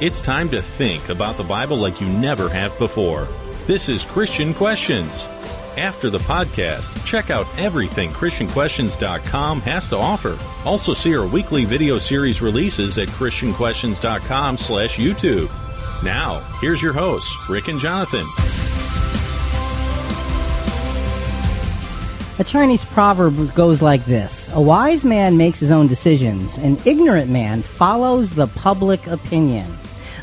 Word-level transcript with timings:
It's 0.00 0.20
time 0.20 0.48
to 0.50 0.62
think 0.62 1.08
about 1.08 1.36
the 1.36 1.42
Bible 1.42 1.76
like 1.76 2.00
you 2.00 2.06
never 2.06 2.48
have 2.48 2.78
before. 2.78 3.26
This 3.66 3.88
is 3.88 4.04
Christian 4.04 4.54
Questions. 4.54 5.24
After 5.76 6.08
the 6.08 6.20
podcast, 6.20 7.04
check 7.04 7.30
out 7.30 7.48
everything 7.58 8.10
ChristianQuestions.com 8.10 9.60
has 9.62 9.88
to 9.88 9.96
offer. 9.96 10.38
Also 10.64 10.94
see 10.94 11.16
our 11.16 11.26
weekly 11.26 11.64
video 11.64 11.98
series 11.98 12.40
releases 12.40 12.96
at 12.96 13.08
ChristianQuestions.com 13.08 14.56
slash 14.58 14.98
YouTube. 14.98 15.50
Now, 16.04 16.42
here's 16.60 16.80
your 16.80 16.92
hosts, 16.92 17.34
Rick 17.48 17.66
and 17.66 17.80
Jonathan. 17.80 18.24
A 22.38 22.44
Chinese 22.44 22.84
proverb 22.84 23.52
goes 23.56 23.82
like 23.82 24.04
this 24.04 24.48
A 24.52 24.60
wise 24.60 25.04
man 25.04 25.36
makes 25.36 25.58
his 25.58 25.72
own 25.72 25.88
decisions, 25.88 26.56
an 26.56 26.78
ignorant 26.84 27.28
man 27.28 27.62
follows 27.62 28.32
the 28.32 28.46
public 28.46 29.04
opinion. 29.08 29.68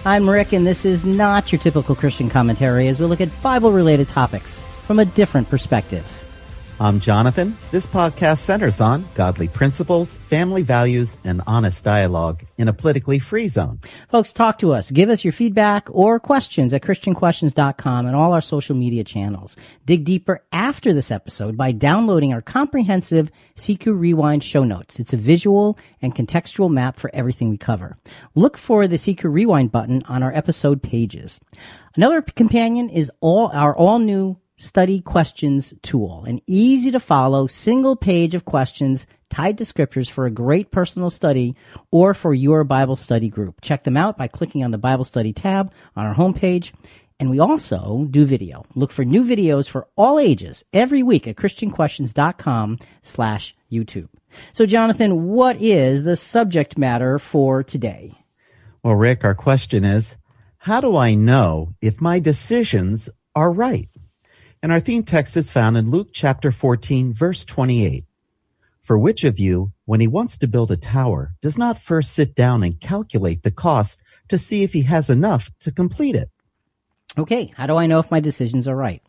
I'm 0.08 0.30
Rick, 0.30 0.54
and 0.54 0.68
this 0.68 0.86
is 0.86 1.04
not 1.04 1.52
your 1.52 1.60
typical 1.60 1.96
Christian 1.96 2.30
commentary 2.30 2.88
as 2.90 3.00
we 3.00 3.08
look 3.08 3.22
at 3.22 3.42
Bible 3.42 3.72
related 3.72 4.08
topics 4.08 4.62
from 4.84 5.00
a 5.00 5.06
different 5.06 5.50
perspective. 5.50 6.25
I'm 6.78 7.00
Jonathan. 7.00 7.58
This 7.72 7.88
podcast 7.88 8.40
centers 8.40 8.82
on 8.82 9.06
godly 9.16 9.48
principles, 9.48 10.18
family 10.18 10.62
values, 10.62 11.16
and 11.24 11.42
honest 11.48 11.86
dialogue 11.86 12.44
in 12.58 12.68
a 12.68 12.74
politically 12.74 13.18
free 13.18 13.48
zone. 13.48 13.80
Folks, 14.10 14.34
talk 14.34 14.60
to 14.60 14.74
us. 14.74 14.92
Give 14.92 15.10
us 15.10 15.24
your 15.24 15.32
feedback 15.32 15.88
or 15.90 16.20
questions 16.20 16.74
at 16.74 16.82
ChristianQuestions.com 16.82 18.08
and 18.08 18.14
all 18.14 18.34
our 18.34 18.42
social 18.42 18.76
media 18.76 19.06
channels. 19.06 19.56
Dig 19.86 20.04
deeper 20.04 20.44
after 20.52 20.92
this 20.92 21.12
episode 21.12 21.56
by 21.56 21.72
downloading 21.72 22.34
our 22.34 22.42
comprehensive 22.42 23.32
CQ 23.56 23.98
Rewind 23.98 24.44
show 24.44 24.66
notes. 24.66 25.00
It's 25.00 25.14
a 25.14 25.18
visual 25.18 25.80
and 26.02 26.14
contextual 26.14 26.70
map 26.70 27.00
for 27.00 27.10
everything 27.14 27.50
we 27.50 27.58
cover. 27.58 27.96
Look 28.36 28.58
for 28.58 28.86
the 28.86 28.98
CQ 28.98 29.32
Rewind 29.32 29.72
button 29.72 30.02
on 30.10 30.24
our 30.24 30.34
episode 30.34 30.84
pages. 30.84 31.40
Another 31.96 32.22
companion 32.22 32.90
is 32.90 33.10
all 33.22 33.50
our 33.54 33.74
all 33.74 34.00
new 34.00 34.36
study 34.58 35.02
questions 35.02 35.74
tool, 35.82 36.24
an 36.26 36.40
easy 36.48 36.92
to 36.92 37.00
follow 37.00 37.48
single 37.48 37.96
page 37.96 38.36
of 38.36 38.46
questions 38.46 39.08
tied 39.30 39.58
to 39.58 39.66
scriptures 39.66 40.08
for 40.08 40.26
a 40.26 40.32
great 40.32 40.72
personal 40.72 41.10
study 41.10 41.56
or 41.92 42.14
for 42.14 42.34
your 42.34 42.64
Bible 42.64 42.96
study 42.96 43.30
group. 43.30 43.62
Check 43.62 43.84
them 43.84 43.98
out 43.98 44.18
by 44.18 44.28
clicking 44.28 44.64
on 44.64 44.72
the 44.72 44.78
Bible 44.78 45.04
study 45.04 45.34
tab 45.34 45.72
on 45.96 46.06
our 46.06 46.16
homepage. 46.16 46.72
And 47.20 47.30
we 47.30 47.40
also 47.40 48.08
do 48.10 48.26
video. 48.26 48.66
Look 48.76 48.92
for 48.92 49.06
new 49.06 49.24
videos 49.24 49.70
for 49.70 49.88
all 49.96 50.20
ages 50.20 50.64
every 50.74 51.04
week 51.04 51.28
at 51.28 51.38
christianquestions.com 51.38 52.80
slash 53.02 53.56
YouTube. 53.72 54.10
So 54.54 54.66
Jonathan, 54.66 55.28
what 55.28 55.62
is 55.62 56.04
the 56.04 56.16
subject 56.16 56.78
matter 56.78 57.18
for 57.20 57.64
today? 57.64 58.14
Well, 58.84 58.96
Rick, 58.96 59.24
our 59.24 59.36
question 59.36 59.86
is, 59.86 60.18
how 60.58 60.82
do 60.82 60.98
I 60.98 61.16
know 61.16 61.74
if 61.82 62.02
my 62.02 62.20
decisions 62.20 63.10
are 63.36 63.52
right? 63.52 63.88
And 64.66 64.72
our 64.72 64.80
theme 64.80 65.04
text 65.04 65.38
is 65.38 65.52
found 65.52 65.78
in 65.78 65.92
Luke 65.92 66.10
chapter 66.12 66.52
14, 66.52 67.14
verse 67.14 67.46
28. 67.46 68.04
For 68.82 68.98
which 68.98 69.24
of 69.24 69.38
you, 69.38 69.74
when 69.86 70.00
he 70.00 70.08
wants 70.08 70.40
to 70.40 70.48
build 70.48 70.72
a 70.72 70.76
tower, 70.76 71.36
does 71.40 71.56
not 71.56 71.78
first 71.78 72.14
sit 72.14 72.34
down 72.34 72.64
and 72.64 72.82
calculate 72.82 73.44
the 73.44 73.52
cost 73.52 74.02
to 74.28 74.40
see 74.40 74.64
if 74.64 74.74
he 74.74 74.82
has 74.82 75.08
enough 75.08 75.52
to 75.60 75.72
complete 75.72 76.16
it? 76.16 76.32
Okay, 77.16 77.54
how 77.56 77.68
do 77.68 77.76
I 77.76 77.86
know 77.86 78.00
if 78.00 78.10
my 78.10 78.20
decisions 78.20 78.68
are 78.68 78.76
right? 78.76 79.04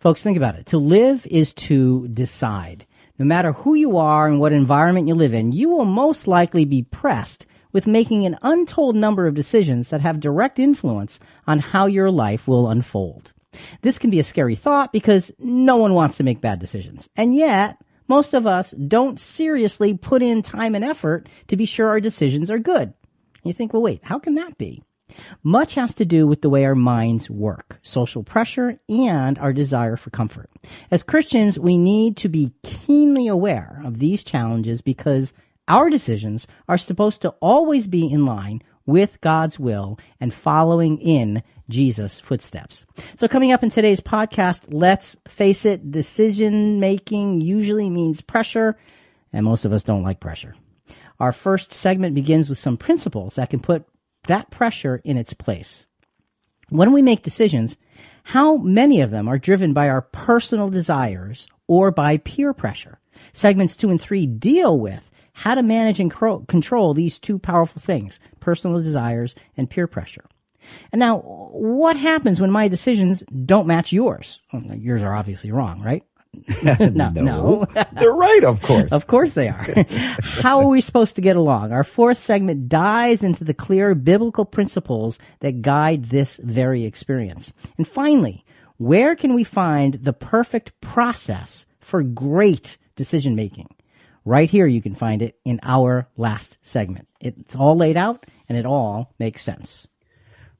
Folks, 0.00 0.22
think 0.22 0.38
about 0.38 0.54
it. 0.54 0.64
To 0.68 0.78
live 0.78 1.26
is 1.26 1.52
to 1.52 2.08
decide. 2.08 2.86
No 3.18 3.26
matter 3.26 3.52
who 3.52 3.74
you 3.74 3.98
are 3.98 4.26
and 4.26 4.40
what 4.40 4.54
environment 4.54 5.06
you 5.06 5.14
live 5.14 5.34
in, 5.34 5.52
you 5.52 5.68
will 5.68 5.84
most 5.84 6.26
likely 6.26 6.64
be 6.64 6.82
pressed 6.82 7.44
with 7.74 7.86
making 7.86 8.24
an 8.24 8.38
untold 8.40 8.96
number 8.96 9.26
of 9.26 9.34
decisions 9.34 9.90
that 9.90 10.00
have 10.00 10.18
direct 10.18 10.58
influence 10.58 11.20
on 11.46 11.58
how 11.58 11.84
your 11.84 12.10
life 12.10 12.48
will 12.48 12.70
unfold. 12.70 13.33
This 13.82 13.98
can 13.98 14.10
be 14.10 14.18
a 14.18 14.24
scary 14.24 14.54
thought 14.54 14.92
because 14.92 15.32
no 15.38 15.76
one 15.76 15.94
wants 15.94 16.16
to 16.16 16.24
make 16.24 16.40
bad 16.40 16.58
decisions. 16.58 17.08
And 17.16 17.34
yet, 17.34 17.78
most 18.08 18.34
of 18.34 18.46
us 18.46 18.72
don't 18.72 19.20
seriously 19.20 19.94
put 19.94 20.22
in 20.22 20.42
time 20.42 20.74
and 20.74 20.84
effort 20.84 21.28
to 21.48 21.56
be 21.56 21.66
sure 21.66 21.88
our 21.88 22.00
decisions 22.00 22.50
are 22.50 22.58
good. 22.58 22.92
You 23.42 23.52
think, 23.52 23.72
well, 23.72 23.82
wait, 23.82 24.00
how 24.02 24.18
can 24.18 24.34
that 24.34 24.58
be? 24.58 24.82
Much 25.42 25.74
has 25.74 25.94
to 25.94 26.04
do 26.04 26.26
with 26.26 26.42
the 26.42 26.48
way 26.48 26.64
our 26.64 26.74
minds 26.74 27.30
work, 27.30 27.78
social 27.82 28.22
pressure, 28.22 28.80
and 28.88 29.38
our 29.38 29.52
desire 29.52 29.96
for 29.96 30.10
comfort. 30.10 30.50
As 30.90 31.02
Christians, 31.02 31.58
we 31.58 31.76
need 31.76 32.16
to 32.18 32.28
be 32.28 32.52
keenly 32.62 33.28
aware 33.28 33.82
of 33.84 33.98
these 33.98 34.24
challenges 34.24 34.80
because 34.80 35.34
our 35.68 35.88
decisions 35.88 36.46
are 36.68 36.78
supposed 36.78 37.22
to 37.22 37.30
always 37.40 37.86
be 37.86 38.10
in 38.10 38.26
line 38.26 38.62
with 38.86 39.20
God's 39.20 39.58
will 39.58 39.98
and 40.20 40.32
following 40.32 40.98
in 40.98 41.42
Jesus' 41.68 42.20
footsteps. 42.20 42.84
So 43.16 43.28
coming 43.28 43.52
up 43.52 43.62
in 43.62 43.70
today's 43.70 44.00
podcast, 44.00 44.66
let's 44.68 45.16
face 45.28 45.64
it, 45.64 45.90
decision 45.90 46.80
making 46.80 47.40
usually 47.40 47.88
means 47.88 48.20
pressure, 48.20 48.76
and 49.32 49.44
most 49.44 49.64
of 49.64 49.72
us 49.72 49.82
don't 49.82 50.02
like 50.02 50.20
pressure. 50.20 50.54
Our 51.20 51.32
first 51.32 51.72
segment 51.72 52.14
begins 52.14 52.48
with 52.48 52.58
some 52.58 52.76
principles 52.76 53.36
that 53.36 53.50
can 53.50 53.60
put 53.60 53.86
that 54.26 54.50
pressure 54.50 55.00
in 55.04 55.16
its 55.16 55.32
place. 55.32 55.86
When 56.68 56.92
we 56.92 57.02
make 57.02 57.22
decisions, 57.22 57.76
how 58.24 58.56
many 58.56 59.00
of 59.00 59.10
them 59.10 59.28
are 59.28 59.38
driven 59.38 59.72
by 59.72 59.88
our 59.88 60.02
personal 60.02 60.68
desires 60.68 61.46
or 61.68 61.90
by 61.90 62.16
peer 62.18 62.52
pressure? 62.52 62.98
Segments 63.32 63.76
two 63.76 63.90
and 63.90 64.00
three 64.00 64.26
deal 64.26 64.78
with 64.78 65.10
how 65.34 65.54
to 65.54 65.62
manage 65.62 66.00
and 66.00 66.10
control 66.48 66.94
these 66.94 67.18
two 67.18 67.38
powerful 67.38 67.82
things, 67.82 68.18
personal 68.40 68.80
desires 68.80 69.34
and 69.56 69.68
peer 69.68 69.86
pressure. 69.86 70.24
And 70.92 71.00
now, 71.00 71.18
what 71.18 71.96
happens 71.96 72.40
when 72.40 72.50
my 72.50 72.68
decisions 72.68 73.22
don't 73.44 73.66
match 73.66 73.92
yours? 73.92 74.40
Well, 74.52 74.74
yours 74.76 75.02
are 75.02 75.12
obviously 75.12 75.50
wrong, 75.50 75.82
right? 75.82 76.04
no, 76.78 77.10
no. 77.10 77.66
They're 77.92 78.12
right, 78.12 78.44
of 78.44 78.62
course. 78.62 78.92
of 78.92 79.06
course 79.06 79.34
they 79.34 79.48
are. 79.48 79.66
How 80.22 80.60
are 80.60 80.68
we 80.68 80.80
supposed 80.80 81.16
to 81.16 81.20
get 81.20 81.36
along? 81.36 81.72
Our 81.72 81.84
fourth 81.84 82.18
segment 82.18 82.68
dives 82.68 83.22
into 83.22 83.44
the 83.44 83.54
clear 83.54 83.94
biblical 83.94 84.44
principles 84.44 85.18
that 85.40 85.62
guide 85.62 86.04
this 86.04 86.40
very 86.42 86.84
experience. 86.84 87.52
And 87.76 87.86
finally, 87.86 88.44
where 88.78 89.14
can 89.16 89.34
we 89.34 89.44
find 89.44 89.94
the 89.94 90.12
perfect 90.12 90.80
process 90.80 91.66
for 91.80 92.02
great 92.02 92.78
decision 92.96 93.34
making? 93.36 93.68
Right 94.24 94.48
here, 94.48 94.66
you 94.66 94.80
can 94.80 94.94
find 94.94 95.20
it 95.20 95.38
in 95.44 95.60
our 95.62 96.08
last 96.16 96.58
segment. 96.62 97.08
It's 97.20 97.54
all 97.54 97.76
laid 97.76 97.96
out 97.96 98.24
and 98.48 98.56
it 98.56 98.64
all 98.64 99.12
makes 99.18 99.42
sense. 99.42 99.86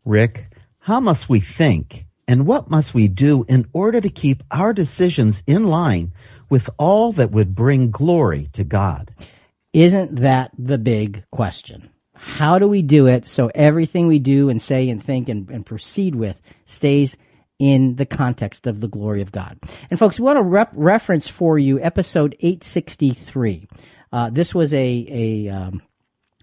Rick, 0.05 0.49
how 0.81 1.01
must 1.01 1.31
we 1.31 1.41
think 1.41 2.07
and 2.29 2.47
what 2.47 2.69
must 2.71 2.93
we 2.93 3.09
do 3.09 3.45
in 3.49 3.67
order 3.73 4.01
to 4.01 4.11
keep 4.11 4.43
our 4.51 4.75
decisions 4.75 5.43
in 5.47 5.67
line 5.67 6.13
with 6.51 6.69
all 6.79 7.13
that 7.13 7.31
would 7.31 7.55
bring 7.55 7.91
glory 7.91 8.49
to 8.53 8.65
God? 8.65 9.15
Isn't 9.73 10.17
that 10.17 10.51
the 10.59 10.79
big 10.79 11.25
question? 11.31 11.89
How 12.15 12.59
do 12.59 12.69
we 12.69 12.83
do 12.83 13.07
it 13.07 13.27
so 13.27 13.51
everything 13.55 14.07
we 14.07 14.19
do 14.19 14.49
and 14.51 14.61
say 14.61 14.89
and 14.89 15.03
think 15.03 15.29
and, 15.29 15.49
and 15.51 15.65
proceed 15.65 16.15
with 16.15 16.41
stays 16.65 17.17
in 17.59 17.97
the 17.97 18.07
context 18.07 18.67
of 18.67 18.81
the 18.81 18.89
glory 18.89 19.23
of 19.23 19.33
God? 19.33 19.59
And 19.91 19.99
folks, 19.99 20.19
we 20.19 20.25
want 20.25 20.39
to 20.39 20.43
rep- 20.43 20.73
reference 20.73 21.29
for 21.29 21.59
you 21.59 21.81
episode 21.81 22.35
863. 22.41 23.69
Uh, 24.13 24.31
this 24.31 24.55
was 24.55 24.73
a, 24.75 25.07
a 25.11 25.49
um, 25.49 25.83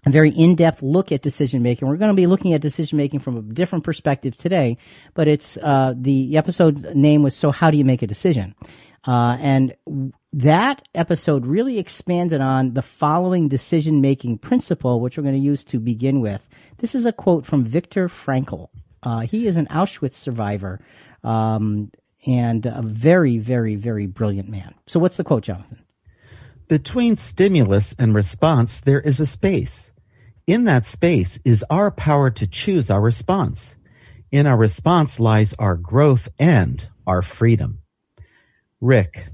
a 0.04 0.10
very 0.10 0.30
in-depth 0.30 0.82
look 0.82 1.12
at 1.12 1.22
decision 1.22 1.62
making. 1.62 1.86
We're 1.86 1.96
going 1.96 2.10
to 2.10 2.20
be 2.20 2.26
looking 2.26 2.54
at 2.54 2.60
decision 2.60 2.98
making 2.98 3.20
from 3.20 3.36
a 3.36 3.42
different 3.42 3.84
perspective 3.84 4.36
today, 4.36 4.76
but 5.14 5.28
it's 5.28 5.56
uh, 5.58 5.94
the 5.96 6.36
episode 6.36 6.94
name 6.94 7.22
was 7.22 7.36
"So 7.36 7.50
How 7.50 7.70
Do 7.70 7.76
You 7.76 7.84
Make 7.84 8.02
a 8.02 8.06
Decision?" 8.06 8.54
Uh, 9.06 9.36
and 9.40 9.74
that 10.32 10.86
episode 10.94 11.44
really 11.46 11.78
expanded 11.78 12.40
on 12.40 12.74
the 12.74 12.82
following 12.82 13.48
decision 13.48 14.00
making 14.00 14.38
principle, 14.38 15.00
which 15.00 15.16
we're 15.16 15.24
going 15.24 15.34
to 15.34 15.40
use 15.40 15.64
to 15.64 15.80
begin 15.80 16.20
with. 16.20 16.48
This 16.78 16.94
is 16.94 17.04
a 17.04 17.12
quote 17.12 17.44
from 17.44 17.64
Viktor 17.64 18.08
Frankl. 18.08 18.68
Uh, 19.02 19.20
he 19.20 19.46
is 19.46 19.56
an 19.56 19.66
Auschwitz 19.66 20.14
survivor 20.14 20.80
um, 21.24 21.90
and 22.26 22.66
a 22.66 22.82
very, 22.82 23.38
very, 23.38 23.74
very 23.74 24.06
brilliant 24.06 24.48
man. 24.48 24.74
So, 24.86 25.00
what's 25.00 25.16
the 25.16 25.24
quote, 25.24 25.42
Jonathan? 25.42 25.78
Between 26.68 27.16
stimulus 27.16 27.94
and 27.98 28.14
response, 28.14 28.80
there 28.80 29.00
is 29.00 29.20
a 29.20 29.26
space. 29.26 29.92
In 30.46 30.64
that 30.64 30.84
space 30.84 31.38
is 31.44 31.64
our 31.70 31.90
power 31.90 32.30
to 32.30 32.46
choose 32.46 32.90
our 32.90 33.00
response. 33.00 33.76
In 34.30 34.46
our 34.46 34.56
response 34.56 35.20
lies 35.20 35.52
our 35.58 35.76
growth 35.76 36.28
and 36.38 36.88
our 37.06 37.22
freedom. 37.22 37.80
Rick, 38.80 39.28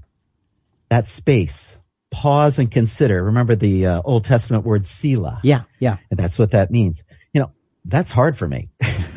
that 0.91 1.09
space, 1.09 1.79
pause 2.11 2.59
and 2.59 2.71
consider. 2.71 3.23
Remember 3.23 3.55
the 3.55 3.87
uh, 3.87 4.03
Old 4.05 4.25
Testament 4.25 4.65
word 4.65 4.85
Selah. 4.85 5.41
Yeah, 5.43 5.63
yeah. 5.79 5.99
And 6.11 6.19
that's 6.19 6.39
what 6.39 6.51
that 6.51 6.71
means. 6.71 7.05
You 7.33 7.43
know, 7.43 7.53
that's 7.85 8.11
hard 8.11 8.37
for 8.37 8.49
me. 8.49 8.71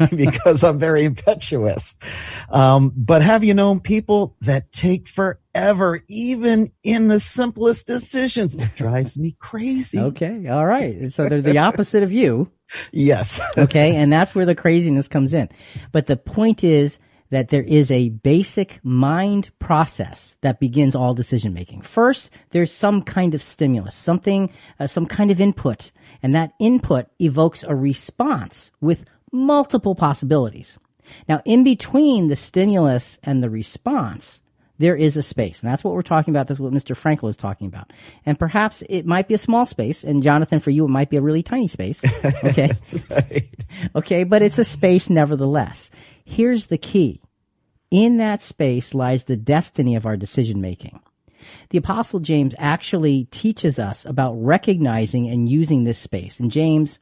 because 0.16 0.64
I'm 0.64 0.80
very 0.80 1.04
impetuous. 1.04 1.96
Um, 2.50 2.92
but 2.96 3.22
have 3.22 3.44
you 3.44 3.54
known 3.54 3.80
people 3.80 4.36
that 4.42 4.72
take 4.72 5.08
forever, 5.08 6.02
even 6.08 6.72
in 6.84 7.08
the 7.08 7.20
simplest 7.20 7.88
decisions? 7.88 8.56
It 8.56 8.76
drives 8.76 9.18
me 9.18 9.36
crazy. 9.40 10.00
Okay. 10.00 10.48
All 10.48 10.66
right. 10.66 11.12
So 11.12 11.28
they're 11.28 11.42
the 11.42 11.58
opposite 11.60 12.04
of 12.04 12.12
you. 12.12 12.52
Yes. 12.92 13.42
okay. 13.58 13.96
And 13.96 14.12
that's 14.12 14.34
where 14.34 14.46
the 14.46 14.56
craziness 14.56 15.08
comes 15.08 15.34
in. 15.34 15.50
But 15.92 16.08
the 16.08 16.18
point 16.18 16.64
is, 16.64 17.00
that 17.32 17.48
there 17.48 17.64
is 17.64 17.90
a 17.90 18.10
basic 18.10 18.80
mind 18.84 19.50
process 19.58 20.38
that 20.42 20.60
begins 20.60 20.96
all 20.96 21.14
decision 21.14 21.54
making. 21.54 21.82
First, 21.82 22.30
there's 22.52 22.72
some 22.72 23.02
kind 23.02 23.34
of 23.34 23.42
stimulus, 23.42 23.96
something, 23.96 24.52
uh, 24.80 24.86
some 24.86 25.06
kind 25.06 25.32
of 25.32 25.42
input, 25.42 25.92
and 26.22 26.36
that 26.36 26.54
input 26.60 27.08
evokes 27.20 27.64
a 27.64 27.74
response 27.74 28.70
with 28.80 29.06
multiple 29.32 29.96
possibilities. 29.96 30.78
Now, 31.28 31.42
in 31.46 31.64
between 31.64 32.28
the 32.28 32.36
stimulus 32.36 33.20
and 33.24 33.42
the 33.42 33.50
response, 33.50 34.42
there 34.82 34.96
is 34.96 35.16
a 35.16 35.22
space. 35.22 35.62
And 35.62 35.72
that's 35.72 35.84
what 35.84 35.94
we're 35.94 36.02
talking 36.02 36.34
about. 36.34 36.48
That's 36.48 36.60
what 36.60 36.74
Mr. 36.74 36.96
Frankl 36.96 37.30
is 37.30 37.38
talking 37.38 37.68
about. 37.68 37.92
And 38.26 38.38
perhaps 38.38 38.84
it 38.90 39.06
might 39.06 39.28
be 39.28 39.36
a 39.36 39.40
small 39.40 39.66
space. 39.66 40.04
And 40.04 40.24
Jonathan, 40.24 40.60
for 40.60 40.72
you, 40.72 40.86
it 40.86 40.90
might 40.90 41.10
be 41.10 41.18
a 41.18 41.22
really 41.22 41.44
tiny 41.44 41.68
space. 41.68 42.02
Okay. 42.44 42.72
right. 43.10 43.50
Okay. 43.96 44.24
But 44.24 44.42
it's 44.42 44.58
a 44.58 44.64
space 44.64 45.10
nevertheless. 45.10 45.90
Here's 46.26 46.68
the 46.68 46.78
key. 46.78 47.22
In 47.92 48.18
that 48.18 48.42
space 48.42 48.94
lies 48.94 49.26
the 49.26 49.38
destiny 49.38 49.96
of 49.96 50.06
our 50.06 50.18
decision 50.18 50.62
making. 50.62 51.00
The 51.70 51.78
apostle 51.78 52.20
James 52.20 52.56
actually 52.58 53.26
teaches 53.26 53.80
us 53.80 54.06
about 54.06 54.34
recognizing 54.34 55.28
and 55.28 55.50
using 55.50 55.84
this 55.84 56.00
space. 56.00 56.40
In 56.40 56.50
James 56.50 57.00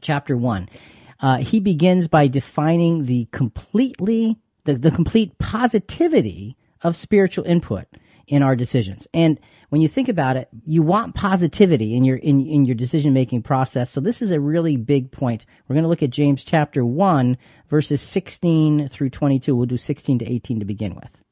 chapter 0.00 0.36
one, 0.36 0.68
uh, 1.20 1.38
he 1.38 1.60
begins 1.60 2.08
by 2.08 2.28
defining 2.28 3.06
the 3.06 3.28
completely, 3.32 4.38
the, 4.64 4.74
the 4.74 4.90
complete 4.90 5.38
positivity 5.38 6.56
of 6.82 6.96
spiritual 6.96 7.44
input 7.44 7.86
in 8.26 8.42
our 8.42 8.56
decisions. 8.56 9.06
And 9.14 9.38
when 9.68 9.80
you 9.80 9.88
think 9.88 10.08
about 10.08 10.36
it, 10.36 10.48
you 10.64 10.82
want 10.82 11.14
positivity 11.14 11.94
in 11.94 12.04
your 12.04 12.16
in, 12.16 12.46
in 12.46 12.64
your 12.64 12.74
decision 12.74 13.12
making 13.12 13.42
process. 13.42 13.90
So 13.90 14.00
this 14.00 14.22
is 14.22 14.30
a 14.30 14.40
really 14.40 14.76
big 14.76 15.10
point. 15.10 15.46
We're 15.66 15.74
going 15.74 15.84
to 15.84 15.88
look 15.88 16.02
at 16.02 16.10
James 16.10 16.44
chapter 16.44 16.84
1 16.84 17.36
verses 17.68 18.00
16 18.00 18.88
through 18.88 19.10
22. 19.10 19.54
We'll 19.54 19.66
do 19.66 19.76
16 19.76 20.20
to 20.20 20.30
18 20.30 20.60
to 20.60 20.64
begin 20.64 20.94
with. 20.94 21.22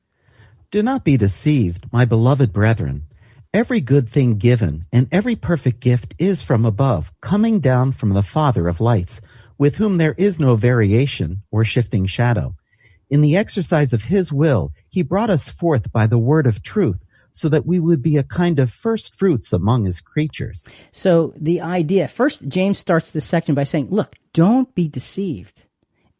Do 0.70 0.82
not 0.82 1.04
be 1.04 1.16
deceived, 1.16 1.92
my 1.92 2.04
beloved 2.04 2.52
brethren. 2.52 3.04
Every 3.52 3.80
good 3.80 4.08
thing 4.08 4.38
given 4.38 4.80
and 4.92 5.06
every 5.12 5.36
perfect 5.36 5.78
gift 5.78 6.14
is 6.18 6.42
from 6.42 6.64
above, 6.64 7.12
coming 7.20 7.60
down 7.60 7.92
from 7.92 8.10
the 8.10 8.24
Father 8.24 8.66
of 8.66 8.80
lights, 8.80 9.20
with 9.58 9.76
whom 9.76 9.98
there 9.98 10.14
is 10.18 10.40
no 10.40 10.56
variation 10.56 11.42
or 11.50 11.64
shifting 11.64 12.06
shadow. 12.06 12.54
In 13.10 13.20
the 13.20 13.36
exercise 13.36 13.92
of 13.92 14.04
his 14.04 14.32
will, 14.32 14.72
he 14.88 15.02
brought 15.02 15.30
us 15.30 15.48
forth 15.48 15.92
by 15.92 16.06
the 16.06 16.18
word 16.18 16.46
of 16.46 16.62
truth, 16.62 17.04
so 17.30 17.48
that 17.48 17.66
we 17.66 17.80
would 17.80 18.00
be 18.00 18.16
a 18.16 18.22
kind 18.22 18.60
of 18.60 18.70
first 18.70 19.18
fruits 19.18 19.52
among 19.52 19.84
his 19.84 20.00
creatures. 20.00 20.68
So 20.92 21.34
the 21.36 21.60
idea, 21.60 22.06
first, 22.06 22.46
James 22.46 22.78
starts 22.78 23.10
this 23.10 23.24
section 23.24 23.56
by 23.56 23.64
saying, 23.64 23.88
look, 23.90 24.14
don't 24.32 24.72
be 24.74 24.86
deceived. 24.86 25.64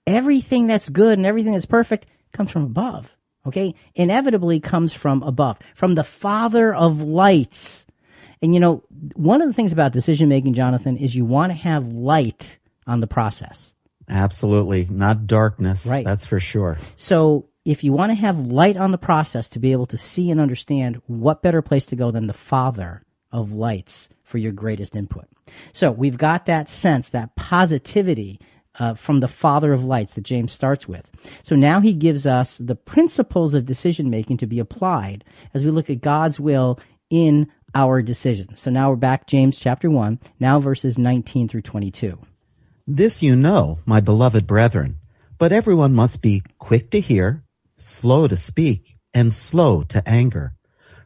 Everything 0.09 0.67
that's 0.67 0.89
good 0.89 1.17
and 1.17 1.25
everything 1.25 1.53
that's 1.53 1.67
perfect 1.67 2.07
comes 2.33 2.51
from 2.51 2.65
above. 2.65 3.17
Okay. 3.47 3.75
Inevitably 3.95 4.59
comes 4.59 4.93
from 4.93 5.23
above, 5.23 5.59
from 5.75 5.95
the 5.95 6.03
father 6.03 6.75
of 6.75 7.03
lights. 7.03 7.87
And 8.43 8.53
you 8.53 8.59
know, 8.59 8.83
one 9.15 9.41
of 9.41 9.49
the 9.49 9.55
things 9.55 9.73
about 9.73 9.93
decision 9.93 10.29
making, 10.29 10.55
Jonathan, 10.55 10.97
is 10.97 11.15
you 11.15 11.25
want 11.25 11.53
to 11.53 11.59
have 11.59 11.87
light 11.87 12.59
on 12.87 13.01
the 13.01 13.07
process. 13.07 13.75
Absolutely. 14.09 14.87
Not 14.91 15.27
darkness. 15.27 15.87
Right. 15.87 16.05
That's 16.05 16.27
for 16.27 16.41
sure. 16.41 16.79
So 16.97 17.49
if 17.65 17.83
you 17.83 17.93
want 17.93 18.11
to 18.11 18.17
have 18.17 18.47
light 18.47 18.77
on 18.77 18.91
the 18.91 18.99
process 18.99 19.49
to 19.51 19.59
be 19.59 19.73
able 19.73 19.87
to 19.87 19.97
see 19.97 20.31
and 20.31 20.41
understand, 20.41 21.01
what 21.07 21.43
better 21.43 21.63
place 21.63 21.87
to 21.87 21.97
go 21.97 22.11
than 22.11 22.27
the 22.27 22.35
Father 22.35 23.03
of 23.33 23.53
lights 23.53 24.09
for 24.23 24.39
your 24.39 24.53
greatest 24.53 24.95
input? 24.95 25.27
So 25.73 25.91
we've 25.91 26.19
got 26.19 26.47
that 26.47 26.71
sense, 26.71 27.11
that 27.11 27.35
positivity 27.37 28.41
uh, 28.79 28.95
from 28.95 29.21
the 29.21 29.29
Father 29.29 29.73
of 29.73 29.85
lights 29.85 30.15
that 30.15 30.25
James 30.25 30.53
starts 30.53 30.89
with. 30.89 31.11
So 31.43 31.55
now 31.55 31.81
he 31.81 31.93
gives 31.93 32.27
us 32.27 32.59
the 32.59 32.75
principles 32.75 33.55
of 33.55 33.67
decision 33.67 34.11
making 34.11 34.39
to 34.39 34.47
be 34.47 34.59
applied 34.59 35.25
as 35.55 35.65
we 35.65 35.71
look 35.71 35.89
at 35.89 36.01
God's 36.01 36.41
will 36.41 36.79
in 37.09 37.51
our 37.75 38.03
decisions. 38.03 38.61
So 38.61 38.71
now 38.71 38.91
we're 38.91 38.97
back, 38.97 39.27
James 39.27 39.59
chapter 39.59 39.91
1, 39.91 40.19
now 40.41 40.61
verses 40.61 40.99
19 40.99 41.49
through 41.49 41.63
22. 41.63 42.19
This 42.87 43.23
you 43.23 43.35
know, 43.35 43.79
my 43.87 44.01
beloved 44.01 44.47
brethren, 44.47 44.99
but 45.39 45.53
everyone 45.53 45.95
must 45.95 46.21
be 46.21 46.43
quick 46.59 46.91
to 46.91 47.01
hear, 47.01 47.43
slow 47.79 48.29
to 48.29 48.37
speak, 48.37 48.99
and 49.15 49.33
slow 49.33 49.83
to 49.85 50.07
anger. 50.07 50.55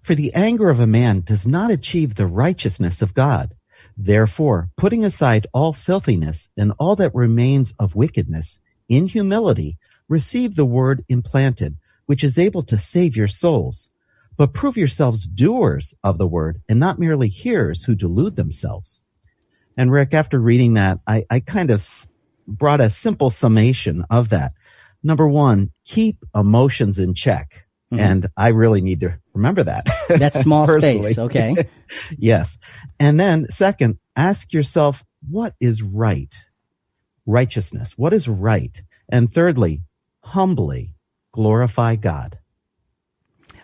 For 0.03 0.17
the 0.17 0.35
anger 0.35 0.71
of 0.71 0.81
a 0.81 0.89
man 0.89 1.21
does 1.21 1.47
not 1.47 1.71
achieve 1.71 2.17
the 2.17 2.27
righteousness 2.27 3.01
of 3.01 3.15
God. 3.15 3.55
Therefore, 3.97 4.71
putting 4.77 5.05
aside 5.05 5.47
all 5.55 5.73
filthiness 5.73 6.51
and 6.57 6.73
all 6.81 6.97
that 6.97 7.15
remains 7.15 7.75
of 7.79 7.95
wickedness, 7.95 8.59
in 8.89 9.07
humility, 9.07 9.79
receive 10.09 10.57
the 10.57 10.67
word 10.67 11.05
implanted, 11.09 11.77
which 12.07 12.25
is 12.25 12.41
able 12.41 12.65
to 12.65 12.77
save 12.77 13.17
your 13.17 13.29
souls. 13.29 13.89
But 14.37 14.53
prove 14.53 14.77
yourselves 14.77 15.29
doers 15.29 15.95
of 16.03 16.19
the 16.19 16.27
word 16.27 16.61
and 16.69 16.81
not 16.81 16.99
merely 16.99 17.29
hearers 17.29 17.85
who 17.85 17.95
delude 17.95 18.35
themselves. 18.35 19.05
And 19.79 19.93
Rick, 19.93 20.13
after 20.13 20.41
reading 20.41 20.75
that, 20.75 20.99
I, 21.07 21.25
I 21.31 21.39
kind 21.39 21.71
of 21.71 21.83
brought 22.49 22.81
a 22.81 22.91
simple 22.91 23.31
summation 23.31 24.05
of 24.11 24.31
that. 24.31 24.53
Number 25.05 25.29
one, 25.29 25.71
keep 25.85 26.25
emotions 26.35 26.99
in 26.99 27.15
check. 27.15 27.69
Mm-hmm. 27.93 28.01
And 28.01 28.27
I 28.37 28.49
really 28.49 28.81
need 28.81 29.01
to 29.01 29.19
remember 29.33 29.63
that. 29.63 29.87
That's 30.09 30.41
small 30.41 30.67
space. 30.81 31.17
Okay. 31.17 31.55
yes. 32.19 32.59
And 32.99 33.21
then 33.21 33.47
second, 33.51 33.99
ask 34.17 34.53
yourself, 34.53 35.05
what 35.27 35.55
is 35.61 35.81
right? 35.81 36.35
Righteousness. 37.25 37.97
What 37.97 38.13
is 38.13 38.29
right? 38.29 38.83
And 39.09 39.33
thirdly, 39.33 39.83
humbly 40.25 40.93
glorify 41.33 41.95
God. 41.95 42.41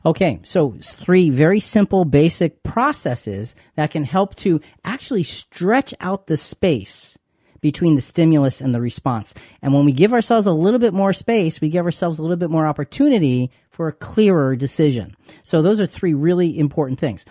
Okay, 0.06 0.40
so 0.42 0.74
three 0.82 1.30
very 1.30 1.60
simple, 1.60 2.04
basic 2.04 2.62
processes 2.62 3.54
that 3.76 3.90
can 3.90 4.04
help 4.04 4.34
to 4.36 4.60
actually 4.84 5.22
stretch 5.22 5.94
out 6.00 6.26
the 6.26 6.36
space 6.36 7.16
between 7.62 7.94
the 7.94 8.02
stimulus 8.02 8.60
and 8.60 8.74
the 8.74 8.80
response. 8.80 9.32
And 9.62 9.72
when 9.72 9.86
we 9.86 9.92
give 9.92 10.12
ourselves 10.12 10.46
a 10.46 10.52
little 10.52 10.78
bit 10.78 10.92
more 10.92 11.14
space, 11.14 11.62
we 11.62 11.70
give 11.70 11.86
ourselves 11.86 12.18
a 12.18 12.22
little 12.22 12.36
bit 12.36 12.50
more 12.50 12.66
opportunity 12.66 13.50
for 13.70 13.88
a 13.88 13.92
clearer 13.92 14.54
decision. 14.54 15.16
So 15.42 15.62
those 15.62 15.80
are 15.80 15.86
three 15.86 16.12
really 16.12 16.58
important 16.58 17.00
things. 17.00 17.24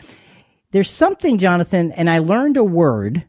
There's 0.72 0.90
something, 0.90 1.38
Jonathan, 1.38 1.92
and 1.92 2.10
I 2.10 2.18
learned 2.18 2.58
a 2.58 2.64
word 2.64 3.24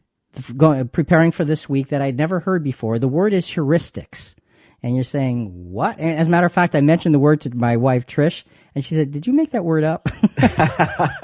going, 0.57 0.87
preparing 0.87 1.31
for 1.31 1.45
this 1.45 1.69
week 1.69 1.89
that 1.89 2.01
I'd 2.01 2.17
never 2.17 2.39
heard 2.39 2.63
before. 2.63 2.97
The 2.97 3.07
word 3.07 3.33
is 3.33 3.45
heuristics. 3.45 4.33
And 4.81 4.95
you're 4.95 5.03
saying, 5.03 5.51
what? 5.71 5.99
And 5.99 6.17
as 6.17 6.25
a 6.25 6.29
matter 6.31 6.47
of 6.47 6.53
fact, 6.53 6.75
I 6.75 6.81
mentioned 6.81 7.13
the 7.13 7.19
word 7.19 7.41
to 7.41 7.55
my 7.55 7.77
wife, 7.77 8.07
Trish, 8.07 8.43
and 8.75 8.83
she 8.83 8.93
said, 8.93 9.11
Did 9.11 9.25
you 9.25 9.33
make 9.33 9.51
that 9.51 9.63
word 9.63 9.83
up? 9.83 10.07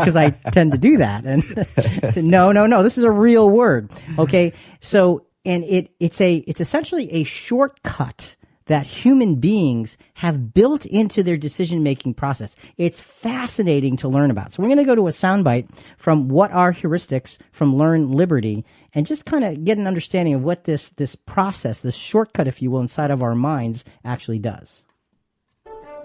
Because 0.02 0.16
I 0.16 0.32
tend 0.32 0.72
to 0.72 0.80
do 0.80 0.98
that. 0.98 1.26
And 1.26 1.68
I 2.04 2.10
said, 2.10 2.24
No, 2.24 2.52
no, 2.52 2.66
no. 2.66 2.82
This 2.82 2.98
is 2.98 3.04
a 3.04 3.12
real 3.12 3.50
word. 3.50 3.92
Okay. 4.18 4.54
So, 4.80 5.28
and 5.46 5.64
it, 5.66 5.92
it's 6.00 6.20
a, 6.22 6.38
it's 6.38 6.60
essentially 6.62 7.12
a 7.12 7.24
shortcut 7.24 8.36
that 8.66 8.86
human 8.86 9.36
beings 9.36 9.98
have 10.16 10.54
built 10.54 10.86
into 10.86 11.22
their 11.24 11.38
decision 11.38 11.84
making 11.84 12.14
process. 12.14 12.56
It's 12.78 13.00
fascinating 13.00 13.98
to 13.98 14.08
learn 14.08 14.32
about. 14.32 14.54
So 14.54 14.64
we're 14.64 14.70
going 14.70 14.78
to 14.78 14.86
go 14.86 14.96
to 14.96 15.08
a 15.08 15.12
soundbite 15.12 15.70
from 15.98 16.30
what 16.30 16.52
are 16.52 16.74
heuristics 16.74 17.38
from 17.52 17.76
Learn 17.76 18.12
Liberty 18.12 18.66
and 18.94 19.06
just 19.06 19.26
kind 19.26 19.44
of 19.44 19.66
get 19.66 19.78
an 19.78 19.88
understanding 19.88 20.36
of 20.36 20.44
what 20.44 20.64
this, 20.64 20.90
this 20.90 21.16
process, 21.16 21.82
this 21.82 21.96
shortcut, 21.96 22.48
if 22.48 22.62
you 22.62 22.72
will, 22.72 22.82
inside 22.82 23.12
of 23.12 23.22
our 23.22 23.36
minds 23.36 23.84
actually 24.06 24.40
does. 24.40 24.84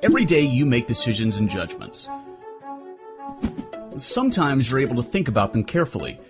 Every 0.03 0.27
day 0.27 0.43
you 0.43 0.67
make 0.67 0.87
decisions 0.87 1.37
and 1.37 1.49
judgments. 1.49 2.09
Sometimes 3.97 4.71
you're 4.71 4.81
able 4.81 4.97
to 4.97 5.03
think 5.03 5.27
about 5.27 5.53
them 5.53 5.65
carefully, 5.65 6.21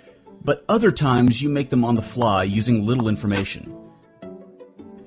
but 0.44 0.64
other 0.68 0.92
times 0.92 1.42
you 1.42 1.48
make 1.48 1.70
them 1.70 1.84
on 1.84 1.96
the 1.96 2.02
fly 2.02 2.44
using 2.44 2.86
little 2.86 3.08
information. 3.08 3.76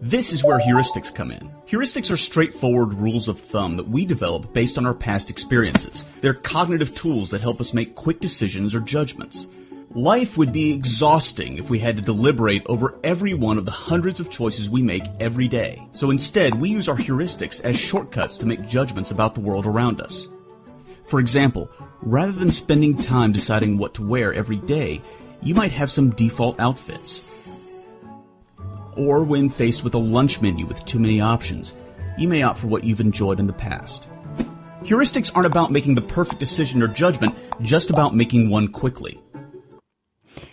This 0.01 0.33
is 0.33 0.43
where 0.43 0.59
heuristics 0.59 1.13
come 1.13 1.31
in. 1.31 1.49
Heuristics 1.67 2.11
are 2.11 2.17
straightforward 2.17 2.93
rules 2.93 3.27
of 3.29 3.39
thumb 3.39 3.77
that 3.77 3.87
we 3.87 4.05
develop 4.05 4.53
based 4.53 4.77
on 4.77 4.85
our 4.85 4.93
past 4.93 5.29
experiences. 5.29 6.03
They're 6.21 6.33
cognitive 6.33 6.95
tools 6.95 7.29
that 7.29 7.41
help 7.41 7.61
us 7.61 7.73
make 7.73 7.95
quick 7.95 8.19
decisions 8.19 8.75
or 8.75 8.81
judgments. 8.81 9.47
Life 9.95 10.37
would 10.37 10.53
be 10.53 10.71
exhausting 10.71 11.57
if 11.57 11.71
we 11.71 11.79
had 11.79 11.95
to 11.97 12.03
deliberate 12.03 12.61
over 12.67 12.99
every 13.03 13.33
one 13.33 13.57
of 13.57 13.65
the 13.65 13.71
hundreds 13.71 14.19
of 14.19 14.29
choices 14.29 14.69
we 14.69 14.83
make 14.83 15.03
every 15.19 15.47
day. 15.47 15.83
So 15.93 16.11
instead, 16.11 16.53
we 16.53 16.69
use 16.69 16.87
our 16.87 16.95
heuristics 16.95 17.59
as 17.61 17.75
shortcuts 17.75 18.37
to 18.37 18.45
make 18.45 18.67
judgments 18.67 19.09
about 19.09 19.33
the 19.33 19.39
world 19.39 19.65
around 19.65 19.99
us. 19.99 20.27
For 21.05 21.19
example, 21.19 21.71
rather 22.03 22.31
than 22.31 22.51
spending 22.51 22.97
time 23.01 23.31
deciding 23.31 23.79
what 23.79 23.95
to 23.95 24.07
wear 24.07 24.31
every 24.31 24.57
day, 24.57 25.01
you 25.41 25.55
might 25.55 25.71
have 25.71 25.89
some 25.89 26.11
default 26.11 26.59
outfits. 26.59 27.25
or 28.95 29.23
when 29.23 29.49
faced 29.49 29.83
with 29.83 29.95
a 29.95 29.97
lunch 29.97 30.41
menu 30.41 30.65
with 30.65 30.83
too 30.85 30.99
many 30.99 31.21
options, 31.21 31.73
you 32.17 32.27
may 32.27 32.43
opt 32.43 32.59
for 32.59 32.67
what 32.67 32.83
you've 32.83 32.99
enjoyed 32.99 33.39
in 33.39 33.47
the 33.47 33.53
past. 33.53 34.07
Heuristics 34.83 35.31
aren't 35.33 35.47
about 35.47 35.71
making 35.71 35.95
the 35.95 36.01
perfect 36.01 36.39
decision 36.39 36.83
or 36.83 36.87
judgment, 36.89 37.33
just 37.61 37.89
about 37.89 38.13
making 38.13 38.49
one 38.49 38.67
quickly. 38.67 39.19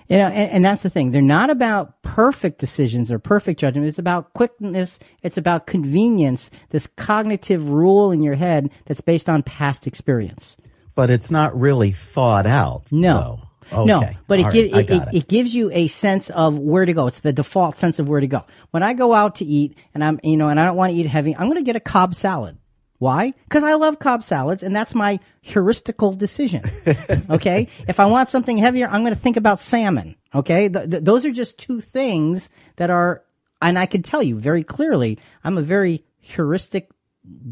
You 0.08 0.18
know, 0.18 0.26
and, 0.28 0.50
and, 0.50 0.64
that's 0.64 0.82
the 0.82 0.90
thing. 0.90 1.10
They're 1.10 1.22
not 1.22 1.50
about 1.50 2.02
perfect 2.02 2.58
decisions 2.58 3.10
or 3.10 3.18
perfect 3.18 3.60
judgment. 3.60 3.86
It's 3.88 3.98
about 3.98 4.32
quickness. 4.34 4.98
It's 5.22 5.36
about 5.36 5.66
convenience. 5.66 6.50
This 6.70 6.86
cognitive 6.86 7.68
rule 7.68 8.12
in 8.12 8.22
your 8.22 8.34
head 8.34 8.70
that's 8.86 9.00
based 9.00 9.28
on 9.28 9.42
past 9.42 9.86
experience. 9.86 10.56
But 10.94 11.10
it's 11.10 11.30
not 11.30 11.58
really 11.58 11.92
thought 11.92 12.46
out. 12.46 12.84
No. 12.90 13.40
Okay. 13.72 13.84
No, 13.84 14.08
but 14.28 14.38
it, 14.38 14.44
right. 14.44 14.54
it, 14.54 14.90
it, 14.90 15.02
it, 15.12 15.28
gives 15.28 15.52
you 15.52 15.72
a 15.72 15.88
sense 15.88 16.30
of 16.30 16.56
where 16.56 16.84
to 16.84 16.92
go. 16.92 17.08
It's 17.08 17.20
the 17.20 17.32
default 17.32 17.76
sense 17.76 17.98
of 17.98 18.08
where 18.08 18.20
to 18.20 18.26
go. 18.28 18.44
When 18.70 18.84
I 18.84 18.92
go 18.92 19.12
out 19.12 19.36
to 19.36 19.44
eat 19.44 19.76
and 19.92 20.04
I'm, 20.04 20.20
you 20.22 20.36
know, 20.36 20.48
and 20.48 20.60
I 20.60 20.66
don't 20.66 20.76
want 20.76 20.92
to 20.92 20.96
eat 20.96 21.06
heavy, 21.06 21.34
I'm 21.34 21.48
going 21.48 21.56
to 21.56 21.64
get 21.64 21.74
a 21.74 21.80
Cobb 21.80 22.14
salad. 22.14 22.58
Why? 22.98 23.34
Because 23.44 23.62
I 23.62 23.74
love 23.74 23.98
Cobb 23.98 24.22
salads, 24.22 24.62
and 24.62 24.74
that's 24.74 24.94
my 24.94 25.20
heuristical 25.44 26.16
decision. 26.16 26.62
okay, 27.30 27.68
if 27.86 28.00
I 28.00 28.06
want 28.06 28.28
something 28.28 28.56
heavier, 28.56 28.88
I'm 28.88 29.02
going 29.02 29.14
to 29.14 29.20
think 29.20 29.36
about 29.36 29.60
salmon. 29.60 30.16
Okay, 30.34 30.68
th- 30.68 30.90
th- 30.90 31.04
those 31.04 31.26
are 31.26 31.32
just 31.32 31.58
two 31.58 31.80
things 31.80 32.48
that 32.76 32.88
are, 32.88 33.22
and 33.60 33.78
I 33.78 33.86
can 33.86 34.02
tell 34.02 34.22
you 34.22 34.38
very 34.38 34.62
clearly, 34.62 35.18
I'm 35.44 35.58
a 35.58 35.62
very 35.62 36.04
heuristic 36.20 36.90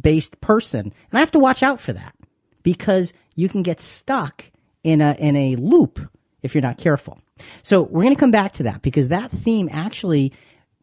based 0.01 0.41
person, 0.41 0.81
and 0.81 0.93
I 1.13 1.21
have 1.21 1.33
to 1.33 1.39
watch 1.39 1.63
out 1.63 1.81
for 1.81 1.93
that 1.93 2.15
because 2.63 3.13
you 3.35 3.49
can 3.49 3.63
get 3.63 3.81
stuck 3.81 4.51
in 4.83 5.01
a 5.01 5.15
in 5.19 5.37
a 5.37 5.57
loop 5.57 6.01
if 6.43 6.55
you're 6.55 6.63
not 6.63 6.79
careful. 6.79 7.19
So 7.63 7.83
we're 7.83 8.03
going 8.03 8.15
to 8.15 8.21
come 8.21 8.31
back 8.31 8.53
to 8.53 8.63
that 8.65 8.83
because 8.83 9.09
that 9.09 9.31
theme 9.31 9.69
actually 9.73 10.33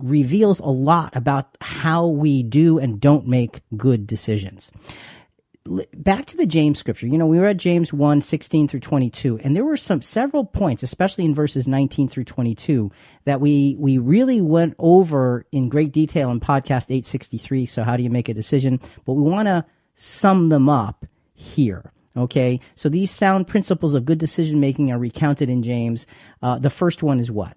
reveals 0.04 0.60
a 0.60 0.66
lot 0.66 1.16
about 1.16 1.58
how 1.62 2.08
we 2.08 2.44
do 2.44 2.80
and 2.80 3.00
don't 3.00 3.28
make 3.28 3.62
good 3.78 4.08
decisions. 4.08 4.72
Back 5.94 6.26
to 6.26 6.38
the 6.38 6.48
James 6.48 6.80
scripture. 6.80 7.06
You 7.06 7.20
know, 7.20 7.28
we 7.28 7.38
read 7.38 7.60
James 7.60 7.94
1, 7.94 8.22
16 8.22 8.68
through 8.68 8.80
22, 8.80 9.40
and 9.44 9.56
there 9.56 9.64
were 9.64 9.78
some 9.78 10.02
several 10.02 10.44
points, 10.44 10.82
especially 10.82 11.24
in 11.24 11.36
verses 11.36 11.68
19 11.68 12.08
through 12.08 12.24
22, 12.24 12.92
that 13.26 13.40
we, 13.40 13.76
we 13.78 14.00
really 14.00 14.42
went 14.42 14.74
over 14.80 15.46
in 15.52 15.70
great 15.70 15.92
detail 15.92 16.32
in 16.32 16.40
podcast 16.40 16.86
863. 16.90 17.68
So 17.68 17.84
how 17.84 17.96
do 17.96 18.02
you 18.02 18.10
make 18.10 18.28
a 18.28 18.34
decision? 18.34 18.80
But 19.06 19.14
we 19.14 19.30
want 19.30 19.48
to 19.48 19.66
sum 19.94 20.50
them 20.50 20.68
up 20.68 21.06
here. 21.34 21.94
Okay, 22.18 22.60
so 22.76 22.90
these 22.90 23.10
sound 23.10 23.48
principles 23.48 23.94
of 23.94 24.04
good 24.04 24.18
decision 24.18 24.60
making 24.60 24.92
are 24.92 25.00
recounted 25.00 25.50
in 25.50 25.64
James. 25.64 26.08
Uh, 26.42 26.60
the 26.60 26.70
first 26.70 27.04
one 27.04 27.20
is 27.20 27.32
what? 27.32 27.56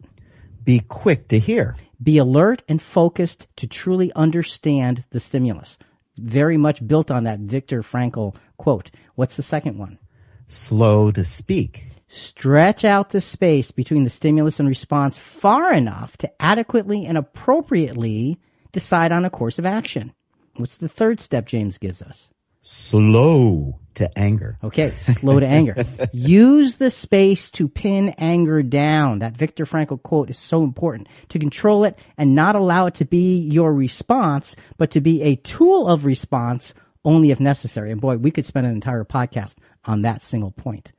Be 0.63 0.79
quick 0.81 1.29
to 1.29 1.39
hear. 1.39 1.77
Be 2.05 2.19
alert 2.19 2.63
and 2.69 2.83
focused 2.83 3.49
to 3.57 3.67
truly 3.67 4.13
understand 4.13 5.05
the 5.11 5.19
stimulus. 5.19 5.79
Very 6.19 6.59
much 6.59 6.87
built 6.87 7.11
on 7.11 7.25
that 7.25 7.41
Viktor 7.41 7.81
Frankl 7.81 8.37
quote. 8.59 8.91
What's 9.15 9.37
the 9.37 9.43
second 9.43 9.79
one? 9.79 9.99
Slow 10.47 11.11
to 11.13 11.25
speak. 11.25 11.89
Stretch 12.07 12.85
out 12.85 13.11
the 13.11 13.23
space 13.23 13.71
between 13.71 14.05
the 14.05 14.11
stimulus 14.11 14.61
and 14.61 14.69
response 14.69 15.17
far 15.17 15.73
enough 15.73 16.19
to 16.19 16.31
adequately 16.43 17.07
and 17.07 17.17
appropriately 17.17 18.39
decide 18.71 19.11
on 19.11 19.25
a 19.25 19.31
course 19.31 19.59
of 19.59 19.65
action. 19.65 20.13
What's 20.57 20.77
the 20.77 20.89
third 20.89 21.21
step 21.21 21.47
James 21.47 21.79
gives 21.79 22.03
us? 22.03 22.29
Slow 22.64 23.78
to 23.94 24.18
anger. 24.18 24.59
Okay, 24.64 24.90
slow 24.97 25.38
to 25.38 25.47
anger. 25.47 25.85
Use 26.12 26.76
the 26.76 26.90
space 26.90 27.49
to 27.50 27.68
pin 27.68 28.09
anger 28.18 28.62
down. 28.62 29.21
That 29.21 29.37
Viktor 29.37 29.64
Frankl 29.64 30.02
quote 30.02 30.30
is 30.30 30.38
so 30.38 30.64
important 30.64 31.09
to 31.28 31.38
control 31.38 31.85
it 31.85 31.97
and 32.18 32.35
not 32.35 32.56
allow 32.56 32.87
it 32.87 32.94
to 32.97 33.04
be 33.04 33.38
your 33.38 33.73
response, 33.73 34.56
but 34.76 34.90
to 34.92 35.00
be 35.00 35.23
a 35.23 35.37
tool 35.37 35.87
of 35.87 36.04
response 36.04 36.75
only 37.04 37.30
if 37.30 37.38
necessary. 37.38 37.92
And 37.92 38.00
boy, 38.00 38.16
we 38.16 38.30
could 38.30 38.47
spend 38.47 38.66
an 38.66 38.73
entire 38.73 39.04
podcast 39.04 39.56
on 39.85 40.02
that 40.02 40.23
single 40.23 40.50
point. 40.50 40.92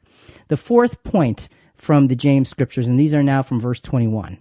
The 0.47 0.57
fourth 0.57 1.03
point 1.03 1.49
from 1.75 2.07
the 2.07 2.15
James 2.15 2.47
scriptures, 2.47 2.87
and 2.87 2.97
these 2.99 3.13
are 3.13 3.23
now 3.23 3.41
from 3.41 3.59
verse 3.59 3.81
21 3.81 4.37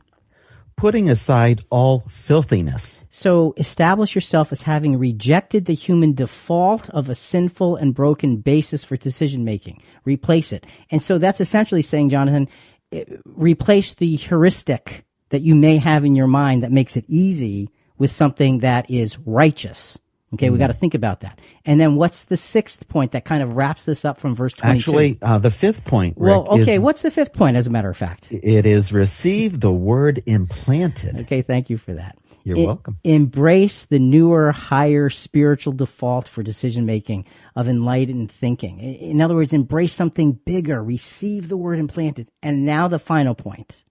putting 0.76 1.08
aside 1.08 1.62
all 1.70 2.00
filthiness. 2.08 3.04
So 3.10 3.54
establish 3.56 4.14
yourself 4.14 4.52
as 4.52 4.62
having 4.62 4.98
rejected 4.98 5.66
the 5.66 5.74
human 5.74 6.14
default 6.14 6.90
of 6.90 7.08
a 7.08 7.14
sinful 7.14 7.76
and 7.76 7.94
broken 7.94 8.38
basis 8.38 8.84
for 8.84 8.96
decision 8.96 9.44
making. 9.44 9.82
Replace 10.04 10.52
it. 10.52 10.66
And 10.90 11.02
so 11.02 11.18
that's 11.18 11.40
essentially 11.40 11.82
saying, 11.82 12.10
Jonathan, 12.10 12.48
eh, 12.92 13.04
replace 13.24 13.94
the 13.94 14.16
heuristic 14.16 15.04
that 15.30 15.42
you 15.42 15.54
may 15.54 15.78
have 15.78 16.04
in 16.04 16.16
your 16.16 16.26
mind 16.26 16.62
that 16.62 16.72
makes 16.72 16.96
it 16.96 17.04
easy 17.08 17.70
with 17.98 18.10
something 18.12 18.58
that 18.58 18.90
is 18.90 19.18
righteous. 19.18 19.98
Okay, 20.34 20.50
we 20.50 20.56
mm. 20.56 20.60
got 20.60 20.66
to 20.68 20.74
think 20.74 20.94
about 20.94 21.20
that. 21.20 21.38
And 21.64 21.80
then 21.80 21.96
what's 21.96 22.24
the 22.24 22.36
sixth 22.36 22.88
point 22.88 23.12
that 23.12 23.24
kind 23.24 23.42
of 23.42 23.54
wraps 23.54 23.84
this 23.84 24.04
up 24.04 24.20
from 24.20 24.34
verse 24.34 24.54
22? 24.56 24.78
Actually, 24.78 25.18
uh, 25.22 25.38
the 25.38 25.50
fifth 25.50 25.84
point, 25.84 26.16
Rick, 26.16 26.30
Well, 26.30 26.60
okay, 26.60 26.74
is, 26.74 26.80
what's 26.80 27.02
the 27.02 27.10
fifth 27.10 27.32
point, 27.32 27.56
as 27.56 27.66
a 27.66 27.70
matter 27.70 27.90
of 27.90 27.96
fact? 27.96 28.28
It 28.30 28.66
is 28.66 28.92
receive 28.92 29.60
the 29.60 29.72
word 29.72 30.22
implanted. 30.26 31.20
Okay, 31.20 31.42
thank 31.42 31.70
you 31.70 31.78
for 31.78 31.94
that. 31.94 32.18
You're 32.44 32.58
it, 32.58 32.66
welcome. 32.66 32.98
Embrace 33.04 33.84
the 33.86 33.98
newer, 33.98 34.52
higher 34.52 35.08
spiritual 35.08 35.72
default 35.72 36.28
for 36.28 36.42
decision 36.42 36.84
making 36.84 37.26
of 37.56 37.68
enlightened 37.68 38.30
thinking. 38.30 38.80
In 38.80 39.22
other 39.22 39.34
words, 39.34 39.54
embrace 39.54 39.94
something 39.94 40.32
bigger. 40.44 40.82
Receive 40.82 41.48
the 41.48 41.56
word 41.56 41.78
implanted. 41.78 42.30
And 42.42 42.66
now 42.66 42.86
the 42.86 42.98
final 42.98 43.34
point. 43.34 43.82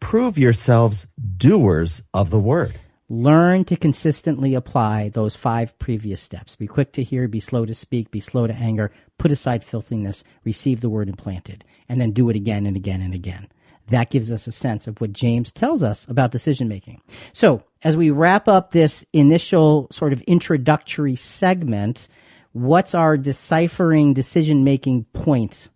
Prove 0.00 0.38
yourselves 0.38 1.08
doers 1.36 2.02
of 2.14 2.30
the 2.30 2.38
word. 2.38 2.80
Learn 3.10 3.64
to 3.64 3.76
consistently 3.76 4.54
apply 4.54 5.08
those 5.08 5.34
five 5.34 5.78
previous 5.78 6.20
steps. 6.20 6.56
Be 6.56 6.66
quick 6.66 6.92
to 6.92 7.02
hear, 7.02 7.26
be 7.26 7.40
slow 7.40 7.64
to 7.64 7.72
speak, 7.72 8.10
be 8.10 8.20
slow 8.20 8.46
to 8.46 8.54
anger, 8.54 8.92
put 9.16 9.32
aside 9.32 9.64
filthiness, 9.64 10.24
receive 10.44 10.82
the 10.82 10.90
word 10.90 11.08
implanted, 11.08 11.64
and 11.88 12.00
then 12.00 12.12
do 12.12 12.28
it 12.28 12.36
again 12.36 12.66
and 12.66 12.76
again 12.76 13.00
and 13.00 13.14
again. 13.14 13.48
That 13.86 14.10
gives 14.10 14.30
us 14.30 14.46
a 14.46 14.52
sense 14.52 14.86
of 14.86 15.00
what 15.00 15.14
James 15.14 15.50
tells 15.50 15.82
us 15.82 16.06
about 16.08 16.32
decision 16.32 16.68
making. 16.68 17.00
So, 17.32 17.62
as 17.82 17.96
we 17.96 18.10
wrap 18.10 18.46
up 18.46 18.72
this 18.72 19.06
initial 19.14 19.88
sort 19.90 20.12
of 20.12 20.20
introductory 20.22 21.16
segment, 21.16 22.08
what's 22.52 22.94
our 22.94 23.16
deciphering 23.16 24.12
decision 24.12 24.64
making 24.64 25.04
point? 25.14 25.70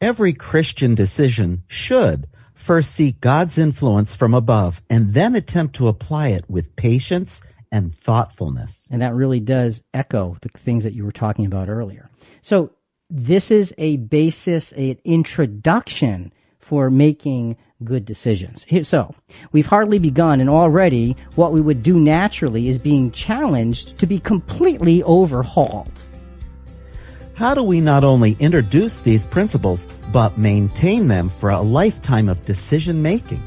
Every 0.00 0.32
Christian 0.32 0.94
decision 0.94 1.64
should 1.66 2.28
First, 2.54 2.92
seek 2.92 3.20
God's 3.20 3.58
influence 3.58 4.14
from 4.14 4.32
above 4.32 4.80
and 4.88 5.12
then 5.12 5.34
attempt 5.34 5.74
to 5.76 5.88
apply 5.88 6.28
it 6.28 6.48
with 6.48 6.76
patience 6.76 7.42
and 7.70 7.94
thoughtfulness. 7.94 8.88
And 8.90 9.02
that 9.02 9.14
really 9.14 9.40
does 9.40 9.82
echo 9.92 10.36
the 10.40 10.48
things 10.50 10.84
that 10.84 10.94
you 10.94 11.04
were 11.04 11.12
talking 11.12 11.44
about 11.46 11.68
earlier. 11.68 12.08
So, 12.42 12.70
this 13.10 13.50
is 13.50 13.74
a 13.76 13.96
basis, 13.98 14.72
an 14.72 14.98
introduction 15.04 16.32
for 16.58 16.90
making 16.90 17.56
good 17.82 18.04
decisions. 18.04 18.64
So, 18.88 19.14
we've 19.52 19.66
hardly 19.66 19.98
begun, 19.98 20.40
and 20.40 20.48
already 20.48 21.16
what 21.34 21.52
we 21.52 21.60
would 21.60 21.82
do 21.82 21.98
naturally 21.98 22.68
is 22.68 22.78
being 22.78 23.10
challenged 23.10 23.98
to 23.98 24.06
be 24.06 24.18
completely 24.18 25.02
overhauled. 25.02 26.04
How 27.34 27.52
do 27.52 27.64
we 27.64 27.80
not 27.80 28.04
only 28.04 28.36
introduce 28.38 29.00
these 29.00 29.26
principles, 29.26 29.88
but 30.12 30.38
maintain 30.38 31.08
them 31.08 31.28
for 31.28 31.50
a 31.50 31.60
lifetime 31.60 32.28
of 32.28 32.44
decision 32.44 33.02
making? 33.02 33.42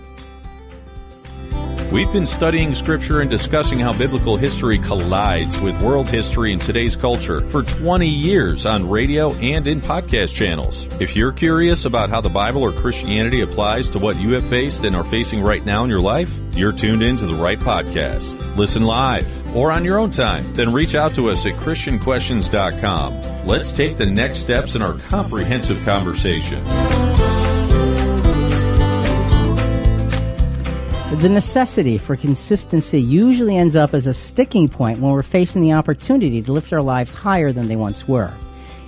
We've 1.92 2.12
been 2.12 2.28
studying 2.28 2.76
Scripture 2.76 3.22
and 3.22 3.30
discussing 3.30 3.80
how 3.80 3.98
biblical 3.98 4.36
history 4.36 4.78
collides 4.78 5.60
with 5.60 5.82
world 5.82 6.10
history 6.10 6.52
and 6.52 6.62
today's 6.62 6.96
culture 6.96 7.42
for 7.50 7.64
20 7.64 8.08
years 8.08 8.66
on 8.66 8.90
radio 8.90 9.34
and 9.36 9.66
in 9.68 9.80
podcast 9.80 10.36
channels. 10.36 10.86
If 11.00 11.16
you're 11.16 11.32
curious 11.32 11.86
about 11.86 12.10
how 12.10 12.20
the 12.20 12.30
Bible 12.30 12.62
or 12.62 12.74
Christianity 12.74 13.42
applies 13.42 13.90
to 13.92 14.00
what 14.00 14.18
you 14.18 14.34
have 14.34 14.46
faced 14.50 14.84
and 14.84 14.96
are 14.96 15.06
facing 15.06 15.42
right 15.42 15.64
now 15.66 15.84
in 15.84 15.90
your 15.90 16.02
life, 16.02 16.30
you're 16.54 16.74
tuned 16.74 17.04
in 17.04 17.16
to 17.18 17.26
the 17.26 17.36
right 17.36 17.60
podcast. 17.60 18.56
Listen 18.58 18.84
live 18.84 19.26
or 19.56 19.72
on 19.72 19.86
your 19.86 19.98
own 19.98 20.12
time, 20.12 20.44
then 20.54 20.74
reach 20.74 20.94
out 20.94 21.14
to 21.16 21.30
us 21.30 21.46
at 21.46 21.54
ChristianQuestions.com. 21.54 23.48
Let's 23.48 23.72
take 23.72 23.98
the 23.98 24.06
next 24.06 24.40
steps 24.40 24.76
in 24.76 24.82
our 24.82 24.94
comprehensive 25.10 25.82
conversation. 25.86 26.62
The 31.16 31.30
necessity 31.30 31.98
for 31.98 32.18
consistency 32.18 33.02
usually 33.02 33.56
ends 33.56 33.78
up 33.78 33.94
as 33.94 34.08
a 34.08 34.14
sticking 34.14 34.68
point 34.68 35.00
when 35.00 35.14
we're 35.14 35.24
facing 35.24 35.62
the 35.62 35.72
opportunity 35.72 36.42
to 36.42 36.52
lift 36.52 36.74
our 36.74 36.82
lives 36.82 37.14
higher 37.14 37.54
than 37.54 37.70
they 37.70 37.78
once 37.78 38.10
were. 38.10 38.32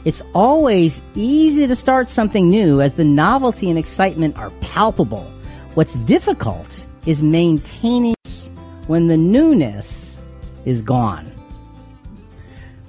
It's 0.04 0.22
always 0.36 1.02
easy 1.16 1.66
to 1.66 1.76
start 1.76 2.10
something 2.10 2.50
new 2.50 2.82
as 2.82 2.96
the 2.96 3.06
novelty 3.06 3.70
and 3.70 3.80
excitement 3.80 4.38
are 4.38 4.52
palpable. 4.60 5.32
What's 5.76 5.96
difficult 5.96 6.86
is 7.06 7.24
maintaining 7.24 8.16
when 8.88 9.08
the 9.08 9.18
newness 9.18 10.20
is 10.66 10.82
gone. 10.82 11.32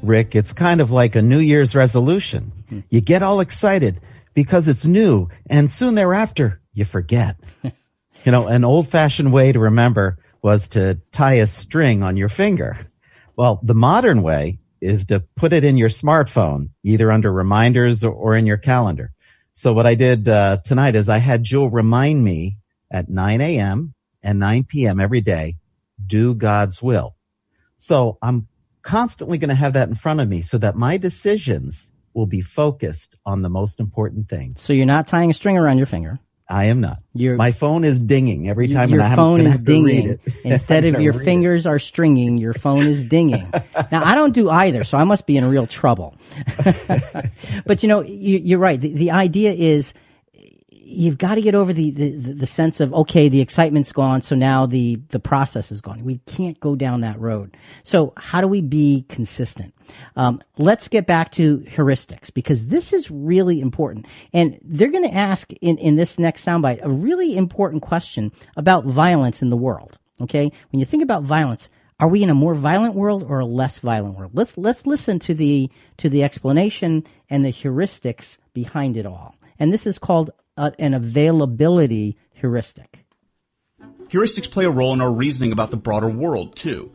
Rick, 0.03 0.35
it's 0.35 0.53
kind 0.53 0.81
of 0.81 0.91
like 0.91 1.15
a 1.15 1.23
New 1.23 1.39
Year's 1.39 1.77
resolution. 1.77 2.53
Hmm. 2.69 2.81
You 2.91 3.01
get 3.01 3.23
all 3.23 3.39
excited 3.39 4.01
because 4.35 4.69
it's 4.69 4.87
new, 4.87 5.29
and 5.49 5.71
soon 5.71 5.95
thereafter, 5.95 6.61
you 6.75 6.85
forget. 6.85 7.37
You 8.25 8.33
know, 8.33 8.49
an 8.49 8.65
old 8.65 8.87
fashioned 8.87 9.33
way 9.33 9.53
to 9.53 9.59
remember 9.59 10.19
was 10.43 10.69
to 10.71 11.01
tie 11.11 11.35
a 11.35 11.47
string 11.47 12.03
on 12.03 12.17
your 12.19 12.29
finger. 12.29 12.87
Well, 13.35 13.61
the 13.63 13.75
modern 13.75 14.23
way 14.23 14.59
is 14.81 15.07
to 15.07 15.21
put 15.37 15.53
it 15.53 15.65
in 15.65 15.79
your 15.79 15.89
smartphone, 15.89 16.71
either 16.83 17.11
under 17.11 17.33
reminders 17.33 18.05
or, 18.05 18.37
in 18.37 18.47
your 18.47 18.57
calendar. 18.59 19.13
So 19.53 19.73
what 19.73 19.87
I 19.87 19.95
did 19.95 20.29
uh, 20.29 20.59
tonight 20.65 20.97
is 20.97 21.09
I 21.09 21.19
had 21.19 21.45
Jewel 21.45 21.71
remind 21.71 22.23
me 22.23 22.59
at 22.91 23.09
9 23.09 23.41
a.m. 23.41 23.95
and 24.23 24.39
9 24.39 24.65
p.m. 24.65 25.01
every 25.01 25.21
day, 25.21 25.57
do 26.07 26.35
God's 26.35 26.83
will. 26.83 27.17
So 27.77 28.19
I'm 28.21 28.49
constantly 28.83 29.39
going 29.39 29.49
to 29.49 29.55
have 29.55 29.75
that 29.75 29.89
in 29.89 29.95
front 29.95 30.21
of 30.21 30.29
me 30.29 30.43
so 30.43 30.59
that 30.59 30.77
my 30.77 30.97
decisions 30.97 31.93
will 32.13 32.27
be 32.27 32.41
focused 32.41 33.19
on 33.25 33.43
the 33.43 33.49
most 33.49 33.81
important 33.81 34.29
thing. 34.29 34.55
So 34.57 34.73
you're 34.73 34.87
not 34.87 35.07
tying 35.07 35.31
a 35.31 35.35
string 35.35 35.57
around 35.57 35.79
your 35.79 35.87
finger. 35.87 36.19
I 36.51 36.65
am 36.65 36.81
not. 36.81 36.99
Your, 37.15 37.37
my 37.37 37.53
phone 37.53 37.85
is 37.85 38.01
dinging 38.01 38.49
every 38.49 38.67
time. 38.69 38.91
Your 38.91 39.09
phone 39.15 39.41
is 39.41 39.61
dinging. 39.61 40.19
Instead 40.45 40.85
of 40.85 41.01
your 41.01 41.13
fingers 41.13 41.65
it. 41.65 41.69
are 41.69 41.79
stringing, 41.79 42.39
your 42.39 42.55
phone 42.55 42.87
is 42.89 43.05
dinging. 43.05 43.49
now 43.93 44.03
I 44.05 44.17
don't 44.17 44.35
do 44.35 44.51
either, 44.51 44.83
so 44.83 44.99
I 44.99 45.05
must 45.05 45.27
be 45.27 45.37
in 45.37 45.49
real 45.49 45.69
trouble. 45.69 46.17
but 47.67 47.85
you 47.85 47.89
know, 47.89 48.03
you, 48.03 48.57
are 48.57 48.61
right. 48.61 48.81
The, 48.81 48.93
the 48.93 49.13
idea 49.13 49.53
is 49.53 49.95
you've 50.91 51.19
got 51.19 51.37
to 51.37 51.43
get 51.43 51.55
over 51.55 51.73
the, 51.73 51.91
the, 51.91 52.11
the 52.35 52.47
sense 52.47 52.81
of 52.81 52.93
okay 52.93 53.29
the 53.29 53.41
excitement's 53.41 53.93
gone 53.93 54.23
so 54.23 54.35
now 54.35 54.67
the 54.67 54.97
the 55.09 55.21
process 55.21 55.71
is 55.73 55.81
gone. 55.81 56.05
We 56.05 56.19
can't 56.27 56.59
go 56.61 56.77
down 56.77 57.01
that 57.03 57.19
road. 57.19 57.57
So 57.83 58.13
how 58.17 58.41
do 58.41 58.49
we 58.49 58.61
be 58.61 59.05
consistent? 59.09 59.75
Um, 60.17 60.41
let's 60.59 60.89
get 60.89 61.07
back 61.07 61.33
to 61.33 61.59
heuristics 61.59 62.33
because 62.33 62.67
this 62.67 62.93
is 62.93 63.11
really 63.11 63.61
important. 63.61 64.07
And 64.33 64.59
they're 64.63 64.91
going 64.91 65.09
to 65.09 65.15
ask 65.15 65.53
in, 65.55 65.79
in 65.79 65.97
this 65.97 66.19
next 66.19 66.45
soundbite 66.45 66.79
a 66.83 66.91
really 66.91 67.37
important 67.37 67.83
question 67.83 68.31
about 68.57 68.85
violence 68.85 69.43
in 69.43 69.51
the 69.51 69.57
world 69.57 69.99
okay? 70.21 70.53
When 70.71 70.81
you 70.81 70.85
think 70.85 71.03
about 71.03 71.23
violence 71.23 71.71
are 72.01 72.09
we 72.09 72.23
in 72.23 72.31
a 72.31 72.35
more 72.35 72.55
violent 72.55 72.95
world 72.95 73.23
or 73.23 73.41
a 73.41 73.47
less 73.47 73.79
violent 73.79 74.17
world? 74.17 74.31
Let's 74.33 74.57
let's 74.57 74.87
listen 74.87 75.19
to 75.21 75.35
the 75.35 75.71
to 75.99 76.09
the 76.09 76.25
explanation 76.25 77.05
and 77.29 77.45
the 77.45 77.51
heuristics 77.51 78.39
behind 78.55 78.97
it 78.97 79.05
all. 79.05 79.37
And 79.59 79.71
this 79.71 79.87
is 79.87 79.99
called 79.99 80.31
uh, 80.57 80.71
an 80.79 80.95
availability 80.95 82.17
heuristic. 82.33 83.05
Heuristics 84.09 84.51
play 84.51 84.65
a 84.65 84.71
role 84.71 84.93
in 84.93 85.01
our 85.01 85.13
reasoning 85.13 85.53
about 85.53 85.71
the 85.71 85.77
broader 85.77 86.09
world, 86.09 86.57
too. 86.57 86.93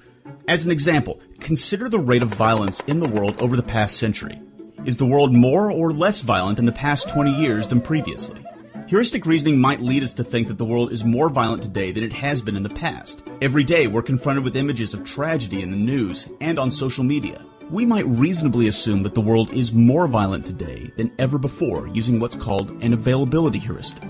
As 0.48 0.66
an 0.66 0.72
example, 0.72 1.22
consider 1.40 1.88
the 1.88 2.00
rate 2.00 2.24
of 2.24 2.30
violence 2.30 2.82
in 2.82 3.00
the 3.00 3.08
world 3.08 3.42
over 3.42 3.56
the 3.56 3.64
past 3.64 3.98
century. 3.98 4.42
Is 4.86 4.98
the 4.98 5.06
world 5.06 5.34
more 5.34 5.72
or 5.72 5.92
less 5.92 6.22
violent 6.22 6.60
in 6.60 6.66
the 6.66 6.72
past 6.72 7.10
20 7.10 7.32
years 7.32 7.68
than 7.68 7.82
previously? 7.82 8.44
Heuristic 8.88 9.26
reasoning 9.26 9.58
might 9.58 9.82
lead 9.82 10.04
us 10.04 10.14
to 10.14 10.24
think 10.24 10.48
that 10.48 10.58
the 10.60 10.66
world 10.66 10.92
is 10.92 11.04
more 11.04 11.30
violent 11.30 11.64
today 11.64 11.92
than 11.92 12.04
it 12.04 12.14
has 12.14 12.42
been 12.42 12.56
in 12.56 12.64
the 12.64 12.70
past. 12.70 13.24
Every 13.42 13.64
day, 13.64 13.88
we're 13.88 14.04
confronted 14.04 14.44
with 14.44 14.56
images 14.56 14.94
of 14.94 15.04
tragedy 15.04 15.64
in 15.64 15.72
the 15.72 15.78
news 15.78 16.28
and 16.40 16.60
on 16.60 16.70
social 16.70 17.04
media 17.04 17.44
we 17.72 17.86
might 17.86 18.06
reasonably 18.08 18.68
assume 18.68 19.02
that 19.02 19.16
the 19.16 19.22
world 19.22 19.52
is 19.52 19.74
more 19.74 20.08
violent 20.08 20.46
today 20.46 20.92
than 20.98 21.12
ever 21.18 21.38
before 21.38 21.88
using 21.88 22.20
what's 22.20 22.36
called 22.36 22.70
an 22.84 22.94
availability 22.94 23.58
heuristic. 23.58 24.04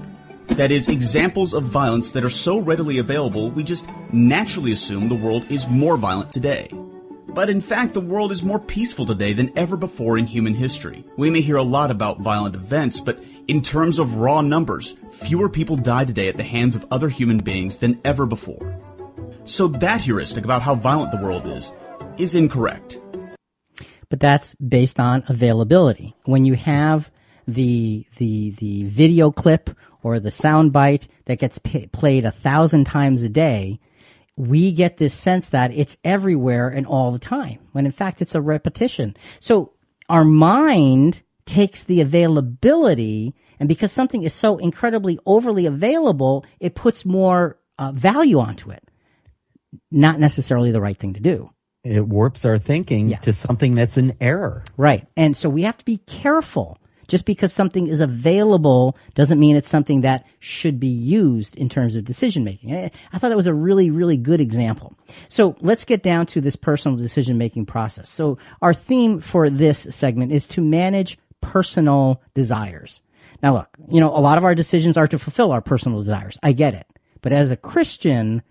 That 0.47 0.71
is, 0.71 0.87
examples 0.87 1.53
of 1.53 1.63
violence 1.63 2.11
that 2.11 2.23
are 2.23 2.29
so 2.29 2.59
readily 2.59 2.97
available, 2.97 3.51
we 3.51 3.63
just 3.63 3.89
naturally 4.11 4.71
assume 4.73 5.07
the 5.07 5.15
world 5.15 5.49
is 5.49 5.67
more 5.67 5.97
violent 5.97 6.31
today. 6.31 6.69
But 7.29 7.49
in 7.49 7.61
fact, 7.61 7.93
the 7.93 8.01
world 8.01 8.31
is 8.31 8.43
more 8.43 8.59
peaceful 8.59 9.05
today 9.05 9.33
than 9.33 9.57
ever 9.57 9.75
before 9.75 10.17
in 10.17 10.27
human 10.27 10.53
history. 10.53 11.05
We 11.17 11.29
may 11.29 11.41
hear 11.41 11.57
a 11.57 11.63
lot 11.63 11.91
about 11.91 12.21
violent 12.21 12.55
events, 12.55 12.99
but 12.99 13.23
in 13.47 13.61
terms 13.61 13.99
of 13.99 14.15
raw 14.15 14.41
numbers, 14.41 14.95
fewer 15.11 15.49
people 15.49 15.75
die 15.75 16.05
today 16.05 16.27
at 16.27 16.37
the 16.37 16.43
hands 16.43 16.75
of 16.75 16.85
other 16.91 17.09
human 17.09 17.39
beings 17.39 17.77
than 17.77 17.99
ever 18.05 18.25
before. 18.25 18.81
So 19.45 19.67
that 19.67 20.01
heuristic 20.01 20.43
about 20.43 20.61
how 20.61 20.75
violent 20.75 21.11
the 21.11 21.21
world 21.21 21.47
is, 21.47 21.71
is 22.17 22.35
incorrect 22.35 22.99
but 24.09 24.19
that's 24.19 24.55
based 24.55 24.99
on 24.99 25.23
availability. 25.27 26.15
When 26.25 26.45
you 26.45 26.55
have 26.55 27.11
the 27.47 28.05
the 28.17 28.51
the 28.51 28.83
video 28.85 29.31
clip 29.31 29.69
or 30.01 30.19
the 30.19 30.31
sound 30.31 30.71
bite 30.71 31.07
that 31.25 31.39
gets 31.39 31.59
pay, 31.59 31.87
played 31.87 32.25
a 32.25 32.31
thousand 32.31 32.85
times 32.85 33.23
a 33.23 33.29
day, 33.29 33.79
we 34.35 34.71
get 34.71 34.97
this 34.97 35.13
sense 35.13 35.49
that 35.49 35.73
it's 35.73 35.97
everywhere 36.03 36.69
and 36.69 36.85
all 36.85 37.11
the 37.11 37.19
time. 37.19 37.59
When 37.71 37.85
in 37.85 37.91
fact 37.91 38.21
it's 38.21 38.35
a 38.35 38.41
repetition. 38.41 39.15
So 39.39 39.73
our 40.09 40.25
mind 40.25 41.23
takes 41.45 41.83
the 41.83 42.01
availability, 42.01 43.35
and 43.59 43.69
because 43.69 43.91
something 43.91 44.23
is 44.23 44.33
so 44.33 44.57
incredibly 44.57 45.19
overly 45.25 45.65
available, 45.65 46.45
it 46.59 46.75
puts 46.75 47.05
more 47.05 47.59
uh, 47.77 47.91
value 47.91 48.39
onto 48.39 48.71
it. 48.71 48.83
Not 49.91 50.19
necessarily 50.19 50.71
the 50.71 50.81
right 50.81 50.97
thing 50.97 51.13
to 51.13 51.19
do 51.19 51.51
it 51.85 52.07
warps 52.07 52.43
our 52.45 52.57
thinking 52.57 53.09
yeah. 53.09 53.17
to 53.19 53.31
something 53.31 53.75
that's 53.75 53.95
an 53.95 54.13
error. 54.19 54.63
Right. 54.75 55.07
And 55.15 55.37
so 55.37 55.49
we 55.49 55.61
have 55.63 55.77
to 55.77 55.85
be 55.85 55.99
careful. 55.99 56.79
Just 57.07 57.25
because 57.25 57.53
something 57.53 57.85
is 57.85 57.99
available 57.99 58.97
doesn't 59.13 59.39
mean 59.39 59.55
it's 59.55 59.69
something 59.69 60.01
that 60.01 60.25
should 60.39 60.79
be 60.79 60.87
used 60.87 61.55
in 61.55 61.69
terms 61.69 61.95
of 61.95 62.03
decision 62.03 62.43
making. 62.43 62.73
I 62.73 63.17
thought 63.19 63.29
that 63.29 63.37
was 63.37 63.45
a 63.45 63.53
really, 63.53 63.91
really 63.91 64.17
good 64.17 64.41
example. 64.41 64.95
So 65.27 65.55
let's 65.61 65.85
get 65.85 66.01
down 66.01 66.25
to 66.27 66.41
this 66.41 66.55
personal 66.55 66.97
decision 66.97 67.37
making 67.37 67.67
process. 67.67 68.09
So 68.09 68.39
our 68.59 68.73
theme 68.73 69.21
for 69.21 69.51
this 69.51 69.85
segment 69.91 70.31
is 70.31 70.47
to 70.47 70.61
manage 70.61 71.19
personal 71.41 72.23
desires. 72.33 73.01
Now 73.43 73.53
look, 73.53 73.69
you 73.87 73.99
know, 73.99 74.09
a 74.09 74.17
lot 74.17 74.39
of 74.39 74.43
our 74.43 74.55
decisions 74.55 74.97
are 74.97 75.07
to 75.07 75.19
fulfill 75.19 75.51
our 75.51 75.61
personal 75.61 75.99
desires. 75.99 76.39
I 76.41 76.53
get 76.53 76.73
it. 76.73 76.87
But 77.21 77.33
as 77.33 77.51
a 77.51 77.57
Christian, 77.57 78.41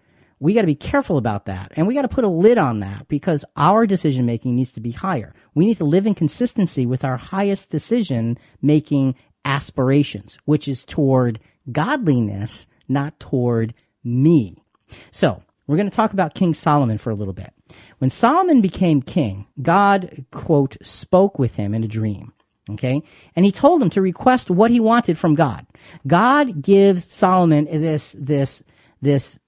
we 0.40 0.54
got 0.54 0.62
to 0.62 0.66
be 0.66 0.74
careful 0.74 1.16
about 1.16 1.46
that. 1.46 1.72
And 1.76 1.86
we 1.86 1.94
got 1.94 2.02
to 2.02 2.08
put 2.08 2.24
a 2.24 2.28
lid 2.28 2.58
on 2.58 2.80
that 2.80 3.08
because 3.08 3.44
our 3.56 3.86
decision 3.86 4.26
making 4.26 4.56
needs 4.56 4.72
to 4.72 4.80
be 4.80 4.90
higher. 4.90 5.34
We 5.54 5.66
need 5.66 5.76
to 5.78 5.84
live 5.84 6.06
in 6.06 6.14
consistency 6.14 6.86
with 6.86 7.04
our 7.04 7.16
highest 7.16 7.70
decision 7.70 8.38
making 8.60 9.14
aspirations, 9.44 10.38
which 10.44 10.68
is 10.68 10.84
toward 10.84 11.40
godliness, 11.70 12.66
not 12.88 13.18
toward 13.20 13.74
me. 14.02 14.62
So 15.10 15.42
we're 15.66 15.76
going 15.76 15.90
to 15.90 15.96
talk 15.96 16.12
about 16.12 16.34
King 16.34 16.54
Solomon 16.54 16.98
for 16.98 17.10
a 17.10 17.14
little 17.14 17.32
bit. 17.32 17.52
When 17.98 18.10
Solomon 18.10 18.60
became 18.60 19.02
king, 19.02 19.46
God, 19.60 20.26
quote, 20.30 20.76
spoke 20.82 21.38
with 21.38 21.54
him 21.56 21.74
in 21.74 21.84
a 21.84 21.88
dream. 21.88 22.32
Okay. 22.70 23.02
And 23.36 23.44
he 23.44 23.52
told 23.52 23.82
him 23.82 23.90
to 23.90 24.00
request 24.00 24.50
what 24.50 24.70
he 24.70 24.80
wanted 24.80 25.18
from 25.18 25.34
God. 25.34 25.66
God 26.06 26.62
gives 26.62 27.12
Solomon 27.12 27.66
this, 27.66 28.16
this, 28.18 28.62
this 29.02 29.38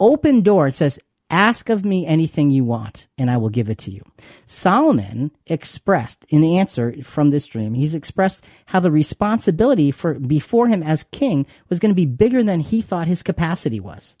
open 0.00 0.42
door. 0.42 0.68
It 0.68 0.74
says, 0.74 0.98
ask 1.30 1.68
of 1.68 1.84
me 1.84 2.06
anything 2.06 2.50
you 2.50 2.64
want 2.64 3.08
and 3.18 3.30
I 3.30 3.36
will 3.36 3.48
give 3.48 3.68
it 3.68 3.78
to 3.78 3.90
you. 3.90 4.02
Solomon 4.46 5.32
expressed 5.46 6.24
in 6.28 6.44
answer 6.44 7.02
from 7.02 7.30
this 7.30 7.46
dream, 7.46 7.74
he's 7.74 7.94
expressed 7.94 8.44
how 8.66 8.80
the 8.80 8.90
responsibility 8.90 9.90
for 9.90 10.14
before 10.14 10.68
him 10.68 10.82
as 10.82 11.04
king 11.04 11.46
was 11.68 11.80
going 11.80 11.90
to 11.90 11.96
be 11.96 12.06
bigger 12.06 12.42
than 12.42 12.60
he 12.60 12.80
thought 12.80 13.08
his 13.08 13.22
capacity 13.22 13.80
was. 13.80 14.16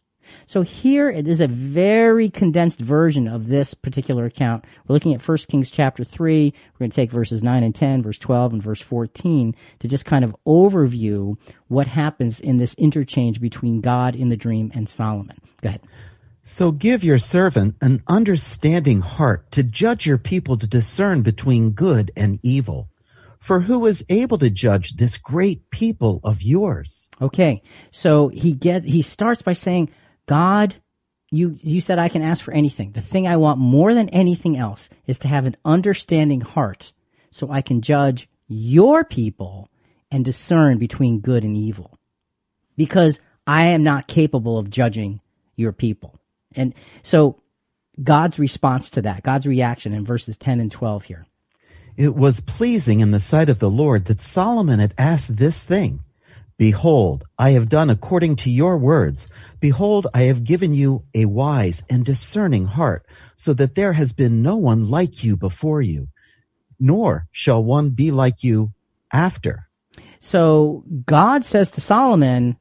So 0.46 0.62
here 0.62 1.08
it 1.08 1.28
is 1.28 1.40
a 1.40 1.46
very 1.46 2.28
condensed 2.28 2.80
version 2.80 3.28
of 3.28 3.46
this 3.46 3.74
particular 3.74 4.24
account. 4.24 4.64
We're 4.86 4.94
looking 4.94 5.14
at 5.14 5.26
1 5.26 5.38
Kings 5.48 5.70
chapter 5.70 6.02
3. 6.02 6.52
We're 6.72 6.78
going 6.78 6.90
to 6.90 6.94
take 6.96 7.12
verses 7.12 7.44
9 7.44 7.62
and 7.62 7.74
10, 7.74 8.02
verse 8.02 8.18
12 8.18 8.54
and 8.54 8.62
verse 8.62 8.80
14 8.80 9.54
to 9.78 9.88
just 9.88 10.04
kind 10.04 10.24
of 10.24 10.34
overview 10.46 11.36
what 11.68 11.86
happens 11.86 12.40
in 12.40 12.58
this 12.58 12.74
interchange 12.74 13.40
between 13.40 13.80
God 13.80 14.16
in 14.16 14.28
the 14.28 14.36
dream 14.36 14.72
and 14.74 14.88
Solomon. 14.88 15.40
Go 15.62 15.68
ahead. 15.68 15.82
So 16.42 16.70
give 16.70 17.02
your 17.02 17.18
servant 17.18 17.74
an 17.80 18.04
understanding 18.06 19.00
heart 19.00 19.50
to 19.50 19.64
judge 19.64 20.06
your 20.06 20.16
people 20.16 20.56
to 20.56 20.66
discern 20.66 21.22
between 21.22 21.70
good 21.70 22.12
and 22.16 22.38
evil. 22.42 22.88
For 23.38 23.60
who 23.60 23.84
is 23.86 24.04
able 24.08 24.38
to 24.38 24.48
judge 24.48 24.96
this 24.96 25.18
great 25.18 25.70
people 25.70 26.20
of 26.22 26.42
yours? 26.42 27.08
Okay. 27.20 27.62
So 27.90 28.28
he 28.28 28.52
get 28.52 28.84
he 28.84 29.02
starts 29.02 29.42
by 29.42 29.54
saying, 29.54 29.90
God, 30.26 30.76
you 31.30 31.58
you 31.62 31.80
said 31.80 31.98
I 31.98 32.08
can 32.08 32.22
ask 32.22 32.44
for 32.44 32.54
anything. 32.54 32.92
The 32.92 33.00
thing 33.00 33.26
I 33.26 33.36
want 33.36 33.58
more 33.58 33.92
than 33.92 34.08
anything 34.10 34.56
else 34.56 34.88
is 35.06 35.18
to 35.20 35.28
have 35.28 35.46
an 35.46 35.56
understanding 35.64 36.40
heart 36.40 36.92
so 37.32 37.50
I 37.50 37.60
can 37.60 37.82
judge 37.82 38.28
your 38.46 39.04
people 39.04 39.68
and 40.12 40.24
discern 40.24 40.78
between 40.78 41.20
good 41.20 41.44
and 41.44 41.56
evil. 41.56 41.98
Because 42.76 43.20
I 43.46 43.64
am 43.64 43.82
not 43.82 44.06
capable 44.06 44.58
of 44.58 44.70
judging 44.70 45.20
your 45.56 45.72
people. 45.72 46.18
And 46.54 46.74
so 47.02 47.42
God's 48.02 48.38
response 48.38 48.90
to 48.90 49.02
that, 49.02 49.22
God's 49.22 49.46
reaction 49.46 49.92
in 49.92 50.04
verses 50.04 50.36
10 50.36 50.60
and 50.60 50.70
12 50.70 51.04
here. 51.04 51.26
It 51.96 52.14
was 52.14 52.40
pleasing 52.40 53.00
in 53.00 53.10
the 53.10 53.20
sight 53.20 53.48
of 53.48 53.58
the 53.58 53.70
Lord 53.70 54.04
that 54.04 54.20
Solomon 54.20 54.80
had 54.80 54.94
asked 54.98 55.36
this 55.36 55.64
thing. 55.64 56.00
Behold, 56.58 57.24
I 57.38 57.50
have 57.50 57.68
done 57.68 57.90
according 57.90 58.36
to 58.36 58.50
your 58.50 58.78
words. 58.78 59.28
Behold, 59.60 60.06
I 60.14 60.22
have 60.22 60.44
given 60.44 60.74
you 60.74 61.04
a 61.14 61.26
wise 61.26 61.84
and 61.90 62.04
discerning 62.04 62.66
heart, 62.66 63.06
so 63.36 63.52
that 63.54 63.74
there 63.74 63.92
has 63.92 64.14
been 64.14 64.42
no 64.42 64.56
one 64.56 64.88
like 64.88 65.22
you 65.22 65.36
before 65.36 65.82
you, 65.82 66.08
nor 66.78 67.28
shall 67.30 67.62
one 67.62 67.90
be 67.90 68.10
like 68.10 68.42
you 68.42 68.72
after. 69.12 69.68
So 70.18 70.84
God 71.04 71.44
says 71.44 71.70
to 71.72 71.80
Solomon, 71.80 72.56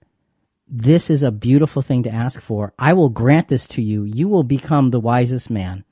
this 0.68 1.10
is 1.10 1.24
a 1.24 1.32
beautiful 1.32 1.82
thing 1.82 2.04
to 2.04 2.10
ask 2.10 2.42
for. 2.42 2.74
I 2.80 2.94
will 2.94 3.10
grant 3.10 3.48
this 3.48 3.68
to 3.70 3.82
you. 3.82 4.04
You 4.04 4.28
will 4.28 4.44
become 4.44 4.90
the 4.90 5.00
wisest 5.00 5.50
man 5.50 5.86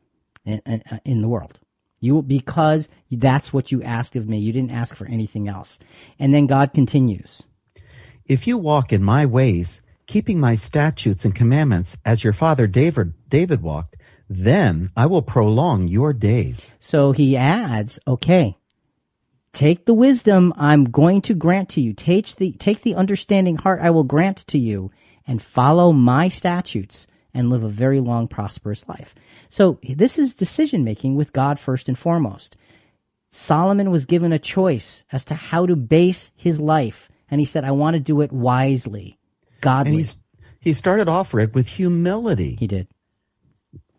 in, 0.45 0.61
in, 0.65 0.81
in 1.05 1.21
the 1.21 1.27
world. 1.27 1.59
You 1.99 2.15
will, 2.15 2.21
because 2.21 2.89
that's 3.11 3.53
what 3.53 3.71
you 3.71 3.81
asked 3.83 4.15
of 4.15 4.27
me. 4.27 4.39
You 4.39 4.51
didn't 4.51 4.71
ask 4.71 4.95
for 4.95 5.05
anything 5.05 5.47
else. 5.47 5.79
And 6.19 6.33
then 6.33 6.47
God 6.47 6.73
continues. 6.73 7.43
If 8.25 8.47
you 8.47 8.57
walk 8.57 8.91
in 8.91 9.03
my 9.03 9.25
ways, 9.25 9.81
keeping 10.07 10.39
my 10.39 10.55
statutes 10.55 11.23
and 11.23 11.35
commandments 11.35 11.97
as 12.05 12.23
your 12.23 12.33
father 12.33 12.67
David, 12.67 13.13
David 13.29 13.61
walked, 13.61 13.97
then 14.29 14.89
I 14.97 15.05
will 15.05 15.21
prolong 15.21 15.87
your 15.87 16.13
days. 16.13 16.75
So 16.79 17.11
he 17.11 17.37
adds, 17.37 17.99
okay, 18.07 18.57
take 19.53 19.85
the 19.85 19.93
wisdom 19.93 20.53
I'm 20.57 20.85
going 20.85 21.21
to 21.21 21.33
grant 21.33 21.69
to 21.69 21.81
you. 21.81 21.93
Take 21.93 22.35
the, 22.35 22.51
take 22.53 22.81
the 22.81 22.95
understanding 22.95 23.55
heart 23.57 23.79
I 23.81 23.91
will 23.91 24.03
grant 24.03 24.45
to 24.47 24.57
you 24.57 24.91
and 25.25 25.41
follow 25.41 25.91
my 25.91 26.27
statutes 26.27 27.07
and 27.33 27.49
live 27.49 27.63
a 27.63 27.69
very 27.69 27.99
long, 27.99 28.27
prosperous 28.27 28.87
life. 28.87 29.15
So 29.49 29.79
this 29.81 30.19
is 30.19 30.33
decision 30.33 30.83
making 30.83 31.15
with 31.15 31.33
God 31.33 31.59
first 31.59 31.87
and 31.87 31.97
foremost. 31.97 32.57
Solomon 33.29 33.89
was 33.89 34.05
given 34.05 34.31
a 34.31 34.39
choice 34.39 35.03
as 35.11 35.23
to 35.25 35.33
how 35.33 35.65
to 35.65 35.75
base 35.75 36.29
his 36.35 36.59
life. 36.59 37.09
And 37.29 37.41
he 37.41 37.45
said, 37.45 37.63
I 37.63 37.71
want 37.71 37.95
to 37.95 37.99
do 37.99 38.21
it 38.21 38.31
wisely, 38.31 39.17
godly. 39.61 40.05
He 40.59 40.73
started 40.73 41.09
off, 41.09 41.33
Rick, 41.33 41.55
with 41.55 41.67
humility. 41.67 42.55
He 42.59 42.67
did. 42.67 42.87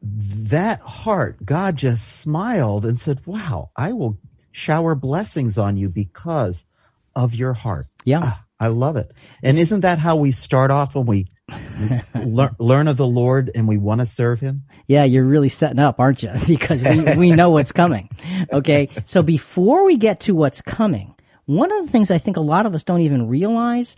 That 0.00 0.80
heart, 0.80 1.44
God 1.44 1.76
just 1.76 2.20
smiled 2.20 2.86
and 2.86 2.96
said, 2.98 3.26
Wow, 3.26 3.70
I 3.74 3.92
will 3.92 4.18
shower 4.54 4.94
blessings 4.94 5.58
on 5.58 5.76
you 5.76 5.88
because 5.88 6.66
of 7.14 7.34
your 7.34 7.52
heart. 7.52 7.88
Yeah. 8.04 8.20
Ah, 8.22 8.44
I 8.60 8.68
love 8.68 8.96
it. 8.96 9.10
And 9.42 9.58
isn't 9.58 9.80
that 9.80 9.98
how 9.98 10.16
we 10.16 10.30
start 10.30 10.70
off 10.70 10.94
when 10.94 11.06
we 11.06 11.26
learn, 12.14 12.54
learn 12.58 12.88
of 12.88 12.96
the 12.96 13.06
Lord 13.06 13.50
and 13.54 13.66
we 13.66 13.76
want 13.76 14.00
to 14.00 14.06
serve 14.06 14.38
him? 14.38 14.62
Yeah, 14.86 15.04
you're 15.04 15.24
really 15.24 15.48
setting 15.48 15.80
up, 15.80 15.98
aren't 15.98 16.22
you? 16.22 16.30
because 16.46 16.82
we, 16.82 17.16
we 17.16 17.30
know 17.32 17.50
what's 17.50 17.72
coming. 17.72 18.08
Okay. 18.52 18.88
So 19.06 19.22
before 19.22 19.84
we 19.84 19.96
get 19.96 20.20
to 20.20 20.34
what's 20.36 20.62
coming, 20.62 21.16
one 21.46 21.72
of 21.72 21.84
the 21.84 21.90
things 21.90 22.12
I 22.12 22.18
think 22.18 22.36
a 22.36 22.40
lot 22.40 22.64
of 22.64 22.74
us 22.74 22.84
don't 22.84 23.00
even 23.00 23.28
realize, 23.28 23.96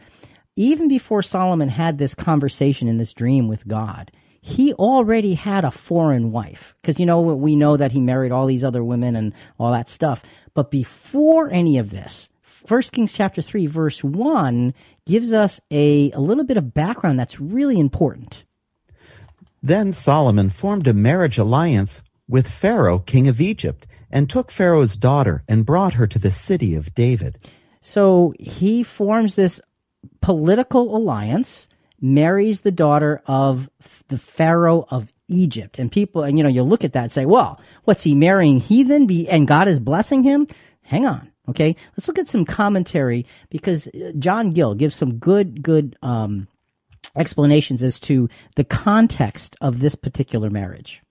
even 0.56 0.88
before 0.88 1.22
Solomon 1.22 1.68
had 1.68 1.98
this 1.98 2.14
conversation 2.14 2.88
in 2.88 2.96
this 2.96 3.12
dream 3.12 3.46
with 3.46 3.68
God, 3.68 4.10
he 4.46 4.72
already 4.74 5.34
had 5.34 5.64
a 5.64 5.72
foreign 5.72 6.30
wife. 6.30 6.76
Because, 6.80 7.00
you 7.00 7.06
know, 7.06 7.20
we 7.20 7.56
know 7.56 7.76
that 7.76 7.90
he 7.90 8.00
married 8.00 8.30
all 8.30 8.46
these 8.46 8.62
other 8.62 8.84
women 8.84 9.16
and 9.16 9.32
all 9.58 9.72
that 9.72 9.88
stuff. 9.88 10.22
But 10.54 10.70
before 10.70 11.50
any 11.50 11.78
of 11.78 11.90
this, 11.90 12.30
First 12.42 12.92
Kings 12.92 13.12
chapter 13.12 13.42
3 13.42 13.66
verse 13.66 14.04
1 14.04 14.72
gives 15.04 15.32
us 15.32 15.60
a, 15.72 16.12
a 16.12 16.20
little 16.20 16.44
bit 16.44 16.56
of 16.56 16.74
background 16.74 17.18
that's 17.18 17.40
really 17.40 17.80
important. 17.80 18.44
Then 19.64 19.90
Solomon 19.90 20.50
formed 20.50 20.86
a 20.86 20.94
marriage 20.94 21.38
alliance 21.38 22.02
with 22.28 22.46
Pharaoh, 22.46 23.00
king 23.00 23.26
of 23.26 23.40
Egypt, 23.40 23.84
and 24.12 24.30
took 24.30 24.52
Pharaoh's 24.52 24.96
daughter 24.96 25.42
and 25.48 25.66
brought 25.66 25.94
her 25.94 26.06
to 26.06 26.20
the 26.20 26.30
city 26.30 26.76
of 26.76 26.94
David. 26.94 27.40
So 27.80 28.32
he 28.38 28.84
forms 28.84 29.34
this 29.34 29.60
political 30.20 30.96
alliance, 30.96 31.68
marries 32.00 32.60
the 32.60 32.72
daughter 32.72 33.22
of 33.26 33.70
the 34.08 34.18
Pharaoh 34.18 34.86
of 34.90 35.12
Egypt. 35.28 35.78
And 35.78 35.90
people, 35.90 36.22
and 36.22 36.38
you 36.38 36.44
know, 36.44 36.50
you 36.50 36.62
look 36.62 36.84
at 36.84 36.92
that 36.92 37.04
and 37.04 37.12
say, 37.12 37.26
well, 37.26 37.60
what's 37.84 38.02
he 38.02 38.14
marrying 38.14 38.60
heathen 38.60 39.06
be, 39.06 39.28
and 39.28 39.48
God 39.48 39.68
is 39.68 39.80
blessing 39.80 40.22
him? 40.22 40.46
Hang 40.82 41.06
on. 41.06 41.32
Okay, 41.48 41.76
let's 41.96 42.08
look 42.08 42.18
at 42.18 42.28
some 42.28 42.44
commentary 42.44 43.24
because 43.50 43.86
uh, 43.88 44.12
John 44.18 44.50
Gill 44.50 44.74
gives 44.74 44.96
some 44.96 45.18
good, 45.18 45.62
good 45.62 45.96
um, 46.02 46.48
explanations 47.16 47.82
as 47.82 48.00
to 48.00 48.28
the 48.56 48.64
context 48.64 49.54
of 49.60 49.78
this 49.78 49.94
particular 49.94 50.50
marriage. 50.50 51.02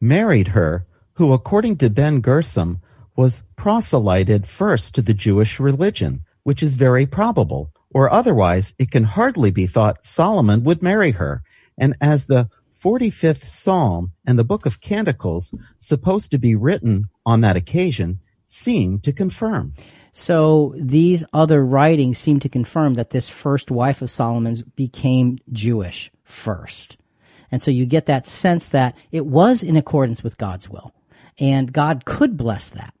Married 0.00 0.48
her, 0.48 0.86
who, 1.14 1.32
according 1.32 1.76
to 1.78 1.90
Ben 1.90 2.22
Gersom, 2.22 2.80
was 3.14 3.44
proselyted 3.56 4.46
first 4.46 4.94
to 4.94 5.02
the 5.02 5.14
Jewish 5.14 5.60
religion, 5.60 6.24
which 6.44 6.62
is 6.62 6.76
very 6.76 7.04
probable, 7.04 7.70
or 7.94 8.12
otherwise 8.12 8.74
it 8.78 8.90
can 8.90 9.04
hardly 9.04 9.50
be 9.50 9.66
thought 9.66 10.04
Solomon 10.04 10.64
would 10.64 10.82
marry 10.82 11.12
her. 11.12 11.42
And 11.78 11.94
as 12.00 12.26
the 12.26 12.48
45th 12.82 13.44
Psalm 13.44 14.12
and 14.26 14.38
the 14.38 14.44
Book 14.44 14.66
of 14.66 14.80
Canticles, 14.80 15.54
supposed 15.78 16.30
to 16.32 16.38
be 16.38 16.54
written 16.54 17.06
on 17.24 17.40
that 17.42 17.56
occasion, 17.56 18.18
seem 18.46 18.98
to 19.00 19.12
confirm. 19.12 19.74
So 20.12 20.74
these 20.76 21.24
other 21.32 21.64
writings 21.64 22.18
seem 22.18 22.40
to 22.40 22.48
confirm 22.48 22.94
that 22.94 23.10
this 23.10 23.28
first 23.28 23.70
wife 23.70 24.02
of 24.02 24.10
Solomon's 24.10 24.62
became 24.62 25.38
Jewish 25.50 26.10
first. 26.24 26.98
And 27.50 27.62
so 27.62 27.70
you 27.70 27.86
get 27.86 28.06
that 28.06 28.26
sense 28.26 28.68
that 28.70 28.96
it 29.10 29.26
was 29.26 29.62
in 29.62 29.76
accordance 29.76 30.22
with 30.22 30.38
God's 30.38 30.68
will. 30.68 30.92
And 31.38 31.72
God 31.72 32.04
could 32.04 32.36
bless 32.36 32.68
that. 32.70 32.94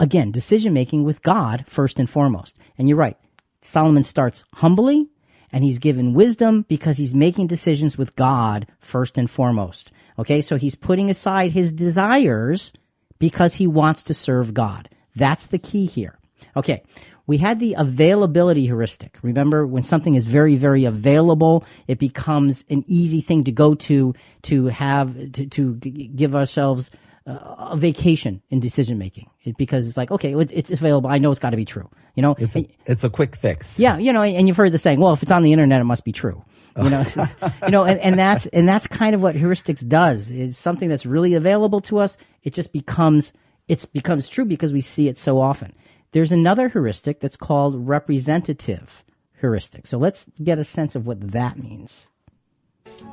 Again, 0.00 0.30
decision 0.30 0.72
making 0.72 1.04
with 1.04 1.22
God 1.22 1.64
first 1.66 1.98
and 1.98 2.08
foremost. 2.08 2.56
And 2.76 2.88
you're 2.88 2.98
right. 2.98 3.16
Solomon 3.60 4.04
starts 4.04 4.44
humbly 4.54 5.08
and 5.52 5.64
he's 5.64 5.78
given 5.78 6.14
wisdom 6.14 6.64
because 6.68 6.96
he's 6.96 7.14
making 7.14 7.46
decisions 7.46 7.96
with 7.96 8.16
God 8.16 8.66
first 8.80 9.16
and 9.18 9.30
foremost. 9.30 9.92
Okay. 10.18 10.42
So 10.42 10.56
he's 10.56 10.74
putting 10.74 11.10
aside 11.10 11.52
his 11.52 11.72
desires 11.72 12.72
because 13.18 13.54
he 13.54 13.66
wants 13.66 14.02
to 14.04 14.14
serve 14.14 14.54
God. 14.54 14.88
That's 15.16 15.46
the 15.46 15.58
key 15.58 15.86
here. 15.86 16.18
Okay. 16.56 16.82
We 17.26 17.36
had 17.36 17.60
the 17.60 17.74
availability 17.76 18.64
heuristic. 18.64 19.18
Remember, 19.22 19.66
when 19.66 19.82
something 19.82 20.14
is 20.14 20.24
very, 20.24 20.56
very 20.56 20.86
available, 20.86 21.64
it 21.86 21.98
becomes 21.98 22.64
an 22.70 22.84
easy 22.86 23.20
thing 23.20 23.44
to 23.44 23.52
go 23.52 23.74
to, 23.74 24.14
to 24.42 24.66
have, 24.66 25.32
to, 25.32 25.46
to 25.46 25.74
give 25.74 26.34
ourselves 26.34 26.90
a 27.28 27.76
vacation 27.76 28.42
in 28.50 28.60
decision 28.60 28.98
making 28.98 29.28
because 29.56 29.86
it's 29.86 29.96
like, 29.96 30.10
okay, 30.10 30.34
it's 30.34 30.70
available. 30.70 31.10
I 31.10 31.18
know 31.18 31.30
it's 31.30 31.40
got 31.40 31.50
to 31.50 31.56
be 31.56 31.64
true. 31.64 31.88
You 32.14 32.22
know, 32.22 32.34
it's 32.38 32.56
a, 32.56 32.66
it's 32.86 33.04
a 33.04 33.10
quick 33.10 33.36
fix. 33.36 33.78
Yeah. 33.78 33.98
You 33.98 34.12
know, 34.12 34.22
and 34.22 34.48
you've 34.48 34.56
heard 34.56 34.72
the 34.72 34.78
saying, 34.78 34.98
well, 34.98 35.12
if 35.12 35.22
it's 35.22 35.32
on 35.32 35.42
the 35.42 35.52
internet, 35.52 35.80
it 35.80 35.84
must 35.84 36.04
be 36.04 36.12
true. 36.12 36.42
Oh. 36.76 36.84
You 36.84 36.90
know, 36.90 37.04
you 37.64 37.70
know, 37.70 37.84
and, 37.84 38.00
and 38.00 38.18
that's, 38.18 38.46
and 38.46 38.68
that's 38.68 38.86
kind 38.86 39.14
of 39.14 39.22
what 39.22 39.36
heuristics 39.36 39.86
does. 39.86 40.30
It's 40.30 40.58
something 40.58 40.88
that's 40.88 41.06
really 41.06 41.34
available 41.34 41.80
to 41.82 41.98
us. 41.98 42.16
It 42.42 42.54
just 42.54 42.72
becomes 42.72 43.32
it 43.68 43.86
becomes 43.92 44.28
true 44.28 44.46
because 44.46 44.72
we 44.72 44.80
see 44.80 45.08
it 45.08 45.18
so 45.18 45.40
often. 45.40 45.74
There's 46.12 46.32
another 46.32 46.68
heuristic 46.70 47.20
that's 47.20 47.36
called 47.36 47.86
representative 47.86 49.04
heuristic. 49.40 49.86
So 49.86 49.98
let's 49.98 50.26
get 50.42 50.58
a 50.58 50.64
sense 50.64 50.96
of 50.96 51.06
what 51.06 51.32
that 51.32 51.58
means. 51.58 52.08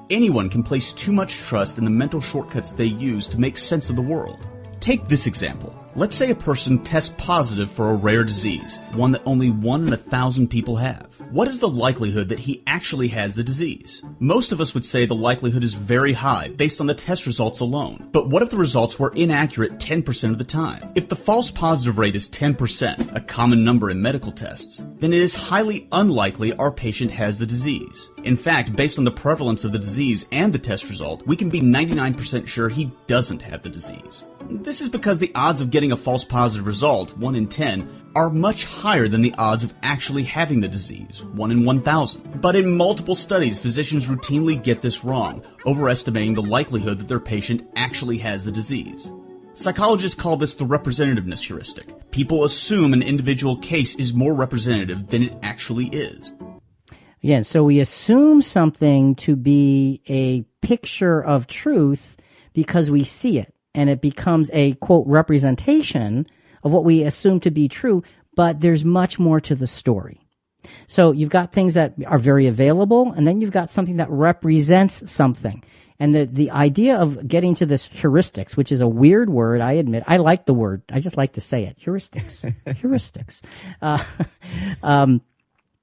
Anyone 0.09 0.49
can 0.49 0.63
place 0.63 0.91
too 0.91 1.11
much 1.11 1.37
trust 1.37 1.77
in 1.77 1.83
the 1.83 1.89
mental 1.89 2.21
shortcuts 2.21 2.71
they 2.71 2.85
use 2.85 3.27
to 3.27 3.39
make 3.39 3.57
sense 3.57 3.89
of 3.89 3.95
the 3.95 4.01
world. 4.01 4.47
Take 4.79 5.07
this 5.07 5.27
example. 5.27 5.84
Let's 5.97 6.17
say 6.17 6.29
a 6.29 6.36
person 6.36 6.84
tests 6.84 7.15
positive 7.17 7.71
for 7.71 7.89
a 7.89 7.95
rare 7.95 8.25
disease, 8.25 8.79
one 8.91 9.12
that 9.12 9.21
only 9.25 9.49
one 9.49 9.88
in 9.88 9.93
a 9.93 9.97
thousand 9.97 10.49
people 10.49 10.75
have. 10.75 11.08
What 11.31 11.47
is 11.47 11.62
the 11.62 11.69
likelihood 11.69 12.27
that 12.27 12.39
he 12.39 12.62
actually 12.67 13.08
has 13.10 13.34
the 13.34 13.45
disease? 13.45 14.03
Most 14.19 14.51
of 14.51 14.60
us 14.60 14.73
would 14.73 14.84
say 14.84 15.05
the 15.05 15.15
likelihood 15.15 15.63
is 15.63 15.73
very 15.73 16.12
high 16.12 16.49
based 16.49 16.81
on 16.81 16.88
the 16.88 16.93
test 16.93 17.25
results 17.25 17.62
alone. 17.62 18.10
But 18.12 18.27
what 18.29 18.43
if 18.43 18.49
the 18.49 18.58
results 18.58 18.99
were 18.99 19.13
inaccurate 19.15 19.79
10% 19.79 20.31
of 20.31 20.38
the 20.38 20.43
time? 20.43 20.91
If 20.95 21.08
the 21.08 21.15
false 21.15 21.49
positive 21.49 21.97
rate 21.97 22.17
is 22.17 22.29
10%, 22.29 23.15
a 23.15 23.21
common 23.21 23.63
number 23.63 23.89
in 23.89 24.01
medical 24.01 24.34
tests, 24.34 24.84
then 24.97 25.13
it 25.13 25.21
is 25.21 25.34
highly 25.34 25.88
unlikely 25.93 26.51
our 26.58 26.71
patient 26.71 27.12
has 27.12 27.39
the 27.39 27.45
disease. 27.45 28.10
In 28.25 28.36
fact, 28.36 28.75
based 28.75 28.97
on 28.97 29.05
the 29.05 29.12
prevalence 29.12 29.63
of 29.63 29.71
the 29.71 29.79
disease 29.79 30.25
and 30.34 30.51
the 30.51 30.60
test 30.60 30.89
result, 30.89 31.25
we 31.25 31.38
can 31.38 31.47
be 31.47 31.62
99% 31.62 32.47
sure 32.47 32.67
he 32.67 32.91
doesn't 33.08 33.41
have 33.41 33.63
the 33.63 33.69
disease. 33.69 34.25
This 34.49 34.81
is 34.81 34.89
because 34.89 35.17
the 35.17 35.31
odds 35.34 35.60
of 35.60 35.71
getting 35.71 35.91
a 35.91 35.97
false 35.97 36.23
positive 36.23 36.67
result, 36.67 37.17
1 37.17 37.36
in 37.36 37.47
10, 37.47 38.12
are 38.15 38.29
much 38.29 38.65
higher 38.65 39.08
than 39.08 39.21
the 39.21 39.34
odds 39.38 39.63
of 39.63 39.73
actually 39.81 40.23
having 40.23 40.62
the 40.62 40.67
disease, 40.67 41.23
1 41.34 41.51
in 41.51 41.65
1,000. 41.65 42.41
But 42.41 42.55
in 42.55 42.77
multiple 42.77 43.15
studies, 43.15 43.60
physicians 43.60 44.05
routinely 44.05 44.62
get 44.62 44.81
this 44.81 45.03
wrong, 45.03 45.43
overestimating 45.65 46.36
the 46.36 46.43
likelihood 46.43 46.99
that 46.99 47.08
their 47.08 47.19
patient 47.19 47.67
actually 47.75 48.19
has 48.19 48.45
the 48.45 48.51
disease. 48.51 49.12
Psychologists 49.55 50.19
call 50.19 50.38
this 50.38 50.53
the 50.53 50.65
representativeness 50.65 51.41
heuristic. 51.41 52.12
People 52.12 52.43
assume 52.43 52.93
an 52.93 53.01
individual 53.01 53.58
case 53.58 53.95
is 53.95 54.13
more 54.13 54.36
representative 54.36 55.08
than 55.08 55.23
it 55.23 55.38
actually 55.41 55.88
is. 55.88 56.34
Again, 57.23 57.43
so 57.43 57.63
we 57.63 57.79
assume 57.79 58.43
something 58.43 59.15
to 59.15 59.36
be 59.36 60.01
a 60.08 60.43
picture 60.62 61.19
of 61.19 61.47
truth 61.47 62.17
because 62.53 62.91
we 62.91 63.03
see 63.03 63.39
it 63.39 63.54
and 63.75 63.89
it 63.89 64.01
becomes 64.01 64.49
a 64.53 64.73
quote 64.75 65.05
representation 65.07 66.25
of 66.63 66.71
what 66.71 66.83
we 66.83 67.03
assume 67.03 67.39
to 67.41 67.51
be 67.51 67.67
true, 67.67 68.01
but 68.35 68.61
there's 68.61 68.83
much 68.83 69.19
more 69.19 69.39
to 69.41 69.53
the 69.53 69.67
story. 69.67 70.21
So 70.88 71.11
you've 71.11 71.29
got 71.29 71.51
things 71.51 71.75
that 71.75 71.93
are 72.07 72.17
very 72.17 72.47
available, 72.47 73.11
and 73.11 73.27
then 73.27 73.39
you've 73.39 73.51
got 73.51 73.69
something 73.69 73.97
that 73.97 74.09
represents 74.09 75.09
something. 75.11 75.63
And 75.99 76.13
the, 76.13 76.25
the 76.25 76.51
idea 76.51 76.97
of 76.97 77.25
getting 77.27 77.55
to 77.55 77.65
this 77.65 77.88
heuristics, 77.88 78.57
which 78.57 78.71
is 78.71 78.81
a 78.81 78.88
weird 78.88 79.29
word, 79.29 79.61
I 79.61 79.73
admit. 79.73 80.03
I 80.07 80.17
like 80.17 80.45
the 80.45 80.53
word. 80.53 80.81
I 80.91 80.99
just 80.99 81.17
like 81.17 81.33
to 81.33 81.41
say 81.41 81.65
it. 81.65 81.79
Heuristics. 81.79 82.53
heuristics. 82.65 83.41
Uh, 83.81 84.03
um, 84.83 85.21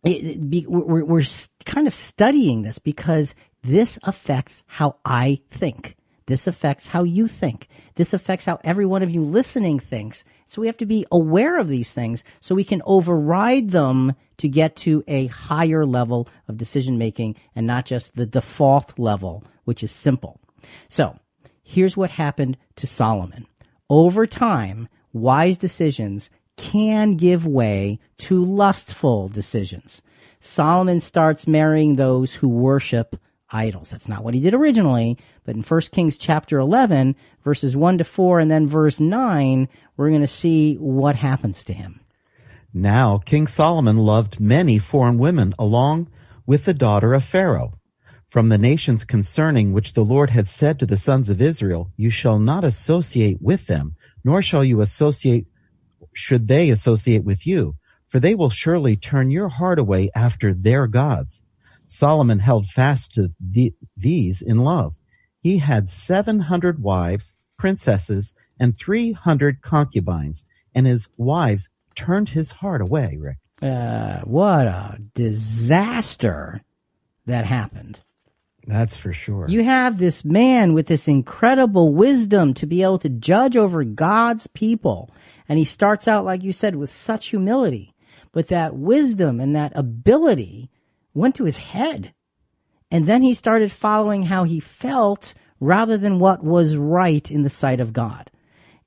it, 0.05 0.51
be, 0.51 0.67
we're, 0.67 1.05
we're 1.05 1.23
kind 1.65 1.87
of 1.87 1.95
studying 1.95 2.63
this 2.63 2.79
because 2.79 3.35
this 3.63 3.99
affects 4.03 4.65
how 4.67 4.97
I 5.05 5.41
think. 5.49 5.97
This 6.27 6.47
affects 6.47 6.89
how 6.89 7.03
you 7.03 7.27
think. 7.27 7.69
This 7.95 8.13
affects 8.13 8.45
how 8.45 8.59
every 8.65 8.87
one 8.87 9.03
of 9.03 9.11
you 9.11 9.23
listening 9.23 9.79
thinks. 9.79 10.25
So 10.47 10.61
we 10.61 10.69
have 10.69 10.77
to 10.79 10.87
be 10.87 11.07
aware 11.11 11.59
of 11.59 11.69
these 11.69 11.93
things 11.93 12.25
so 12.41 12.55
we 12.55 12.65
can 12.65 12.83
override 12.85 13.71
them 13.71 14.15
to 14.39 14.49
get 14.49 14.77
to 14.77 15.05
a 15.09 15.27
higher 15.27 15.85
level 15.85 16.29
of 16.49 16.57
decision 16.57 16.99
making 16.99 17.37
and 17.55 17.67
not 17.67 17.87
just 17.87 18.15
the 18.15 18.27
default 18.27 18.99
level, 18.99 19.45
which 19.65 19.83
is 19.83 19.91
simple. 19.93 20.41
So 20.89 21.19
here's 21.63 21.97
what 21.97 22.11
happened 22.11 22.57
to 22.77 22.87
Solomon. 22.87 23.47
Over 23.91 24.27
time, 24.27 24.89
wise 25.13 25.59
decisions 25.59 26.31
can 26.57 27.17
give 27.17 27.47
way 27.47 27.99
to 28.19 28.45
lustful 28.45 29.29
decisions. 29.29 30.03
Solomon 30.39 31.01
starts 31.01 31.47
marrying 31.47 31.97
those 31.97 32.35
who 32.35 32.49
worship 32.49 33.17
idols. 33.53 33.91
That's 33.91 34.09
not 34.09 34.25
what 34.25 34.35
he 34.35 34.41
did 34.41 34.55
originally, 34.55 35.19
but 35.45 35.55
in 35.55 35.63
1 35.63 35.81
Kings 35.93 36.17
chapter 36.17 36.59
11, 36.59 37.15
verses 37.45 37.77
1 37.77 37.99
to 37.99 38.05
4, 38.05 38.41
and 38.41 38.51
then 38.51 38.67
verse 38.67 39.01
9, 39.01 39.69
we're 39.97 40.09
going 40.09 40.21
to 40.21 40.27
see 40.27 40.77
what 40.77 41.17
happens 41.17 41.65
to 41.65 41.73
him. 41.73 42.01
Now 42.75 43.19
King 43.19 43.47
Solomon 43.47 43.99
loved 43.99 44.41
many 44.41 44.79
foreign 44.79 45.19
women 45.19 45.53
along 45.59 46.09
with 46.47 46.65
the 46.65 46.75
daughter 46.75 47.13
of 47.13 47.25
Pharaoh. 47.25 47.75
From 48.27 48.49
the 48.49 48.57
nations 48.57 49.05
concerning 49.05 49.73
which 49.73 49.93
the 49.93 50.05
Lord 50.05 50.31
had 50.31 50.49
said 50.49 50.79
to 50.79 50.87
the 50.87 50.97
sons 50.97 51.29
of 51.29 51.43
Israel, 51.43 51.91
You 51.97 52.09
shall 52.09 52.39
not 52.39 52.65
associate 52.65 53.43
with 53.43 53.67
them, 53.67 53.95
nor 54.25 54.41
shall 54.41 54.65
you 54.65 54.81
associate, 54.81 55.47
should 56.15 56.49
they 56.49 56.71
associate 56.71 57.25
with 57.25 57.47
you, 57.47 57.77
for 58.07 58.21
they 58.21 58.35
will 58.35 58.49
surely 58.49 58.97
turn 58.97 59.31
your 59.31 59.51
heart 59.51 59.79
away 59.79 60.09
after 60.15 60.55
their 60.55 60.87
gods. 60.87 61.43
Solomon 61.93 62.39
held 62.39 62.67
fast 62.67 63.15
to 63.15 63.29
the, 63.39 63.75
these 63.97 64.43
in 64.43 64.59
love. 64.59 64.95
He 65.41 65.59
had 65.59 65.91
700 65.91 66.83
wives, 66.83 67.35
princesses, 67.57 68.35
and 68.59 68.79
300 68.79 69.61
concubines, 69.61 70.45
and 70.75 70.87
his 70.87 71.09
wives 71.17 71.69
turned 71.95 72.31
his 72.31 72.53
heart 72.53 72.81
away, 72.81 73.19
Rick. 73.21 73.39
Uh, 73.61 74.21
what 74.21 74.67
a 74.67 74.99
disaster 75.15 76.63
that 77.27 77.45
happened. 77.45 78.01
That's 78.67 78.97
for 78.97 79.13
sure. 79.13 79.47
You 79.49 79.65
have 79.65 79.99
this 79.99 80.25
man 80.25 80.73
with 80.73 80.87
this 80.87 81.09
incredible 81.09 81.93
wisdom 81.93 82.55
to 82.55 82.67
be 82.67 82.83
able 82.83 82.99
to 83.01 83.09
judge 83.09 83.57
over 83.57 83.85
God's 83.85 84.47
people. 84.47 85.11
And 85.49 85.59
he 85.59 85.65
starts 85.65 86.07
out, 86.07 86.25
like 86.25 86.43
you 86.43 86.53
said, 86.53 86.77
with 86.77 86.91
such 86.91 87.29
humility. 87.29 87.95
But 88.31 88.49
that 88.49 88.77
wisdom 88.77 89.41
and 89.41 89.55
that 89.57 89.73
ability 89.75 90.71
went 91.15 91.35
to 91.37 91.45
his 91.45 91.59
head. 91.59 92.15
And 92.91 93.07
then 93.07 93.23
he 93.23 93.35
started 93.35 93.73
following 93.73 94.25
how 94.25 94.45
he 94.45 94.61
felt 94.61 95.35
rather 95.61 95.97
than 95.97 96.19
what 96.19 96.45
was 96.45 96.77
right 96.77 97.31
in 97.31 97.43
the 97.43 97.49
sight 97.49 97.81
of 97.81 97.93
God. 97.93 98.31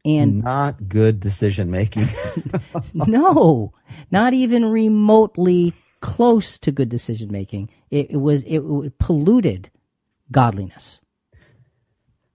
And 0.04 0.44
not 0.44 0.88
good 0.88 1.20
decision 1.20 1.72
making. 1.72 2.08
no, 2.94 3.74
not 4.12 4.34
even 4.34 4.66
remotely 4.66 5.74
close 6.02 6.60
to 6.60 6.72
good 6.72 6.90
decision 6.90 7.32
making. 7.32 7.72
It, 7.90 8.12
it, 8.12 8.18
was 8.18 8.44
it, 8.44 8.60
it 8.60 9.00
polluted 9.00 9.72
godliness. 10.32 11.00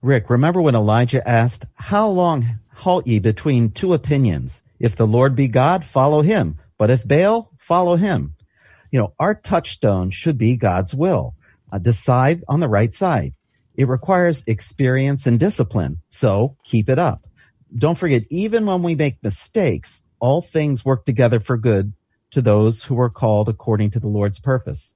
Rick, 0.01 0.29
remember 0.29 0.61
when 0.61 0.75
Elijah 0.75 1.25
asked, 1.25 1.63
"How 1.77 2.09
long 2.09 2.43
halt 2.73 3.07
ye 3.07 3.19
between 3.19 3.71
two 3.71 3.93
opinions? 3.93 4.63
If 4.79 4.95
the 4.95 5.07
Lord 5.07 5.35
be 5.35 5.47
God, 5.47 5.85
follow 5.85 6.21
him; 6.21 6.57
but 6.77 6.89
if 6.89 7.07
Baal, 7.07 7.51
follow 7.57 7.95
him." 7.95 8.35
You 8.91 8.99
know, 8.99 9.13
our 9.19 9.33
touchstone 9.33 10.11
should 10.11 10.37
be 10.37 10.55
God's 10.55 10.93
will. 10.93 11.35
Uh, 11.73 11.77
decide 11.77 12.43
on 12.49 12.59
the 12.59 12.67
right 12.67 12.93
side. 12.93 13.33
It 13.75 13.87
requires 13.87 14.43
experience 14.45 15.25
and 15.25 15.39
discipline, 15.39 16.01
so 16.09 16.57
keep 16.65 16.89
it 16.89 16.99
up. 16.99 17.25
Don't 17.73 17.97
forget, 17.97 18.23
even 18.29 18.65
when 18.65 18.83
we 18.83 18.95
make 18.95 19.23
mistakes, 19.23 20.03
all 20.19 20.41
things 20.41 20.83
work 20.83 21.05
together 21.05 21.39
for 21.39 21.55
good 21.55 21.93
to 22.31 22.41
those 22.41 22.83
who 22.83 22.99
are 22.99 23.09
called 23.09 23.47
according 23.47 23.91
to 23.91 24.01
the 24.01 24.09
Lord's 24.09 24.39
purpose. 24.39 24.95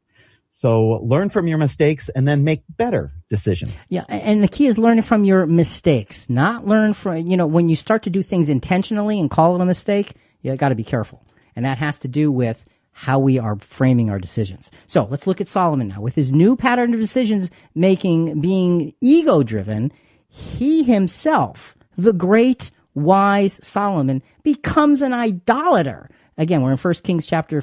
So 0.49 0.99
learn 1.01 1.29
from 1.29 1.47
your 1.47 1.57
mistakes 1.57 2.09
and 2.09 2.27
then 2.27 2.43
make 2.43 2.63
better 2.69 3.13
decisions. 3.29 3.85
Yeah. 3.89 4.03
And 4.09 4.43
the 4.43 4.47
key 4.49 4.67
is 4.67 4.77
learning 4.77 5.03
from 5.03 5.23
your 5.23 5.45
mistakes, 5.45 6.29
not 6.29 6.67
learn 6.67 6.93
from, 6.93 7.27
you 7.27 7.37
know, 7.37 7.47
when 7.47 7.69
you 7.69 7.77
start 7.77 8.03
to 8.03 8.09
do 8.09 8.21
things 8.21 8.49
intentionally 8.49 9.19
and 9.19 9.29
call 9.29 9.55
it 9.55 9.61
a 9.61 9.65
mistake, 9.65 10.11
you 10.41 10.53
got 10.57 10.69
to 10.69 10.75
be 10.75 10.83
careful. 10.83 11.25
And 11.55 11.63
that 11.63 11.77
has 11.77 11.99
to 11.99 12.09
do 12.09 12.31
with 12.31 12.67
how 12.97 13.19
we 13.19 13.37
are 13.37 13.57
framing 13.57 14.09
our 14.09 14.19
decisions. 14.19 14.71
So 14.87 15.05
let's 15.11 15.27
look 15.27 15.41
at 15.41 15.49
Solomon 15.49 15.89
now. 15.89 15.99
With 15.99 16.15
his 16.15 16.31
new 16.31 16.55
pattern 16.55 16.93
of 16.93 16.99
decisions 16.99 17.51
making 17.75 18.39
being 18.39 18.93
ego 19.01 19.43
driven, 19.43 19.91
he 20.29 20.81
himself, 20.81 21.75
the 21.97 22.13
great 22.13 22.71
wise 22.93 23.59
Solomon, 23.61 24.23
becomes 24.43 25.01
an 25.01 25.11
idolater. 25.11 26.09
Again, 26.37 26.61
we're 26.61 26.71
in 26.71 26.77
1 26.77 26.93
Kings 27.03 27.27
chapter 27.27 27.61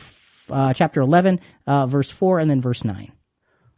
uh, 0.51 0.75
chapter 0.75 1.01
11, 1.01 1.40
uh, 1.66 1.87
verse 1.87 2.11
4, 2.11 2.38
and 2.38 2.51
then 2.51 2.61
verse 2.61 2.85
9. 2.85 3.11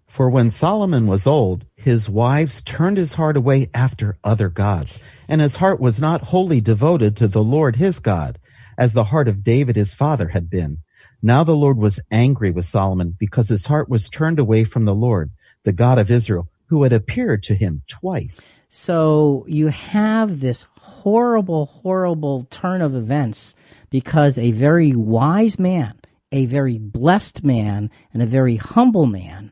For 0.09 0.29
when 0.29 0.51
Solomon 0.51 1.07
was 1.07 1.25
old, 1.25 1.67
his 1.77 2.11
wives 2.11 2.62
turned 2.62 2.97
his 2.97 3.14
heart 3.14 3.37
away 3.37 3.71
after 3.73 4.19
other 4.25 4.49
gods, 4.49 4.99
and 5.29 5.40
his 5.40 5.57
heart 5.57 5.79
was 5.79 6.01
not 6.01 6.23
wholly 6.23 6.61
devoted 6.61 7.17
to 7.17 7.29
the 7.29 7.45
Lord 7.45 7.77
his 7.77 8.01
God, 8.01 8.40
as 8.77 8.93
the 8.93 9.05
heart 9.05 9.29
of 9.29 9.45
David 9.45 9.77
his 9.77 9.95
father 9.95 10.29
had 10.29 10.51
been. 10.51 10.79
Now 11.27 11.43
the 11.43 11.57
Lord 11.57 11.79
was 11.79 12.01
angry 12.11 12.51
with 12.51 12.67
Solomon 12.67 13.17
because 13.19 13.49
his 13.49 13.65
heart 13.65 13.89
was 13.89 14.11
turned 14.11 14.39
away 14.39 14.65
from 14.65 14.85
the 14.85 14.95
Lord, 14.95 15.31
the 15.63 15.73
God 15.73 15.99
of 15.99 16.11
Israel, 16.11 16.51
who 16.67 16.83
had 16.83 16.93
appeared 16.93 17.43
to 17.45 17.55
him 17.55 17.81
twice. 17.87 18.55
So 18.69 19.47
you 19.49 19.69
have 19.69 20.41
this 20.41 20.67
horrible, 20.79 21.65
horrible 21.65 22.43
turn 22.51 22.83
of 22.83 22.95
events 22.95 23.55
because 23.89 24.37
a 24.37 24.51
very 24.51 24.95
wise 24.95 25.59
man, 25.59 25.99
a 26.31 26.45
very 26.45 26.77
blessed 26.77 27.43
man, 27.43 27.91
and 28.13 28.23
a 28.23 28.27
very 28.27 28.57
humble 28.57 29.07
man 29.07 29.51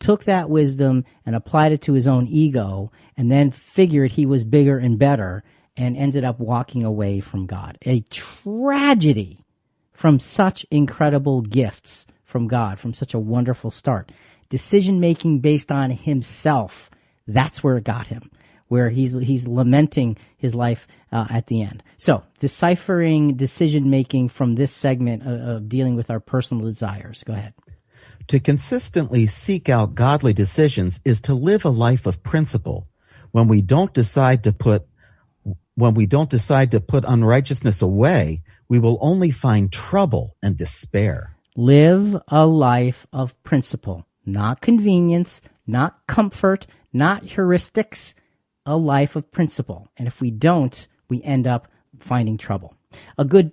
took 0.00 0.24
that 0.24 0.50
wisdom 0.50 1.06
and 1.24 1.34
applied 1.34 1.72
it 1.72 1.80
to 1.80 1.94
his 1.94 2.06
own 2.06 2.26
ego 2.28 2.92
and 3.16 3.32
then 3.32 3.50
figured 3.50 4.12
he 4.12 4.26
was 4.26 4.44
bigger 4.44 4.76
and 4.76 4.98
better 4.98 5.42
and 5.74 5.96
ended 5.96 6.22
up 6.22 6.38
walking 6.38 6.84
away 6.84 7.20
from 7.20 7.46
God. 7.46 7.78
A 7.86 8.00
tragedy 8.10 9.43
from 9.94 10.18
such 10.18 10.66
incredible 10.70 11.40
gifts 11.40 12.06
from 12.24 12.48
God, 12.48 12.78
from 12.78 12.92
such 12.92 13.14
a 13.14 13.18
wonderful 13.18 13.70
start. 13.70 14.10
Decision 14.48 15.00
making 15.00 15.40
based 15.40 15.72
on 15.72 15.90
himself. 15.90 16.90
That's 17.26 17.62
where 17.62 17.76
it 17.76 17.84
got 17.84 18.08
him, 18.08 18.30
where 18.68 18.90
he's, 18.90 19.14
he's 19.14 19.46
lamenting 19.46 20.18
his 20.36 20.54
life 20.54 20.86
uh, 21.12 21.26
at 21.30 21.46
the 21.46 21.62
end. 21.62 21.82
So, 21.96 22.24
deciphering 22.40 23.36
decision 23.36 23.88
making 23.88 24.28
from 24.28 24.56
this 24.56 24.72
segment 24.72 25.22
of, 25.22 25.40
of 25.40 25.68
dealing 25.68 25.94
with 25.94 26.10
our 26.10 26.20
personal 26.20 26.64
desires. 26.66 27.22
Go 27.24 27.32
ahead. 27.32 27.54
To 28.28 28.40
consistently 28.40 29.26
seek 29.26 29.68
out 29.68 29.94
godly 29.94 30.32
decisions 30.32 31.00
is 31.04 31.20
to 31.22 31.34
live 31.34 31.64
a 31.64 31.70
life 31.70 32.06
of 32.06 32.22
principle. 32.22 32.88
When 33.30 33.48
we 33.48 33.62
don't 33.62 33.94
decide 33.94 34.44
to 34.44 34.52
put 34.52 34.86
when 35.76 35.94
we 35.94 36.06
don't 36.06 36.30
decide 36.30 36.70
to 36.70 36.80
put 36.80 37.04
unrighteousness 37.04 37.82
away, 37.82 38.42
we 38.68 38.78
will 38.78 38.98
only 39.00 39.30
find 39.30 39.72
trouble 39.72 40.36
and 40.42 40.56
despair. 40.56 41.36
Live 41.56 42.16
a 42.28 42.46
life 42.46 43.06
of 43.12 43.40
principle, 43.42 44.06
not 44.26 44.60
convenience, 44.60 45.40
not 45.66 46.06
comfort, 46.06 46.66
not 46.92 47.24
heuristics, 47.24 48.14
a 48.66 48.76
life 48.76 49.16
of 49.16 49.30
principle. 49.30 49.88
And 49.96 50.08
if 50.08 50.20
we 50.20 50.30
don't, 50.30 50.88
we 51.08 51.22
end 51.22 51.46
up 51.46 51.68
finding 51.98 52.38
trouble. 52.38 52.74
A 53.18 53.24
good 53.24 53.52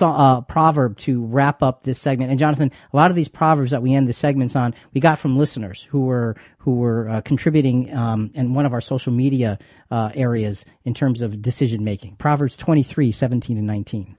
uh, 0.00 0.42
proverb 0.42 0.98
to 0.98 1.24
wrap 1.24 1.62
up 1.62 1.82
this 1.82 1.98
segment. 1.98 2.30
And 2.30 2.38
Jonathan, 2.38 2.70
a 2.92 2.96
lot 2.96 3.10
of 3.10 3.16
these 3.16 3.28
proverbs 3.28 3.70
that 3.70 3.82
we 3.82 3.94
end 3.94 4.08
the 4.08 4.12
segments 4.12 4.56
on, 4.56 4.74
we 4.92 5.00
got 5.00 5.18
from 5.18 5.38
listeners 5.38 5.82
who 5.82 6.02
were 6.02 6.36
who 6.58 6.76
were 6.76 7.08
uh, 7.08 7.20
contributing 7.22 7.94
um, 7.96 8.30
in 8.34 8.52
one 8.52 8.66
of 8.66 8.74
our 8.74 8.80
social 8.80 9.12
media 9.12 9.58
uh, 9.90 10.10
areas 10.14 10.66
in 10.84 10.92
terms 10.92 11.22
of 11.22 11.40
decision 11.40 11.82
making. 11.84 12.16
Proverbs 12.16 12.56
23, 12.56 13.10
17 13.10 13.56
and 13.56 13.66
19. 13.66 14.16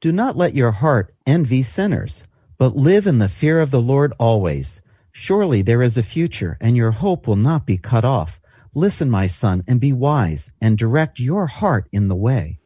Do 0.00 0.12
not 0.12 0.36
let 0.36 0.54
your 0.54 0.70
heart 0.70 1.12
envy 1.26 1.64
sinners, 1.64 2.24
but 2.56 2.76
live 2.76 3.08
in 3.08 3.18
the 3.18 3.28
fear 3.28 3.60
of 3.60 3.72
the 3.72 3.80
Lord 3.80 4.12
always. 4.16 4.80
Surely 5.10 5.60
there 5.60 5.82
is 5.82 5.98
a 5.98 6.04
future, 6.04 6.56
and 6.60 6.76
your 6.76 6.92
hope 6.92 7.26
will 7.26 7.34
not 7.34 7.66
be 7.66 7.78
cut 7.78 8.04
off. 8.04 8.40
Listen, 8.76 9.10
my 9.10 9.26
son, 9.26 9.64
and 9.66 9.80
be 9.80 9.92
wise, 9.92 10.52
and 10.60 10.78
direct 10.78 11.18
your 11.18 11.48
heart 11.48 11.88
in 11.90 12.06
the 12.06 12.14
way. 12.14 12.60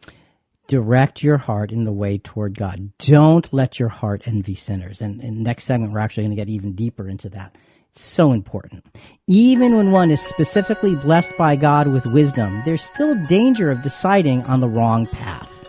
Direct 0.69 1.23
your 1.23 1.39
heart 1.39 1.73
in 1.73 1.85
the 1.85 1.93
way 1.93 2.19
toward 2.19 2.59
God. 2.59 2.93
Don't 2.99 3.51
let 3.51 3.81
your 3.81 3.89
heart 3.89 4.25
envy 4.27 4.55
sinners. 4.55 5.01
And 5.01 5.23
in 5.23 5.43
next 5.43 5.65
segment, 5.65 5.95
we're 5.95 6.01
actually 6.01 6.25
going 6.25 6.37
to 6.37 6.43
get 6.43 6.51
even 6.51 6.75
deeper 6.75 7.09
into 7.09 7.31
that. 7.31 7.57
It's 7.89 8.03
so 8.03 8.33
important. 8.33 8.85
Even 9.27 9.75
when 9.75 9.91
one 9.91 10.11
is 10.11 10.21
specifically 10.21 10.97
blessed 10.97 11.35
by 11.39 11.57
God 11.57 11.89
with 11.89 12.05
wisdom, 12.05 12.61
there's 12.67 12.83
still 12.83 13.15
danger 13.25 13.71
of 13.71 13.81
deciding 13.81 14.47
on 14.49 14.61
the 14.61 14.69
wrong 14.69 15.07
path. 15.07 15.62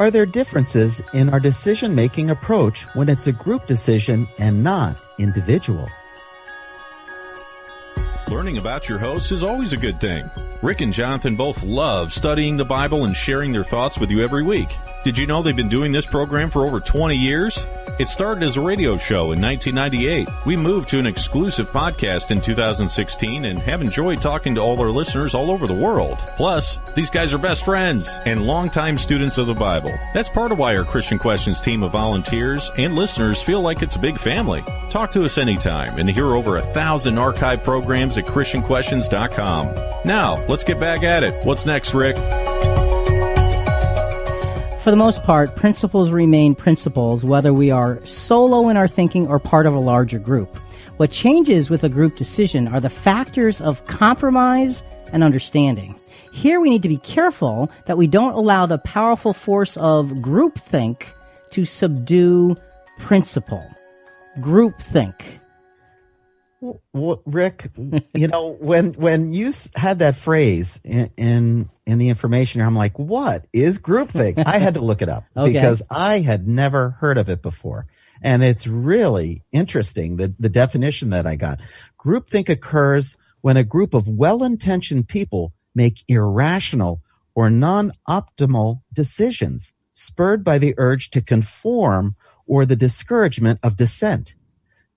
Are 0.00 0.10
there 0.10 0.26
differences 0.26 1.00
in 1.12 1.28
our 1.28 1.38
decision 1.38 1.94
making 1.94 2.30
approach 2.30 2.82
when 2.94 3.08
it's 3.08 3.28
a 3.28 3.32
group 3.32 3.66
decision 3.66 4.26
and 4.38 4.64
not 4.64 5.00
individual? 5.18 5.88
Learning 8.28 8.58
about 8.58 8.88
your 8.88 8.98
hosts 8.98 9.30
is 9.30 9.44
always 9.44 9.72
a 9.72 9.76
good 9.76 10.00
thing. 10.00 10.28
Rick 10.62 10.80
and 10.80 10.92
Jonathan 10.92 11.36
both 11.36 11.62
love 11.62 12.12
studying 12.12 12.56
the 12.56 12.64
Bible 12.64 13.04
and 13.04 13.14
sharing 13.14 13.52
their 13.52 13.64
thoughts 13.64 13.98
with 13.98 14.10
you 14.10 14.22
every 14.22 14.42
week. 14.42 14.68
Did 15.04 15.18
you 15.18 15.26
know 15.26 15.42
they've 15.42 15.54
been 15.54 15.68
doing 15.68 15.92
this 15.92 16.06
program 16.06 16.48
for 16.48 16.64
over 16.64 16.80
20 16.80 17.14
years? 17.14 17.66
It 17.98 18.08
started 18.08 18.42
as 18.42 18.56
a 18.56 18.60
radio 18.60 18.96
show 18.96 19.32
in 19.32 19.40
1998. 19.40 20.28
We 20.46 20.56
moved 20.56 20.88
to 20.88 20.98
an 20.98 21.06
exclusive 21.06 21.70
podcast 21.70 22.30
in 22.30 22.40
2016 22.40 23.44
and 23.44 23.58
have 23.58 23.82
enjoyed 23.82 24.20
talking 24.20 24.54
to 24.54 24.60
all 24.62 24.80
our 24.80 24.90
listeners 24.90 25.34
all 25.34 25.50
over 25.50 25.66
the 25.66 25.74
world. 25.74 26.18
Plus, 26.36 26.78
these 26.96 27.10
guys 27.10 27.34
are 27.34 27.38
best 27.38 27.64
friends 27.64 28.18
and 28.24 28.46
longtime 28.46 28.96
students 28.96 29.36
of 29.38 29.46
the 29.46 29.54
Bible. 29.54 29.94
That's 30.14 30.30
part 30.30 30.50
of 30.50 30.58
why 30.58 30.74
our 30.76 30.84
Christian 30.84 31.18
Questions 31.18 31.60
team 31.60 31.82
of 31.82 31.92
volunteers 31.92 32.70
and 32.78 32.96
listeners 32.96 33.42
feel 33.42 33.60
like 33.60 33.82
it's 33.82 33.96
a 33.96 34.00
big 34.00 34.18
family. 34.18 34.64
Talk 34.90 35.10
to 35.12 35.24
us 35.24 35.38
anytime 35.38 35.98
and 35.98 36.10
hear 36.10 36.34
over 36.34 36.56
a 36.56 36.62
thousand 36.72 37.18
archive 37.18 37.62
programs 37.62 38.16
at 38.16 38.24
ChristianQuestions.com. 38.24 39.68
Now, 40.04 40.44
let's 40.54 40.62
get 40.62 40.78
back 40.78 41.02
at 41.02 41.24
it. 41.24 41.34
What's 41.44 41.66
next, 41.66 41.94
Rick? 41.94 42.14
For 44.84 44.92
the 44.92 44.96
most 44.96 45.24
part, 45.24 45.56
principles 45.56 46.12
remain 46.12 46.54
principles 46.54 47.24
whether 47.24 47.52
we 47.52 47.72
are 47.72 48.06
solo 48.06 48.68
in 48.68 48.76
our 48.76 48.86
thinking 48.86 49.26
or 49.26 49.40
part 49.40 49.66
of 49.66 49.74
a 49.74 49.80
larger 49.80 50.20
group. 50.20 50.56
What 50.96 51.10
changes 51.10 51.70
with 51.70 51.82
a 51.82 51.88
group 51.88 52.16
decision 52.16 52.68
are 52.68 52.78
the 52.78 52.88
factors 52.88 53.60
of 53.60 53.84
compromise 53.86 54.84
and 55.10 55.24
understanding. 55.24 55.98
Here 56.32 56.60
we 56.60 56.70
need 56.70 56.82
to 56.82 56.88
be 56.88 56.98
careful 56.98 57.68
that 57.86 57.98
we 57.98 58.06
don't 58.06 58.34
allow 58.34 58.64
the 58.64 58.78
powerful 58.78 59.32
force 59.32 59.76
of 59.78 60.12
groupthink 60.22 61.02
to 61.50 61.64
subdue 61.64 62.56
principle. 63.00 63.68
Groupthink. 64.38 65.40
Well, 66.92 67.22
Rick, 67.26 67.70
you 68.14 68.28
know 68.28 68.48
when 68.60 68.92
when 68.92 69.28
you 69.28 69.52
had 69.74 69.98
that 69.98 70.16
phrase 70.16 70.80
in, 70.82 71.10
in 71.16 71.70
in 71.86 71.98
the 71.98 72.08
information 72.08 72.62
I'm 72.62 72.76
like, 72.76 72.98
what 72.98 73.46
is 73.52 73.78
groupthink? 73.78 74.42
I 74.46 74.58
had 74.58 74.74
to 74.74 74.80
look 74.80 75.02
it 75.02 75.08
up 75.08 75.24
okay. 75.36 75.52
because 75.52 75.82
I 75.90 76.20
had 76.20 76.48
never 76.48 76.90
heard 76.90 77.18
of 77.18 77.28
it 77.28 77.42
before, 77.42 77.86
and 78.22 78.42
it's 78.42 78.66
really 78.66 79.42
interesting 79.52 80.16
the 80.16 80.34
the 80.38 80.48
definition 80.48 81.10
that 81.10 81.26
I 81.26 81.36
got. 81.36 81.60
Groupthink 81.98 82.48
occurs 82.48 83.16
when 83.42 83.58
a 83.58 83.64
group 83.64 83.92
of 83.92 84.08
well-intentioned 84.08 85.06
people 85.06 85.52
make 85.74 86.02
irrational 86.08 87.02
or 87.34 87.50
non-optimal 87.50 88.80
decisions, 88.92 89.74
spurred 89.92 90.42
by 90.42 90.56
the 90.56 90.74
urge 90.78 91.10
to 91.10 91.20
conform 91.20 92.16
or 92.46 92.64
the 92.64 92.76
discouragement 92.76 93.58
of 93.62 93.76
dissent. 93.76 94.34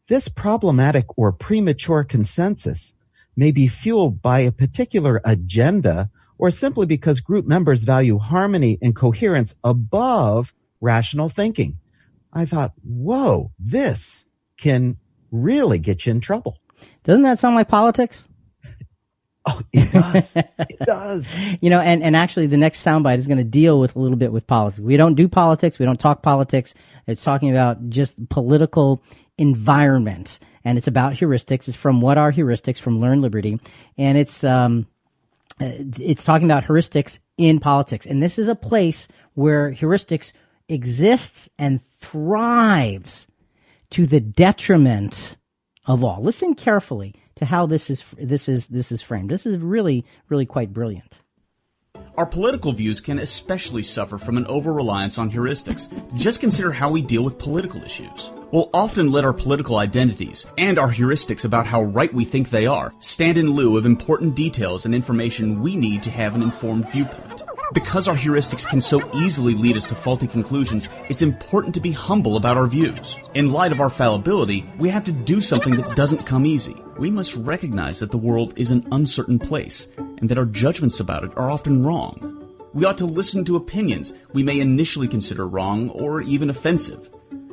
This 0.08 0.30
problematic 0.30 1.06
or 1.18 1.34
premature 1.34 2.04
consensus 2.04 2.94
may 3.36 3.52
be 3.52 3.68
fueled 3.68 4.22
by 4.22 4.40
a 4.40 4.54
particular 4.54 5.22
agenda 5.26 6.10
or 6.38 6.50
simply 6.50 6.86
because 6.86 7.20
group 7.20 7.46
members 7.46 7.84
value 7.84 8.18
harmony 8.18 8.78
and 8.82 8.96
coherence 8.96 9.56
above 9.64 10.54
rational 10.80 11.28
thinking. 11.28 11.80
I 12.32 12.46
thought, 12.46 12.74
whoa, 12.84 13.52
this 13.60 14.28
can 14.58 14.98
really 15.32 15.80
get 15.80 16.06
you 16.06 16.12
in 16.12 16.22
trouble. 16.22 16.58
Doesn't 17.04 17.24
that 17.24 17.40
sound 17.40 17.56
like 17.56 17.68
politics? 17.68 18.28
Oh, 19.48 19.62
it 19.72 19.92
does. 19.92 20.36
it 20.60 20.80
does. 20.80 21.40
You 21.62 21.70
know, 21.70 21.80
and, 21.80 22.04
and 22.04 22.16
actually 22.16 22.48
the 22.48 22.58
next 22.58 22.86
soundbite 22.86 23.18
is 23.18 23.28
going 23.28 23.38
to 23.38 23.44
deal 23.44 23.80
with 23.80 23.96
a 23.96 24.00
little 24.00 24.18
bit 24.18 24.32
with 24.32 24.46
politics. 24.46 24.80
We 24.80 24.98
don't 24.98 25.16
do 25.16 25.28
politics. 25.28 25.80
We 25.80 25.86
don't 25.86 26.00
talk 26.00 26.22
politics. 26.22 26.74
It's 27.08 27.24
talking 27.24 27.50
about 27.50 27.90
just 27.90 28.30
political 28.30 29.02
environment. 29.38 30.40
And 30.66 30.78
it's 30.78 30.88
about 30.88 31.14
heuristics. 31.14 31.70
It's 31.70 31.78
from 31.78 32.02
What 32.02 32.18
Are 32.18 32.32
Heuristics 32.32 32.80
from 32.80 33.00
Learn 33.00 33.22
Liberty. 33.22 33.60
And 33.98 34.18
it's, 34.18 34.44
um, 34.44 34.86
uh, 35.62 35.72
it's 35.98 36.26
talking 36.26 36.46
about 36.46 36.66
heuristics 36.66 37.20
in 37.38 37.60
politics. 37.60 38.06
And 38.06 38.22
this 38.22 38.38
is 38.38 38.50
a 38.50 38.56
place 38.56 39.08
where 39.34 39.72
heuristics 39.72 40.34
exists 40.68 41.50
and 41.58 41.82
thrives 41.82 43.28
to 43.92 44.06
the 44.06 44.20
detriment 44.20 45.38
of 45.86 46.04
all. 46.04 46.22
Listen 46.22 46.54
carefully 46.54 47.16
to 47.38 47.46
how 47.46 47.66
this 47.66 47.90
is, 47.90 48.04
this 48.18 48.50
is, 48.50 48.68
this 48.68 48.92
is 48.92 49.02
framed. 49.02 49.30
This 49.30 49.46
is 49.46 49.58
really, 49.58 50.06
really 50.30 50.46
quite 50.46 50.74
brilliant. 50.74 51.22
Our 52.18 52.26
political 52.26 52.72
views 52.72 53.00
can 53.00 53.20
especially 53.20 53.84
suffer 53.84 54.18
from 54.18 54.38
an 54.38 54.48
over 54.48 54.74
reliance 54.74 55.20
on 55.20 55.32
heuristics. 55.32 55.88
Just 56.16 56.40
consider 56.40 56.72
how 56.72 56.90
we 56.90 57.02
deal 57.02 57.24
with 57.24 57.38
political 57.38 57.84
issues. 57.84 58.32
We'll 58.52 58.72
often 58.74 59.12
let 59.12 59.24
our 59.24 59.34
political 59.34 59.78
identities 59.78 60.46
and 60.58 60.80
our 60.80 60.92
heuristics 60.92 61.46
about 61.46 61.68
how 61.68 61.84
right 61.84 62.12
we 62.12 62.26
think 62.26 62.50
they 62.50 62.66
are 62.66 62.92
stand 63.00 63.38
in 63.38 63.52
lieu 63.52 63.78
of 63.78 63.86
important 63.86 64.36
details 64.36 64.86
and 64.86 64.96
information 64.96 65.62
we 65.62 65.76
need 65.76 66.02
to 66.04 66.10
have 66.10 66.34
an 66.34 66.42
informed 66.42 66.90
viewpoint. 66.90 67.44
Because 67.74 68.08
our 68.08 68.16
heuristics 68.16 68.66
can 68.66 68.82
so 68.82 69.02
easily 69.14 69.54
lead 69.54 69.78
us 69.78 69.88
to 69.90 69.96
faulty 69.96 70.26
conclusions, 70.26 70.88
it's 71.10 71.22
important 71.22 71.76
to 71.76 71.82
be 71.82 71.92
humble 71.92 72.38
about 72.38 72.58
our 72.58 72.68
views. 72.68 73.18
In 73.34 73.52
light 73.52 73.74
of 73.74 73.82
our 73.82 73.90
fallibility, 73.90 74.68
we 74.80 74.90
have 74.90 75.04
to 75.04 75.12
do 75.12 75.42
something 75.42 75.76
that 75.76 75.96
doesn't 75.96 76.26
come 76.26 76.46
easy. 76.46 76.76
We 77.00 77.12
must 77.12 77.36
recognize 77.36 78.00
that 78.00 78.10
the 78.10 78.18
world 78.18 78.58
is 78.58 78.72
an 78.72 78.88
uncertain 78.92 79.38
place, 79.38 79.88
and 79.98 80.30
that 80.30 80.38
our 80.38 80.46
judgments 80.46 81.00
about 81.00 81.24
it 81.24 81.32
are 81.38 81.52
often 81.52 81.86
wrong. 81.86 82.56
We 82.74 82.86
ought 82.86 82.98
to 82.98 83.06
listen 83.06 83.46
to 83.46 83.56
opinions 83.56 84.14
we 84.34 84.42
may 84.42 84.60
initially 84.60 85.08
consider 85.08 85.48
wrong 85.48 85.90
or 85.92 86.22
even 86.22 86.50
offensive. 86.50 87.12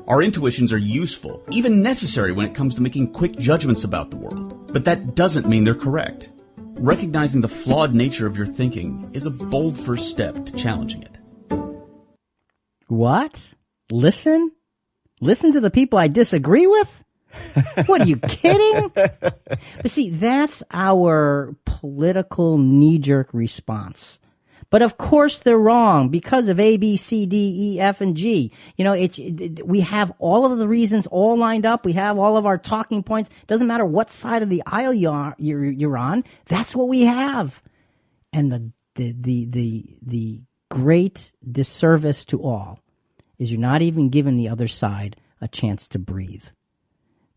Our 0.09 0.22
intuitions 0.22 0.72
are 0.72 0.78
useful, 0.78 1.42
even 1.50 1.83
necessary 1.83 2.33
when 2.33 2.46
it 2.46 2.54
comes 2.54 2.74
to 2.74 2.83
making 2.83 3.12
quick 3.12 3.37
judgments 3.37 3.85
about 3.85 4.11
the 4.11 4.16
world. 4.16 4.72
But 4.72 4.87
that 4.87 5.14
doesn't 5.14 5.48
mean 5.48 5.64
they're 5.64 5.74
correct. 5.74 6.30
Recognizing 6.57 7.42
the 7.42 7.48
flawed 7.48 7.94
nature 7.94 8.26
of 8.26 8.38
your 8.38 8.46
thinking 8.46 9.11
is 9.12 9.26
a 9.26 9.30
bold 9.30 9.78
first 9.78 10.09
step 10.09 10.46
to 10.46 10.52
challenging 10.52 11.02
it. 11.02 11.18
What? 12.88 13.52
Listen? 13.90 14.52
Listen 15.20 15.52
to 15.52 15.61
the 15.61 15.70
people 15.70 15.98
I 15.98 16.09
disagree 16.09 16.66
with? 16.66 17.03
What 17.86 18.02
are 18.02 18.06
you 18.06 18.16
kidding? 18.16 18.90
but 18.94 19.90
see, 19.90 20.10
that's 20.10 20.62
our 20.70 21.54
political 21.64 22.58
knee 22.58 22.98
jerk 22.98 23.28
response. 23.32 24.18
But 24.70 24.82
of 24.82 24.98
course 24.98 25.38
they're 25.38 25.56
wrong 25.56 26.08
because 26.08 26.48
of 26.48 26.58
A, 26.58 26.76
B, 26.76 26.96
C, 26.96 27.26
D, 27.26 27.54
E, 27.56 27.80
F, 27.80 28.00
and 28.00 28.16
G. 28.16 28.50
You 28.76 28.84
know, 28.84 28.92
it's, 28.92 29.18
it, 29.18 29.64
we 29.66 29.80
have 29.80 30.12
all 30.18 30.50
of 30.50 30.58
the 30.58 30.66
reasons 30.66 31.06
all 31.06 31.36
lined 31.36 31.64
up. 31.64 31.84
We 31.84 31.92
have 31.92 32.18
all 32.18 32.36
of 32.36 32.44
our 32.44 32.58
talking 32.58 33.02
points. 33.02 33.30
Doesn't 33.46 33.68
matter 33.68 33.84
what 33.84 34.10
side 34.10 34.42
of 34.42 34.48
the 34.48 34.62
aisle 34.66 34.92
you're, 34.92 35.34
you're, 35.38 35.64
you're 35.64 35.96
on. 35.96 36.24
That's 36.46 36.74
what 36.74 36.88
we 36.88 37.02
have. 37.02 37.62
And 38.32 38.50
the, 38.50 38.72
the, 38.96 39.14
the, 39.16 39.46
the, 39.46 39.98
the 40.02 40.42
great 40.70 41.32
disservice 41.48 42.24
to 42.24 42.42
all 42.42 42.80
is 43.38 43.52
you're 43.52 43.60
not 43.60 43.82
even 43.82 44.08
giving 44.08 44.36
the 44.36 44.48
other 44.48 44.66
side 44.66 45.16
a 45.40 45.46
chance 45.46 45.86
to 45.88 45.98
breathe. 45.98 46.46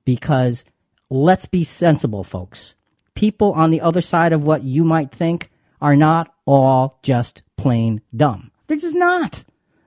Because 0.08 0.64
let's 1.10 1.48
be 1.48 1.66
sensible, 1.66 2.24
folks. 2.24 2.76
People 3.14 3.52
on 3.52 3.72
the 3.72 3.82
other 3.82 4.00
side 4.00 4.32
of 4.32 4.46
what 4.46 4.64
you 4.64 4.86
might 4.86 5.12
think 5.12 5.52
are 5.82 5.98
not 5.98 6.34
all 6.46 6.98
just 7.04 7.44
plain 7.58 8.00
dumb. 8.16 8.50
They're 8.68 8.78
just 8.78 8.96
not. 8.96 9.44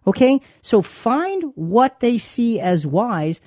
Okay? 0.07 0.43
So 0.61 0.83
find 0.83 1.53
what 1.55 2.01
they 2.01 2.19
see 2.19 2.61
as 2.61 2.87
wise 2.87 3.41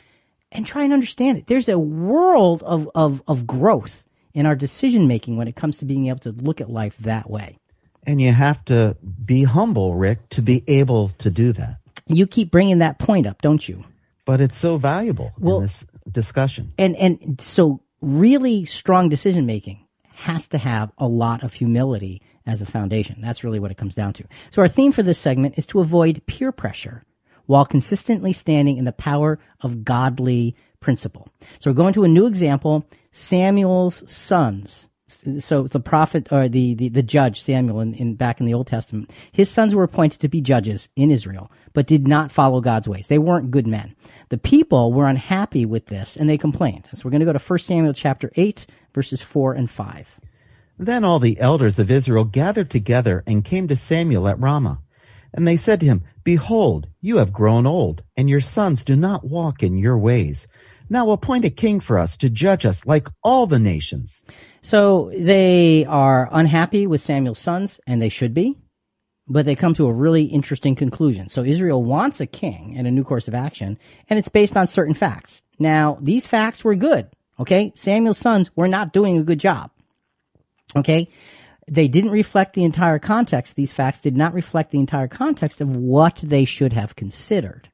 and 0.51 0.65
try 0.65 0.83
and 0.83 0.91
understand 0.91 1.37
it. 1.37 1.45
There's 1.45 1.69
a 1.69 1.77
world 1.77 2.63
of, 2.63 2.89
of, 2.95 3.21
of 3.27 3.45
growth 3.45 4.07
in 4.33 4.47
our 4.47 4.55
decision 4.55 5.07
making 5.07 5.37
when 5.37 5.47
it 5.47 5.55
comes 5.55 5.77
to 5.77 5.85
being 5.85 6.07
able 6.07 6.21
to 6.21 6.31
look 6.31 6.59
at 6.59 6.71
life 6.71 6.97
that 7.01 7.29
way. 7.29 7.59
And 8.07 8.19
you 8.19 8.31
have 8.31 8.65
to 8.65 8.97
be 9.23 9.43
humble, 9.43 9.93
Rick, 9.93 10.27
to 10.29 10.41
be 10.41 10.63
able 10.65 11.09
to 11.19 11.29
do 11.29 11.53
that. 11.53 11.77
You 12.07 12.25
keep 12.25 12.49
bringing 12.49 12.79
that 12.79 12.97
point 12.97 13.27
up, 13.27 13.43
don't 13.43 13.69
you? 13.69 13.85
But 14.25 14.39
it's 14.41 14.57
so 14.57 14.77
valuable 14.77 15.33
well, 15.37 15.57
in 15.57 15.63
this 15.63 15.85
discussion. 16.09 16.73
And 16.77 16.95
and 16.95 17.39
so 17.41 17.81
really 18.01 18.65
strong 18.65 19.09
decision 19.09 19.45
making 19.45 19.85
has 20.15 20.47
to 20.47 20.57
have 20.57 20.91
a 20.97 21.07
lot 21.07 21.43
of 21.43 21.53
humility 21.53 22.21
as 22.45 22.61
a 22.61 22.65
foundation. 22.65 23.19
That's 23.21 23.43
really 23.43 23.59
what 23.59 23.71
it 23.71 23.77
comes 23.77 23.95
down 23.95 24.13
to. 24.13 24.25
So 24.51 24.61
our 24.61 24.67
theme 24.67 24.91
for 24.91 25.03
this 25.03 25.17
segment 25.17 25.57
is 25.57 25.65
to 25.67 25.79
avoid 25.79 26.25
peer 26.25 26.51
pressure 26.51 27.03
while 27.45 27.65
consistently 27.65 28.31
standing 28.33 28.77
in 28.77 28.85
the 28.85 28.91
power 28.91 29.39
of 29.61 29.83
godly 29.83 30.55
principle. 30.79 31.27
So 31.59 31.69
we're 31.69 31.75
going 31.75 31.93
to 31.93 32.03
a 32.03 32.07
new 32.07 32.25
example, 32.25 32.85
Samuel's 33.11 34.09
sons. 34.11 34.87
So 35.39 35.63
the 35.63 35.79
prophet 35.79 36.31
or 36.31 36.47
the, 36.47 36.73
the, 36.73 36.89
the 36.89 37.03
judge 37.03 37.41
Samuel 37.41 37.79
in, 37.81 37.93
in 37.93 38.15
back 38.15 38.39
in 38.39 38.45
the 38.45 38.53
Old 38.53 38.67
Testament, 38.67 39.11
his 39.31 39.49
sons 39.49 39.75
were 39.75 39.83
appointed 39.83 40.19
to 40.21 40.27
be 40.27 40.41
judges 40.41 40.89
in 40.95 41.11
Israel, 41.11 41.51
but 41.73 41.87
did 41.87 42.07
not 42.07 42.31
follow 42.31 42.61
God's 42.61 42.87
ways. 42.87 43.07
They 43.07 43.19
weren't 43.19 43.51
good 43.51 43.67
men. 43.67 43.95
The 44.29 44.37
people 44.37 44.93
were 44.93 45.07
unhappy 45.07 45.65
with 45.65 45.87
this 45.87 46.15
and 46.15 46.29
they 46.29 46.37
complained. 46.37 46.89
So 46.93 47.01
we're 47.03 47.11
going 47.11 47.21
to 47.21 47.25
go 47.25 47.33
to 47.33 47.39
1 47.39 47.59
Samuel 47.59 47.93
chapter 47.93 48.31
8, 48.35 48.65
verses 48.93 49.21
4 49.21 49.53
and 49.53 49.69
5. 49.69 50.19
Then 50.77 51.03
all 51.03 51.19
the 51.19 51.39
elders 51.39 51.79
of 51.79 51.91
Israel 51.91 52.25
gathered 52.25 52.69
together 52.69 53.23
and 53.27 53.45
came 53.45 53.67
to 53.67 53.75
Samuel 53.75 54.27
at 54.27 54.39
Ramah. 54.39 54.79
And 55.33 55.47
they 55.47 55.57
said 55.57 55.79
to 55.79 55.85
him, 55.85 56.03
Behold, 56.23 56.87
you 57.01 57.17
have 57.17 57.33
grown 57.33 57.65
old, 57.65 58.03
and 58.15 58.29
your 58.29 58.41
sons 58.41 58.83
do 58.83 58.95
not 58.95 59.25
walk 59.25 59.63
in 59.63 59.77
your 59.77 59.97
ways. 59.97 60.47
Now 60.89 61.09
appoint 61.09 61.45
a 61.45 61.49
king 61.49 61.79
for 61.79 61.97
us 61.97 62.17
to 62.17 62.29
judge 62.29 62.65
us 62.65 62.85
like 62.85 63.07
all 63.23 63.47
the 63.47 63.59
nations. 63.59 64.23
So 64.63 65.11
they 65.13 65.85
are 65.85 66.29
unhappy 66.31 66.87
with 66.87 67.01
Samuel's 67.01 67.37
sons, 67.37 67.81
and 67.85 68.01
they 68.01 68.07
should 68.07 68.33
be, 68.33 68.57
but 69.27 69.45
they 69.45 69.55
come 69.55 69.73
to 69.73 69.87
a 69.87 69.93
really 69.93 70.23
interesting 70.23 70.73
conclusion. 70.73 71.27
So 71.27 71.43
Israel 71.43 71.83
wants 71.83 72.21
a 72.21 72.25
king 72.25 72.75
and 72.77 72.87
a 72.87 72.91
new 72.91 73.03
course 73.03 73.27
of 73.27 73.35
action, 73.35 73.77
and 74.09 74.17
it's 74.17 74.29
based 74.29 74.55
on 74.55 74.67
certain 74.67 74.93
facts. 74.93 75.43
Now, 75.59 75.97
these 75.99 76.25
facts 76.25 76.63
were 76.63 76.75
good. 76.75 77.09
Okay. 77.41 77.73
Samuel's 77.75 78.17
sons 78.17 78.51
were 78.55 78.69
not 78.69 78.93
doing 78.93 79.17
a 79.17 79.23
good 79.23 79.39
job. 79.39 79.69
Okay. 80.77 81.09
They 81.67 81.89
didn't 81.89 82.11
reflect 82.11 82.53
the 82.53 82.63
entire 82.63 82.99
context. 82.99 83.57
These 83.57 83.73
facts 83.73 83.99
did 83.99 84.15
not 84.15 84.33
reflect 84.33 84.71
the 84.71 84.79
entire 84.79 85.09
context 85.09 85.59
of 85.59 85.75
what 85.75 86.21
they 86.23 86.45
should 86.45 86.71
have 86.71 86.95
considered. 86.95 87.69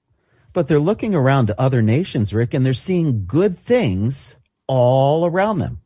But 0.53 0.67
they're 0.67 0.79
looking 0.79 1.13
around 1.13 1.47
to 1.47 1.61
other 1.61 1.83
nations, 1.83 2.33
Rick, 2.33 2.55
and 2.55 2.65
they're 2.65 2.73
seeing 2.73 3.25
good 3.27 3.59
things 3.59 4.37
all 4.65 5.25
around 5.25 5.59
them. 5.59 5.81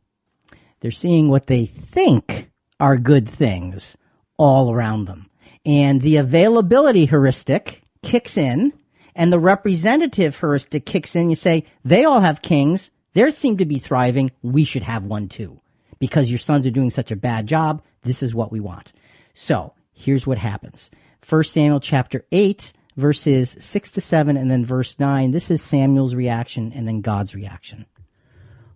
They're 0.84 0.90
seeing 0.90 1.30
what 1.30 1.46
they 1.46 1.64
think 1.64 2.50
are 2.78 2.98
good 2.98 3.26
things 3.26 3.96
all 4.36 4.70
around 4.70 5.06
them. 5.06 5.30
And 5.64 6.02
the 6.02 6.18
availability 6.18 7.06
heuristic 7.06 7.84
kicks 8.02 8.36
in 8.36 8.74
and 9.14 9.32
the 9.32 9.38
representative 9.38 10.38
heuristic 10.38 10.84
kicks 10.84 11.16
in. 11.16 11.30
You 11.30 11.36
say, 11.36 11.64
they 11.86 12.04
all 12.04 12.20
have 12.20 12.42
kings. 12.42 12.90
They 13.14 13.30
seem 13.30 13.56
to 13.56 13.64
be 13.64 13.78
thriving. 13.78 14.30
We 14.42 14.64
should 14.64 14.82
have 14.82 15.06
one 15.06 15.30
too. 15.30 15.58
Because 16.00 16.28
your 16.28 16.38
sons 16.38 16.66
are 16.66 16.70
doing 16.70 16.90
such 16.90 17.10
a 17.10 17.16
bad 17.16 17.46
job. 17.46 17.82
This 18.02 18.22
is 18.22 18.34
what 18.34 18.52
we 18.52 18.60
want. 18.60 18.92
So 19.32 19.72
here's 19.94 20.26
what 20.26 20.36
happens. 20.36 20.90
First 21.22 21.54
Samuel 21.54 21.80
chapter 21.80 22.26
8 22.30 22.74
verses 22.98 23.56
6 23.58 23.90
to 23.92 24.02
7 24.02 24.36
and 24.36 24.50
then 24.50 24.66
verse 24.66 24.98
9. 24.98 25.30
This 25.30 25.50
is 25.50 25.62
Samuel's 25.62 26.14
reaction 26.14 26.74
and 26.74 26.86
then 26.86 27.00
God's 27.00 27.34
reaction. 27.34 27.86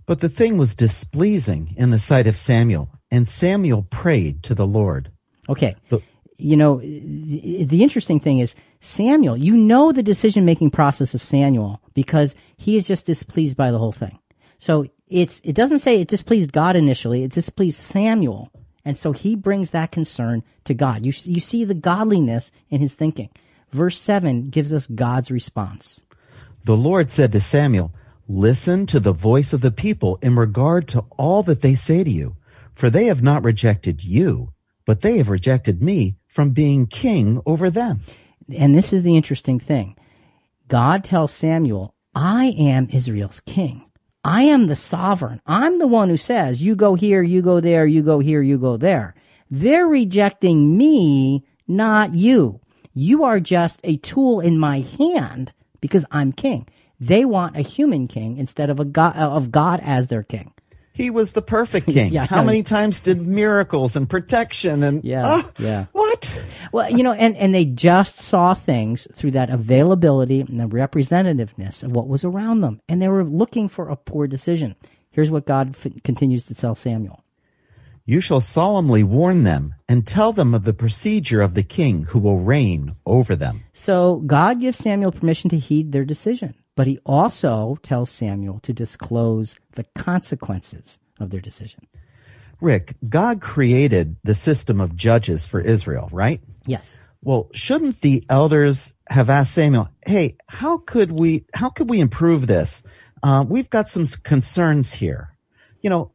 But 0.08 0.20
the 0.20 0.30
thing 0.30 0.56
was 0.56 0.74
displeasing 0.74 1.74
in 1.76 1.90
the 1.90 1.98
sight 1.98 2.26
of 2.26 2.38
Samuel, 2.38 2.88
and 3.10 3.28
Samuel 3.28 3.82
prayed 3.82 4.42
to 4.44 4.54
the 4.54 4.66
Lord. 4.66 5.12
Okay. 5.50 5.74
The, 5.90 6.00
you 6.38 6.56
know, 6.56 6.78
the, 6.80 7.64
the 7.64 7.82
interesting 7.82 8.18
thing 8.18 8.38
is 8.38 8.54
Samuel, 8.80 9.36
you 9.36 9.54
know 9.54 9.92
the 9.92 10.02
decision 10.02 10.46
making 10.46 10.70
process 10.70 11.14
of 11.14 11.22
Samuel 11.22 11.82
because 11.92 12.34
he 12.56 12.78
is 12.78 12.88
just 12.88 13.04
displeased 13.04 13.54
by 13.54 13.70
the 13.70 13.78
whole 13.78 13.92
thing. 13.92 14.18
So 14.58 14.86
it's, 15.08 15.42
it 15.44 15.54
doesn't 15.54 15.80
say 15.80 16.00
it 16.00 16.08
displeased 16.08 16.52
God 16.52 16.74
initially, 16.74 17.22
it 17.22 17.32
displeased 17.32 17.76
Samuel. 17.76 18.50
And 18.86 18.96
so 18.96 19.12
he 19.12 19.36
brings 19.36 19.72
that 19.72 19.92
concern 19.92 20.42
to 20.64 20.72
God. 20.72 21.04
You, 21.04 21.12
you 21.24 21.40
see 21.40 21.64
the 21.64 21.74
godliness 21.74 22.50
in 22.70 22.80
his 22.80 22.94
thinking. 22.94 23.28
Verse 23.72 24.00
7 24.00 24.48
gives 24.48 24.72
us 24.72 24.86
God's 24.86 25.30
response. 25.30 26.00
The 26.64 26.78
Lord 26.78 27.10
said 27.10 27.30
to 27.32 27.42
Samuel, 27.42 27.92
Listen 28.30 28.84
to 28.84 29.00
the 29.00 29.14
voice 29.14 29.54
of 29.54 29.62
the 29.62 29.70
people 29.70 30.18
in 30.20 30.36
regard 30.36 30.86
to 30.88 31.02
all 31.16 31.42
that 31.44 31.62
they 31.62 31.74
say 31.74 32.04
to 32.04 32.10
you, 32.10 32.36
for 32.74 32.90
they 32.90 33.06
have 33.06 33.22
not 33.22 33.42
rejected 33.42 34.04
you, 34.04 34.52
but 34.84 35.00
they 35.00 35.16
have 35.16 35.30
rejected 35.30 35.82
me 35.82 36.16
from 36.26 36.50
being 36.50 36.86
king 36.86 37.40
over 37.46 37.70
them. 37.70 38.00
And 38.54 38.74
this 38.74 38.92
is 38.92 39.02
the 39.02 39.16
interesting 39.16 39.58
thing. 39.58 39.96
God 40.68 41.04
tells 41.04 41.32
Samuel, 41.32 41.94
I 42.14 42.54
am 42.58 42.88
Israel's 42.92 43.40
king. 43.40 43.86
I 44.22 44.42
am 44.42 44.66
the 44.66 44.76
sovereign. 44.76 45.40
I'm 45.46 45.78
the 45.78 45.86
one 45.86 46.10
who 46.10 46.18
says, 46.18 46.60
you 46.60 46.76
go 46.76 46.96
here, 46.96 47.22
you 47.22 47.40
go 47.40 47.60
there, 47.60 47.86
you 47.86 48.02
go 48.02 48.18
here, 48.18 48.42
you 48.42 48.58
go 48.58 48.76
there. 48.76 49.14
They're 49.50 49.88
rejecting 49.88 50.76
me, 50.76 51.46
not 51.66 52.12
you. 52.12 52.60
You 52.92 53.24
are 53.24 53.40
just 53.40 53.80
a 53.84 53.96
tool 53.96 54.40
in 54.40 54.58
my 54.58 54.80
hand 54.80 55.54
because 55.80 56.04
I'm 56.10 56.32
king. 56.32 56.68
They 57.00 57.24
want 57.24 57.56
a 57.56 57.60
human 57.60 58.08
king 58.08 58.38
instead 58.38 58.70
of 58.70 58.80
a 58.80 58.84
God, 58.84 59.16
of 59.16 59.50
God 59.52 59.80
as 59.82 60.08
their 60.08 60.22
king. 60.22 60.52
He 60.92 61.10
was 61.10 61.30
the 61.32 61.42
perfect 61.42 61.86
king. 61.90 62.12
yeah, 62.12 62.26
How 62.26 62.42
many 62.42 62.64
times 62.64 63.00
did 63.00 63.24
miracles 63.24 63.94
and 63.94 64.10
protection 64.10 64.82
and 64.82 65.04
yeah, 65.04 65.22
uh, 65.24 65.42
yeah. 65.58 65.86
What? 65.92 66.44
Well, 66.72 66.90
you 66.90 67.04
know, 67.04 67.12
and 67.12 67.36
and 67.36 67.54
they 67.54 67.64
just 67.64 68.20
saw 68.20 68.52
things 68.54 69.06
through 69.14 69.30
that 69.32 69.48
availability 69.48 70.40
and 70.40 70.58
the 70.58 70.64
representativeness 70.66 71.84
of 71.84 71.92
what 71.92 72.08
was 72.08 72.24
around 72.24 72.62
them, 72.62 72.80
and 72.88 73.00
they 73.00 73.08
were 73.08 73.22
looking 73.24 73.68
for 73.68 73.88
a 73.88 73.96
poor 73.96 74.26
decision. 74.26 74.74
Here's 75.10 75.30
what 75.30 75.46
God 75.46 75.76
f- 75.76 75.92
continues 76.02 76.46
to 76.46 76.54
tell 76.54 76.74
Samuel. 76.74 77.22
You 78.04 78.20
shall 78.20 78.40
solemnly 78.40 79.04
warn 79.04 79.44
them 79.44 79.74
and 79.88 80.06
tell 80.06 80.32
them 80.32 80.54
of 80.54 80.64
the 80.64 80.72
procedure 80.72 81.42
of 81.42 81.54
the 81.54 81.62
king 81.62 82.04
who 82.04 82.18
will 82.18 82.38
reign 82.40 82.96
over 83.04 83.36
them. 83.36 83.64
So 83.72 84.16
God 84.26 84.60
gives 84.60 84.78
Samuel 84.78 85.12
permission 85.12 85.50
to 85.50 85.58
heed 85.58 85.92
their 85.92 86.04
decision, 86.06 86.54
but 86.78 86.86
he 86.86 87.00
also 87.04 87.76
tells 87.82 88.08
Samuel 88.08 88.60
to 88.60 88.72
disclose 88.72 89.56
the 89.72 89.82
consequences 89.96 91.00
of 91.18 91.30
their 91.30 91.40
decision. 91.40 91.88
Rick, 92.60 92.94
God 93.08 93.40
created 93.40 94.14
the 94.22 94.36
system 94.36 94.80
of 94.80 94.94
judges 94.94 95.44
for 95.44 95.60
Israel, 95.60 96.08
right? 96.12 96.40
Yes. 96.66 97.00
Well, 97.20 97.50
shouldn't 97.52 98.00
the 98.00 98.24
elders 98.30 98.92
have 99.10 99.28
asked 99.28 99.54
Samuel, 99.54 99.88
"Hey, 100.06 100.36
how 100.46 100.78
could 100.78 101.10
we 101.10 101.46
how 101.52 101.68
could 101.68 101.90
we 101.90 101.98
improve 101.98 102.46
this? 102.46 102.84
Uh, 103.24 103.44
we've 103.48 103.70
got 103.70 103.88
some 103.88 104.06
concerns 104.22 104.92
here." 104.92 105.36
You 105.82 105.90
know, 105.90 106.12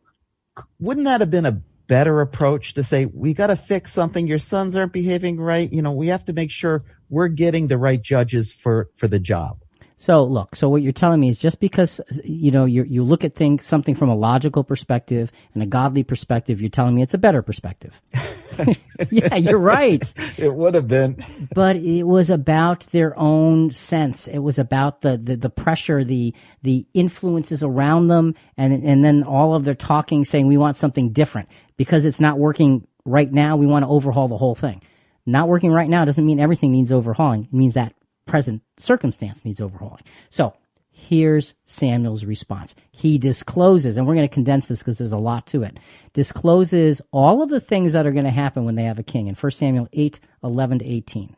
wouldn't 0.79 1.07
that 1.07 1.19
have 1.19 1.29
been 1.29 1.45
a 1.45 1.61
better 1.87 2.21
approach 2.21 2.73
to 2.75 2.85
say 2.85 3.05
we 3.07 3.33
got 3.33 3.47
to 3.47 3.57
fix 3.57 3.91
something 3.91 4.27
your 4.27 4.37
sons 4.37 4.77
aren't 4.77 4.93
behaving 4.93 5.37
right 5.37 5.73
you 5.73 5.81
know 5.81 5.91
we 5.91 6.07
have 6.07 6.23
to 6.23 6.31
make 6.31 6.49
sure 6.49 6.81
we're 7.09 7.27
getting 7.27 7.67
the 7.67 7.77
right 7.77 8.01
judges 8.01 8.53
for 8.53 8.89
for 8.95 9.09
the 9.09 9.19
job 9.19 9.62
so 10.03 10.25
look, 10.25 10.53
so 10.57 10.67
what 10.67 10.81
you're 10.81 10.91
telling 10.91 11.21
me 11.21 11.29
is 11.29 11.39
just 11.39 11.61
because 11.61 12.01
you 12.25 12.51
know 12.51 12.65
you 12.65 12.83
you 12.83 13.05
look 13.05 13.23
at 13.23 13.35
things 13.35 13.65
something 13.65 13.95
from 13.95 14.09
a 14.09 14.15
logical 14.15 14.61
perspective 14.61 15.31
and 15.53 15.63
a 15.63 15.65
godly 15.65 16.03
perspective, 16.03 16.59
you're 16.59 16.69
telling 16.69 16.93
me 16.93 17.01
it's 17.01 17.13
a 17.13 17.17
better 17.17 17.41
perspective. 17.41 18.01
yeah, 19.11 19.35
you're 19.35 19.57
right. 19.57 20.13
it 20.37 20.53
would 20.53 20.75
have 20.75 20.89
been, 20.89 21.23
but 21.55 21.77
it 21.77 22.03
was 22.03 22.29
about 22.29 22.81
their 22.87 23.17
own 23.17 23.71
sense. 23.71 24.27
It 24.27 24.39
was 24.39 24.59
about 24.59 25.03
the, 25.03 25.17
the 25.17 25.37
the 25.37 25.49
pressure, 25.49 26.03
the 26.03 26.33
the 26.63 26.85
influences 26.93 27.63
around 27.63 28.07
them, 28.07 28.35
and 28.57 28.73
and 28.83 29.05
then 29.05 29.23
all 29.23 29.55
of 29.55 29.63
their 29.63 29.73
talking 29.73 30.25
saying 30.25 30.47
we 30.47 30.57
want 30.57 30.75
something 30.75 31.13
different 31.13 31.47
because 31.77 32.03
it's 32.03 32.19
not 32.19 32.37
working 32.37 32.85
right 33.05 33.31
now. 33.31 33.55
We 33.55 33.67
want 33.67 33.83
to 33.83 33.89
overhaul 33.89 34.27
the 34.27 34.37
whole 34.37 34.55
thing. 34.55 34.83
Not 35.25 35.47
working 35.47 35.71
right 35.71 35.87
now 35.87 36.03
doesn't 36.03 36.25
mean 36.25 36.41
everything 36.41 36.73
needs 36.73 36.91
overhauling. 36.91 37.45
It 37.45 37.53
means 37.53 37.75
that 37.75 37.93
present 38.25 38.61
circumstance 38.77 39.45
needs 39.45 39.61
overhauling. 39.61 40.03
So 40.29 40.53
here's 40.91 41.53
Samuel's 41.65 42.23
response. 42.23 42.75
He 42.91 43.17
discloses, 43.17 43.97
and 43.97 44.07
we're 44.07 44.15
going 44.15 44.27
to 44.27 44.33
condense 44.33 44.67
this 44.67 44.79
because 44.79 44.97
there's 44.97 45.11
a 45.11 45.17
lot 45.17 45.47
to 45.47 45.63
it, 45.63 45.77
discloses 46.13 47.01
all 47.11 47.41
of 47.41 47.49
the 47.49 47.59
things 47.59 47.93
that 47.93 48.05
are 48.05 48.11
going 48.11 48.25
to 48.25 48.31
happen 48.31 48.65
when 48.65 48.75
they 48.75 48.83
have 48.83 48.99
a 48.99 49.03
king 49.03 49.27
in 49.27 49.35
1 49.35 49.51
Samuel 49.51 49.89
8, 49.91 50.19
11 50.43 50.79
to 50.79 50.85
18. 50.85 51.35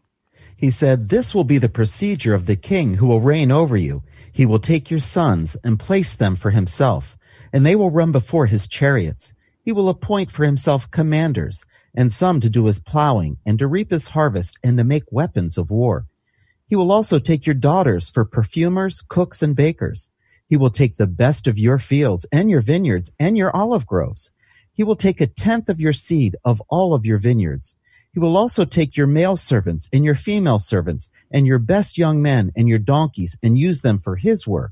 He 0.57 0.69
said, 0.69 1.09
This 1.09 1.36
will 1.36 1.43
be 1.43 1.57
the 1.57 1.69
procedure 1.69 2.33
of 2.33 2.45
the 2.45 2.55
king 2.55 2.95
who 2.95 3.07
will 3.07 3.21
reign 3.21 3.51
over 3.51 3.75
you. 3.75 4.03
He 4.31 4.45
will 4.45 4.59
take 4.59 4.89
your 4.89 4.99
sons 4.99 5.57
and 5.63 5.79
place 5.79 6.13
them 6.13 6.36
for 6.36 6.51
himself, 6.51 7.17
and 7.51 7.65
they 7.65 7.75
will 7.75 7.91
run 7.91 8.11
before 8.11 8.45
his 8.45 8.67
chariots. 8.67 9.33
He 9.61 9.71
will 9.71 9.89
appoint 9.89 10.29
for 10.29 10.45
himself 10.45 10.91
commanders, 10.91 11.65
and 11.93 12.11
some 12.11 12.39
to 12.41 12.49
do 12.49 12.65
his 12.65 12.79
plowing, 12.79 13.38
and 13.45 13.57
to 13.59 13.67
reap 13.67 13.91
his 13.91 14.09
harvest, 14.09 14.57
and 14.63 14.77
to 14.77 14.83
make 14.83 15.11
weapons 15.11 15.57
of 15.57 15.71
war. 15.71 16.05
He 16.68 16.76
will 16.76 16.91
also 16.91 17.20
take 17.20 17.45
your 17.45 17.53
daughters 17.53 18.09
for 18.09 18.26
perfumers, 18.26 19.01
cooks, 19.07 19.43
and 19.43 19.55
bakers. 19.55 20.09
He 20.47 20.57
will 20.57 20.72
take 20.72 20.95
the 20.95 21.07
best 21.07 21.47
of 21.47 21.59
your 21.59 21.78
fields 21.80 22.26
and 22.32 22.49
your 22.49 22.61
vineyards 22.61 23.11
and 23.20 23.38
your 23.38 23.55
olive 23.55 23.86
groves. 23.86 24.32
He 24.74 24.84
will 24.84 24.95
take 24.95 25.22
a 25.22 25.28
tenth 25.28 25.70
of 25.70 25.80
your 25.80 25.93
seed 25.93 26.36
of 26.43 26.61
all 26.70 26.93
of 26.93 27.05
your 27.05 27.18
vineyards. 27.18 27.76
He 28.13 28.20
will 28.20 28.38
also 28.38 28.66
take 28.66 28.97
your 28.97 29.07
male 29.07 29.38
servants 29.38 29.89
and 29.93 30.03
your 30.03 30.16
female 30.16 30.59
servants 30.59 31.11
and 31.32 31.45
your 31.45 31.59
best 31.59 31.97
young 31.97 32.22
men 32.22 32.51
and 32.55 32.68
your 32.68 32.80
donkeys 32.80 33.38
and 33.43 33.59
use 33.59 33.82
them 33.82 33.99
for 33.99 34.16
his 34.16 34.47
work. 34.47 34.72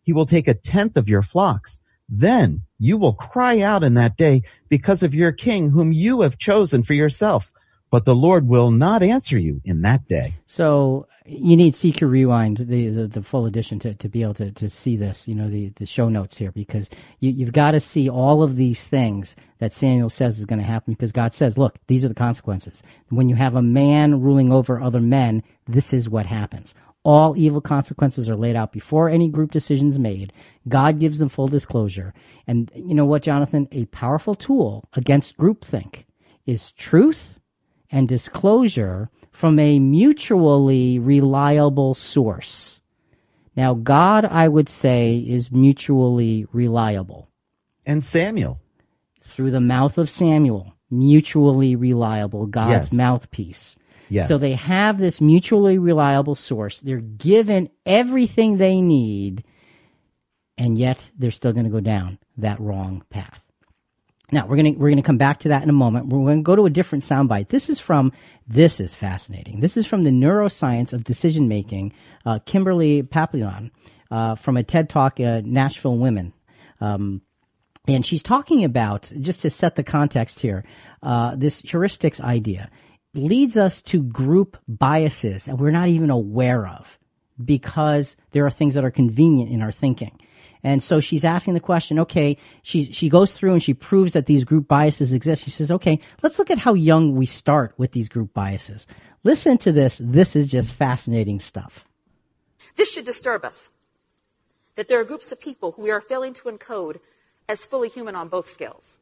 He 0.00 0.12
will 0.12 0.26
take 0.26 0.48
a 0.48 0.54
tenth 0.54 0.96
of 0.96 1.08
your 1.08 1.22
flocks. 1.22 1.80
Then 2.08 2.62
you 2.78 2.96
will 2.96 3.14
cry 3.14 3.60
out 3.60 3.82
in 3.82 3.94
that 3.94 4.16
day 4.16 4.42
because 4.68 5.02
of 5.02 5.14
your 5.14 5.32
king 5.32 5.70
whom 5.70 5.92
you 5.92 6.20
have 6.20 6.38
chosen 6.38 6.82
for 6.82 6.94
yourself 6.94 7.50
but 7.94 8.06
the 8.06 8.16
Lord 8.16 8.48
will 8.48 8.72
not 8.72 9.04
answer 9.04 9.38
you 9.38 9.60
in 9.64 9.82
that 9.82 10.08
day. 10.08 10.34
So 10.46 11.06
you 11.26 11.56
need 11.56 11.74
CQ 11.74 12.10
Rewind, 12.10 12.56
the, 12.56 12.88
the, 12.88 13.06
the, 13.06 13.22
full 13.22 13.46
edition 13.46 13.78
to, 13.78 13.94
to 13.94 14.08
be 14.08 14.22
able 14.22 14.34
to, 14.34 14.50
to 14.50 14.68
see 14.68 14.96
this, 14.96 15.28
you 15.28 15.34
know, 15.36 15.48
the, 15.48 15.68
the 15.76 15.86
show 15.86 16.08
notes 16.08 16.36
here, 16.36 16.50
because 16.50 16.90
you, 17.20 17.30
you've 17.30 17.52
got 17.52 17.70
to 17.70 17.78
see 17.78 18.08
all 18.08 18.42
of 18.42 18.56
these 18.56 18.88
things 18.88 19.36
that 19.60 19.72
Samuel 19.72 20.08
says 20.08 20.40
is 20.40 20.44
going 20.44 20.58
to 20.58 20.64
happen 20.64 20.94
because 20.94 21.12
God 21.12 21.34
says, 21.34 21.56
look, 21.56 21.78
these 21.86 22.04
are 22.04 22.08
the 22.08 22.14
consequences. 22.14 22.82
When 23.10 23.28
you 23.28 23.36
have 23.36 23.54
a 23.54 23.62
man 23.62 24.20
ruling 24.20 24.50
over 24.50 24.80
other 24.80 25.00
men, 25.00 25.44
this 25.68 25.92
is 25.92 26.08
what 26.08 26.26
happens. 26.26 26.74
All 27.04 27.36
evil 27.36 27.60
consequences 27.60 28.28
are 28.28 28.34
laid 28.34 28.56
out 28.56 28.72
before 28.72 29.08
any 29.08 29.28
group 29.28 29.52
decision 29.52 29.86
is 29.86 30.00
made. 30.00 30.32
God 30.66 30.98
gives 30.98 31.20
them 31.20 31.28
full 31.28 31.46
disclosure. 31.46 32.12
And 32.48 32.72
you 32.74 32.96
know 32.96 33.04
what, 33.04 33.22
Jonathan? 33.22 33.68
A 33.70 33.84
powerful 33.84 34.34
tool 34.34 34.88
against 34.94 35.36
groupthink 35.36 36.06
is 36.44 36.72
truth 36.72 37.38
and 37.90 38.08
disclosure 38.08 39.10
from 39.30 39.58
a 39.58 39.78
mutually 39.78 40.98
reliable 40.98 41.94
source. 41.94 42.80
Now, 43.56 43.74
God, 43.74 44.24
I 44.24 44.48
would 44.48 44.68
say, 44.68 45.18
is 45.18 45.52
mutually 45.52 46.46
reliable. 46.52 47.28
And 47.86 48.02
Samuel. 48.02 48.60
Through 49.20 49.52
the 49.52 49.60
mouth 49.60 49.96
of 49.98 50.10
Samuel, 50.10 50.74
mutually 50.90 51.76
reliable, 51.76 52.46
God's 52.46 52.70
Yes. 52.88 52.92
mouthpiece. 52.92 53.76
Yes. 54.10 54.28
So 54.28 54.38
they 54.38 54.52
have 54.52 54.98
this 54.98 55.20
mutually 55.20 55.78
reliable 55.78 56.34
source. 56.34 56.80
They're 56.80 57.00
given 57.00 57.70
everything 57.86 58.56
they 58.58 58.80
need, 58.80 59.44
and 60.58 60.76
yet 60.76 61.10
they're 61.18 61.30
still 61.30 61.52
going 61.52 61.64
to 61.64 61.70
go 61.70 61.80
down 61.80 62.18
that 62.36 62.60
wrong 62.60 63.02
path. 63.08 63.43
Now 64.32 64.46
we're 64.46 64.56
gonna 64.56 64.72
we're 64.72 64.90
gonna 64.90 65.02
come 65.02 65.18
back 65.18 65.40
to 65.40 65.48
that 65.48 65.62
in 65.62 65.70
a 65.70 65.74
moment. 65.74 66.06
We're 66.06 66.34
to 66.34 66.42
go 66.42 66.56
to 66.56 66.66
a 66.66 66.70
different 66.70 67.04
soundbite. 67.04 67.48
This 67.48 67.68
is 67.68 67.78
from 67.78 68.12
this 68.46 68.80
is 68.80 68.94
fascinating. 68.94 69.60
This 69.60 69.76
is 69.76 69.86
from 69.86 70.04
the 70.04 70.10
neuroscience 70.10 70.92
of 70.92 71.04
decision 71.04 71.46
making. 71.46 71.92
Uh, 72.24 72.38
Kimberly 72.44 73.02
Papillon 73.02 73.70
uh, 74.10 74.34
from 74.34 74.56
a 74.56 74.62
TED 74.62 74.88
Talk, 74.88 75.20
uh, 75.20 75.42
Nashville 75.44 75.98
Women. 75.98 76.32
Um, 76.80 77.20
and 77.86 78.04
she's 78.04 78.22
talking 78.22 78.64
about 78.64 79.12
just 79.20 79.42
to 79.42 79.50
set 79.50 79.76
the 79.76 79.82
context 79.82 80.40
here 80.40 80.64
uh, 81.02 81.36
this 81.36 81.60
heuristics 81.62 82.20
idea 82.20 82.70
leads 83.12 83.56
us 83.56 83.80
to 83.82 84.02
group 84.02 84.56
biases 84.66 85.44
that 85.44 85.56
we're 85.56 85.70
not 85.70 85.88
even 85.88 86.10
aware 86.10 86.66
of 86.66 86.98
because 87.42 88.16
there 88.30 88.46
are 88.46 88.50
things 88.50 88.74
that 88.74 88.84
are 88.84 88.90
convenient 88.90 89.50
in 89.50 89.62
our 89.62 89.72
thinking 89.72 90.18
and 90.64 90.82
so 90.82 90.98
she's 90.98 91.24
asking 91.24 91.54
the 91.54 91.60
question 91.60 92.00
okay 92.00 92.36
she 92.62 92.90
she 92.92 93.08
goes 93.08 93.32
through 93.32 93.52
and 93.52 93.62
she 93.62 93.74
proves 93.74 94.14
that 94.14 94.26
these 94.26 94.42
group 94.42 94.66
biases 94.66 95.12
exist 95.12 95.44
she 95.44 95.50
says 95.50 95.70
okay 95.70 96.00
let's 96.22 96.38
look 96.38 96.50
at 96.50 96.58
how 96.58 96.74
young 96.74 97.14
we 97.14 97.26
start 97.26 97.72
with 97.78 97.92
these 97.92 98.08
group 98.08 98.34
biases 98.34 98.86
listen 99.22 99.56
to 99.58 99.70
this 99.70 100.00
this 100.02 100.34
is 100.34 100.50
just 100.50 100.72
fascinating 100.72 101.38
stuff 101.38 101.84
This 102.76 102.92
should 102.92 103.04
disturb 103.04 103.44
us. 103.44 103.70
That 104.76 104.88
there 104.88 105.00
are 105.00 105.04
groups 105.04 105.30
of 105.30 105.40
people 105.40 105.72
who 105.72 105.82
we 105.82 105.90
are 105.90 106.00
failing 106.00 106.34
to 106.34 106.48
encode 106.48 106.98
as 107.48 107.66
fully 107.66 107.88
human 107.88 108.16
on 108.16 108.28
both 108.28 108.46
scales. 108.46 108.98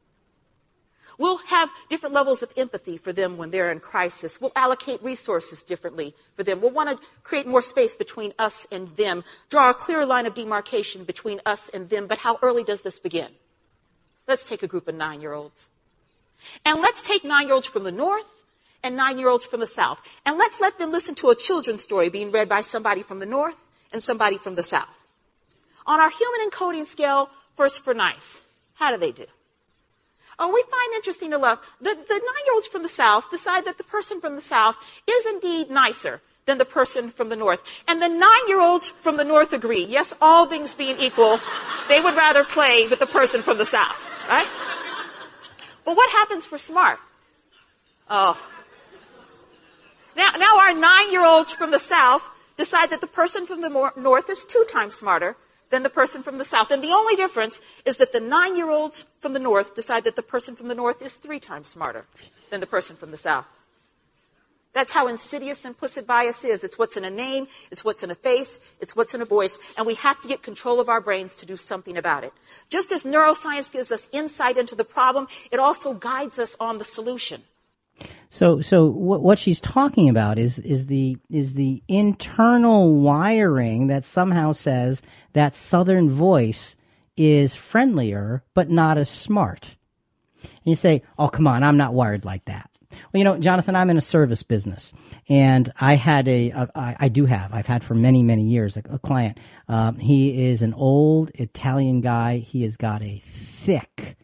We'll 1.17 1.37
have 1.37 1.69
different 1.89 2.15
levels 2.15 2.43
of 2.43 2.51
empathy 2.57 2.97
for 2.97 3.13
them 3.13 3.37
when 3.37 3.51
they're 3.51 3.71
in 3.71 3.79
crisis. 3.79 4.41
We'll 4.41 4.51
allocate 4.55 5.03
resources 5.03 5.63
differently 5.63 6.15
for 6.35 6.43
them. 6.43 6.61
We'll 6.61 6.71
want 6.71 6.89
to 6.89 7.05
create 7.23 7.45
more 7.45 7.61
space 7.61 7.95
between 7.95 8.33
us 8.39 8.65
and 8.71 8.95
them, 8.97 9.23
draw 9.49 9.69
a 9.69 9.73
clear 9.73 10.05
line 10.05 10.25
of 10.25 10.33
demarcation 10.33 11.03
between 11.03 11.39
us 11.45 11.69
and 11.69 11.89
them. 11.89 12.07
But 12.07 12.19
how 12.19 12.39
early 12.41 12.63
does 12.63 12.81
this 12.81 12.99
begin? 12.99 13.29
Let's 14.27 14.47
take 14.47 14.63
a 14.63 14.67
group 14.67 14.87
of 14.87 14.95
nine 14.95 15.21
year 15.21 15.33
olds. 15.33 15.69
And 16.65 16.81
let's 16.81 17.01
take 17.01 17.23
nine 17.23 17.47
year 17.47 17.55
olds 17.55 17.67
from 17.67 17.83
the 17.83 17.91
north 17.91 18.43
and 18.83 18.95
nine 18.95 19.17
year 19.17 19.29
olds 19.29 19.45
from 19.45 19.59
the 19.59 19.67
south. 19.67 20.01
And 20.25 20.37
let's 20.37 20.59
let 20.59 20.79
them 20.79 20.91
listen 20.91 21.15
to 21.15 21.29
a 21.29 21.35
children's 21.35 21.81
story 21.81 22.09
being 22.09 22.31
read 22.31 22.49
by 22.49 22.61
somebody 22.61 23.01
from 23.01 23.19
the 23.19 23.25
north 23.25 23.67
and 23.91 24.01
somebody 24.01 24.37
from 24.37 24.55
the 24.55 24.63
south. 24.63 25.07
On 25.85 25.99
our 25.99 26.09
human 26.09 26.49
encoding 26.49 26.85
scale, 26.85 27.29
first 27.55 27.83
for 27.83 27.93
nice, 27.93 28.41
how 28.75 28.91
do 28.91 28.97
they 28.97 29.11
do? 29.11 29.25
Oh, 30.43 30.49
we 30.49 30.61
find 30.63 30.93
interesting 30.93 31.31
enough, 31.31 31.77
the, 31.79 31.95
the 31.95 31.95
nine 31.95 32.45
year 32.45 32.53
olds 32.53 32.67
from 32.67 32.83
the 32.83 32.89
south 32.89 33.31
decide 33.31 33.63
that 33.63 33.77
the 33.77 33.83
person 33.85 34.19
from 34.19 34.35
the 34.35 34.41
south 34.41 34.75
is 35.07 35.25
indeed 35.25 35.69
nicer 35.69 36.19
than 36.45 36.57
the 36.57 36.65
person 36.65 37.07
from 37.07 37.29
the 37.29 37.37
north. 37.37 37.63
And 37.87 38.01
the 38.01 38.09
nine 38.09 38.47
year 38.49 38.59
olds 38.59 38.89
from 38.89 39.15
the 39.15 39.23
north 39.23 39.53
agree. 39.53 39.85
Yes, 39.85 40.13
all 40.21 40.45
things 40.45 40.75
being 40.75 40.97
equal, 40.99 41.39
they 41.87 42.01
would 42.01 42.15
rather 42.15 42.43
play 42.43 42.87
with 42.89 42.99
the 42.99 43.05
person 43.05 43.39
from 43.39 43.57
the 43.57 43.65
south, 43.65 44.27
right? 44.27 44.49
But 45.85 45.95
what 45.95 46.11
happens 46.11 46.45
for 46.45 46.57
smart? 46.57 46.99
Oh. 48.09 48.35
Now, 50.17 50.31
now 50.37 50.59
our 50.59 50.73
nine 50.73 51.09
year 51.09 51.25
olds 51.25 51.53
from 51.53 51.71
the 51.71 51.79
south 51.79 52.29
decide 52.57 52.89
that 52.89 52.99
the 52.99 53.07
person 53.07 53.45
from 53.45 53.61
the 53.61 53.91
north 53.95 54.29
is 54.29 54.43
two 54.43 54.65
times 54.69 54.95
smarter 54.95 55.37
than 55.73 55.81
the 55.81 55.89
person 55.89 56.21
from 56.21 56.37
the 56.37 56.45
south. 56.45 56.69
And 56.69 56.83
the 56.83 56.91
only 56.91 57.15
difference 57.15 57.81
is 57.83 57.97
that 57.97 58.13
the 58.13 58.19
nine 58.19 58.55
year 58.55 58.69
olds 58.69 59.07
from 59.19 59.33
the 59.33 59.39
north 59.39 59.73
decide 59.73 60.03
that 60.03 60.15
the 60.15 60.21
person 60.21 60.55
from 60.55 60.67
the 60.67 60.75
north 60.75 61.01
is 61.01 61.15
three 61.15 61.39
times 61.39 61.67
smarter 61.67 62.05
than 62.51 62.59
the 62.59 62.67
person 62.67 62.95
from 62.95 63.09
the 63.09 63.17
south. 63.17 63.47
That's 64.73 64.93
how 64.93 65.07
insidious 65.07 65.65
implicit 65.65 66.05
bias 66.05 66.43
is. 66.43 66.63
It's 66.63 66.77
what's 66.77 66.95
in 66.95 67.03
a 67.03 67.09
name, 67.09 67.47
it's 67.71 67.83
what's 67.83 68.03
in 68.03 68.11
a 68.11 68.15
face, 68.15 68.75
it's 68.81 68.95
what's 68.95 69.15
in 69.15 69.21
a 69.21 69.25
voice, 69.25 69.73
and 69.75 69.87
we 69.87 69.95
have 69.95 70.21
to 70.21 70.27
get 70.27 70.43
control 70.43 70.79
of 70.79 70.89
our 70.89 71.01
brains 71.01 71.33
to 71.37 71.45
do 71.45 71.57
something 71.57 71.97
about 71.97 72.23
it. 72.23 72.33
Just 72.69 72.91
as 72.91 73.03
neuroscience 73.03 73.71
gives 73.71 73.91
us 73.91 74.09
insight 74.11 74.57
into 74.57 74.75
the 74.75 74.83
problem, 74.83 75.27
it 75.51 75.59
also 75.59 75.95
guides 75.95 76.37
us 76.37 76.55
on 76.59 76.77
the 76.77 76.83
solution. 76.83 77.41
So, 78.29 78.61
so 78.61 78.87
what, 78.87 79.21
what 79.21 79.37
she's 79.37 79.61
talking 79.61 80.09
about 80.09 80.39
is 80.39 80.57
is 80.59 80.87
the 80.87 81.17
is 81.29 81.53
the 81.53 81.83
internal 81.87 82.95
wiring 82.95 83.87
that 83.87 84.05
somehow 84.05 84.53
says 84.53 85.01
that 85.33 85.55
Southern 85.55 86.09
voice 86.09 86.75
is 87.15 87.55
friendlier 87.55 88.43
but 88.55 88.69
not 88.69 88.97
as 88.97 89.09
smart. 89.09 89.75
And 90.41 90.51
you 90.65 90.75
say, 90.75 91.03
"Oh, 91.19 91.27
come 91.27 91.47
on, 91.47 91.63
I'm 91.63 91.77
not 91.77 91.93
wired 91.93 92.25
like 92.25 92.45
that." 92.45 92.69
Well, 92.91 93.19
you 93.19 93.23
know, 93.23 93.37
Jonathan, 93.37 93.75
I'm 93.75 93.89
in 93.89 93.97
a 93.97 94.01
service 94.01 94.43
business, 94.43 94.93
and 95.29 95.71
I 95.79 95.95
had 95.95 96.27
a, 96.27 96.49
a 96.51 96.69
I, 96.75 96.95
I 97.01 97.07
do 97.09 97.25
have, 97.25 97.53
I've 97.53 97.67
had 97.67 97.83
for 97.83 97.95
many, 97.95 98.23
many 98.23 98.43
years, 98.43 98.77
a, 98.77 98.83
a 98.89 98.99
client. 98.99 99.39
Um, 99.67 99.97
he 99.97 100.47
is 100.49 100.61
an 100.61 100.73
old 100.73 101.31
Italian 101.35 102.01
guy. 102.01 102.37
He 102.37 102.63
has 102.63 102.77
got 102.77 103.01
a 103.01 103.21
thick, 103.23 104.17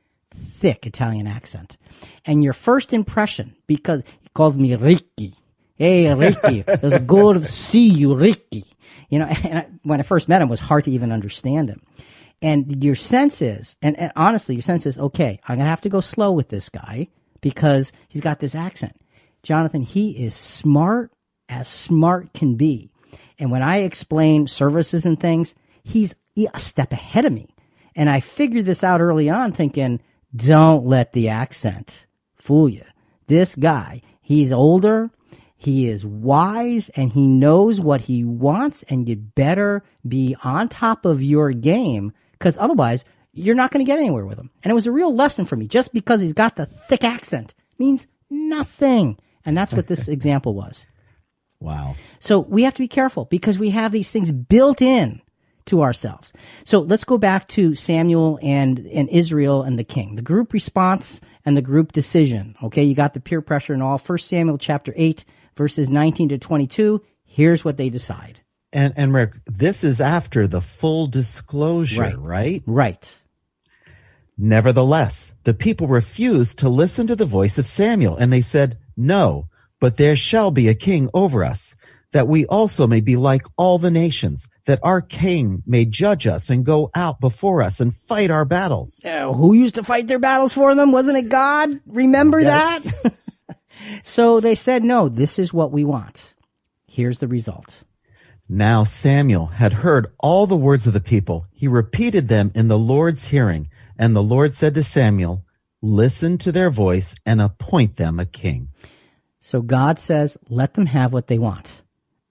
thick 0.59 0.85
Italian 0.85 1.27
accent. 1.27 1.77
And 2.25 2.43
your 2.43 2.53
first 2.53 2.93
impression, 2.93 3.55
because 3.67 4.03
he 4.19 4.29
called 4.33 4.59
me 4.59 4.75
Ricky. 4.75 5.35
Hey, 5.75 6.13
Ricky, 6.13 6.63
it's 6.67 6.99
good 7.05 7.41
to 7.41 7.47
see 7.47 7.89
you, 7.89 8.15
Ricky. 8.15 8.65
You 9.09 9.19
know, 9.19 9.25
and 9.43 9.59
I, 9.59 9.67
when 9.83 9.99
I 9.99 10.03
first 10.03 10.27
met 10.27 10.41
him, 10.41 10.49
it 10.49 10.51
was 10.51 10.59
hard 10.59 10.83
to 10.85 10.91
even 10.91 11.11
understand 11.11 11.69
him. 11.69 11.81
And 12.41 12.83
your 12.83 12.95
sense 12.95 13.41
is, 13.41 13.75
and, 13.81 13.97
and 13.99 14.11
honestly, 14.15 14.55
your 14.55 14.61
sense 14.61 14.85
is, 14.85 14.97
okay, 14.97 15.39
I'm 15.47 15.55
going 15.55 15.65
to 15.65 15.69
have 15.69 15.81
to 15.81 15.89
go 15.89 15.99
slow 15.99 16.31
with 16.31 16.49
this 16.49 16.69
guy 16.69 17.07
because 17.41 17.91
he's 18.07 18.21
got 18.21 18.39
this 18.39 18.55
accent. 18.55 18.95
Jonathan, 19.43 19.81
he 19.81 20.11
is 20.23 20.35
smart 20.35 21.11
as 21.49 21.67
smart 21.67 22.33
can 22.33 22.55
be. 22.55 22.91
And 23.37 23.51
when 23.51 23.63
I 23.63 23.77
explain 23.77 24.47
services 24.47 25.05
and 25.05 25.19
things, 25.19 25.55
he's 25.83 26.15
a 26.37 26.59
step 26.59 26.93
ahead 26.93 27.25
of 27.25 27.33
me. 27.33 27.47
And 27.95 28.09
I 28.09 28.19
figured 28.19 28.65
this 28.65 28.83
out 28.83 29.01
early 29.01 29.29
on 29.29 29.51
thinking, 29.51 29.99
don't 30.35 30.85
let 30.85 31.13
the 31.13 31.29
accent 31.29 32.07
fool 32.35 32.69
you. 32.69 32.83
This 33.27 33.55
guy, 33.55 34.01
he's 34.21 34.51
older, 34.51 35.11
he 35.55 35.87
is 35.87 36.05
wise, 36.05 36.89
and 36.89 37.11
he 37.11 37.27
knows 37.27 37.79
what 37.81 38.01
he 38.01 38.23
wants, 38.23 38.83
and 38.83 39.07
you'd 39.07 39.35
better 39.35 39.83
be 40.07 40.35
on 40.43 40.69
top 40.69 41.05
of 41.05 41.21
your 41.21 41.51
game 41.51 42.13
because 42.31 42.57
otherwise 42.57 43.03
you're 43.33 43.55
not 43.55 43.71
going 43.71 43.85
to 43.85 43.89
get 43.89 43.99
anywhere 43.99 44.25
with 44.25 44.39
him. 44.39 44.49
And 44.63 44.71
it 44.71 44.73
was 44.73 44.87
a 44.87 44.91
real 44.91 45.13
lesson 45.13 45.45
for 45.45 45.55
me. 45.55 45.67
Just 45.67 45.93
because 45.93 46.21
he's 46.21 46.33
got 46.33 46.55
the 46.55 46.65
thick 46.65 47.03
accent 47.03 47.53
means 47.77 48.07
nothing. 48.29 49.17
And 49.45 49.57
that's 49.57 49.73
what 49.73 49.87
this 49.87 50.07
example 50.07 50.53
was. 50.53 50.85
Wow. 51.59 51.95
So 52.19 52.39
we 52.39 52.63
have 52.63 52.73
to 52.75 52.81
be 52.81 52.87
careful 52.87 53.25
because 53.25 53.59
we 53.59 53.71
have 53.71 53.91
these 53.91 54.11
things 54.11 54.31
built 54.31 54.81
in 54.81 55.21
to 55.69 55.81
ourselves. 55.81 56.33
So 56.65 56.81
let's 56.81 57.03
go 57.03 57.17
back 57.17 57.47
to 57.49 57.73
Samuel 57.75 58.37
and, 58.43 58.79
and 58.79 59.09
Israel 59.09 59.63
and 59.63 59.79
the 59.79 59.83
king, 59.83 60.15
the 60.15 60.21
group 60.21 60.53
response 60.53 61.21
and 61.45 61.55
the 61.57 61.61
group 61.61 61.91
decision. 61.93 62.55
Okay. 62.63 62.83
You 62.83 62.93
got 62.93 63.13
the 63.13 63.19
peer 63.19 63.41
pressure 63.41 63.73
and 63.73 63.81
all. 63.81 63.97
First 63.97 64.27
Samuel 64.27 64.57
chapter 64.57 64.93
eight, 64.95 65.25
verses 65.55 65.89
19 65.89 66.29
to 66.29 66.37
22. 66.37 67.01
Here's 67.25 67.63
what 67.65 67.77
they 67.77 67.89
decide. 67.89 68.41
And 68.71 68.93
and 68.97 69.13
Rick, 69.13 69.33
this 69.45 69.83
is 69.83 69.99
after 69.99 70.47
the 70.47 70.61
full 70.61 71.07
disclosure, 71.07 72.01
Right. 72.01 72.19
right? 72.19 72.63
Right. 72.67 73.19
Nevertheless, 74.37 75.33
the 75.43 75.53
people 75.53 75.87
refused 75.87 76.59
to 76.59 76.69
listen 76.69 77.07
to 77.07 77.15
the 77.15 77.25
voice 77.25 77.57
of 77.57 77.67
Samuel, 77.67 78.15
and 78.15 78.31
they 78.31 78.41
said, 78.41 78.77
No, 78.95 79.47
but 79.79 79.97
there 79.97 80.15
shall 80.15 80.51
be 80.51 80.67
a 80.67 80.73
king 80.75 81.09
over 81.13 81.43
us, 81.43 81.75
that 82.11 82.27
we 82.27 82.45
also 82.47 82.87
may 82.87 83.01
be 83.01 83.15
like 83.15 83.43
all 83.57 83.77
the 83.77 83.91
nations, 83.91 84.47
that 84.65 84.79
our 84.83 85.01
king 85.01 85.63
may 85.65 85.85
judge 85.85 86.25
us 86.25 86.49
and 86.49 86.65
go 86.65 86.89
out 86.95 87.19
before 87.19 87.61
us 87.61 87.79
and 87.79 87.93
fight 87.93 88.29
our 88.31 88.45
battles. 88.45 89.01
Who 89.03 89.53
used 89.53 89.75
to 89.75 89.83
fight 89.83 90.07
their 90.07 90.19
battles 90.19 90.53
for 90.53 90.73
them? 90.75 90.91
Wasn't 90.91 91.17
it 91.17 91.29
God? 91.29 91.79
Remember 91.85 92.39
Yes. 92.39 93.01
that? 93.03 93.13
so 94.03 94.39
they 94.39 94.55
said, 94.55 94.83
no, 94.83 95.07
this 95.09 95.37
is 95.39 95.53
what 95.53 95.71
we 95.71 95.83
want. 95.83 96.33
Here's 96.87 97.19
the 97.19 97.27
result. 97.27 97.83
Now 98.47 98.83
Samuel 98.83 99.45
had 99.47 99.73
heard 99.73 100.11
all 100.19 100.47
the 100.47 100.57
words 100.57 100.87
of 100.87 100.93
the 100.93 100.99
people. 100.99 101.45
He 101.51 101.67
repeated 101.67 102.27
them 102.27 102.51
in 102.55 102.67
the 102.67 102.79
Lord's 102.79 103.27
hearing. 103.27 103.69
And 103.97 104.15
the 104.15 104.23
Lord 104.23 104.53
said 104.55 104.73
to 104.73 104.83
Samuel, 104.83 105.45
Listen 105.81 106.37
to 106.39 106.51
their 106.51 106.71
voice 106.71 107.15
and 107.25 107.39
appoint 107.39 107.97
them 107.97 108.19
a 108.19 108.25
king. 108.25 108.69
So 109.39 109.61
God 109.61 109.97
says, 109.99 110.37
let 110.49 110.73
them 110.73 110.87
have 110.87 111.13
what 111.13 111.27
they 111.27 111.39
want. 111.39 111.83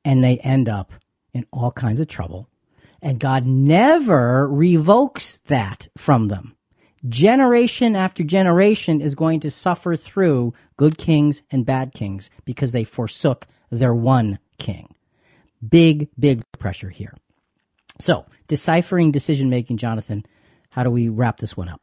And 0.09 0.24
they 0.24 0.38
end 0.38 0.70
up 0.70 0.94
in 1.34 1.44
all 1.52 1.70
kinds 1.70 2.00
of 2.00 2.09
trouble. 2.09 2.48
And 3.02 3.20
God 3.20 3.44
never 3.44 4.48
revokes 4.48 5.36
that 5.48 5.88
from 5.98 6.28
them. 6.28 6.56
Generation 7.06 7.94
after 7.94 8.24
generation 8.24 9.02
is 9.02 9.14
going 9.14 9.40
to 9.40 9.50
suffer 9.50 9.96
through 9.96 10.54
good 10.78 10.96
kings 10.96 11.42
and 11.50 11.66
bad 11.66 11.92
kings 11.92 12.30
because 12.46 12.72
they 12.72 12.84
forsook 12.84 13.46
their 13.70 13.94
one 13.94 14.38
king. 14.59 14.94
Big, 15.68 16.09
big 16.18 16.42
pressure 16.59 16.88
here. 16.88 17.12
So, 18.00 18.24
deciphering 18.46 19.12
decision 19.12 19.50
making, 19.50 19.76
Jonathan, 19.76 20.24
how 20.70 20.84
do 20.84 20.90
we 20.90 21.11
wrap 21.11 21.36
this 21.36 21.54
one 21.54 21.68
up? 21.68 21.82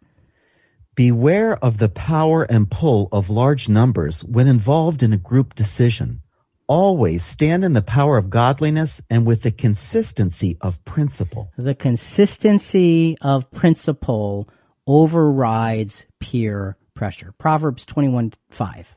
Beware 0.96 1.64
of 1.64 1.78
the 1.78 1.90
power 1.90 2.42
and 2.44 2.72
pull 2.72 3.08
of 3.12 3.30
large 3.30 3.70
numbers 3.70 4.24
when 4.24 4.48
involved 4.48 5.04
in 5.04 5.14
a 5.14 5.18
group 5.18 5.54
decision. 5.54 6.22
Always 6.68 7.24
stand 7.24 7.64
in 7.64 7.74
the 7.74 7.84
power 7.84 8.18
of 8.18 8.32
godliness 8.32 9.00
and 9.08 9.24
with 9.24 9.44
the 9.44 9.52
consistency 9.52 10.58
of 10.62 10.84
principle. 10.84 11.52
The 11.58 11.76
consistency 11.76 13.16
of 13.22 13.52
principle 13.52 14.50
overrides 14.88 16.08
peer 16.20 16.78
pressure. 16.96 17.34
Proverbs 17.38 17.86
21 17.86 18.34
5. 18.50 18.96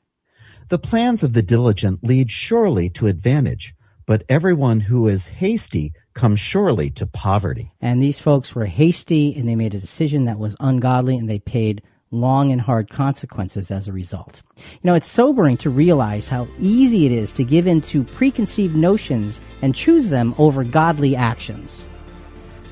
The 0.71 0.79
plans 0.79 1.23
of 1.23 1.35
the 1.35 1.43
diligent 1.43 2.03
lead 2.03 2.31
surely 2.31 2.89
to 2.91 3.07
advantage, 3.07 3.75
but 4.07 4.25
everyone 4.31 4.81
who 4.81 5.07
is 5.07 5.29
hasty 5.29 5.93
comes 6.15 6.41
surely 6.41 6.89
to 6.91 7.07
poverty. 7.07 7.73
And 7.83 8.03
these 8.03 8.19
folks 8.19 8.55
were 8.55 8.67
hasty 8.67 9.35
and 9.37 9.47
they 9.47 9.57
made 9.57 9.75
a 9.75 9.81
decision 9.81 10.25
that 10.25 10.39
was 10.39 10.57
ungodly 10.59 11.19
and 11.19 11.29
they 11.29 11.39
paid 11.39 11.83
long 12.11 12.53
and 12.53 12.61
hard 12.61 12.89
consequences 12.89 13.71
as 13.71 13.87
a 13.87 13.93
result. 13.93 14.43
You 14.57 14.81
know, 14.85 14.95
it's 14.95 15.07
sobering 15.07 15.57
to 15.59 15.71
realize 15.71 16.29
how 16.29 16.49
easy 16.59 17.07
it 17.07 17.13
is 17.13 17.33
to 17.33 17.45
give 17.45 17.67
in 17.67 17.81
to 17.83 18.05
preconceived 18.05 18.75
notions 18.75 19.41
and 19.63 19.75
choose 19.75 20.09
them 20.09 20.35
over 20.39 20.65
godly 20.65 21.15
actions. 21.15 21.87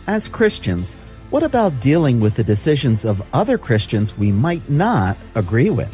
As 0.07 0.29
Christians, 0.29 0.95
what 1.31 1.43
about 1.43 1.81
dealing 1.81 2.21
with 2.21 2.35
the 2.35 2.45
decisions 2.45 3.05
of 3.05 3.23
other 3.33 3.59
Christians 3.59 4.17
we 4.17 4.31
might 4.33 4.69
not 4.71 5.17
agree 5.35 5.71
with? 5.71 5.93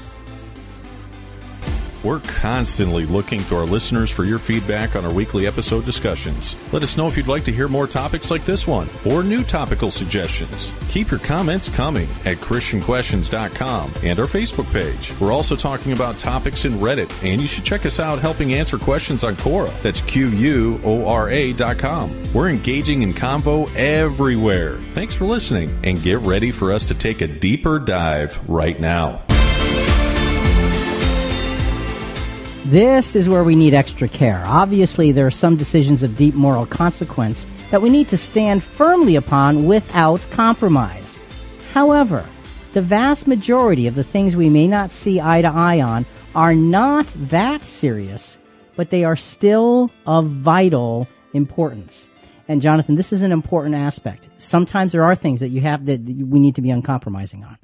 We're 2.05 2.21
constantly 2.21 3.07
looking 3.07 3.45
to 3.45 3.57
our 3.57 3.65
listeners 3.65 4.11
for 4.11 4.25
your 4.25 4.39
feedback 4.41 4.97
on 4.97 5.05
our 5.05 5.13
weekly 5.13 5.47
episode 5.47 5.85
discussions. 5.85 6.57
Let 6.73 6.83
us 6.83 6.97
know 6.97 7.07
if 7.07 7.17
you'd 7.17 7.29
like 7.29 7.45
to 7.45 7.53
hear 7.53 7.69
more 7.69 7.87
topics 7.87 8.31
like 8.31 8.45
this 8.45 8.67
one 8.67 8.89
or 9.07 9.23
new 9.23 9.45
topical 9.45 9.91
suggestions. 9.91 10.73
Keep 10.89 11.11
your 11.11 11.21
comments 11.21 11.69
coming 11.69 12.09
at 12.25 12.39
ChristianQuestions.com 12.39 13.93
and 14.03 14.19
our 14.19 14.27
Facebook 14.27 14.71
page. 14.73 15.19
We're 15.21 15.33
also 15.33 15.55
talking 15.55 15.93
about 15.93 16.19
topics 16.19 16.65
in 16.65 16.73
Reddit, 16.73 17.11
and 17.25 17.41
you 17.41 17.47
should 17.47 17.65
check 17.65 17.87
us 17.87 18.01
out 18.01 18.19
helping 18.19 18.53
answer 18.55 18.79
questions 18.79 19.23
on 19.23 19.37
Quora. 19.37 19.73
That's 19.83 20.01
Q 20.03 20.29
U 20.29 20.81
O 20.85 21.07
R 21.07 21.31
A.com. 21.31 22.33
We're 22.33 22.51
engaging 22.51 23.03
in 23.03 23.15
convo 23.15 23.73
everywhere. 23.75 24.79
Thanks 24.95 25.15
for 25.15 25.25
listening, 25.25 25.79
and 25.85 26.03
get 26.03 26.19
ready 26.19 26.51
for 26.51 26.73
us 26.73 26.87
to 26.87 26.95
take 26.95 27.21
a 27.21 27.29
deeper 27.29 27.79
dive 27.79 28.39
right 28.49 28.79
now. 28.79 29.23
This 32.67 33.17
is 33.17 33.29
where 33.29 33.43
we 33.43 33.57
need 33.57 33.75
extra 33.75 34.07
care. 34.07 34.41
Obviously, 34.47 35.11
there 35.11 35.27
are 35.27 35.33
some 35.33 35.57
decisions 35.57 36.05
of 36.05 36.17
deep 36.17 36.35
moral 36.35 36.65
consequence 36.65 37.45
that 37.73 37.83
we 37.83 37.91
need 37.91 38.07
to 38.09 38.17
stand 38.17 38.63
firmly 38.63 39.17
upon 39.17 39.67
without 39.67 40.21
compromise. 40.31 41.19
However, 41.73 42.25
the 42.73 42.81
vast 42.81 43.27
majority 43.27 43.89
of 43.89 43.97
the 43.97 44.05
things 44.05 44.37
we 44.37 44.49
may 44.49 44.69
not 44.69 44.93
see 44.93 45.21
eye 45.21 45.43
to 45.43 45.49
eye 45.49 45.81
on 45.81 46.07
are 46.37 46.55
not 46.55 47.07
that 47.17 47.65
serious, 47.65 48.39
but 48.77 48.91
they 48.91 49.03
are 49.03 49.17
still 49.17 49.91
of 50.07 50.31
vital 50.31 51.09
importance. 51.33 52.07
And 52.47 52.63
Jonathan, 52.63 52.95
this 52.95 53.13
is 53.13 53.23
an 53.23 53.33
important 53.33 53.75
aspect. 53.75 54.29
Sometimes 54.39 54.93
there 54.93 55.03
are 55.03 55.17
things 55.17 55.41
that 55.41 55.49
you 55.49 55.63
have 55.63 55.87
that 55.87 56.01
we 56.03 56.39
need 56.39 56.55
to 56.55 56.63
be 56.63 56.71
uncompromising 56.71 57.43
on. 57.43 57.59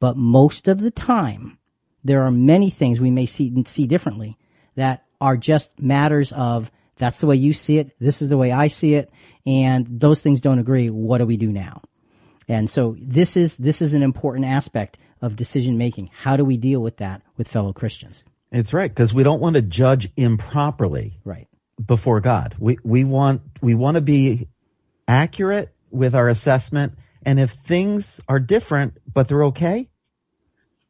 But 0.00 0.16
most 0.16 0.68
of 0.68 0.80
the 0.80 0.90
time, 0.90 1.57
there 2.08 2.22
are 2.22 2.30
many 2.30 2.70
things 2.70 3.00
we 3.00 3.10
may 3.10 3.26
see, 3.26 3.52
see 3.66 3.86
differently 3.86 4.36
that 4.74 5.04
are 5.20 5.36
just 5.36 5.80
matters 5.80 6.32
of 6.32 6.70
that's 6.96 7.20
the 7.20 7.26
way 7.26 7.36
you 7.36 7.52
see 7.52 7.78
it, 7.78 7.94
this 8.00 8.20
is 8.22 8.28
the 8.28 8.36
way 8.36 8.50
I 8.50 8.68
see 8.68 8.94
it, 8.94 9.10
and 9.46 9.86
those 10.00 10.20
things 10.20 10.40
don't 10.40 10.58
agree. 10.58 10.90
What 10.90 11.18
do 11.18 11.26
we 11.26 11.36
do 11.36 11.52
now? 11.52 11.82
And 12.48 12.68
so 12.68 12.96
this 12.98 13.36
is 13.36 13.56
this 13.56 13.82
is 13.82 13.94
an 13.94 14.02
important 14.02 14.46
aspect 14.46 14.98
of 15.20 15.36
decision 15.36 15.76
making. 15.78 16.10
How 16.12 16.36
do 16.36 16.44
we 16.44 16.56
deal 16.56 16.80
with 16.80 16.96
that 16.96 17.22
with 17.36 17.46
fellow 17.46 17.72
Christians? 17.72 18.24
It's 18.50 18.72
right 18.72 18.90
because 18.90 19.12
we 19.12 19.22
don't 19.22 19.40
want 19.40 19.56
to 19.56 19.62
judge 19.62 20.10
improperly 20.16 21.20
Right. 21.24 21.46
before 21.84 22.20
God. 22.20 22.56
We 22.58 22.78
we 22.82 23.04
want 23.04 23.42
we 23.60 23.74
want 23.74 23.96
to 23.96 24.00
be 24.00 24.48
accurate 25.06 25.74
with 25.90 26.14
our 26.14 26.28
assessment 26.28 26.94
and 27.22 27.38
if 27.38 27.50
things 27.50 28.20
are 28.28 28.40
different 28.40 28.96
but 29.12 29.28
they're 29.28 29.44
okay, 29.44 29.88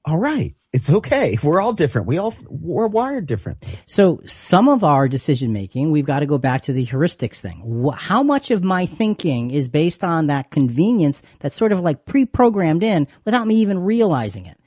all 0.04 0.18
right. 0.18 0.54
It's 0.70 0.90
okay. 0.90 1.38
We're 1.42 1.62
all 1.62 1.72
different. 1.72 2.06
We 2.06 2.18
all 2.18 2.34
we're 2.46 2.88
wired 2.88 3.26
different. 3.26 3.64
So 3.86 4.20
some 4.26 4.68
of 4.68 4.84
our 4.84 5.08
decision 5.08 5.50
making, 5.50 5.90
we've 5.90 6.04
got 6.04 6.20
to 6.20 6.26
go 6.26 6.36
back 6.36 6.62
to 6.62 6.74
the 6.74 6.84
heuristics 6.84 7.40
thing. 7.40 7.90
How 7.96 8.22
much 8.22 8.50
of 8.50 8.62
my 8.62 8.84
thinking 8.84 9.50
is 9.50 9.66
based 9.68 10.04
on 10.04 10.26
that 10.26 10.50
convenience 10.50 11.22
that's 11.40 11.56
sort 11.56 11.72
of 11.72 11.80
like 11.80 12.04
pre-programmed 12.04 12.82
in 12.82 13.08
without 13.24 13.46
me 13.46 13.54
even 13.56 13.78
realizing 13.78 14.44
it? 14.44 14.58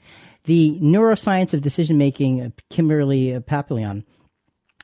The 0.44 0.76
neuroscience 0.82 1.54
of 1.54 1.60
decision 1.60 1.98
making, 1.98 2.40
uh, 2.40 2.50
Kimberly 2.68 3.36
uh, 3.36 3.40
Papillon, 3.40 4.04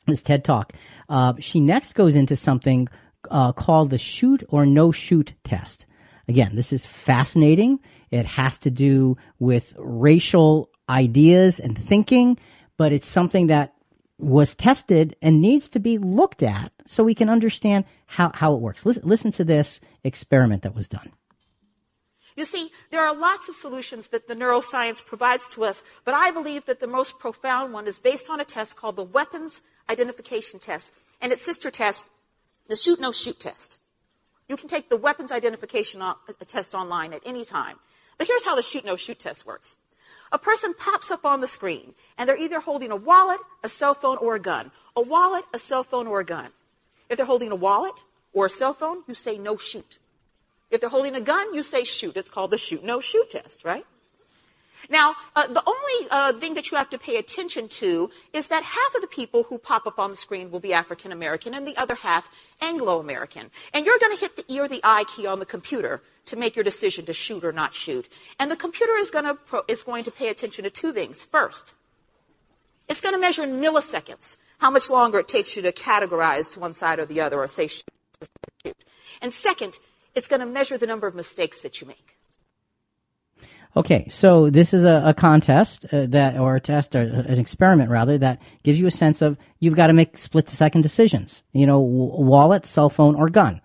this 0.07 0.23
TED 0.23 0.45
talk, 0.45 0.73
uh, 1.09 1.35
she 1.41 1.59
next 1.59 1.95
goes 1.95 2.15
into 2.15 2.37
something 2.37 2.89
uh, 3.29 3.51
called 3.51 3.91
the 3.91 3.99
shoot 3.99 4.45
or 4.51 4.65
no 4.65 4.93
shoot 4.93 5.35
test. 5.43 5.85
Again, 6.29 6.55
this 6.55 6.73
is 6.73 6.87
fascinating. 6.87 7.81
It 8.13 8.25
has 8.25 8.61
to 8.61 8.71
do 8.71 9.17
with 9.41 9.75
racial 9.79 10.71
ideas 10.89 11.59
and 11.61 11.77
thinking, 11.77 12.39
but 12.77 12.93
it's 12.93 13.09
something 13.09 13.49
that 13.49 13.75
was 14.19 14.55
tested 14.55 15.17
and 15.23 15.41
needs 15.41 15.69
to 15.69 15.79
be 15.79 15.97
looked 15.97 16.43
at 16.43 16.73
so 16.87 17.05
we 17.05 17.15
can 17.15 17.29
understand 17.29 17.85
how, 18.07 18.33
how 18.35 18.55
it 18.55 18.61
works. 18.61 18.85
Listen, 18.85 19.03
listen 19.07 19.31
to 19.33 19.45
this 19.45 19.81
experiment 20.03 20.63
that 20.63 20.75
was 20.75 20.89
done. 20.89 21.13
You 22.37 22.45
see, 22.45 22.71
there 22.91 23.05
are 23.05 23.17
lots 23.17 23.49
of 23.49 23.57
solutions 23.57 24.09
that 24.09 24.29
the 24.29 24.35
neuroscience 24.35 25.05
provides 25.05 25.49
to 25.55 25.65
us, 25.65 25.83
but 26.05 26.15
I 26.15 26.31
believe 26.31 26.67
that 26.67 26.79
the 26.79 26.87
most 26.87 27.19
profound 27.19 27.73
one 27.73 27.89
is 27.89 27.99
based 27.99 28.31
on 28.31 28.41
a 28.41 28.45
test 28.45 28.77
called 28.77 28.97
the 28.97 29.03
Weapons 29.03 29.63
Identification 29.91 30.61
Test 30.61 30.93
and 31.21 31.33
its 31.33 31.43
sister 31.43 31.71
test, 31.71 32.07
the 32.69 32.77
Shoot 32.77 33.01
No 33.01 33.11
Shoot 33.11 33.41
Test. 33.41 33.81
You 34.49 34.57
can 34.57 34.69
take 34.69 34.89
the 34.89 34.97
Weapons 34.97 35.33
Identification 35.33 36.01
Test 36.47 36.75
online 36.75 37.13
at 37.13 37.23
any 37.27 37.45
time. 37.45 37.77
But 38.19 38.27
here's 38.27 38.45
how 38.45 38.55
the 38.55 38.63
Shoot 38.63 38.85
No 38.85 38.97
Shoot 38.97 39.19
Test 39.19 39.47
works. 39.47 39.77
A 40.33 40.39
person 40.39 40.75
pops 40.75 41.11
up 41.11 41.25
on 41.25 41.41
the 41.41 41.47
screen, 41.47 41.95
and 42.17 42.29
they're 42.29 42.37
either 42.37 42.61
holding 42.61 42.91
a 42.91 42.97
wallet, 42.97 43.41
a 43.63 43.69
cell 43.69 43.95
phone, 43.95 44.17
or 44.19 44.35
a 44.35 44.41
gun. 44.41 44.71
A 44.97 45.01
wallet, 45.03 45.45
a 45.55 45.59
cell 45.59 45.85
phone, 45.85 46.07
or 46.07 46.21
a 46.21 46.25
gun. 46.25 46.51
If 47.09 47.17
they're 47.17 47.27
holding 47.27 47.51
a 47.51 47.57
wallet 47.57 48.05
or 48.33 48.47
a 48.47 48.51
cell 48.51 48.73
phone, 48.73 49.03
you 49.07 49.15
say 49.15 49.39
no 49.39 49.57
shoot. 49.57 49.99
If 50.71 50.81
they're 50.81 50.91
holding 50.91 51.15
a 51.15 51.21
gun, 51.21 51.55
you 51.55 51.63
say 51.63 51.85
shoot. 51.85 52.17
It's 52.17 52.29
called 52.29 52.51
the 52.51 52.59
shoot 52.59 52.85
no 52.85 53.01
shoot 53.01 53.31
test, 53.31 53.65
right? 53.65 53.87
Now, 54.91 55.15
uh, 55.37 55.47
the 55.47 55.63
only 55.67 56.09
uh, 56.11 56.33
thing 56.35 56.55
that 56.55 56.71
you 56.71 56.77
have 56.77 56.91
to 56.91 56.99
pay 56.99 57.17
attention 57.17 57.69
to 57.69 58.11
is 58.33 58.49
that 58.49 58.63
half 58.63 58.95
of 58.95 59.01
the 59.01 59.07
people 59.07 59.45
who 59.45 59.59
pop 59.59 59.87
up 59.87 59.99
on 59.99 60.11
the 60.11 60.17
screen 60.17 60.51
will 60.51 60.61
be 60.61 60.73
African 60.73 61.13
American 61.13 61.55
and 61.55 61.67
the 61.67 61.77
other 61.77 61.97
half 61.97 62.31
Anglo 62.61 62.99
American. 62.99 63.51
And 63.75 63.85
you're 63.85 63.99
going 63.99 64.17
to 64.17 64.21
hit 64.21 64.37
the 64.37 64.45
E 64.49 64.61
or 64.61 64.69
the 64.69 64.81
I 64.83 65.05
key 65.05 65.27
on 65.27 65.39
the 65.39 65.47
computer 65.47 66.03
to 66.27 66.37
make 66.37 66.57
your 66.57 66.65
decision 66.65 67.05
to 67.07 67.13
shoot 67.13 67.45
or 67.45 67.53
not 67.53 67.75
shoot. 67.75 68.09
And 68.39 68.51
the 68.51 68.57
computer 68.57 68.95
is 68.97 69.11
to, 69.11 69.39
pro- 69.47 69.63
is 69.69 69.83
going 69.83 70.05
to 70.05 70.11
pay 70.11 70.29
attention 70.29 70.65
to 70.65 70.71
two 70.71 70.93
things. 70.93 71.25
First, 71.25 71.75
it's 72.89 73.01
going 73.01 73.15
to 73.15 73.21
measure 73.21 73.45
in 73.45 73.61
milliseconds 73.61 74.39
how 74.61 74.71
much 74.71 74.91
longer 74.91 75.19
it 75.19 75.29
takes 75.29 75.57
you 75.57 75.63
to 75.63 75.73
categorize 75.73 76.53
to 76.55 76.61
one 76.61 76.73
side 76.73 76.99
or 76.99 77.05
the 77.05 77.21
other 77.21 77.39
or 77.39 77.47
say 77.47 77.67
shoot. 77.67 77.85
And 79.21 79.33
second, 79.33 79.79
it's 80.15 80.29
going 80.29 80.41
to 80.41 80.47
measure 80.47 80.79
the 80.79 80.87
number 80.87 81.07
of 81.07 81.15
mistakes 81.15 81.61
that 81.61 81.81
you 81.81 81.87
make. 81.87 82.18
Okay, 83.79 84.09
so 84.09 84.51
this 84.51 84.75
is 84.75 84.83
a, 84.83 85.03
a 85.05 85.15
contest 85.15 85.87
uh, 85.93 86.07
that, 86.09 86.37
or 86.37 86.57
a 86.57 86.61
test, 86.61 86.97
or 86.97 87.03
an 87.03 87.39
experiment 87.39 87.91
rather, 87.91 88.19
that 88.19 88.43
gives 88.65 88.81
you 88.81 88.89
a 88.89 88.91
sense 88.91 89.23
of 89.23 89.39
you've 89.61 89.77
got 89.77 89.87
to 89.87 89.93
make 89.93 90.19
split 90.19 90.51
second 90.51 90.81
decisions. 90.81 91.45
You 91.53 91.65
know, 91.65 91.81
w- 91.81 92.25
wallet, 92.25 92.67
cell 92.67 92.91
phone, 92.91 93.15
or 93.15 93.29
gun. 93.29 93.61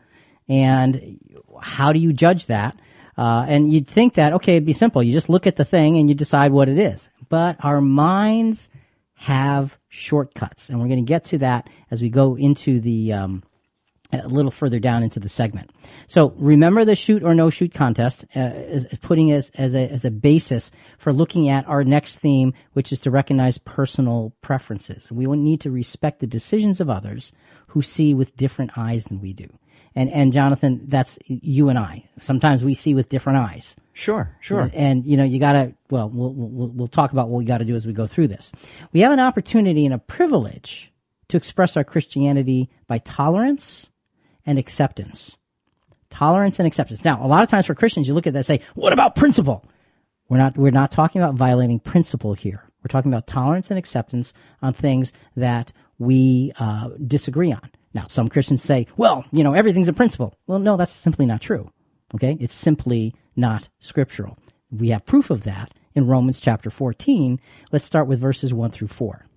And 0.48 1.20
how 1.60 1.92
do 1.94 1.98
you 1.98 2.14
judge 2.14 2.46
that? 2.46 2.80
Uh, 3.18 3.46
and 3.48 3.74
you'd 3.74 3.88
think 3.88 4.14
that, 4.14 4.34
okay, 4.34 4.58
it'd 4.58 4.68
be 4.68 4.74
simple. 4.74 5.02
You 5.02 5.14
just 5.14 5.30
look 5.30 5.48
at 5.48 5.56
the 5.56 5.66
thing 5.66 5.98
and 5.98 6.08
you 6.08 6.14
decide 6.14 6.52
what 6.52 6.70
it 6.70 6.78
is. 6.78 7.10
But 7.28 7.58
our 7.66 7.82
minds 7.82 8.70
have 9.16 9.80
shortcuts. 9.90 10.70
And 10.70 10.80
we're 10.80 10.90
going 10.90 11.04
to 11.04 11.10
get 11.10 11.26
to 11.26 11.40
that 11.40 11.72
as 11.90 12.04
we 12.04 12.10
go 12.10 12.36
into 12.36 12.80
the, 12.80 13.14
um, 13.14 13.44
a 14.22 14.28
little 14.28 14.52
further 14.52 14.80
down 14.80 15.04
into 15.04 15.20
the 15.20 15.30
segment. 15.30 15.72
So 16.08 16.34
remember 16.38 16.86
the 16.86 16.96
shoot 16.96 17.24
or 17.24 17.34
no 17.34 17.50
shoot 17.50 17.74
contest 17.74 18.26
uh, 18.36 18.40
is 18.40 18.86
putting 19.02 19.32
as 19.32 19.50
as 19.52 19.76
a 19.76 19.90
as 19.90 20.06
a 20.06 20.12
basis 20.12 20.72
for 20.98 21.12
looking 21.12 21.50
at 21.50 21.68
our 21.68 21.84
next 21.84 22.20
theme, 22.20 22.54
which 22.74 22.92
is 22.92 23.00
to 23.00 23.12
recognize 23.12 23.58
personal 23.58 24.34
preferences. 24.42 25.12
We 25.12 25.26
need 25.26 25.62
to 25.62 25.72
respect 25.72 26.20
the 26.20 26.28
decisions 26.28 26.80
of 26.80 26.90
others 26.90 27.32
who 27.68 27.82
see 27.82 28.14
with 28.14 28.36
different 28.38 28.78
eyes 28.78 29.06
than 29.06 29.20
we 29.20 29.34
do. 29.34 29.48
And 29.96 30.10
and 30.10 30.34
Jonathan, 30.34 30.82
that's 30.88 31.20
you 31.28 31.70
and 31.70 31.78
I. 31.78 32.10
Sometimes 32.20 32.64
we 32.64 32.74
see 32.74 32.96
with 32.96 33.10
different 33.10 33.40
eyes. 33.40 33.76
Sure, 33.94 34.36
sure. 34.42 34.72
And 34.74 35.06
you 35.06 35.18
know, 35.18 35.24
you 35.24 35.40
gotta. 35.40 35.74
Well, 35.90 36.10
we'll 36.10 36.34
we'll, 36.34 36.68
we'll 36.70 36.88
talk 36.88 37.12
about 37.12 37.30
what 37.30 37.38
we 37.38 37.46
got 37.46 37.60
to 37.60 37.66
do 37.66 37.76
as 37.76 37.86
we 37.86 37.94
go 37.94 38.08
through 38.08 38.30
this. 38.30 38.52
We 38.92 39.02
have 39.02 39.12
an 39.12 39.20
opportunity 39.20 39.86
and 39.86 39.94
a 39.94 40.00
privilege 40.00 40.92
to 41.30 41.38
express 41.38 41.78
our 41.78 41.84
Christianity 41.84 42.70
by 42.88 42.98
tolerance 43.00 43.90
and 44.46 44.60
acceptance. 44.60 45.38
Tolerance 46.10 46.60
and 46.60 46.68
acceptance. 46.68 47.04
Now, 47.04 47.24
a 47.24 47.28
lot 47.28 47.44
of 47.44 47.50
times 47.50 47.66
for 47.66 47.76
Christians, 47.76 48.08
you 48.08 48.14
look 48.14 48.28
at 48.28 48.34
that 48.34 48.40
and 48.40 48.46
say, 48.46 48.62
what 48.76 48.94
about 48.94 49.16
principle? 49.16 49.66
We're 50.30 50.38
not, 50.38 50.58
we're 50.58 50.72
not 50.72 50.92
talking 50.92 51.22
about 51.22 51.36
violating 51.36 51.80
principle 51.80 52.34
here. 52.34 52.64
We're 52.84 52.90
talking 52.90 53.12
about 53.12 53.28
tolerance 53.28 53.70
and 53.70 53.80
acceptance 53.80 54.34
on 54.62 54.74
things 54.74 55.14
that 55.36 55.72
we 55.98 56.52
uh, 56.60 56.90
disagree 57.08 57.52
on. 57.52 57.70
Now, 57.94 58.06
some 58.08 58.30
Christians 58.30 58.64
say, 58.64 58.88
well, 58.98 59.26
you 59.32 59.44
know, 59.44 59.54
everything's 59.54 59.88
a 59.88 59.94
principle. 59.94 60.38
Well, 60.48 60.60
no, 60.60 60.78
that's 60.78 60.94
simply 60.94 61.26
not 61.26 61.42
true. 61.42 61.72
Okay? 62.16 62.38
It's 62.40 62.56
simply 62.56 63.16
not 63.36 63.70
scriptural. 63.80 64.38
We 64.72 64.90
have 64.90 65.06
proof 65.06 65.30
of 65.30 65.44
that 65.44 65.74
in 65.96 66.08
Romans 66.08 66.40
chapter 66.40 66.70
14. 66.70 67.40
Let's 67.72 67.86
start 67.86 68.08
with 68.08 68.20
verses 68.20 68.54
1 68.54 68.72
through 68.72 68.88
4. 68.88 69.28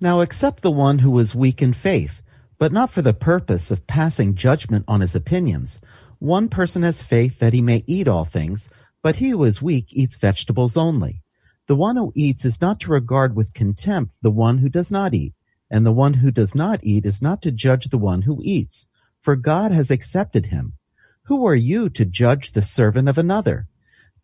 Now 0.00 0.20
accept 0.20 0.62
the 0.62 0.70
one 0.70 1.00
who 1.00 1.18
is 1.18 1.34
weak 1.34 1.60
in 1.60 1.74
faith, 1.74 2.22
but 2.60 2.72
not 2.72 2.90
for 2.90 3.00
the 3.00 3.14
purpose 3.14 3.70
of 3.70 3.86
passing 3.86 4.34
judgment 4.34 4.84
on 4.86 5.00
his 5.00 5.16
opinions. 5.16 5.80
One 6.18 6.50
person 6.50 6.82
has 6.82 7.02
faith 7.02 7.38
that 7.38 7.54
he 7.54 7.62
may 7.62 7.82
eat 7.86 8.06
all 8.06 8.26
things, 8.26 8.68
but 9.02 9.16
he 9.16 9.30
who 9.30 9.44
is 9.44 9.62
weak 9.62 9.86
eats 9.94 10.16
vegetables 10.16 10.76
only. 10.76 11.22
The 11.68 11.74
one 11.74 11.96
who 11.96 12.12
eats 12.14 12.44
is 12.44 12.60
not 12.60 12.78
to 12.80 12.90
regard 12.90 13.34
with 13.34 13.54
contempt 13.54 14.18
the 14.20 14.30
one 14.30 14.58
who 14.58 14.68
does 14.68 14.90
not 14.90 15.14
eat, 15.14 15.32
and 15.70 15.86
the 15.86 15.92
one 15.92 16.14
who 16.14 16.30
does 16.30 16.54
not 16.54 16.80
eat 16.82 17.06
is 17.06 17.22
not 17.22 17.40
to 17.42 17.50
judge 17.50 17.88
the 17.88 17.96
one 17.96 18.22
who 18.22 18.42
eats, 18.42 18.86
for 19.22 19.36
God 19.36 19.72
has 19.72 19.90
accepted 19.90 20.46
him. 20.46 20.74
Who 21.24 21.46
are 21.46 21.54
you 21.54 21.88
to 21.88 22.04
judge 22.04 22.52
the 22.52 22.60
servant 22.60 23.08
of 23.08 23.16
another? 23.16 23.68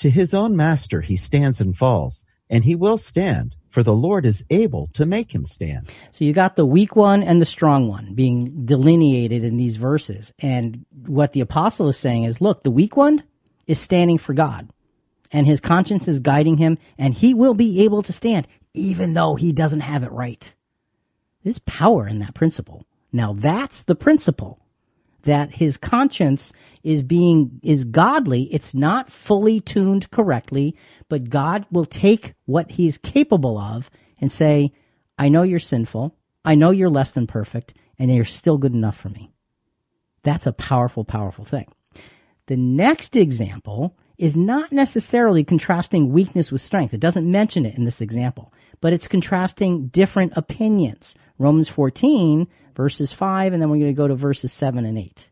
To 0.00 0.10
his 0.10 0.34
own 0.34 0.54
master 0.54 1.00
he 1.00 1.16
stands 1.16 1.58
and 1.58 1.74
falls, 1.74 2.26
and 2.50 2.64
he 2.64 2.74
will 2.74 2.98
stand, 2.98 3.54
for 3.76 3.82
the 3.82 3.94
Lord 3.94 4.24
is 4.24 4.42
able 4.48 4.88
to 4.94 5.04
make 5.04 5.34
him 5.34 5.44
stand. 5.44 5.90
So 6.12 6.24
you 6.24 6.32
got 6.32 6.56
the 6.56 6.64
weak 6.64 6.96
one 6.96 7.22
and 7.22 7.42
the 7.42 7.44
strong 7.44 7.88
one 7.88 8.14
being 8.14 8.64
delineated 8.64 9.44
in 9.44 9.58
these 9.58 9.76
verses. 9.76 10.32
And 10.38 10.86
what 11.04 11.32
the 11.32 11.42
apostle 11.42 11.86
is 11.88 11.98
saying 11.98 12.24
is, 12.24 12.40
look, 12.40 12.62
the 12.62 12.70
weak 12.70 12.96
one 12.96 13.22
is 13.66 13.78
standing 13.78 14.16
for 14.16 14.32
God 14.32 14.70
and 15.30 15.46
his 15.46 15.60
conscience 15.60 16.08
is 16.08 16.20
guiding 16.20 16.56
him 16.56 16.78
and 16.96 17.12
he 17.12 17.34
will 17.34 17.52
be 17.52 17.84
able 17.84 18.00
to 18.04 18.14
stand 18.14 18.48
even 18.72 19.12
though 19.12 19.34
he 19.34 19.52
doesn't 19.52 19.80
have 19.80 20.02
it 20.02 20.10
right. 20.10 20.54
There's 21.44 21.58
power 21.58 22.08
in 22.08 22.20
that 22.20 22.32
principle. 22.32 22.86
Now 23.12 23.34
that's 23.34 23.82
the 23.82 23.94
principle 23.94 24.58
that 25.26 25.54
his 25.54 25.76
conscience 25.76 26.52
is 26.82 27.02
being, 27.02 27.60
is 27.62 27.84
godly. 27.84 28.44
It's 28.44 28.74
not 28.74 29.10
fully 29.10 29.60
tuned 29.60 30.10
correctly, 30.10 30.76
but 31.08 31.28
God 31.28 31.66
will 31.70 31.84
take 31.84 32.34
what 32.46 32.70
he's 32.70 32.96
capable 32.96 33.58
of 33.58 33.90
and 34.20 34.30
say, 34.30 34.72
I 35.18 35.28
know 35.28 35.42
you're 35.42 35.58
sinful. 35.58 36.16
I 36.44 36.54
know 36.54 36.70
you're 36.70 36.88
less 36.88 37.10
than 37.12 37.26
perfect 37.26 37.74
and 37.98 38.14
you're 38.14 38.24
still 38.24 38.56
good 38.56 38.72
enough 38.72 38.96
for 38.96 39.08
me. 39.08 39.32
That's 40.22 40.46
a 40.46 40.52
powerful, 40.52 41.04
powerful 41.04 41.44
thing. 41.44 41.66
The 42.46 42.56
next 42.56 43.16
example 43.16 43.96
is 44.18 44.36
not 44.36 44.72
necessarily 44.72 45.42
contrasting 45.42 46.12
weakness 46.12 46.52
with 46.52 46.60
strength. 46.60 46.94
It 46.94 47.00
doesn't 47.00 47.30
mention 47.30 47.66
it 47.66 47.76
in 47.76 47.84
this 47.84 48.00
example, 48.00 48.52
but 48.80 48.92
it's 48.92 49.08
contrasting 49.08 49.88
different 49.88 50.32
opinions. 50.36 51.16
Romans 51.38 51.68
14 51.68 52.46
verses 52.76 53.12
5, 53.12 53.52
and 53.52 53.60
then 53.60 53.70
we're 53.70 53.78
going 53.78 53.86
to 53.86 53.94
go 53.94 54.06
to 54.06 54.14
verses 54.14 54.52
7 54.52 54.84
and 54.84 54.98
8. 54.98 55.30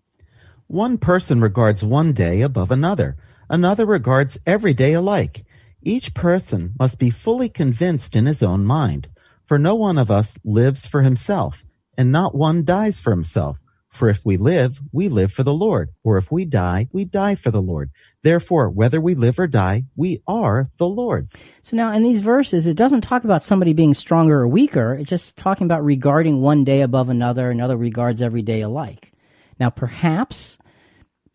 One 0.66 0.99
person 0.99 1.40
regards 1.40 1.84
one 1.84 2.12
day 2.12 2.40
above 2.40 2.70
another. 2.70 3.16
Another 3.51 3.84
regards 3.84 4.40
every 4.47 4.72
day 4.72 4.95
alike. 4.95 5.45
Each 5.82 6.14
person 6.14 6.72
must 6.78 6.99
be 6.99 7.11
fully 7.11 7.51
convinced 7.51 8.16
in 8.16 8.24
his 8.24 8.42
own 8.42 8.64
mind. 8.64 9.09
For 9.45 9.59
no 9.59 9.74
one 9.74 9.99
of 9.99 10.11
us 10.11 10.38
lives 10.42 10.86
for 10.86 11.03
himself, 11.03 11.66
and 11.99 12.11
not 12.11 12.34
one 12.34 12.64
dies 12.64 12.99
for 12.99 13.11
himself. 13.11 13.59
For 13.95 14.09
if 14.09 14.26
we 14.26 14.36
live, 14.36 14.80
we 14.90 15.09
live 15.09 15.32
for 15.32 15.45
the 15.45 15.55
Lord, 15.55 15.90
or 16.03 16.18
if 16.18 16.32
we 16.32 16.45
die, 16.45 16.88
we 16.92 17.05
die 17.05 17.36
for 17.36 17.53
the 17.53 17.62
Lord. 17.62 17.90
Therefore, 18.22 18.68
whether 18.68 19.01
we 19.01 19.14
live 19.14 19.38
or 19.38 19.47
die, 19.47 19.84
we 19.95 20.20
are 20.26 20.68
the 20.78 20.88
Lord's. 20.88 21.45
So 21.62 21.76
now 21.76 21.92
in 21.92 22.03
these 22.03 22.20
verses, 22.20 22.66
it 22.66 22.76
doesn't 22.76 23.03
talk 23.03 23.22
about 23.22 23.45
somebody 23.45 23.72
being 23.72 23.95
stronger 23.95 24.40
or 24.40 24.49
weaker. 24.49 24.95
It's 24.95 25.09
just 25.09 25.36
talking 25.36 25.64
about 25.66 25.84
regarding 25.84 26.40
one 26.40 26.64
day 26.64 26.80
above 26.80 27.09
another, 27.09 27.53
another 27.53 27.76
regards 27.76 28.20
every 28.20 28.42
day 28.42 28.62
alike. 28.62 29.12
Now 29.61 29.70
perhaps 29.70 30.59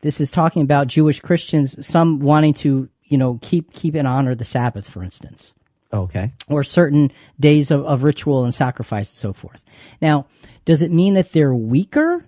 this 0.02 0.20
is 0.20 0.30
talking 0.30 0.62
about 0.62 0.88
Jewish 0.88 1.22
Christians, 1.22 1.88
some 1.88 2.20
wanting 2.20 2.56
to, 2.56 2.90
you 3.04 3.18
know, 3.18 3.40
keep, 3.42 3.72
keep 3.72 3.96
and 3.96 4.06
honor 4.06 4.36
the 4.36 4.44
Sabbath, 4.44 4.90
for 4.90 5.02
instance. 5.02 5.56
Okay. 5.94 6.34
Or 6.50 6.66
certain 6.66 7.14
days 7.40 7.72
of, 7.72 7.86
of 7.86 8.04
ritual 8.04 8.44
and 8.44 8.54
sacrifice 8.54 9.12
and 9.12 9.18
so 9.18 9.32
forth. 9.32 9.62
Now, 10.02 10.28
does 10.66 10.82
it 10.82 10.92
mean 10.92 11.14
that 11.14 11.32
they're 11.32 11.56
weaker? 11.56 12.26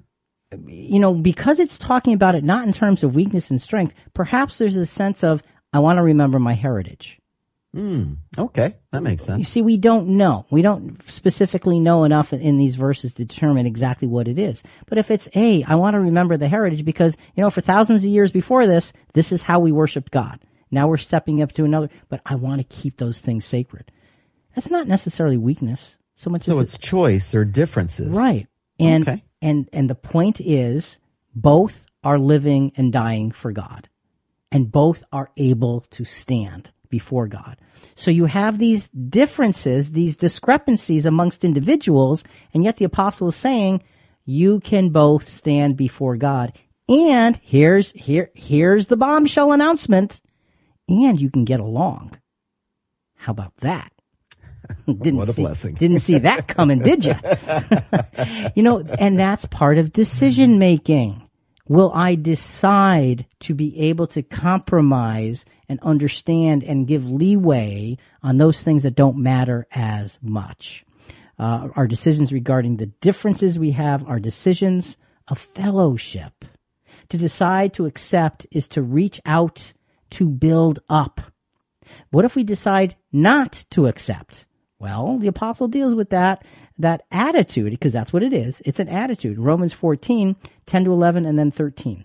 You 0.67 0.99
know, 0.99 1.13
because 1.13 1.59
it's 1.59 1.77
talking 1.77 2.13
about 2.13 2.35
it 2.35 2.43
not 2.43 2.65
in 2.65 2.73
terms 2.73 3.03
of 3.03 3.15
weakness 3.15 3.51
and 3.51 3.61
strength, 3.61 3.93
perhaps 4.13 4.57
there's 4.57 4.75
a 4.75 4.85
sense 4.85 5.23
of, 5.23 5.43
I 5.73 5.79
want 5.79 5.97
to 5.97 6.03
remember 6.03 6.39
my 6.39 6.53
heritage. 6.53 7.19
Hmm. 7.73 8.15
Okay. 8.37 8.75
That 8.91 9.01
makes 9.01 9.23
sense. 9.23 9.39
You 9.39 9.45
see, 9.45 9.61
we 9.61 9.77
don't 9.77 10.17
know. 10.17 10.45
We 10.51 10.61
don't 10.61 11.01
specifically 11.09 11.79
know 11.79 12.03
enough 12.03 12.33
in, 12.33 12.41
in 12.41 12.57
these 12.57 12.75
verses 12.75 13.13
to 13.13 13.23
determine 13.23 13.65
exactly 13.65 14.09
what 14.09 14.27
it 14.27 14.37
is. 14.37 14.61
But 14.87 14.97
if 14.97 15.09
it's, 15.09 15.29
hey, 15.31 15.63
I 15.63 15.75
want 15.75 15.93
to 15.93 15.99
remember 16.01 16.35
the 16.35 16.49
heritage 16.49 16.83
because, 16.83 17.15
you 17.33 17.41
know, 17.41 17.49
for 17.49 17.61
thousands 17.61 18.03
of 18.03 18.09
years 18.09 18.31
before 18.33 18.67
this, 18.67 18.91
this 19.13 19.31
is 19.31 19.43
how 19.43 19.61
we 19.61 19.71
worshiped 19.71 20.11
God. 20.11 20.41
Now 20.69 20.87
we're 20.87 20.97
stepping 20.97 21.41
up 21.41 21.53
to 21.53 21.63
another, 21.63 21.89
but 22.09 22.21
I 22.25 22.35
want 22.35 22.59
to 22.59 22.67
keep 22.67 22.97
those 22.97 23.19
things 23.19 23.45
sacred. 23.45 23.89
That's 24.53 24.69
not 24.69 24.87
necessarily 24.87 25.37
weakness 25.37 25.97
so 26.15 26.29
much 26.29 26.43
So 26.43 26.59
it's 26.59 26.77
choice 26.77 27.33
or 27.33 27.45
differences. 27.45 28.17
Right. 28.17 28.47
And 28.79 29.07
Okay. 29.07 29.23
And 29.41 29.69
and 29.73 29.89
the 29.89 29.95
point 29.95 30.39
is 30.39 30.99
both 31.33 31.85
are 32.03 32.19
living 32.19 32.71
and 32.75 32.91
dying 32.91 33.31
for 33.31 33.51
God. 33.51 33.87
And 34.51 34.71
both 34.71 35.03
are 35.13 35.31
able 35.37 35.81
to 35.91 36.03
stand 36.03 36.71
before 36.89 37.27
God. 37.27 37.57
So 37.95 38.11
you 38.11 38.25
have 38.25 38.57
these 38.59 38.89
differences, 38.89 39.93
these 39.93 40.17
discrepancies 40.17 41.05
amongst 41.05 41.45
individuals, 41.45 42.25
and 42.53 42.63
yet 42.63 42.75
the 42.75 42.85
apostle 42.85 43.29
is 43.29 43.35
saying 43.35 43.81
you 44.25 44.59
can 44.59 44.89
both 44.89 45.27
stand 45.27 45.77
before 45.77 46.17
God. 46.17 46.53
And 46.89 47.39
here's 47.41 47.91
here 47.91 48.29
here's 48.35 48.87
the 48.87 48.97
bombshell 48.97 49.51
announcement. 49.53 50.21
And 50.89 51.21
you 51.21 51.29
can 51.29 51.45
get 51.45 51.61
along. 51.61 52.19
How 53.15 53.31
about 53.31 53.55
that? 53.57 53.90
didn't 54.87 55.17
What 55.17 55.29
a 55.29 55.33
see, 55.33 55.41
blessing. 55.41 55.75
Didn't 55.75 55.99
see 55.99 56.19
that 56.19 56.47
coming, 56.47 56.79
did 56.79 57.05
you? 57.05 57.13
you 58.55 58.63
know, 58.63 58.79
and 58.99 59.17
that's 59.17 59.45
part 59.45 59.77
of 59.77 59.93
decision 59.93 60.59
making. 60.59 61.27
Will 61.67 61.91
I 61.93 62.15
decide 62.15 63.25
to 63.41 63.53
be 63.53 63.77
able 63.79 64.07
to 64.07 64.21
compromise 64.23 65.45
and 65.69 65.79
understand 65.81 66.63
and 66.63 66.87
give 66.87 67.09
leeway 67.09 67.97
on 68.21 68.37
those 68.37 68.61
things 68.61 68.83
that 68.83 68.95
don't 68.95 69.17
matter 69.17 69.67
as 69.71 70.19
much? 70.21 70.83
Uh, 71.39 71.69
our 71.75 71.87
decisions 71.87 72.33
regarding 72.33 72.77
the 72.77 72.87
differences 72.87 73.57
we 73.57 73.71
have 73.71 74.07
are 74.07 74.19
decisions 74.19 74.97
of 75.27 75.37
fellowship. 75.37 76.45
To 77.09 77.17
decide 77.17 77.73
to 77.73 77.85
accept 77.85 78.45
is 78.51 78.67
to 78.69 78.81
reach 78.81 79.21
out 79.25 79.73
to 80.11 80.27
build 80.29 80.79
up. 80.89 81.21
What 82.11 82.25
if 82.25 82.35
we 82.35 82.43
decide 82.43 82.95
not 83.11 83.65
to 83.71 83.87
accept? 83.87 84.45
Well, 84.81 85.19
the 85.19 85.27
apostle 85.27 85.67
deals 85.67 85.93
with 85.93 86.09
that 86.09 86.43
that 86.79 87.03
attitude 87.11 87.69
because 87.69 87.93
that's 87.93 88.11
what 88.11 88.23
it 88.23 88.33
is. 88.33 88.63
It's 88.65 88.79
an 88.79 88.89
attitude. 88.89 89.37
Romans 89.37 89.73
14, 89.73 90.35
10 90.65 90.85
to 90.85 90.91
11 90.91 91.23
and 91.23 91.37
then 91.37 91.51
13. 91.51 92.03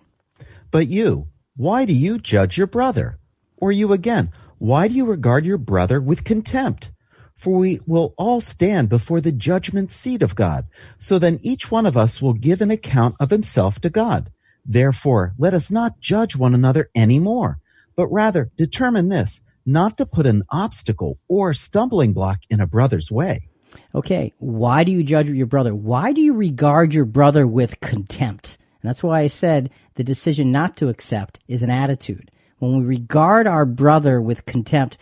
But 0.69 0.85
you, 0.85 1.27
why 1.55 1.85
do 1.85 1.93
you 1.93 2.19
judge 2.19 2.55
your 2.55 2.67
brother? 2.67 3.17
Or 3.57 3.71
you 3.71 3.93
again, 3.93 4.31
why 4.59 4.87
do 4.87 4.93
you 4.93 5.05
regard 5.05 5.43
your 5.43 5.57
brother 5.57 5.99
with 5.99 6.23
contempt? 6.23 6.91
For 7.33 7.57
we 7.57 7.79
will 7.87 8.13
all 8.15 8.41
stand 8.41 8.89
before 8.89 9.21
the 9.21 9.31
judgment 9.31 9.89
seat 9.89 10.21
of 10.21 10.35
God. 10.35 10.67
So 10.99 11.17
then 11.17 11.39
each 11.41 11.71
one 11.71 11.87
of 11.87 11.97
us 11.97 12.21
will 12.21 12.33
give 12.33 12.61
an 12.61 12.69
account 12.69 13.15
of 13.19 13.31
himself 13.31 13.81
to 13.81 13.89
God. 13.89 14.31
Therefore, 14.63 15.33
let 15.39 15.55
us 15.55 15.71
not 15.71 15.99
judge 15.99 16.35
one 16.35 16.53
another 16.53 16.91
any 16.93 17.17
more, 17.17 17.57
but 17.95 18.07
rather 18.09 18.51
determine 18.55 19.09
this, 19.09 19.41
not 19.67 19.97
to 19.97 20.05
put 20.05 20.25
an 20.25 20.43
obstacle 20.49 21.19
or 21.27 21.53
stumbling 21.53 22.13
block 22.13 22.39
in 22.49 22.61
a 22.61 22.65
brother's 22.65 23.11
way. 23.11 23.49
Okay, 23.93 24.33
why 24.39 24.83
do 24.83 24.91
you 24.91 25.03
judge 25.03 25.29
your 25.29 25.45
brother? 25.45 25.75
Why 25.75 26.13
do 26.13 26.21
you 26.21 26.33
regard 26.33 26.93
your 26.93 27.05
brother 27.05 27.45
with 27.45 27.79
contempt? 27.81 28.57
And 28.81 28.89
that's 28.89 29.03
why 29.03 29.19
I 29.19 29.27
said 29.27 29.69
the 29.95 30.03
decision 30.03 30.51
not 30.51 30.77
to 30.77 30.89
accept 30.89 31.39
is 31.47 31.63
an 31.63 31.69
attitude. 31.69 32.31
When 32.59 32.79
we 32.79 32.85
regard 32.85 33.45
our 33.45 33.65
brother 33.65 34.21
with 34.21 34.45
contempt, 34.45 34.97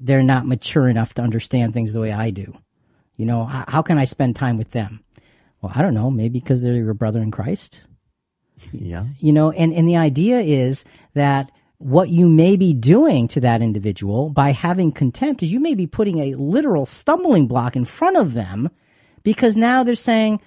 they're 0.00 0.22
not 0.22 0.46
mature 0.46 0.88
enough 0.88 1.14
to 1.14 1.22
understand 1.22 1.72
things 1.72 1.92
the 1.92 2.00
way 2.00 2.12
I 2.12 2.30
do. 2.30 2.56
You 3.16 3.26
know, 3.26 3.44
how, 3.44 3.82
can 3.82 3.98
I 3.98 4.04
spend 4.04 4.36
time 4.36 4.58
with 4.58 4.72
them? 4.72 5.02
Well, 5.60 5.72
I 5.74 5.82
don't 5.82 5.94
know, 5.94 6.10
maybe 6.10 6.38
because 6.38 6.60
they're 6.60 6.74
your 6.74 6.94
brother 6.94 7.20
in 7.20 7.30
Christ. 7.30 7.80
Yeah. 8.72 9.06
You 9.20 9.32
know, 9.32 9.50
and, 9.50 9.72
and 9.72 9.88
the 9.88 9.96
idea 9.96 10.40
is 10.40 10.84
that 11.14 11.50
what 11.78 12.08
you 12.08 12.28
may 12.28 12.56
be 12.56 12.74
doing 12.74 13.28
to 13.28 13.40
that 13.40 13.62
individual 13.62 14.30
by 14.30 14.50
having 14.50 14.92
contempt 14.92 15.42
is 15.42 15.52
you 15.52 15.60
may 15.60 15.74
be 15.74 15.86
putting 15.86 16.18
a 16.18 16.34
literal 16.34 16.84
stumbling 16.84 17.46
block 17.46 17.76
in 17.76 17.84
front 17.84 18.16
of 18.16 18.34
them 18.34 18.68
because 19.22 19.56
now 19.56 19.84
they're 19.84 19.94
saying, 19.94 20.40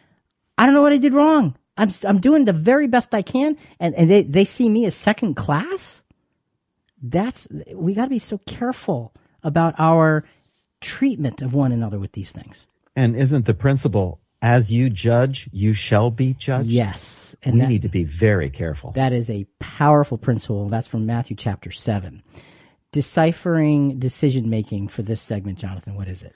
I 0.58 0.66
don't 0.66 0.76
know 0.76 0.82
what 0.82 0.94
I 0.94 0.98
did 0.98 1.14
wrong. 1.14 1.56
I'm, 1.78 1.90
I'm 2.04 2.20
doing 2.20 2.46
the 2.46 2.54
very 2.54 2.88
best 2.88 3.14
I 3.14 3.22
can. 3.22 3.58
And, 3.80 3.96
and 3.96 4.12
they, 4.12 4.24
they 4.24 4.44
see 4.44 4.70
me 4.70 4.86
as 4.86 4.94
second 4.94 5.36
class. 5.36 6.04
That's, 7.02 7.48
we 7.74 7.94
got 7.94 8.06
to 8.06 8.10
be 8.10 8.20
so 8.20 8.38
careful 8.40 9.14
about 9.42 9.74
our 9.80 10.26
treatment 10.82 11.42
of 11.42 11.54
one 11.54 11.72
another 11.72 11.98
with 11.98 12.12
these 12.12 12.32
things. 12.32 12.68
And 12.96 13.16
isn't 13.16 13.46
the 13.46 13.54
principle, 13.54 14.21
as 14.42 14.72
you 14.72 14.90
judge, 14.90 15.50
you 15.52 15.74
shall 15.74 16.10
be 16.10 16.34
judged? 16.34 16.70
Yes. 16.70 17.36
And 17.44 17.56
we 17.56 17.62
that, 17.62 17.70
need 17.70 17.82
to 17.84 17.90
be 17.90 18.04
very 18.04 18.50
careful. 18.50 18.92
That 18.92 19.14
is 19.14 19.30
a 19.30 19.46
powerful 19.60 20.18
principle. 20.18 20.68
That's 20.68 20.88
from 20.88 21.06
Matthew 21.06 21.36
chapter 21.36 21.72
7. 21.72 22.24
Deciphering 22.92 24.00
decision 24.00 24.50
making 24.50 24.88
for 24.90 25.04
this 25.04 25.22
segment, 25.22 25.58
Jonathan, 25.58 25.96
what 25.96 26.08
is 26.08 26.24
it? 26.24 26.36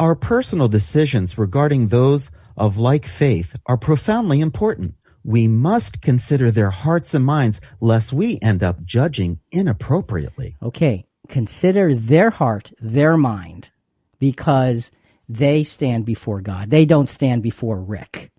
Our 0.00 0.14
personal 0.14 0.68
decisions 0.68 1.38
regarding 1.38 1.88
those 1.88 2.30
of 2.56 2.78
like 2.78 3.06
faith 3.06 3.56
are 3.66 3.76
profoundly 3.76 4.40
important. 4.40 4.94
We 5.24 5.48
must 5.48 6.02
consider 6.02 6.50
their 6.50 6.70
hearts 6.70 7.14
and 7.14 7.24
minds 7.24 7.60
lest 7.80 8.12
we 8.12 8.38
end 8.40 8.62
up 8.62 8.84
judging 8.84 9.40
inappropriately. 9.50 10.56
Okay. 10.62 11.06
Consider 11.28 11.94
their 11.94 12.30
heart, 12.30 12.72
their 12.80 13.16
mind, 13.16 13.70
because 14.18 14.90
they 15.28 15.64
stand 15.64 16.04
before 16.04 16.40
God. 16.40 16.70
They 16.70 16.84
don't 16.84 17.10
stand 17.10 17.42
before 17.42 17.80
Rick. 17.80 18.30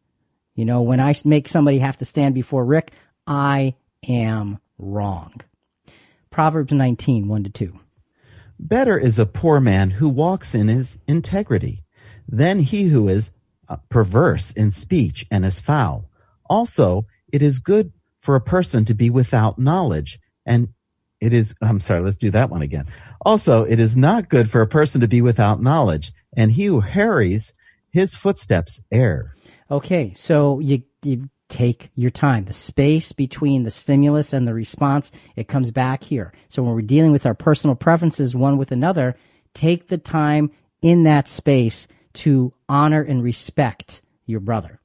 You 0.55 0.65
know, 0.65 0.81
when 0.81 0.99
I 0.99 1.13
make 1.25 1.47
somebody 1.47 1.79
have 1.79 1.97
to 1.97 2.05
stand 2.05 2.33
before 2.33 2.65
Rick, 2.65 2.91
I 3.25 3.75
am 4.07 4.59
wrong. 4.77 5.33
Proverbs 6.29 6.71
19, 6.71 7.27
1 7.27 7.43
to 7.43 7.49
2. 7.49 7.79
Better 8.59 8.97
is 8.97 9.19
a 9.19 9.25
poor 9.25 9.59
man 9.59 9.91
who 9.91 10.09
walks 10.09 10.55
in 10.55 10.67
his 10.67 10.97
integrity 11.07 11.83
than 12.27 12.59
he 12.59 12.85
who 12.85 13.07
is 13.07 13.31
uh, 13.69 13.77
perverse 13.89 14.51
in 14.51 14.71
speech 14.71 15.25
and 15.29 15.45
is 15.45 15.59
foul. 15.59 16.09
Also, 16.49 17.05
it 17.31 17.41
is 17.41 17.59
good 17.59 17.91
for 18.19 18.35
a 18.35 18.41
person 18.41 18.85
to 18.85 18.93
be 18.93 19.09
without 19.09 19.59
knowledge 19.59 20.19
and 20.45 20.69
it 21.19 21.33
is, 21.33 21.55
I'm 21.61 21.79
sorry, 21.79 22.01
let's 22.01 22.17
do 22.17 22.31
that 22.31 22.49
one 22.49 22.61
again. 22.61 22.85
Also, 23.21 23.63
it 23.63 23.79
is 23.79 23.97
not 23.97 24.29
good 24.29 24.49
for 24.49 24.61
a 24.61 24.67
person 24.67 25.01
to 25.01 25.07
be 25.07 25.21
without 25.21 25.61
knowledge 25.61 26.13
and 26.35 26.51
he 26.51 26.65
who 26.65 26.81
hurries 26.81 27.53
his 27.89 28.15
footsteps 28.15 28.81
err. 28.91 29.35
Okay. 29.69 30.13
So 30.15 30.59
you, 30.59 30.83
you 31.03 31.29
take 31.49 31.89
your 31.95 32.11
time. 32.11 32.45
The 32.45 32.53
space 32.53 33.11
between 33.11 33.63
the 33.63 33.71
stimulus 33.71 34.33
and 34.33 34.47
the 34.47 34.53
response, 34.53 35.11
it 35.35 35.47
comes 35.47 35.71
back 35.71 36.03
here. 36.03 36.33
So 36.49 36.61
when 36.63 36.73
we're 36.73 36.81
dealing 36.81 37.11
with 37.11 37.25
our 37.25 37.33
personal 37.33 37.75
preferences 37.75 38.35
one 38.35 38.57
with 38.57 38.71
another, 38.71 39.15
take 39.53 39.87
the 39.87 39.97
time 39.97 40.51
in 40.81 41.03
that 41.03 41.27
space 41.27 41.87
to 42.13 42.53
honor 42.69 43.01
and 43.01 43.23
respect 43.23 44.01
your 44.25 44.39
brother. 44.39 44.79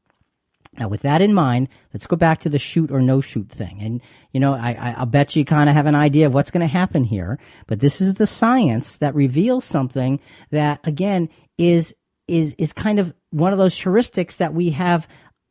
Now, 0.79 0.89
with 0.89 1.03
that 1.03 1.21
in 1.21 1.35
mind, 1.35 1.69
let's 1.93 2.07
go 2.07 2.17
back 2.17 2.41
to 2.41 2.49
the 2.49 2.59
shoot 2.59 2.91
or 2.91 3.03
no 3.03 3.21
shoot 3.21 3.51
thing. 3.51 3.79
And, 3.81 4.01
you 4.33 4.41
know, 4.41 4.55
I, 4.55 4.97
will 4.99 5.07
bet 5.07 5.37
you 5.37 5.45
kind 5.45 5.69
of 5.69 5.77
have 5.77 5.87
an 5.87 5.95
idea 5.95 6.27
of 6.27 6.33
what's 6.33 6.51
going 6.51 6.67
to 6.67 6.67
happen 6.67 7.05
here. 7.05 7.39
But 7.67 7.81
this 7.81 8.01
is 8.01 8.15
the 8.15 8.27
science 8.27 8.97
that 8.97 9.15
reveals 9.15 9.67
something 9.67 10.19
that, 10.51 10.81
again, 10.85 11.29
is, 11.59 11.95
is, 12.27 12.55
is 12.57 12.73
kind 12.73 12.99
of 12.99 13.13
one 13.31 13.53
of 13.53 13.59
those 13.59 13.79
heuristics 13.79 14.39
that 14.39 14.55
we 14.55 14.71
have 14.71 15.07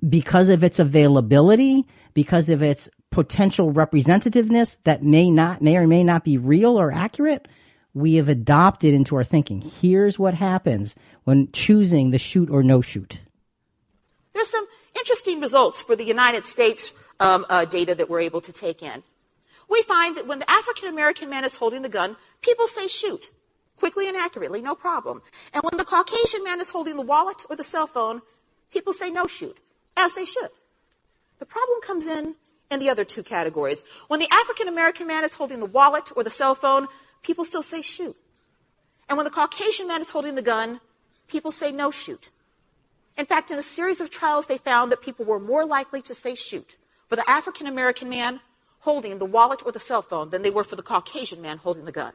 because 0.07 0.49
of 0.49 0.63
its 0.63 0.79
availability, 0.79 1.85
because 2.15 2.49
of 2.49 2.63
its 2.63 2.89
potential 3.11 3.71
representativeness 3.71 4.79
that 4.85 5.03
may 5.03 5.29
not, 5.29 5.61
may 5.61 5.77
or 5.77 5.85
may 5.85 6.03
not 6.03 6.23
be 6.23 6.37
real 6.39 6.79
or 6.79 6.91
accurate, 6.91 7.47
we 7.93 8.15
have 8.15 8.29
adopted 8.29 8.93
into 8.95 9.15
our 9.15 9.23
thinking. 9.23 9.61
Here's 9.61 10.17
what 10.17 10.33
happens 10.33 10.95
when 11.25 11.51
choosing 11.51 12.09
the 12.09 12.17
shoot 12.17 12.49
or 12.49 12.63
no 12.63 12.81
shoot. 12.81 13.19
There's 14.33 14.49
some 14.49 14.65
interesting 14.97 15.39
results 15.39 15.81
for 15.81 15.95
the 15.95 16.05
United 16.05 16.45
States 16.45 16.93
um, 17.19 17.45
uh, 17.49 17.65
data 17.65 17.95
that 17.95 18.09
we're 18.09 18.21
able 18.21 18.41
to 18.41 18.53
take 18.53 18.81
in. 18.81 19.03
We 19.69 19.81
find 19.83 20.17
that 20.17 20.27
when 20.27 20.39
the 20.39 20.49
African 20.49 20.89
American 20.89 21.29
man 21.29 21.43
is 21.43 21.55
holding 21.55 21.81
the 21.81 21.89
gun, 21.89 22.17
people 22.41 22.67
say 22.67 22.87
shoot 22.87 23.31
quickly 23.77 24.07
and 24.07 24.15
accurately, 24.15 24.61
no 24.61 24.75
problem. 24.75 25.23
And 25.53 25.63
when 25.63 25.75
the 25.77 25.85
Caucasian 25.85 26.43
man 26.43 26.59
is 26.59 26.69
holding 26.69 26.97
the 26.97 27.01
wallet 27.01 27.43
or 27.49 27.55
the 27.55 27.63
cell 27.63 27.87
phone, 27.87 28.21
people 28.71 28.93
say 28.93 29.09
no 29.09 29.25
shoot 29.25 29.57
as 29.97 30.13
they 30.13 30.23
should. 30.25 30.49
The 31.39 31.47
problem 31.47 31.81
comes 31.81 32.05
in 32.05 32.35
in 32.69 32.79
the 32.79 32.89
other 32.89 33.03
two 33.03 33.23
categories. 33.23 33.83
When 34.07 34.19
the 34.19 34.29
African 34.31 34.67
American 34.67 35.07
man 35.07 35.23
is 35.23 35.33
holding 35.33 35.59
the 35.59 35.65
wallet 35.65 36.11
or 36.15 36.23
the 36.23 36.29
cell 36.29 36.53
phone, 36.53 36.87
people 37.23 37.43
still 37.43 37.63
say 37.63 37.81
shoot. 37.81 38.15
And 39.09 39.17
when 39.17 39.25
the 39.25 39.31
Caucasian 39.31 39.87
man 39.87 39.99
is 39.99 40.11
holding 40.11 40.35
the 40.35 40.43
gun, 40.43 40.79
people 41.27 41.51
say 41.51 41.71
no 41.71 41.89
shoot. 41.89 42.29
In 43.21 43.27
fact, 43.27 43.51
in 43.51 43.59
a 43.59 43.61
series 43.61 44.01
of 44.01 44.09
trials, 44.09 44.47
they 44.47 44.57
found 44.57 44.91
that 44.91 45.03
people 45.03 45.25
were 45.25 45.39
more 45.39 45.63
likely 45.63 46.01
to 46.01 46.15
say 46.15 46.33
shoot 46.33 46.75
for 47.07 47.15
the 47.15 47.29
African 47.29 47.67
American 47.67 48.09
man 48.09 48.39
holding 48.79 49.19
the 49.19 49.25
wallet 49.25 49.61
or 49.63 49.71
the 49.71 49.79
cell 49.79 50.01
phone 50.01 50.31
than 50.31 50.41
they 50.41 50.49
were 50.49 50.63
for 50.63 50.75
the 50.75 50.81
Caucasian 50.81 51.39
man 51.39 51.59
holding 51.59 51.85
the 51.85 51.91
gun. 51.91 52.13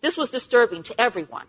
This 0.00 0.16
was 0.16 0.32
disturbing 0.32 0.82
to 0.82 1.00
everyone 1.00 1.46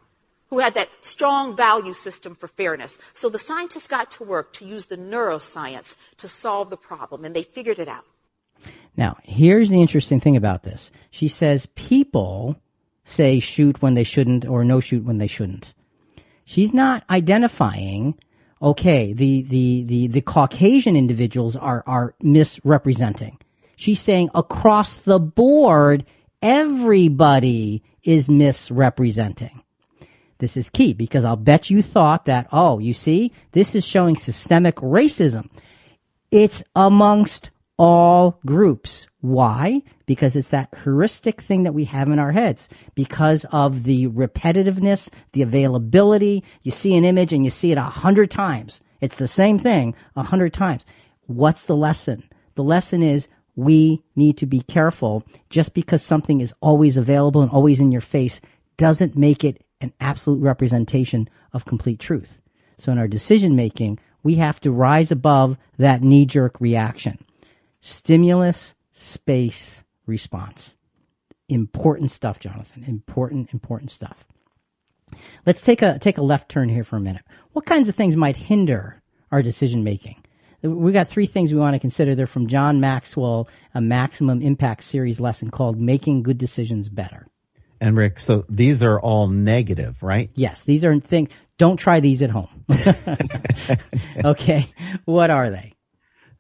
who 0.52 0.60
had 0.60 0.76
that 0.76 1.04
strong 1.04 1.58
value 1.58 1.93
system 1.93 2.36
for 2.36 2.48
fairness. 2.48 3.00
So 3.14 3.30
the 3.30 3.39
scientists 3.39 3.88
got 3.88 4.12
to 4.12 4.24
work 4.24 4.54
to 4.54 4.66
use 4.66 4.86
the 4.86 4.96
neuroscience 4.96 6.16
to 6.18 6.28
solve 6.28 6.70
the 6.70 6.78
problem, 6.78 7.26
and 7.26 7.36
they 7.36 7.41
figured 7.41 7.80
it 7.80 7.88
out. 7.88 8.06
Now, 8.96 9.18
here's 9.24 9.70
the 9.72 9.82
interesting 9.82 10.20
thing 10.20 10.38
about 10.38 10.62
this. 10.62 10.91
She 11.10 11.30
says 11.30 11.66
people 11.74 12.62
say 13.06 13.39
shoot 13.39 13.82
when 13.82 13.96
they 13.96 14.04
shouldn't 14.04 14.46
or 14.46 14.64
no 14.64 14.80
shoot 14.80 15.04
when 15.04 15.18
they 15.18 15.26
shouldn't. 15.26 15.74
She's 16.46 16.76
not 16.76 17.04
identifying, 17.10 18.14
okay, 18.62 19.14
the, 19.14 19.41
the, 19.43 19.84
the, 19.84 20.08
the 20.08 20.22
Caucasian 20.22 20.95
individuals 20.95 21.56
are, 21.56 21.84
are 21.86 22.16
misrepresenting. 22.22 23.38
She's 23.76 23.99
saying 23.99 24.30
across 24.34 24.97
the 24.97 25.20
board, 25.20 26.06
everybody 26.41 27.84
is 28.03 28.30
misrepresenting. 28.30 29.64
This 30.38 30.58
is 30.58 30.70
key 30.70 30.93
because 30.93 31.24
I'll 31.24 31.36
bet 31.36 31.70
you 31.70 31.82
thought 31.82 32.26
that, 32.26 32.47
oh, 32.51 32.80
you 32.80 32.93
see, 32.93 33.32
this 33.53 33.74
is 33.76 33.86
showing 33.86 34.16
systemic 34.16 34.76
racism. 34.76 35.49
It's 36.32 36.64
amongst 36.76 37.51
all 37.78 38.39
groups. 38.45 39.08
Why? 39.26 39.82
Because 40.05 40.36
it's 40.36 40.49
that 40.49 40.71
heuristic 40.84 41.41
thing 41.41 41.63
that 41.63 41.73
we 41.73 41.86
have 41.86 42.09
in 42.09 42.19
our 42.19 42.32
heads. 42.32 42.69
Because 42.93 43.43
of 43.51 43.84
the 43.84 44.05
repetitiveness, 44.07 45.09
the 45.32 45.41
availability. 45.41 46.43
You 46.61 46.69
see 46.69 46.95
an 46.95 47.05
image 47.05 47.34
and 47.34 47.43
you 47.43 47.49
see 47.49 47.71
it 47.71 47.80
a 47.80 47.82
hundred 47.82 48.30
times. 48.30 48.82
It's 49.01 49.17
the 49.17 49.28
same 49.28 49.57
thing 49.57 49.95
a 50.15 50.21
hundred 50.21 50.53
times. 50.53 50.86
What's 51.26 51.65
the 51.65 51.76
lesson? 51.76 52.23
The 52.53 52.63
lesson 52.63 53.01
is 53.01 53.28
we 53.55 54.03
need 54.15 54.38
to 54.38 54.45
be 54.45 54.61
careful. 54.61 55.23
Just 55.49 55.73
because 55.73 56.03
something 56.03 56.39
is 56.39 56.53
always 56.61 56.95
available 56.95 57.41
and 57.41 57.49
always 57.49 57.80
in 57.80 57.91
your 57.91 58.01
face 58.01 58.39
doesn't 58.78 59.17
make 59.17 59.43
it 59.43 59.63
an 59.82 59.91
absolute 59.99 60.39
representation 60.39 61.28
of 61.51 61.65
complete 61.65 61.99
truth. 61.99 62.38
So 62.78 62.91
in 62.91 62.99
our 62.99 63.07
decision 63.07 63.55
making, 63.55 63.97
we 64.21 64.36
have 64.36 64.59
to 64.61 64.71
rise 64.71 65.11
above 65.11 65.57
that 65.80 66.03
knee 66.03 66.28
jerk 66.28 66.61
reaction. 66.61 67.17
Stimulus, 67.82 68.74
space, 68.96 69.84
response. 70.06 70.78
Important 71.50 72.10
stuff, 72.12 72.39
Jonathan. 72.39 72.86
Important, 72.88 73.54
important 73.54 73.91
stuff. 73.91 74.26
Let's 75.46 75.62
take 75.62 75.82
a 75.82 76.00
take 76.00 76.18
a 76.18 76.24
left 76.24 76.50
turn 76.50 76.70
here 76.70 76.84
for 76.84 76.96
a 76.96 77.02
minute. 77.02 77.22
What 77.52 77.66
kinds 77.66 77.89
of 77.89 77.96
things 77.96 78.16
might 78.16 78.38
hinder 78.38 79.02
our 79.32 79.43
decision 79.43 79.84
making? 79.84 80.24
We 80.64 80.91
got 80.93 81.08
three 81.08 81.28
things 81.28 81.54
we 81.54 81.60
want 81.60 81.76
to 81.76 81.80
consider. 81.80 82.16
They're 82.16 82.26
from 82.26 82.48
John 82.48 82.80
Maxwell, 82.80 83.48
a 83.76 83.82
maximum 83.82 84.41
impact 84.41 84.84
series 84.84 85.20
lesson 85.20 85.52
called 85.52 85.80
Making 85.80 86.24
Good 86.24 86.39
Decisions 86.39 86.89
Better. 86.89 87.28
And 87.80 87.96
Rick, 87.96 88.20
so 88.20 88.46
these 88.50 88.82
are 88.82 89.00
all 89.00 89.28
negative, 89.28 90.02
right? 90.02 90.32
Yes, 90.34 90.64
these 90.64 90.84
are 90.84 90.98
things. 91.00 91.30
Don't 91.58 91.78
try 91.78 92.00
these 92.00 92.24
at 92.24 92.32
home. 92.32 92.66
okay, 94.26 94.74
what 95.04 95.30
are 95.30 95.52
they? 95.52 95.74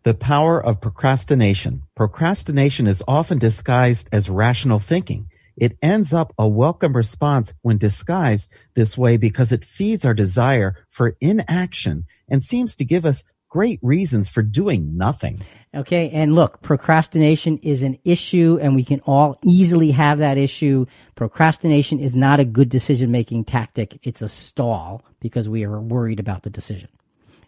The 0.05 0.13
power 0.13 0.63
of 0.63 0.81
procrastination. 0.81 1.81
Procrastination 1.95 2.85
is 2.85 3.01
often 3.07 3.39
disguised 3.39 4.07
as 4.11 4.29
rational 4.29 4.77
thinking. 4.77 5.31
It 5.57 5.79
ends 5.81 6.13
up 6.13 6.31
a 6.37 6.47
welcome 6.47 6.95
response 6.95 7.55
when 7.63 7.79
disguised 7.79 8.51
this 8.75 8.95
way 8.95 9.17
because 9.17 9.51
it 9.51 9.65
feeds 9.65 10.05
our 10.05 10.13
desire 10.13 10.75
for 10.89 11.17
inaction 11.21 12.05
and 12.29 12.43
seems 12.43 12.75
to 12.75 12.85
give 12.85 13.03
us 13.03 13.23
great 13.49 13.79
reasons 13.81 14.29
for 14.29 14.43
doing 14.43 14.95
nothing. 14.95 15.41
Okay. 15.73 16.11
And 16.11 16.35
look, 16.35 16.61
procrastination 16.61 17.57
is 17.63 17.81
an 17.81 17.97
issue 18.05 18.59
and 18.61 18.75
we 18.75 18.83
can 18.83 18.99
all 19.07 19.39
easily 19.43 19.89
have 19.89 20.19
that 20.19 20.37
issue. 20.37 20.85
Procrastination 21.15 21.99
is 21.99 22.15
not 22.15 22.39
a 22.39 22.45
good 22.45 22.69
decision 22.69 23.09
making 23.09 23.45
tactic. 23.45 23.97
It's 24.03 24.21
a 24.21 24.29
stall 24.29 25.03
because 25.19 25.49
we 25.49 25.63
are 25.63 25.79
worried 25.79 26.19
about 26.19 26.43
the 26.43 26.51
decision. 26.51 26.89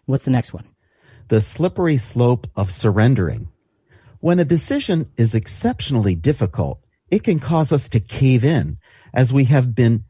What's 0.06 0.24
the 0.24 0.32
next 0.32 0.52
one? 0.52 0.64
The 1.28 1.40
slippery 1.42 1.98
slope 1.98 2.46
of 2.56 2.70
surrendering. 2.70 3.48
When 4.20 4.38
a 4.38 4.44
decision 4.44 5.10
is 5.16 5.34
exceptionally 5.34 6.14
difficult, 6.14 6.80
it 7.10 7.22
can 7.22 7.38
cause 7.38 7.72
us 7.72 7.88
to 7.90 8.00
cave 8.00 8.44
in 8.44 8.78
as 9.12 9.32
we 9.32 9.44
have 9.44 9.74
been 9.74 10.04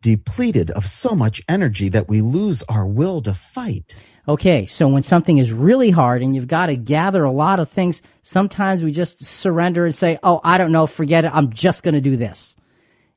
depleted 0.00 0.70
of 0.70 0.86
so 0.86 1.14
much 1.14 1.42
energy 1.48 1.88
that 1.88 2.08
we 2.08 2.20
lose 2.20 2.62
our 2.64 2.86
will 2.86 3.20
to 3.22 3.34
fight. 3.34 3.96
Okay, 4.28 4.64
so 4.66 4.86
when 4.86 5.02
something 5.02 5.38
is 5.38 5.52
really 5.52 5.90
hard 5.90 6.22
and 6.22 6.36
you've 6.36 6.46
got 6.46 6.66
to 6.66 6.76
gather 6.76 7.24
a 7.24 7.32
lot 7.32 7.58
of 7.58 7.68
things, 7.68 8.00
sometimes 8.22 8.82
we 8.82 8.92
just 8.92 9.22
surrender 9.24 9.84
and 9.84 9.94
say, 9.94 10.18
"Oh, 10.22 10.40
I 10.44 10.56
don't 10.56 10.72
know, 10.72 10.86
forget 10.86 11.24
it. 11.24 11.34
I'm 11.34 11.50
just 11.50 11.82
going 11.82 11.94
to 11.94 12.00
do 12.00 12.16
this." 12.16 12.54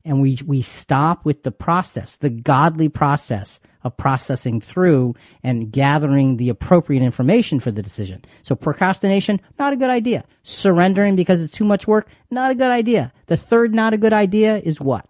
And 0.04 0.20
we 0.20 0.38
we 0.44 0.60
stop 0.62 1.24
with 1.24 1.44
the 1.44 1.52
process, 1.52 2.16
the 2.16 2.30
godly 2.30 2.88
process 2.88 3.60
of 3.88 3.96
processing 3.96 4.60
through 4.60 5.14
and 5.42 5.72
gathering 5.72 6.36
the 6.36 6.48
appropriate 6.48 7.02
information 7.02 7.58
for 7.58 7.72
the 7.72 7.82
decision. 7.82 8.24
So 8.42 8.54
procrastination, 8.54 9.40
not 9.58 9.72
a 9.72 9.76
good 9.76 9.90
idea. 9.90 10.24
Surrendering 10.44 11.16
because 11.16 11.42
it's 11.42 11.56
too 11.56 11.64
much 11.64 11.88
work, 11.88 12.08
not 12.30 12.52
a 12.52 12.54
good 12.54 12.70
idea. 12.70 13.12
The 13.26 13.36
third 13.36 13.74
not 13.74 13.94
a 13.94 13.98
good 13.98 14.12
idea 14.12 14.58
is 14.58 14.80
what? 14.80 15.08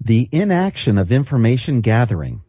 The 0.00 0.28
inaction 0.32 0.98
of 0.98 1.12
information 1.12 1.80
gathering. 1.80 2.42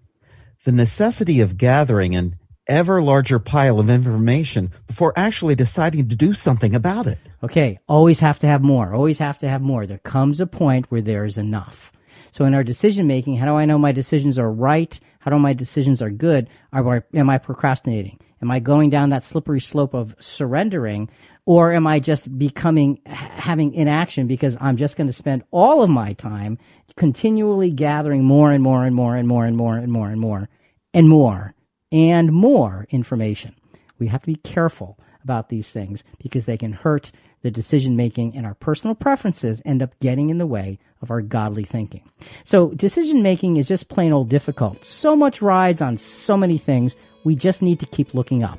The 0.64 0.72
necessity 0.72 1.42
of 1.42 1.58
gathering 1.58 2.16
an 2.16 2.36
ever 2.68 3.02
larger 3.02 3.38
pile 3.38 3.80
of 3.80 3.90
information 3.90 4.72
before 4.88 5.14
actually 5.16 5.56
deciding 5.56 6.10
to 6.10 6.16
do 6.16 6.34
something 6.34 6.74
about 6.74 7.06
it. 7.08 7.20
Okay, 7.44 7.78
always 7.88 8.20
have 8.20 8.40
to 8.40 8.48
have 8.48 8.64
more. 8.64 8.94
Always 8.94 9.20
have 9.20 9.38
to 9.40 9.48
have 9.48 9.62
more. 9.62 9.86
There 9.86 10.00
comes 10.00 10.40
a 10.40 10.48
point 10.48 10.90
where 10.90 11.02
there 11.02 11.26
is 11.26 11.38
enough. 11.38 11.92
So 12.36 12.44
in 12.44 12.54
our 12.54 12.66
decision 12.66 13.08
making, 13.08 13.38
how 13.38 13.46
do 13.46 13.56
I 13.56 13.64
know 13.64 13.78
my 13.78 13.94
decisions 13.94 14.38
are 14.38 14.52
right? 14.52 15.00
How 15.20 15.32
do 15.32 15.40
my 15.40 15.54
decisions 15.54 16.02
are 16.02 16.10
good? 16.10 16.50
Are, 16.74 17.06
am 17.14 17.30
I 17.30 17.38
procrastinating? 17.38 18.20
Am 18.42 18.52
I 18.52 18.60
going 18.60 18.90
down 18.90 19.12
that 19.12 19.24
slippery 19.24 19.62
slope 19.62 19.94
of 19.94 20.14
surrendering? 20.20 21.10
Or 21.46 21.72
am 21.72 21.88
I 21.88 22.02
just 22.02 22.38
becoming, 22.38 23.00
having 23.06 23.74
inaction 23.74 24.28
because 24.28 24.58
I'm 24.60 24.76
just 24.76 24.98
going 24.98 25.08
to 25.08 25.14
spend 25.14 25.44
all 25.52 25.82
of 25.82 25.90
my 25.90 26.12
time 26.12 26.58
continually 26.98 27.72
gathering 27.72 28.26
more 28.26 28.52
and 28.52 28.62
more 28.62 28.84
and 28.84 28.94
more 28.94 29.16
and 29.16 29.26
more 29.30 29.46
and 29.46 29.56
more 29.56 29.78
and 29.78 29.90
more 29.90 30.10
and 30.10 30.20
more 30.20 30.50
and 30.94 31.08
more 31.08 31.54
and 31.94 32.34
more 32.34 32.86
information. 32.90 33.56
We 33.98 34.08
have 34.08 34.24
to 34.24 34.28
be 34.28 34.36
careful 34.36 35.00
about 35.24 35.48
these 35.48 35.72
things 35.72 36.04
because 36.20 36.48
they 36.48 36.58
can 36.58 36.74
hurt 36.74 37.14
the 37.46 37.52
decision 37.52 37.96
making 37.96 38.36
and 38.36 38.44
our 38.44 38.56
personal 38.56 38.96
preferences 38.96 39.62
end 39.66 39.84
up 39.84 39.94
getting 40.00 40.32
in 40.32 40.40
the 40.40 40.48
way 40.48 40.80
of 41.04 41.12
our 41.12 41.22
godly 41.22 41.64
thinking. 41.64 42.02
So 42.44 42.70
decision 42.72 43.22
making 43.22 43.58
is 43.58 43.68
just 43.68 43.88
plain 43.88 44.12
old 44.12 44.30
difficult. 44.30 44.84
So 44.84 45.16
much 45.16 45.44
rides 45.44 45.80
on 45.80 45.98
so 45.98 46.36
many 46.36 46.58
things. 46.58 46.96
We 47.24 47.36
just 47.36 47.62
need 47.62 47.80
to 47.82 47.86
keep 47.86 48.16
looking 48.16 48.42
up. 48.42 48.58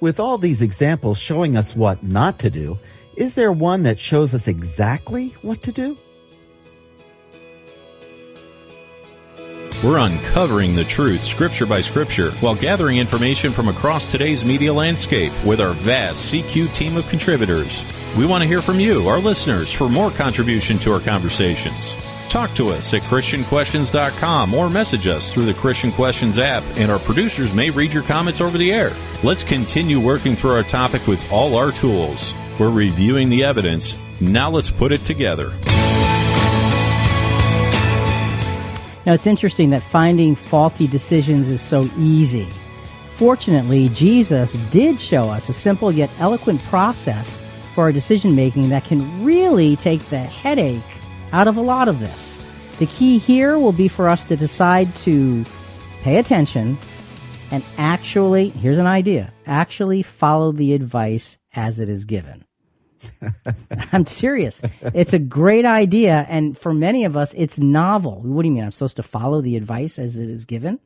With 0.00 0.18
all 0.18 0.36
these 0.36 0.62
examples 0.62 1.16
showing 1.16 1.56
us 1.56 1.76
what 1.76 2.02
not 2.02 2.40
to 2.40 2.50
do, 2.50 2.76
is 3.16 3.36
there 3.36 3.52
one 3.52 3.84
that 3.84 4.00
shows 4.00 4.34
us 4.34 4.48
exactly 4.48 5.28
what 5.42 5.62
to 5.62 5.70
do? 5.70 5.96
We're 9.84 9.98
uncovering 9.98 10.74
the 10.74 10.84
truth 10.84 11.22
scripture 11.22 11.66
by 11.66 11.82
scripture 11.82 12.30
while 12.40 12.54
gathering 12.54 12.96
information 12.96 13.52
from 13.52 13.68
across 13.68 14.10
today's 14.10 14.42
media 14.42 14.72
landscape 14.72 15.32
with 15.44 15.60
our 15.60 15.74
vast 15.74 16.32
CQ 16.32 16.74
team 16.74 16.96
of 16.96 17.06
contributors. 17.08 17.84
We 18.16 18.24
want 18.24 18.40
to 18.40 18.48
hear 18.48 18.62
from 18.62 18.80
you, 18.80 19.06
our 19.06 19.18
listeners, 19.18 19.70
for 19.70 19.90
more 19.90 20.10
contribution 20.10 20.78
to 20.78 20.92
our 20.94 21.00
conversations. 21.00 21.94
Talk 22.30 22.54
to 22.54 22.70
us 22.70 22.94
at 22.94 23.02
ChristianQuestions.com 23.02 24.54
or 24.54 24.70
message 24.70 25.06
us 25.06 25.30
through 25.30 25.44
the 25.44 25.54
Christian 25.54 25.92
Questions 25.92 26.38
app, 26.38 26.64
and 26.76 26.90
our 26.90 26.98
producers 26.98 27.52
may 27.52 27.68
read 27.68 27.92
your 27.92 28.02
comments 28.02 28.40
over 28.40 28.56
the 28.56 28.72
air. 28.72 28.92
Let's 29.22 29.44
continue 29.44 30.00
working 30.00 30.34
through 30.34 30.52
our 30.52 30.62
topic 30.62 31.06
with 31.06 31.20
all 31.30 31.54
our 31.54 31.70
tools. 31.70 32.32
We're 32.58 32.70
reviewing 32.70 33.28
the 33.28 33.44
evidence. 33.44 33.94
Now 34.20 34.50
let's 34.50 34.70
put 34.70 34.90
it 34.90 35.04
together. 35.04 35.52
Now, 39.06 39.12
it's 39.12 39.26
interesting 39.26 39.70
that 39.70 39.82
finding 39.82 40.34
faulty 40.34 40.88
decisions 40.88 41.48
is 41.48 41.60
so 41.60 41.88
easy. 41.96 42.48
Fortunately, 43.14 43.88
Jesus 43.90 44.54
did 44.70 45.00
show 45.00 45.30
us 45.30 45.48
a 45.48 45.52
simple 45.52 45.92
yet 45.92 46.10
eloquent 46.18 46.60
process 46.64 47.40
for 47.74 47.84
our 47.84 47.92
decision 47.92 48.34
making 48.34 48.68
that 48.70 48.84
can 48.84 49.24
really 49.24 49.76
take 49.76 50.04
the 50.06 50.18
headache 50.18 50.82
out 51.32 51.46
of 51.46 51.56
a 51.56 51.62
lot 51.62 51.88
of 51.88 52.00
this. 52.00 52.42
The 52.78 52.86
key 52.86 53.18
here 53.18 53.58
will 53.58 53.72
be 53.72 53.88
for 53.88 54.08
us 54.08 54.24
to 54.24 54.36
decide 54.36 54.94
to 54.96 55.44
pay 56.02 56.18
attention 56.18 56.76
and 57.50 57.62
actually, 57.78 58.48
here's 58.50 58.78
an 58.78 58.86
idea, 58.86 59.32
actually 59.46 60.02
follow 60.02 60.52
the 60.52 60.72
advice 60.72 61.38
as 61.54 61.78
it 61.78 61.88
is 61.88 62.04
given. 62.04 62.45
I'm 63.92 64.06
serious. 64.06 64.62
It's 64.94 65.12
a 65.12 65.18
great 65.18 65.64
idea. 65.64 66.26
And 66.28 66.56
for 66.58 66.74
many 66.74 67.04
of 67.04 67.16
us, 67.16 67.34
it's 67.34 67.58
novel. 67.58 68.20
What 68.22 68.42
do 68.42 68.48
you 68.48 68.54
mean? 68.54 68.64
I'm 68.64 68.72
supposed 68.72 68.96
to 68.96 69.02
follow 69.02 69.40
the 69.40 69.56
advice 69.56 69.98
as 69.98 70.18
it 70.18 70.28
is 70.28 70.44
given? 70.44 70.78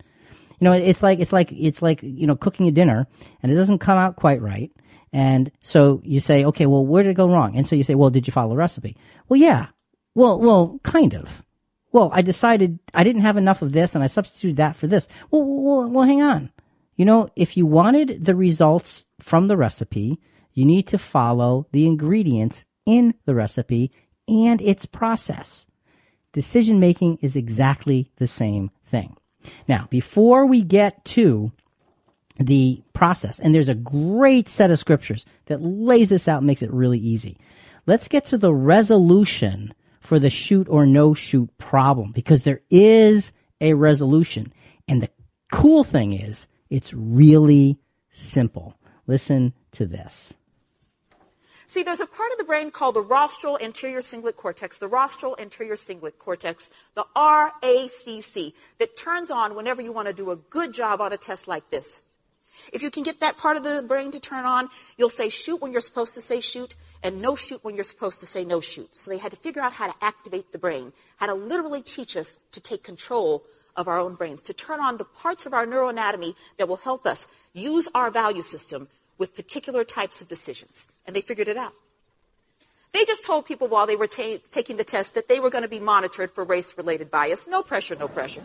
You 0.59 0.65
know, 0.67 0.73
it's 0.73 1.03
like, 1.03 1.21
it's 1.21 1.33
like, 1.33 1.53
it's 1.53 1.83
like, 1.83 2.03
you 2.03 2.27
know, 2.27 2.37
cooking 2.37 2.67
a 2.67 2.71
dinner 2.71 3.07
and 3.43 3.51
it 3.51 3.55
doesn't 3.55 3.79
come 3.79 3.99
out 3.99 4.17
quite 4.17 4.43
right. 4.43 4.71
And 5.13 5.51
so 5.61 6.01
you 6.05 6.21
say, 6.21 6.45
okay, 6.45 6.67
well, 6.67 6.85
where 6.85 7.03
did 7.03 7.11
it 7.11 7.17
go 7.17 7.29
wrong? 7.29 7.57
And 7.57 7.67
so 7.67 7.75
you 7.75 7.83
say, 7.83 7.95
well, 7.95 8.11
did 8.11 8.27
you 8.27 8.33
follow 8.33 8.51
the 8.51 8.57
recipe? 8.57 8.97
Well, 9.29 9.41
yeah. 9.41 9.69
Well, 10.15 10.39
well, 10.39 10.79
kind 10.83 11.15
of. 11.15 11.45
Well, 11.93 12.11
I 12.13 12.23
decided 12.23 12.79
I 12.95 13.03
didn't 13.03 13.23
have 13.23 13.37
enough 13.37 13.63
of 13.63 13.73
this 13.73 13.95
and 13.95 14.05
I 14.05 14.07
substituted 14.07 14.59
that 14.59 14.77
for 14.77 14.87
this. 14.87 15.09
Well, 15.31 15.43
well, 15.45 15.91
well, 15.91 16.07
hang 16.07 16.23
on. 16.23 16.53
You 16.97 17.05
know, 17.05 17.29
if 17.35 17.57
you 17.57 17.67
wanted 17.67 18.25
the 18.25 18.35
results 18.35 19.07
from 19.21 19.49
the 19.49 19.57
recipe, 19.57 20.21
you 20.53 20.65
need 20.65 20.87
to 20.89 20.99
follow 20.99 21.67
the 21.73 21.87
ingredients 21.87 22.65
in 22.87 23.15
the 23.25 23.35
recipe 23.35 23.93
and 24.29 24.61
its 24.61 24.87
process. 24.87 25.67
Decision 26.33 26.79
making 26.79 27.19
is 27.21 27.37
exactly 27.37 28.11
the 28.17 28.27
same 28.27 28.71
thing. 28.85 29.17
Now, 29.69 29.87
before 29.91 30.47
we 30.47 30.63
get 30.63 31.05
to 31.07 31.53
the 32.39 32.83
process, 32.93 33.39
and 33.41 33.55
there's 33.55 33.69
a 33.69 33.75
great 33.75 34.49
set 34.49 34.71
of 34.71 34.79
scriptures 34.79 35.27
that 35.47 35.63
lays 35.63 36.11
this 36.11 36.29
out 36.29 36.39
and 36.39 36.47
makes 36.47 36.63
it 36.63 36.73
really 36.73 36.99
easy. 36.99 37.37
Let's 37.87 38.09
get 38.09 38.25
to 38.27 38.39
the 38.39 38.55
resolution 38.55 39.75
for 40.01 40.19
the 40.19 40.31
shoot 40.31 40.69
or 40.69 40.87
no 40.87 41.15
shoot 41.15 41.51
problem 41.59 42.13
because 42.13 42.45
there 42.45 42.61
is 42.71 43.33
a 43.61 43.75
resolution. 43.75 44.53
And 44.89 45.03
the 45.03 45.11
cool 45.53 45.85
thing 45.85 46.13
is, 46.13 46.47
it's 46.71 46.95
really 46.95 47.79
simple. 48.11 48.77
Listen 49.07 49.53
to 49.73 49.87
this. 49.87 50.33
See, 51.71 51.85
there's 51.85 52.01
a 52.01 52.07
part 52.07 52.33
of 52.33 52.39
the 52.39 52.43
brain 52.43 52.73
called 52.73 52.97
the 52.97 53.01
rostral 53.01 53.57
anterior 53.63 54.01
cingulate 54.01 54.35
cortex, 54.35 54.77
the 54.77 54.89
rostral 54.89 55.37
anterior 55.39 55.77
cingulate 55.77 56.19
cortex, 56.19 56.69
the 56.97 57.05
RACC, 57.15 58.55
that 58.79 58.97
turns 58.97 59.31
on 59.31 59.55
whenever 59.55 59.81
you 59.81 59.93
want 59.93 60.09
to 60.09 60.13
do 60.13 60.33
a 60.33 60.37
good 60.37 60.75
job 60.75 61.01
on 61.01 61.13
a 61.13 61.17
test 61.17 61.47
like 61.47 61.71
this. 61.71 62.03
If 62.73 62.83
you 62.83 62.91
can 62.91 63.05
get 63.05 63.21
that 63.21 63.37
part 63.37 63.57
of 63.57 63.63
the 63.63 63.85
brain 63.87 64.11
to 64.11 64.19
turn 64.19 64.47
on, 64.47 64.69
you'll 64.99 65.09
say 65.09 65.29
shoot 65.29 65.63
when 65.63 65.71
you're 65.71 65.81
supposed 65.81 66.15
to 66.15 66.21
say 66.21 66.41
shoot 66.41 66.75
and 67.05 67.23
no 67.23 67.37
shoot 67.37 67.63
when 67.63 67.77
you're 67.77 67.85
supposed 67.85 68.19
to 68.19 68.27
say 68.27 68.45
no 68.45 68.61
shoot. 68.61 68.89
So 68.91 69.09
they 69.09 69.19
had 69.19 69.31
to 69.31 69.37
figure 69.37 69.63
out 69.63 69.75
how 69.75 69.87
to 69.87 70.05
activate 70.05 70.51
the 70.51 70.59
brain, 70.59 70.93
how 71.19 71.27
to 71.27 71.35
literally 71.35 71.83
teach 71.83 72.17
us 72.17 72.41
to 72.51 72.61
take 72.61 72.83
control 72.83 73.45
of 73.77 73.87
our 73.87 74.01
own 74.01 74.17
brains, 74.17 74.43
to 74.43 74.53
turn 74.53 74.81
on 74.81 74.97
the 74.97 75.05
parts 75.05 75.47
of 75.47 75.55
our 75.55 75.67
neuroanatomy 75.67 76.35
that 76.59 76.67
will 76.67 76.79
help 76.79 77.07
us 77.07 77.47
use 77.55 77.89
our 77.95 78.11
value 78.11 78.43
system 78.43 78.89
with 79.21 79.37
particular 79.37 79.85
types 79.85 80.21
of 80.21 80.29
decisions. 80.29 80.89
And 81.07 81.15
they 81.15 81.21
figured 81.21 81.47
it 81.47 81.57
out. 81.57 81.75
They 82.93 83.05
just 83.05 83.25
told 83.25 83.47
people 83.47 83.69
while 83.69 83.87
they 83.87 83.95
were 83.95 84.09
ta- 84.09 84.39
taking 84.49 84.79
the 84.79 84.83
test 84.83 85.15
that 85.15 85.29
they 85.29 85.39
were 85.39 85.51
going 85.51 85.63
to 85.63 85.69
be 85.69 85.79
monitored 85.79 86.31
for 86.31 86.43
race 86.43 86.77
related 86.77 87.11
bias. 87.11 87.47
No 87.47 87.63
pressure, 87.63 87.95
no 87.95 88.09
pressure. 88.09 88.43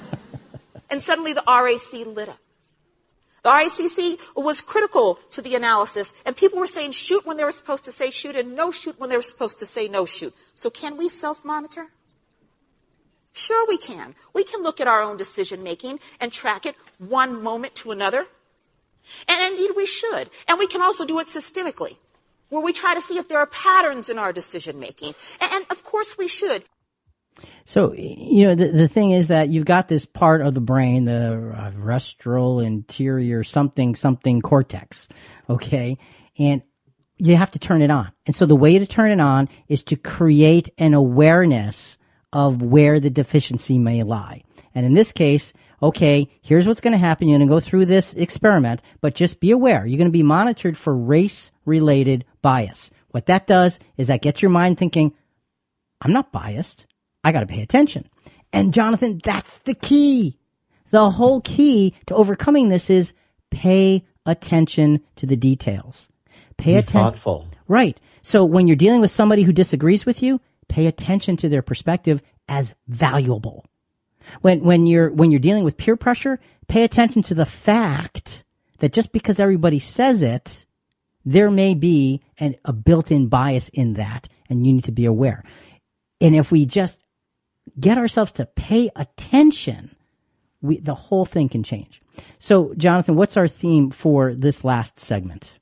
and 0.90 1.00
suddenly 1.00 1.32
the 1.32 1.44
RAC 1.46 2.06
lit 2.06 2.30
up. 2.30 2.38
The 3.42 3.50
RACC 3.50 4.36
was 4.36 4.60
critical 4.60 5.18
to 5.30 5.40
the 5.40 5.54
analysis, 5.54 6.22
and 6.26 6.36
people 6.36 6.58
were 6.58 6.66
saying 6.66 6.92
shoot 6.92 7.24
when 7.24 7.36
they 7.36 7.44
were 7.44 7.52
supposed 7.52 7.84
to 7.86 7.92
say 7.92 8.10
shoot 8.10 8.36
and 8.36 8.56
no 8.56 8.70
shoot 8.72 8.98
when 8.98 9.08
they 9.08 9.16
were 9.16 9.22
supposed 9.22 9.58
to 9.60 9.66
say 9.66 9.88
no 9.88 10.04
shoot. 10.04 10.34
So, 10.54 10.68
can 10.68 10.98
we 10.98 11.08
self 11.08 11.42
monitor? 11.42 11.86
Sure, 13.32 13.66
we 13.68 13.78
can. 13.78 14.14
We 14.34 14.44
can 14.44 14.62
look 14.62 14.80
at 14.80 14.88
our 14.88 15.00
own 15.00 15.16
decision 15.16 15.62
making 15.62 16.00
and 16.20 16.32
track 16.32 16.66
it 16.66 16.74
one 16.98 17.42
moment 17.42 17.74
to 17.76 17.92
another. 17.92 18.26
And 19.28 19.52
indeed, 19.52 19.70
we 19.76 19.86
should. 19.86 20.30
And 20.48 20.58
we 20.58 20.66
can 20.66 20.82
also 20.82 21.04
do 21.04 21.18
it 21.20 21.26
systemically, 21.26 21.96
where 22.48 22.64
we 22.64 22.72
try 22.72 22.94
to 22.94 23.00
see 23.00 23.18
if 23.18 23.28
there 23.28 23.38
are 23.38 23.46
patterns 23.46 24.08
in 24.08 24.18
our 24.18 24.32
decision 24.32 24.78
making. 24.78 25.14
And 25.40 25.64
of 25.70 25.82
course, 25.82 26.16
we 26.18 26.28
should. 26.28 26.64
So, 27.64 27.94
you 27.94 28.46
know, 28.46 28.54
the, 28.54 28.68
the 28.68 28.88
thing 28.88 29.12
is 29.12 29.28
that 29.28 29.48
you've 29.50 29.64
got 29.64 29.88
this 29.88 30.04
part 30.04 30.42
of 30.42 30.54
the 30.54 30.60
brain, 30.60 31.04
the 31.04 31.54
uh, 31.56 31.72
rostral 31.76 32.60
anterior 32.60 33.42
something 33.44 33.94
something 33.94 34.40
cortex, 34.40 35.08
okay? 35.48 35.96
And 36.38 36.62
you 37.16 37.36
have 37.36 37.50
to 37.52 37.58
turn 37.58 37.82
it 37.82 37.90
on. 37.90 38.10
And 38.26 38.34
so 38.34 38.46
the 38.46 38.56
way 38.56 38.78
to 38.78 38.86
turn 38.86 39.10
it 39.10 39.20
on 39.20 39.48
is 39.68 39.82
to 39.84 39.96
create 39.96 40.68
an 40.78 40.94
awareness 40.94 41.98
of 42.32 42.62
where 42.62 43.00
the 43.00 43.10
deficiency 43.10 43.78
may 43.78 44.02
lie. 44.02 44.42
And 44.74 44.86
in 44.86 44.94
this 44.94 45.12
case, 45.12 45.52
okay, 45.82 46.28
here's 46.42 46.66
what's 46.66 46.80
going 46.80 46.92
to 46.92 46.98
happen. 46.98 47.28
You're 47.28 47.38
going 47.38 47.48
to 47.48 47.54
go 47.54 47.60
through 47.60 47.86
this 47.86 48.14
experiment, 48.14 48.82
but 49.00 49.14
just 49.14 49.40
be 49.40 49.50
aware. 49.50 49.86
You're 49.86 49.98
going 49.98 50.08
to 50.08 50.12
be 50.12 50.22
monitored 50.22 50.76
for 50.76 50.96
race 50.96 51.50
related 51.64 52.24
bias. 52.42 52.90
What 53.10 53.26
that 53.26 53.46
does 53.46 53.78
is 53.96 54.08
that 54.08 54.22
gets 54.22 54.42
your 54.42 54.50
mind 54.50 54.78
thinking, 54.78 55.14
I'm 56.00 56.12
not 56.12 56.32
biased. 56.32 56.86
I 57.24 57.32
got 57.32 57.40
to 57.40 57.46
pay 57.46 57.62
attention. 57.62 58.08
And 58.52 58.74
Jonathan, 58.74 59.20
that's 59.22 59.60
the 59.60 59.74
key. 59.74 60.38
The 60.90 61.10
whole 61.10 61.40
key 61.40 61.94
to 62.06 62.14
overcoming 62.14 62.68
this 62.68 62.90
is 62.90 63.12
pay 63.50 64.04
attention 64.26 65.00
to 65.16 65.26
the 65.26 65.36
details. 65.36 66.08
Pay 66.56 66.72
attention. 66.76 67.00
Right. 67.68 68.00
So 68.22 68.44
when 68.44 68.66
you're 68.66 68.76
dealing 68.76 69.00
with 69.00 69.10
somebody 69.10 69.42
who 69.42 69.52
disagrees 69.52 70.04
with 70.04 70.22
you, 70.22 70.40
pay 70.68 70.86
attention 70.86 71.36
to 71.38 71.48
their 71.48 71.62
perspective 71.62 72.22
as 72.48 72.74
valuable. 72.88 73.64
When 74.40 74.60
when 74.60 74.86
you're 74.86 75.10
when 75.10 75.30
you're 75.30 75.40
dealing 75.40 75.64
with 75.64 75.76
peer 75.76 75.96
pressure, 75.96 76.40
pay 76.68 76.84
attention 76.84 77.22
to 77.24 77.34
the 77.34 77.46
fact 77.46 78.44
that 78.78 78.92
just 78.92 79.12
because 79.12 79.40
everybody 79.40 79.78
says 79.78 80.22
it, 80.22 80.66
there 81.24 81.50
may 81.50 81.74
be 81.74 82.22
an, 82.38 82.54
a 82.64 82.72
built-in 82.72 83.28
bias 83.28 83.68
in 83.70 83.94
that, 83.94 84.28
and 84.48 84.66
you 84.66 84.72
need 84.72 84.84
to 84.84 84.92
be 84.92 85.04
aware. 85.04 85.44
And 86.20 86.34
if 86.34 86.50
we 86.50 86.66
just 86.66 86.98
get 87.78 87.98
ourselves 87.98 88.32
to 88.32 88.46
pay 88.46 88.90
attention, 88.96 89.94
we, 90.62 90.78
the 90.80 90.94
whole 90.94 91.24
thing 91.24 91.48
can 91.48 91.62
change. 91.62 92.02
So, 92.38 92.74
Jonathan, 92.76 93.16
what's 93.16 93.36
our 93.36 93.48
theme 93.48 93.90
for 93.90 94.34
this 94.34 94.64
last 94.64 95.00
segment? 95.00 95.58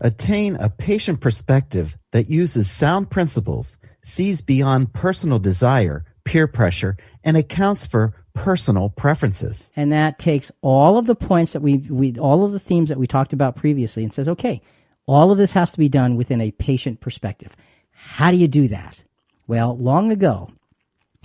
Attain 0.00 0.56
a 0.56 0.70
patient 0.70 1.20
perspective 1.20 1.96
that 2.12 2.30
uses 2.30 2.70
sound 2.70 3.10
principles, 3.10 3.76
sees 4.02 4.42
beyond 4.42 4.92
personal 4.92 5.38
desire, 5.38 6.04
peer 6.28 6.46
pressure, 6.46 6.94
and 7.24 7.38
accounts 7.38 7.86
for 7.86 8.12
personal 8.34 8.90
preferences. 8.90 9.70
and 9.74 9.90
that 9.90 10.18
takes 10.18 10.52
all 10.60 10.98
of 10.98 11.06
the 11.06 11.14
points 11.14 11.54
that 11.54 11.62
we 11.62 11.78
we 11.78 12.16
all 12.18 12.44
of 12.44 12.52
the 12.52 12.60
themes 12.60 12.90
that 12.90 12.98
we 12.98 13.06
talked 13.06 13.32
about 13.32 13.56
previously 13.56 14.04
and 14.04 14.12
says 14.12 14.28
okay 14.28 14.60
all 15.06 15.32
of 15.32 15.38
this 15.38 15.54
has 15.54 15.70
to 15.72 15.78
be 15.78 15.88
done 15.88 16.16
within 16.16 16.40
a 16.40 16.50
patient 16.52 17.00
perspective. 17.00 17.56
How 17.90 18.30
do 18.30 18.36
you 18.36 18.46
do 18.46 18.68
that? 18.68 19.02
Well 19.48 19.76
long 19.76 20.12
ago 20.12 20.52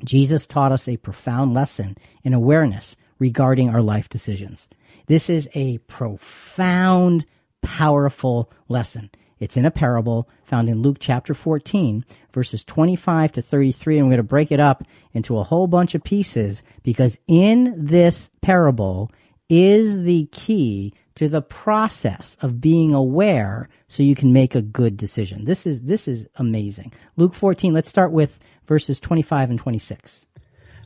jesus 0.04 0.47
taught 0.47 0.72
us 0.72 0.88
a 0.88 0.97
profound 0.97 1.54
lesson 1.54 1.97
in 2.24 2.34
awareness 2.34 2.95
regarding 3.20 3.70
our 3.70 3.82
life 3.82 4.10
decisions. 4.10 4.68
This 5.08 5.30
is 5.30 5.47
a 5.54 5.78
profound 5.80 7.26
powerful 7.62 8.49
lesson 8.70 9.12
it's 9.43 9.57
in 9.57 9.65
a 9.65 9.71
parable 9.71 10.29
found 10.45 10.69
in 10.69 10.81
Luke 10.81 10.95
chapter 11.01 11.33
14, 11.33 12.05
verses 12.31 12.63
25 12.63 13.33
to 13.33 13.41
33. 13.41 13.97
And 13.97 14.07
we're 14.07 14.11
going 14.11 14.17
to 14.19 14.23
break 14.23 14.53
it 14.53 14.59
up 14.61 14.85
into 15.11 15.37
a 15.37 15.43
whole 15.43 15.67
bunch 15.67 15.95
of 15.95 16.03
pieces 16.03 16.63
because 16.81 17.19
in 17.27 17.73
this 17.77 18.29
parable 18.41 19.11
is 19.49 20.03
the 20.03 20.29
key 20.31 20.93
to 21.15 21.27
the 21.27 21.41
process 21.41 22.37
of 22.41 22.61
being 22.61 22.93
aware 22.93 23.67
so 23.89 24.01
you 24.01 24.15
can 24.15 24.31
make 24.31 24.55
a 24.55 24.61
good 24.61 24.95
decision. 24.95 25.43
This 25.43 25.67
is, 25.67 25.81
this 25.81 26.07
is 26.07 26.25
amazing. 26.37 26.93
Luke 27.17 27.33
14, 27.33 27.73
let's 27.73 27.89
start 27.89 28.13
with 28.13 28.39
verses 28.65 28.97
25 29.01 29.49
and 29.49 29.59
26. 29.59 30.25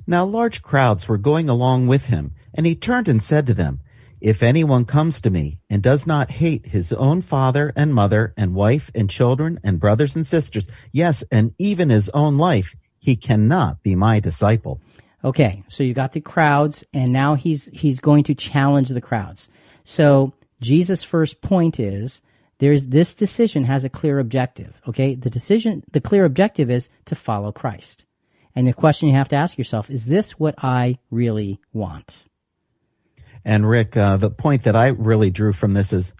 Now 0.07 0.25
large 0.25 0.63
crowds 0.63 1.07
were 1.07 1.19
going 1.19 1.47
along 1.47 1.85
with 1.85 2.07
him, 2.07 2.33
and 2.55 2.65
he 2.65 2.73
turned 2.73 3.07
and 3.07 3.21
said 3.21 3.45
to 3.45 3.53
them, 3.53 3.81
If 4.19 4.41
anyone 4.41 4.85
comes 4.85 5.21
to 5.21 5.29
me 5.29 5.59
and 5.69 5.83
does 5.83 6.07
not 6.07 6.31
hate 6.31 6.67
his 6.67 6.91
own 6.93 7.21
father 7.21 7.71
and 7.75 7.93
mother 7.93 8.33
and 8.35 8.55
wife 8.55 8.89
and 8.95 9.09
children 9.09 9.59
and 9.63 9.79
brothers 9.79 10.15
and 10.15 10.25
sisters, 10.25 10.67
yes, 10.91 11.23
and 11.31 11.53
even 11.59 11.89
his 11.89 12.09
own 12.09 12.37
life, 12.37 12.75
he 12.99 13.15
cannot 13.15 13.83
be 13.83 13.95
my 13.95 14.19
disciple. 14.19 14.81
Okay, 15.23 15.63
so 15.67 15.83
you 15.83 15.93
got 15.93 16.13
the 16.13 16.21
crowds, 16.21 16.83
and 16.93 17.11
now 17.11 17.35
he's 17.35 17.65
he's 17.73 17.99
going 17.99 18.23
to 18.25 18.35
challenge 18.35 18.89
the 18.89 19.01
crowds. 19.01 19.49
So 19.83 20.33
Jesus' 20.61 21.03
first 21.03 21.41
point 21.41 21.79
is 21.79 22.21
there's 22.59 22.85
this 22.85 23.13
decision 23.13 23.63
has 23.65 23.83
a 23.83 23.89
clear 23.89 24.19
objective. 24.19 24.81
Okay, 24.87 25.15
the 25.15 25.29
decision, 25.29 25.83
the 25.91 26.01
clear 26.01 26.25
objective 26.25 26.69
is 26.71 26.89
to 27.05 27.15
follow 27.15 27.51
Christ, 27.51 28.05
and 28.55 28.67
the 28.67 28.73
question 28.73 29.09
you 29.09 29.15
have 29.15 29.29
to 29.29 29.35
ask 29.35 29.57
yourself 29.57 29.89
is 29.89 30.05
this 30.05 30.39
what 30.39 30.55
I 30.63 30.97
really 31.11 31.59
want? 31.73 32.26
And 33.47 33.67
Rick, 33.67 33.95
uh, 33.95 34.17
the 34.17 34.29
point 34.29 34.63
that 34.63 34.75
I 34.75 34.87
really 34.87 35.29
drew 35.29 35.53
from 35.53 35.73
this 35.73 35.93
is 35.93 36.13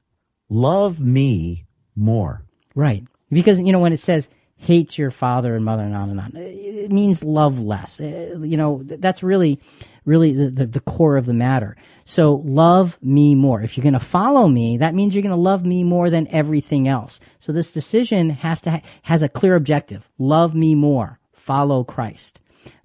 love 0.47 1.01
me 1.01 1.65
more. 1.93 2.45
Right. 2.73 3.03
Because, 3.30 3.59
you 3.59 3.73
know, 3.73 3.82
when 3.82 3.91
it 3.91 3.99
says 3.99 4.30
hate 4.55 4.97
your 4.97 5.11
father 5.11 5.53
and 5.53 5.65
mother 5.65 5.84
and 5.84 5.93
on 5.93 6.09
and 6.09 6.21
on, 6.21 6.32
it 6.36 6.89
means 6.89 7.25
love 7.25 7.61
less. 7.61 7.99
Uh, 7.99 8.39
You 8.41 8.55
know, 8.55 8.82
that's 8.84 9.23
really, 9.23 9.59
really 10.05 10.32
the, 10.32 10.49
the, 10.49 10.65
the 10.67 10.80
core 10.80 11.17
of 11.17 11.25
the 11.25 11.34
matter. 11.34 11.75
So 12.05 12.41
love 12.45 12.97
me 13.03 13.36
more. 13.36 13.61
If 13.61 13.75
you're 13.75 13.84
going 13.84 13.91
to 13.91 13.99
follow 13.99 14.47
me, 14.47 14.78
that 14.78 14.95
means 14.95 15.13
you're 15.13 15.21
going 15.21 15.36
to 15.36 15.36
love 15.36 15.65
me 15.65 15.84
more 15.84 16.09
than 16.09 16.30
everything 16.30 16.88
else. 16.88 17.19
So 17.39 17.51
this 17.51 17.73
decision 17.73 18.30
has 18.30 18.61
to, 18.61 18.71
ha- 18.71 18.82
has 19.01 19.21
a 19.21 19.28
clear 19.28 19.55
objective. 19.55 20.09
Love 20.17 20.55
me 20.55 20.75
more. 20.75 21.19
Follow 21.34 21.84
Christ. 21.84 22.39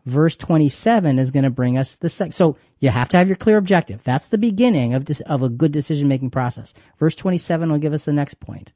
Verse 0.05 0.37
27 0.37 1.19
is 1.19 1.31
going 1.31 1.45
to 1.45 1.51
bring 1.51 1.79
us 1.79 1.97
the 1.97 2.09
sec- 2.09 2.33
so 2.33 2.57
you 2.81 2.91
have 2.91 3.09
to 3.11 3.17
have 3.17 3.29
your 3.29 3.37
clear 3.37 3.57
objective. 3.57 4.03
That's 4.03 4.29
the 4.29 4.39
beginning 4.39 4.95
of 4.95 5.05
this, 5.05 5.21
of 5.21 5.43
a 5.43 5.49
good 5.49 5.73
decision 5.73 6.09
making 6.09 6.31
process. 6.31 6.75
Verse 6.99 7.15
27 7.15 7.71
will 7.71 7.79
give 7.79 7.93
us 7.93 8.05
the 8.05 8.13
next 8.13 8.41
point. 8.41 8.73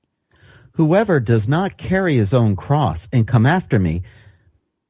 Whoever 0.73 1.21
does 1.21 1.49
not 1.49 1.79
carry 1.79 2.17
his 2.17 2.35
own 2.35 2.55
cross 2.55 3.09
and 3.13 3.27
come 3.27 3.47
after 3.47 3.79
me 3.79 4.03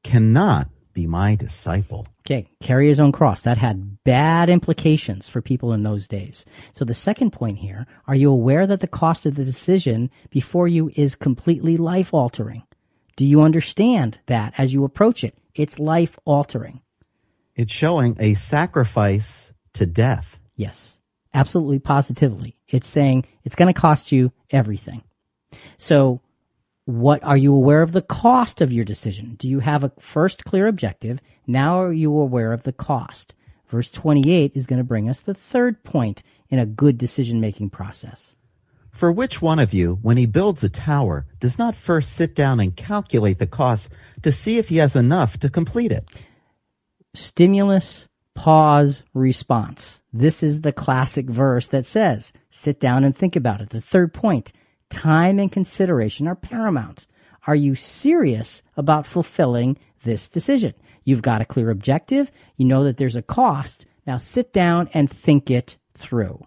cannot 0.03 0.69
be 0.93 1.07
my 1.07 1.35
disciple. 1.35 2.05
Okay, 2.21 2.49
carry 2.59 2.87
his 2.87 2.99
own 2.99 3.11
cross. 3.11 3.43
That 3.43 3.57
had 3.57 4.03
bad 4.03 4.49
implications 4.49 5.29
for 5.29 5.41
people 5.41 5.71
in 5.71 5.83
those 5.83 6.07
days. 6.07 6.45
So 6.73 6.83
the 6.83 6.93
second 6.93 7.31
point 7.31 7.59
here, 7.59 7.85
are 8.07 8.15
you 8.15 8.31
aware 8.31 8.67
that 8.67 8.81
the 8.81 8.87
cost 8.87 9.25
of 9.25 9.35
the 9.35 9.45
decision 9.45 10.09
before 10.29 10.67
you 10.67 10.89
is 10.95 11.15
completely 11.15 11.77
life 11.77 12.13
altering? 12.13 12.63
Do 13.15 13.25
you 13.25 13.41
understand 13.41 14.19
that 14.25 14.53
as 14.57 14.73
you 14.73 14.83
approach 14.83 15.23
it? 15.23 15.37
It's 15.57 15.79
life 15.79 16.17
altering. 16.23 16.81
It's 17.55 17.73
showing 17.73 18.15
a 18.19 18.35
sacrifice 18.35 19.51
to 19.73 19.87
death. 19.87 20.39
Yes, 20.55 20.99
absolutely 21.33 21.79
positively. 21.79 22.55
It's 22.67 22.87
saying 22.87 23.25
it's 23.43 23.55
going 23.55 23.73
to 23.73 23.79
cost 23.79 24.11
you 24.11 24.31
everything. 24.51 25.01
So 25.79 26.21
what 26.85 27.23
are 27.23 27.35
you 27.35 27.53
aware 27.53 27.81
of 27.81 27.91
the 27.91 28.01
cost 28.01 28.61
of 28.61 28.71
your 28.71 28.85
decision? 28.85 29.35
Do 29.39 29.49
you 29.49 29.59
have 29.59 29.83
a 29.83 29.91
first 29.99 30.45
clear 30.45 30.67
objective? 30.67 31.19
Now 31.47 31.81
are 31.81 31.91
you 31.91 32.17
aware 32.17 32.53
of 32.53 32.63
the 32.63 32.71
cost? 32.71 33.33
Verse 33.67 33.91
28 33.91 34.53
is 34.55 34.67
going 34.67 34.77
to 34.77 34.85
bring 34.85 35.09
us 35.09 35.21
the 35.21 35.33
third 35.33 35.83
point 35.83 36.23
in 36.49 36.59
a 36.59 36.65
good 36.65 36.97
decision 36.97 37.41
making 37.41 37.71
process. 37.71 38.35
For 38.91 39.11
which 39.11 39.41
one 39.41 39.59
of 39.59 39.73
you, 39.73 39.99
when 40.01 40.17
he 40.17 40.25
builds 40.25 40.63
a 40.63 40.69
tower, 40.69 41.25
does 41.39 41.59
not 41.59 41.75
first 41.75 42.13
sit 42.13 42.35
down 42.35 42.59
and 42.59 42.75
calculate 42.75 43.39
the 43.39 43.47
cost 43.47 43.91
to 44.23 44.31
see 44.31 44.57
if 44.57 44.69
he 44.69 44.77
has 44.77 44.95
enough 44.95 45.39
to 45.39 45.49
complete 45.49 45.91
it? 45.91 46.09
Stimulus, 47.13 48.07
pause, 48.33 49.03
response. 49.13 50.01
This 50.13 50.43
is 50.43 50.61
the 50.61 50.71
classic 50.71 51.29
verse 51.29 51.67
that 51.69 51.85
says, 51.85 52.33
sit 52.49 52.79
down 52.79 53.03
and 53.03 53.15
think 53.15 53.35
about 53.35 53.61
it. 53.61 53.69
The 53.69 53.81
third 53.81 54.13
point, 54.13 54.51
time 54.89 55.39
and 55.39 55.51
consideration 55.51 56.27
are 56.27 56.35
paramount. 56.35 57.07
Are 57.47 57.55
you 57.55 57.75
serious 57.75 58.61
about 58.75 59.07
fulfilling 59.07 59.77
this 60.03 60.29
decision? 60.29 60.73
You've 61.03 61.21
got 61.21 61.41
a 61.41 61.45
clear 61.45 61.69
objective. 61.69 62.31
You 62.57 62.65
know 62.65 62.83
that 62.83 62.97
there's 62.97 63.15
a 63.15 63.21
cost. 63.21 63.85
Now 64.05 64.17
sit 64.17 64.53
down 64.53 64.89
and 64.93 65.09
think 65.09 65.49
it 65.49 65.77
through. 65.93 66.45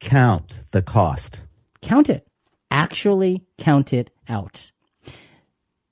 Count 0.00 0.62
the 0.70 0.82
cost. 0.82 1.40
Count 1.82 2.08
it. 2.08 2.26
Actually 2.70 3.44
count 3.56 3.92
it 3.92 4.10
out. 4.28 4.70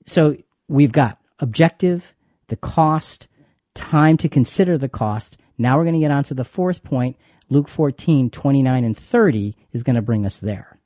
So 0.05 0.37
we've 0.67 0.91
got 0.91 1.19
objective, 1.39 2.15
the 2.47 2.55
cost, 2.55 3.27
time 3.73 4.17
to 4.17 4.29
consider 4.29 4.77
the 4.77 4.89
cost. 4.89 5.37
Now 5.57 5.77
we're 5.77 5.83
going 5.83 5.93
to 5.93 5.99
get 5.99 6.11
on 6.11 6.23
to 6.25 6.33
the 6.33 6.43
fourth 6.43 6.83
point. 6.83 7.17
Luke 7.49 7.67
14, 7.67 8.29
29 8.29 8.83
and 8.83 8.97
30 8.97 9.55
is 9.71 9.83
going 9.83 9.95
to 9.95 10.01
bring 10.01 10.25
us 10.25 10.39
there. 10.39 10.79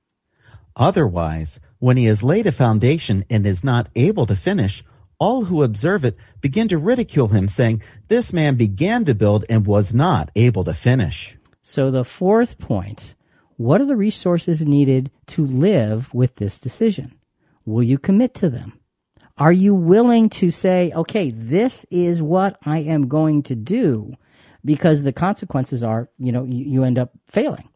Otherwise, 0.75 1.59
when 1.79 1.97
he 1.97 2.05
has 2.05 2.23
laid 2.23 2.47
a 2.47 2.51
foundation 2.51 3.25
and 3.29 3.45
is 3.45 3.63
not 3.63 3.89
able 3.95 4.25
to 4.25 4.35
finish, 4.35 4.83
all 5.19 5.45
who 5.45 5.63
observe 5.63 6.05
it 6.05 6.17
begin 6.39 6.67
to 6.67 6.77
ridicule 6.77 7.27
him, 7.27 7.47
saying, 7.47 7.81
This 8.07 8.33
man 8.33 8.55
began 8.55 9.05
to 9.05 9.13
build 9.13 9.45
and 9.49 9.67
was 9.67 9.93
not 9.93 10.31
able 10.35 10.63
to 10.63 10.73
finish. 10.73 11.35
So 11.61 11.91
the 11.91 12.03
fourth 12.03 12.57
point, 12.57 13.15
what 13.57 13.81
are 13.81 13.85
the 13.85 13.95
resources 13.95 14.65
needed 14.65 15.11
to 15.27 15.45
live 15.45 16.13
with 16.13 16.35
this 16.37 16.57
decision? 16.57 17.15
Will 17.65 17.83
you 17.83 17.97
commit 17.97 18.33
to 18.35 18.49
them? 18.49 18.79
Are 19.37 19.51
you 19.51 19.73
willing 19.73 20.29
to 20.29 20.51
say, 20.51 20.91
okay, 20.95 21.31
this 21.31 21.85
is 21.89 22.21
what 22.21 22.57
I 22.65 22.79
am 22.79 23.07
going 23.07 23.43
to 23.43 23.55
do? 23.55 24.15
Because 24.63 25.03
the 25.03 25.13
consequences 25.13 25.83
are, 25.83 26.09
you 26.17 26.31
know, 26.31 26.43
you, 26.43 26.65
you 26.65 26.83
end 26.83 26.99
up 26.99 27.11
failing. 27.27 27.69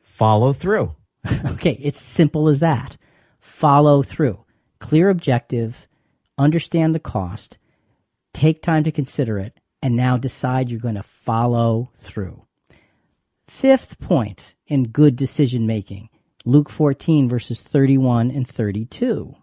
Follow 0.00 0.52
through. 0.52 0.94
Okay, 1.44 1.78
it's 1.80 2.00
simple 2.00 2.48
as 2.48 2.58
that. 2.58 2.96
Follow 3.38 4.02
through. 4.02 4.44
Clear 4.80 5.08
objective, 5.08 5.86
understand 6.36 6.92
the 6.92 6.98
cost, 7.00 7.58
take 8.32 8.60
time 8.62 8.82
to 8.82 8.90
consider 8.90 9.38
it, 9.38 9.60
and 9.80 9.94
now 9.94 10.16
decide 10.16 10.68
you're 10.68 10.80
going 10.80 10.96
to 10.96 11.04
follow 11.04 11.92
through. 11.94 12.41
Fifth 13.52 14.00
point 14.00 14.54
in 14.66 14.88
good 14.88 15.14
decision 15.14 15.66
making 15.68 16.08
Luke 16.44 16.68
14, 16.68 17.28
verses 17.28 17.60
31 17.60 18.28
and 18.30 18.48
32. 18.48 19.36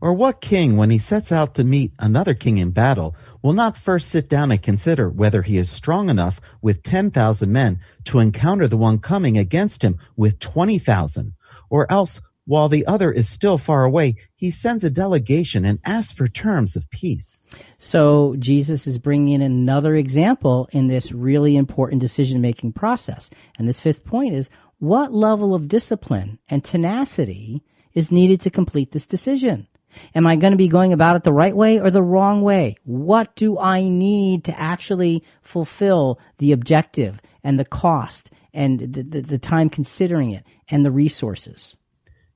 Or 0.00 0.14
what 0.14 0.40
king, 0.40 0.76
when 0.76 0.90
he 0.90 0.98
sets 0.98 1.30
out 1.30 1.54
to 1.54 1.62
meet 1.62 1.92
another 2.00 2.34
king 2.34 2.58
in 2.58 2.70
battle, 2.72 3.14
will 3.42 3.52
not 3.52 3.76
first 3.76 4.08
sit 4.08 4.28
down 4.28 4.50
and 4.50 4.60
consider 4.60 5.08
whether 5.08 5.42
he 5.42 5.58
is 5.58 5.70
strong 5.70 6.10
enough 6.10 6.40
with 6.60 6.82
10,000 6.82 7.52
men 7.52 7.78
to 8.04 8.18
encounter 8.18 8.66
the 8.66 8.76
one 8.76 8.98
coming 8.98 9.38
against 9.38 9.84
him 9.84 9.98
with 10.16 10.40
20,000? 10.40 11.34
Or 11.70 11.92
else, 11.92 12.20
while 12.46 12.68
the 12.68 12.86
other 12.86 13.10
is 13.10 13.28
still 13.28 13.58
far 13.58 13.84
away, 13.84 14.16
he 14.34 14.50
sends 14.50 14.84
a 14.84 14.90
delegation 14.90 15.64
and 15.64 15.80
asks 15.84 16.12
for 16.12 16.28
terms 16.28 16.76
of 16.76 16.88
peace. 16.90 17.46
So 17.76 18.36
Jesus 18.38 18.86
is 18.86 18.98
bringing 18.98 19.34
in 19.34 19.42
another 19.42 19.96
example 19.96 20.68
in 20.72 20.86
this 20.86 21.12
really 21.12 21.56
important 21.56 22.00
decision 22.00 22.40
making 22.40 22.72
process. 22.72 23.30
And 23.58 23.68
this 23.68 23.80
fifth 23.80 24.04
point 24.04 24.34
is 24.34 24.48
what 24.78 25.12
level 25.12 25.54
of 25.54 25.68
discipline 25.68 26.38
and 26.48 26.62
tenacity 26.62 27.62
is 27.94 28.12
needed 28.12 28.40
to 28.42 28.50
complete 28.50 28.92
this 28.92 29.06
decision? 29.06 29.66
Am 30.14 30.26
I 30.26 30.36
going 30.36 30.52
to 30.52 30.58
be 30.58 30.68
going 30.68 30.92
about 30.92 31.16
it 31.16 31.24
the 31.24 31.32
right 31.32 31.56
way 31.56 31.80
or 31.80 31.90
the 31.90 32.02
wrong 32.02 32.42
way? 32.42 32.76
What 32.84 33.34
do 33.34 33.58
I 33.58 33.88
need 33.88 34.44
to 34.44 34.60
actually 34.60 35.24
fulfill 35.42 36.20
the 36.38 36.52
objective 36.52 37.20
and 37.42 37.58
the 37.58 37.64
cost 37.64 38.30
and 38.52 38.78
the, 38.78 39.02
the, 39.02 39.20
the 39.22 39.38
time 39.38 39.70
considering 39.70 40.30
it 40.30 40.44
and 40.68 40.84
the 40.84 40.90
resources? 40.90 41.76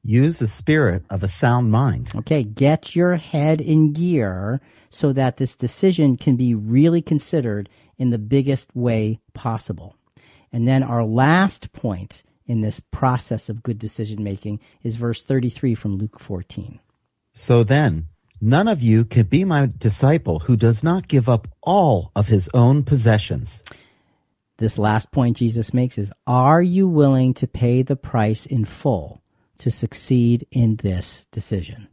Use 0.03 0.39
the 0.39 0.47
spirit 0.47 1.05
of 1.11 1.23
a 1.23 1.29
sound 1.29 1.71
mind. 1.71 2.11
Okay, 2.17 2.43
get 2.43 2.97
your 2.97 3.17
head 3.17 3.61
in 3.61 3.93
gear 3.93 4.61
so 4.89 5.13
that 5.13 5.37
this 5.37 5.55
decision 5.55 6.17
can 6.17 6.37
be 6.37 6.55
really 6.55 7.03
considered 7.03 7.69
in 7.99 8.09
the 8.09 8.19
biggest 8.19 8.75
way 8.75 9.21
possible. 9.35 9.97
And 10.53 10.67
then 10.67 10.83
our 10.83 11.05
last 11.05 11.73
point 11.73 12.23
in 12.47 12.63
this 12.63 12.81
process 12.81 13.49
of 13.49 13.63
good 13.63 13.79
decision 13.79 14.25
making 14.25 14.59
is 14.83 14.97
verse 14.97 15.23
33 15.23 15.75
from 15.75 15.99
Luke 15.99 16.19
14. 16.19 16.81
So 17.35 17.63
then, 17.63 18.07
none 18.41 18.69
of 18.69 18.83
you 18.83 19.05
can 19.05 19.27
be 19.27 19.45
my 19.45 19.71
disciple 19.79 20.41
who 20.41 20.57
does 20.57 20.83
not 20.83 21.09
give 21.09 21.29
up 21.29 21.47
all 21.63 22.11
of 22.17 22.27
his 22.27 22.49
own 22.55 22.85
possessions. 22.85 23.63
This 24.57 24.79
last 24.79 25.13
point 25.13 25.37
Jesus 25.37 25.73
makes 25.75 25.99
is 25.99 26.11
Are 26.27 26.63
you 26.63 26.89
willing 26.89 27.35
to 27.35 27.47
pay 27.47 27.83
the 27.83 27.97
price 27.97 28.47
in 28.47 28.65
full 28.65 29.21
to 29.61 29.71
succeed 29.71 30.47
in 30.51 30.77
this 30.77 31.27
decision? 31.33 31.89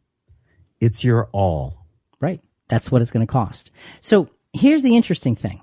It's 0.80 1.04
your 1.04 1.30
all. 1.32 1.86
Right. 2.20 2.42
That's 2.68 2.92
what 2.92 3.02
it's 3.02 3.12
going 3.12 3.26
to 3.26 3.32
cost. 3.32 3.72
So 4.02 4.30
here's 4.54 4.84
the 4.84 4.96
interesting 4.96 5.36
thing 5.36 5.62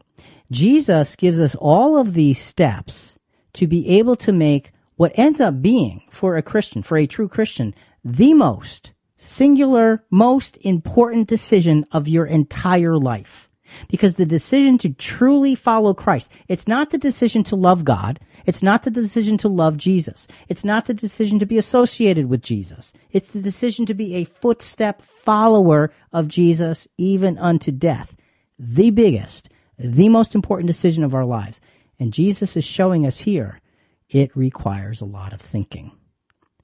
Jesus 0.51 1.17
gives 1.17 1.41
us 1.41 1.55
all 1.55 1.99
of 1.99 2.15
these 2.15 2.41
steps 2.41 3.19
to 3.55 3.67
be 3.67 3.99
able 3.99 4.17
to 4.17 4.33
make 4.33 4.73
what 4.97 5.13
ends 5.17 5.41
up 5.41 5.61
being 5.61 6.03
for 6.11 6.37
a 6.37 6.43
Christian, 6.43 6.83
for 6.83 6.97
a 6.97 7.07
true 7.07 7.29
Christian, 7.29 7.75
the 8.05 8.35
most 8.35 8.93
singular, 9.17 10.05
most 10.11 10.59
important 10.61 11.29
decision 11.29 11.85
of 11.93 12.09
your 12.09 12.27
entire 12.27 12.97
life. 12.97 13.49
Because 13.89 14.15
the 14.15 14.27
decision 14.27 14.79
to 14.79 14.91
truly 14.91 15.55
follow 15.55 15.95
Christ, 15.95 16.31
it's 16.47 16.69
not 16.69 16.91
the 16.91 16.99
decision 16.99 17.43
to 17.45 17.57
love 17.57 17.85
God. 17.85 18.21
It's 18.47 18.63
not 18.63 18.83
the 18.83 18.91
decision 18.91 19.37
to 19.39 19.49
love 19.49 19.77
Jesus. 19.77 20.27
It's 20.49 20.65
not 20.65 20.87
the 20.87 20.95
decision 20.95 21.39
to 21.39 21.47
be 21.47 21.59
associated 21.59 22.27
with 22.27 22.43
Jesus. 22.43 22.93
It's 23.11 23.31
the 23.31 23.41
decision 23.41 23.87
to 23.87 23.95
be 23.95 24.15
a 24.15 24.25
footstep 24.25 25.03
follower 25.03 25.93
of 26.13 26.29
Jesus, 26.29 26.87
even 26.99 27.39
unto 27.39 27.73
death. 27.73 28.15
The 28.59 28.91
biggest, 28.91 29.49
the 29.79 30.09
most 30.09 30.35
important 30.35 30.67
decision 30.67 31.05
of 31.05 31.15
our 31.15 31.25
lives. 31.25 31.61
And 31.99 32.13
Jesus 32.13 32.57
is 32.57 32.65
showing 32.65 33.07
us 33.07 33.21
here 33.21 33.61
it 34.09 34.37
requires 34.37 35.01
a 35.01 35.07
lot 35.07 35.33
of 35.33 35.41
thinking. 35.41 35.93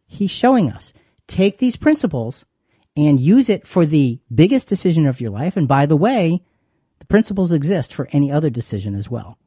He's 0.06 0.30
showing 0.30 0.70
us 0.70 0.92
take 1.26 1.58
these 1.58 1.76
principles 1.76 2.44
and 2.96 3.20
use 3.20 3.48
it 3.48 3.66
for 3.66 3.86
the 3.86 4.20
biggest 4.34 4.68
decision 4.68 5.06
of 5.06 5.20
your 5.20 5.30
life. 5.30 5.56
And 5.56 5.66
by 5.68 5.86
the 5.86 5.96
way, 5.96 6.42
the 6.98 7.06
principles 7.06 7.52
exist 7.52 7.94
for 7.94 8.08
any 8.12 8.30
other 8.30 8.50
decision 8.50 8.94
as 8.94 9.08
well. 9.08 9.38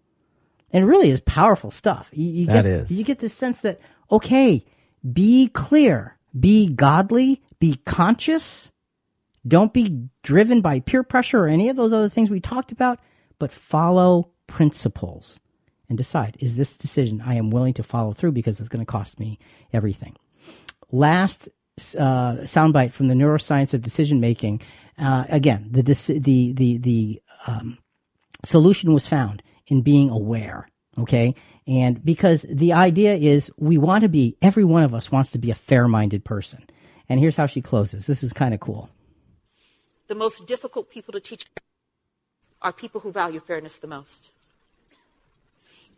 And 0.73 0.87
really 0.87 1.09
is 1.09 1.21
powerful 1.21 1.71
stuff. 1.71 2.09
You, 2.11 2.25
you 2.25 2.45
That 2.47 2.63
get, 2.63 2.65
is. 2.65 2.91
You 2.91 3.05
get 3.05 3.19
this 3.19 3.33
sense 3.33 3.61
that, 3.61 3.79
okay, 4.11 4.65
be 5.11 5.47
clear, 5.47 6.17
be 6.37 6.67
godly, 6.67 7.41
be 7.59 7.75
conscious. 7.85 8.71
Don't 9.47 9.71
be 9.71 10.09
driven 10.23 10.61
by 10.61 10.79
peer 10.79 11.03
pressure 11.03 11.45
or 11.45 11.47
any 11.47 11.69
of 11.69 11.75
those 11.75 11.93
other 11.93 12.09
things 12.09 12.29
we 12.29 12.39
talked 12.39 12.71
about, 12.71 12.99
but 13.37 13.51
follow 13.51 14.31
principles 14.47 15.39
and 15.89 15.97
decide 15.97 16.35
is 16.39 16.55
this 16.55 16.77
decision 16.77 17.21
I 17.23 17.35
am 17.35 17.51
willing 17.51 17.73
to 17.75 17.83
follow 17.83 18.13
through 18.13 18.31
because 18.31 18.59
it's 18.59 18.69
going 18.69 18.83
to 18.83 18.91
cost 18.91 19.19
me 19.19 19.37
everything. 19.71 20.15
Last 20.91 21.49
uh, 21.97 22.37
soundbite 22.43 22.91
from 22.91 23.07
the 23.07 23.15
neuroscience 23.15 23.73
of 23.73 23.81
decision 23.81 24.19
making. 24.19 24.61
Uh, 24.97 25.25
again, 25.29 25.67
the 25.71 25.81
the 25.81 26.53
the 26.53 26.77
the 26.77 27.21
um, 27.47 27.77
solution 28.43 28.93
was 28.93 29.07
found 29.07 29.41
in 29.67 29.81
being 29.81 30.09
aware. 30.09 30.67
Okay, 30.99 31.33
and 31.65 32.03
because 32.03 32.43
the 32.43 32.73
idea 32.73 33.15
is 33.15 33.51
we 33.57 33.77
want 33.77 34.03
to 34.03 34.09
be 34.09 34.37
every 34.41 34.63
one 34.63 34.83
of 34.83 34.93
us 34.93 35.11
wants 35.11 35.31
to 35.31 35.39
be 35.39 35.49
a 35.49 35.55
fair 35.55 35.87
minded 35.87 36.23
person. 36.23 36.63
And 37.09 37.19
here's 37.19 37.37
how 37.37 37.47
she 37.47 37.61
closes. 37.61 38.05
This 38.05 38.23
is 38.23 38.31
kind 38.31 38.53
of 38.53 38.59
cool. 38.59 38.89
The 40.07 40.15
most 40.15 40.45
difficult 40.45 40.89
people 40.89 41.11
to 41.13 41.19
teach 41.19 41.47
are 42.61 42.71
people 42.71 43.01
who 43.01 43.11
value 43.11 43.39
fairness 43.39 43.77
the 43.79 43.87
most. 43.87 44.31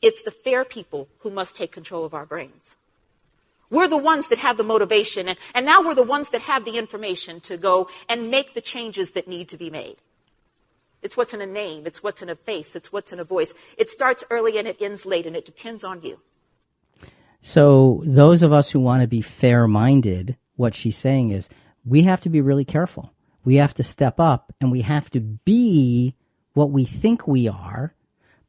It's 0.01 0.21
the 0.21 0.31
fair 0.31 0.65
people 0.65 1.07
who 1.19 1.29
must 1.29 1.55
take 1.55 1.71
control 1.71 2.05
of 2.05 2.13
our 2.13 2.25
brains. 2.25 2.77
We're 3.69 3.87
the 3.87 3.97
ones 3.97 4.27
that 4.29 4.39
have 4.39 4.57
the 4.57 4.63
motivation, 4.63 5.27
and, 5.27 5.37
and 5.53 5.65
now 5.65 5.81
we're 5.81 5.95
the 5.95 6.03
ones 6.03 6.29
that 6.29 6.41
have 6.41 6.65
the 6.65 6.77
information 6.77 7.39
to 7.41 7.57
go 7.57 7.89
and 8.07 8.29
make 8.29 8.53
the 8.53 8.61
changes 8.61 9.11
that 9.11 9.27
need 9.27 9.49
to 9.49 9.57
be 9.57 9.69
made. 9.69 9.95
It's 11.06 11.15
what's 11.15 11.36
in 11.36 11.41
a 11.41 11.45
name, 11.45 11.86
it's 11.86 12.02
what's 12.02 12.23
in 12.23 12.30
a 12.30 12.36
face, 12.36 12.76
it's 12.76 12.91
what's 12.91 13.14
in 13.14 13.19
a 13.19 13.23
voice. 13.23 13.76
It 13.77 13.91
starts 13.91 14.23
early 14.32 14.57
and 14.57 14.68
it 14.68 14.82
ends 14.82 15.06
late, 15.06 15.27
and 15.27 15.36
it 15.36 15.45
depends 15.45 15.84
on 15.84 16.02
you. 16.02 16.19
So 17.41 18.02
those 18.06 18.41
of 18.41 18.52
us 18.52 18.72
who 18.72 18.80
want 18.80 19.02
to 19.02 19.07
be 19.07 19.22
fair 19.22 19.68
minded, 19.68 20.36
what 20.56 20.73
she's 20.73 20.98
saying 20.98 21.30
is 21.30 21.48
we 21.86 22.02
have 22.02 22.22
to 22.22 22.30
be 22.30 22.41
really 22.41 22.65
careful. 22.65 23.14
We 23.44 23.57
have 23.57 23.76
to 23.76 23.84
step 23.84 24.19
up 24.19 24.52
and 24.60 24.72
we 24.72 24.82
have 24.82 25.11
to 25.11 25.19
be 25.19 26.15
what 26.53 26.72
we 26.72 26.86
think 26.86 27.27
we 27.27 27.48
are 27.48 27.94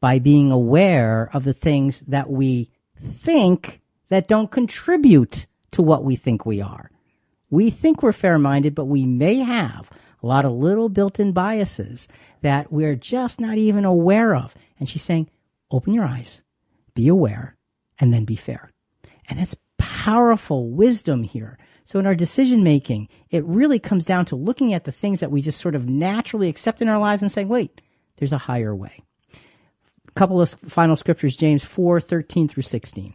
by 0.01 0.19
being 0.19 0.51
aware 0.51 1.29
of 1.35 1.45
the 1.45 1.53
things 1.53 2.01
that 2.09 2.31
we 2.31 2.71
think 2.99 3.83
that 4.09 4.29
don't 4.29 4.51
contribute 4.51 5.45
to 5.73 5.83
what 5.83 6.05
we 6.05 6.17
think 6.17 6.47
we 6.47 6.63
are. 6.63 6.91
We 7.51 7.69
think 7.69 8.03
we're 8.03 8.13
fair 8.13 8.39
minded, 8.39 8.75
but 8.75 8.87
we 8.87 9.05
may 9.05 9.41
have 9.41 9.91
a 10.23 10.27
lot 10.27 10.45
of 10.45 10.53
little 10.53 10.89
built 10.89 11.21
in 11.21 11.33
biases 11.33 12.09
that 12.43 12.73
we're 12.73 12.97
just 12.97 13.41
not 13.41 13.59
even 13.59 13.85
aware 13.85 14.35
of. 14.35 14.55
And 14.79 14.89
she's 14.89 15.03
saying, 15.03 15.31
open 15.71 15.93
your 15.93 16.05
eyes, 16.05 16.43
be 16.95 17.09
aware, 17.09 17.57
and 17.99 18.13
then 18.13 18.25
be 18.25 18.37
fair. 18.37 18.71
And 19.29 19.41
it's 19.41 19.57
powerful 19.79 20.71
wisdom 20.71 21.23
here. 21.23 21.59
So 21.85 21.99
in 21.99 22.07
our 22.07 22.15
decision 22.15 22.65
making, 22.65 23.09
it 23.31 23.45
really 23.45 23.79
comes 23.79 24.05
down 24.05 24.25
to 24.27 24.37
looking 24.37 24.73
at 24.75 24.85
the 24.85 24.93
things 24.93 25.21
that 25.21 25.31
we 25.31 25.41
just 25.41 25.61
sort 25.61 25.75
of 25.75 25.89
naturally 25.89 26.49
accept 26.49 26.83
in 26.83 26.89
our 26.89 26.99
lives 26.99 27.23
and 27.23 27.31
saying, 27.31 27.49
wait, 27.49 27.81
there's 28.17 28.33
a 28.33 28.39
higher 28.39 28.75
way. 28.75 29.03
A 30.09 30.13
couple 30.13 30.41
of 30.41 30.51
final 30.67 30.97
scriptures, 30.97 31.37
James 31.37 31.65
4, 31.65 32.01
13 32.01 32.49
through 32.49 32.65
16. 32.65 33.15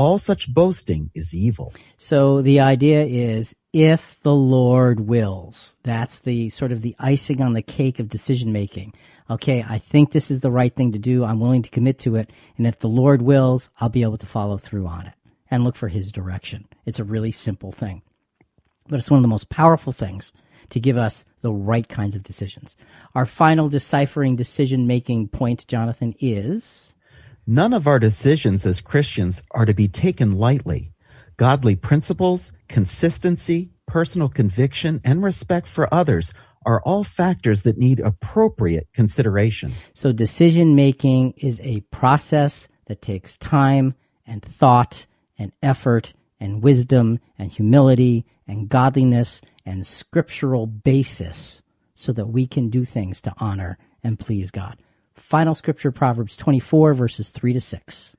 All 0.00 0.16
such 0.16 0.54
boasting 0.54 1.10
is 1.14 1.34
evil. 1.34 1.74
So 1.98 2.40
the 2.40 2.60
idea 2.60 3.04
is 3.04 3.54
if 3.74 4.18
the 4.22 4.34
Lord 4.34 5.00
wills, 5.00 5.76
that's 5.82 6.20
the 6.20 6.48
sort 6.48 6.72
of 6.72 6.80
the 6.80 6.96
icing 6.98 7.42
on 7.42 7.52
the 7.52 7.60
cake 7.60 7.98
of 7.98 8.08
decision 8.08 8.50
making. 8.50 8.94
Okay, 9.28 9.62
I 9.68 9.76
think 9.76 10.12
this 10.12 10.30
is 10.30 10.40
the 10.40 10.50
right 10.50 10.74
thing 10.74 10.92
to 10.92 10.98
do. 10.98 11.22
I'm 11.22 11.38
willing 11.38 11.60
to 11.64 11.68
commit 11.68 11.98
to 11.98 12.16
it. 12.16 12.30
And 12.56 12.66
if 12.66 12.78
the 12.78 12.88
Lord 12.88 13.20
wills, 13.20 13.68
I'll 13.78 13.90
be 13.90 14.00
able 14.00 14.16
to 14.16 14.24
follow 14.24 14.56
through 14.56 14.86
on 14.86 15.04
it 15.04 15.12
and 15.50 15.64
look 15.64 15.76
for 15.76 15.88
his 15.88 16.10
direction. 16.10 16.66
It's 16.86 16.98
a 16.98 17.04
really 17.04 17.30
simple 17.30 17.70
thing, 17.70 18.00
but 18.88 18.98
it's 18.98 19.10
one 19.10 19.18
of 19.18 19.22
the 19.22 19.28
most 19.28 19.50
powerful 19.50 19.92
things 19.92 20.32
to 20.70 20.80
give 20.80 20.96
us 20.96 21.26
the 21.42 21.52
right 21.52 21.86
kinds 21.86 22.16
of 22.16 22.22
decisions. 22.22 22.74
Our 23.14 23.26
final 23.26 23.68
deciphering 23.68 24.34
decision 24.34 24.86
making 24.86 25.28
point, 25.28 25.66
Jonathan, 25.68 26.14
is 26.20 26.94
None 27.52 27.72
of 27.72 27.88
our 27.88 27.98
decisions 27.98 28.64
as 28.64 28.80
Christians 28.80 29.42
are 29.50 29.66
to 29.66 29.74
be 29.74 29.88
taken 29.88 30.38
lightly. 30.38 30.92
Godly 31.36 31.74
principles, 31.74 32.52
consistency, 32.68 33.72
personal 33.88 34.28
conviction, 34.28 35.00
and 35.02 35.20
respect 35.20 35.66
for 35.66 35.92
others 35.92 36.32
are 36.64 36.80
all 36.82 37.02
factors 37.02 37.62
that 37.62 37.76
need 37.76 37.98
appropriate 37.98 38.86
consideration. 38.94 39.72
So 39.92 40.12
decision 40.12 40.76
making 40.76 41.32
is 41.38 41.58
a 41.64 41.80
process 41.90 42.68
that 42.86 43.02
takes 43.02 43.36
time 43.36 43.96
and 44.24 44.40
thought 44.40 45.06
and 45.36 45.50
effort 45.60 46.12
and 46.38 46.62
wisdom 46.62 47.18
and 47.36 47.50
humility 47.50 48.26
and 48.46 48.68
godliness 48.68 49.40
and 49.66 49.84
scriptural 49.84 50.68
basis 50.68 51.62
so 51.96 52.12
that 52.12 52.26
we 52.26 52.46
can 52.46 52.70
do 52.70 52.84
things 52.84 53.20
to 53.22 53.34
honor 53.38 53.76
and 54.04 54.20
please 54.20 54.52
God. 54.52 54.78
Final 55.20 55.54
scripture, 55.54 55.92
Proverbs 55.92 56.36
24, 56.36 56.94
verses 56.94 57.28
3 57.28 57.52
to 57.52 57.60
6. 57.60 58.16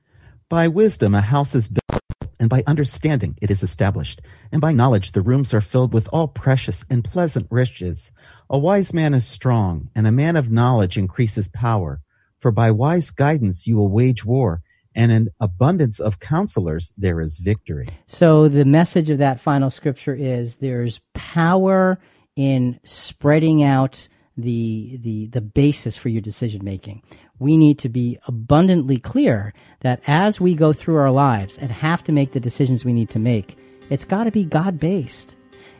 By 0.48 0.68
wisdom, 0.68 1.14
a 1.14 1.20
house 1.20 1.54
is 1.54 1.68
built, 1.68 2.00
and 2.40 2.48
by 2.48 2.62
understanding, 2.66 3.36
it 3.42 3.50
is 3.50 3.62
established. 3.62 4.22
And 4.50 4.62
by 4.62 4.72
knowledge, 4.72 5.12
the 5.12 5.20
rooms 5.20 5.52
are 5.52 5.60
filled 5.60 5.92
with 5.92 6.08
all 6.12 6.28
precious 6.28 6.86
and 6.88 7.04
pleasant 7.04 7.48
riches. 7.50 8.12
A 8.48 8.58
wise 8.58 8.94
man 8.94 9.12
is 9.12 9.26
strong, 9.26 9.90
and 9.94 10.06
a 10.06 10.12
man 10.12 10.36
of 10.36 10.50
knowledge 10.50 10.96
increases 10.96 11.48
power. 11.48 12.00
For 12.38 12.50
by 12.50 12.70
wise 12.70 13.10
guidance, 13.10 13.66
you 13.66 13.76
will 13.76 13.88
wage 13.88 14.24
war, 14.24 14.62
and 14.94 15.12
in 15.12 15.28
abundance 15.38 16.00
of 16.00 16.20
counselors, 16.20 16.94
there 16.96 17.20
is 17.20 17.36
victory. 17.36 17.88
So 18.06 18.48
the 18.48 18.64
message 18.64 19.10
of 19.10 19.18
that 19.18 19.40
final 19.40 19.68
scripture 19.68 20.14
is 20.14 20.54
there's 20.56 21.00
power 21.12 21.98
in 22.36 22.80
spreading 22.84 23.62
out 23.62 24.08
the 24.36 24.98
the 25.02 25.26
the 25.26 25.40
basis 25.40 25.96
for 25.96 26.08
your 26.08 26.22
decision 26.22 26.64
making. 26.64 27.02
We 27.38 27.56
need 27.56 27.78
to 27.80 27.88
be 27.88 28.18
abundantly 28.26 28.98
clear 28.98 29.52
that 29.80 30.02
as 30.06 30.40
we 30.40 30.54
go 30.54 30.72
through 30.72 30.96
our 30.96 31.10
lives 31.10 31.58
and 31.58 31.70
have 31.70 32.04
to 32.04 32.12
make 32.12 32.32
the 32.32 32.40
decisions 32.40 32.84
we 32.84 32.92
need 32.92 33.10
to 33.10 33.18
make, 33.18 33.58
it's 33.90 34.04
got 34.04 34.24
to 34.24 34.30
be 34.30 34.44
God 34.44 34.78
based. 34.78 35.36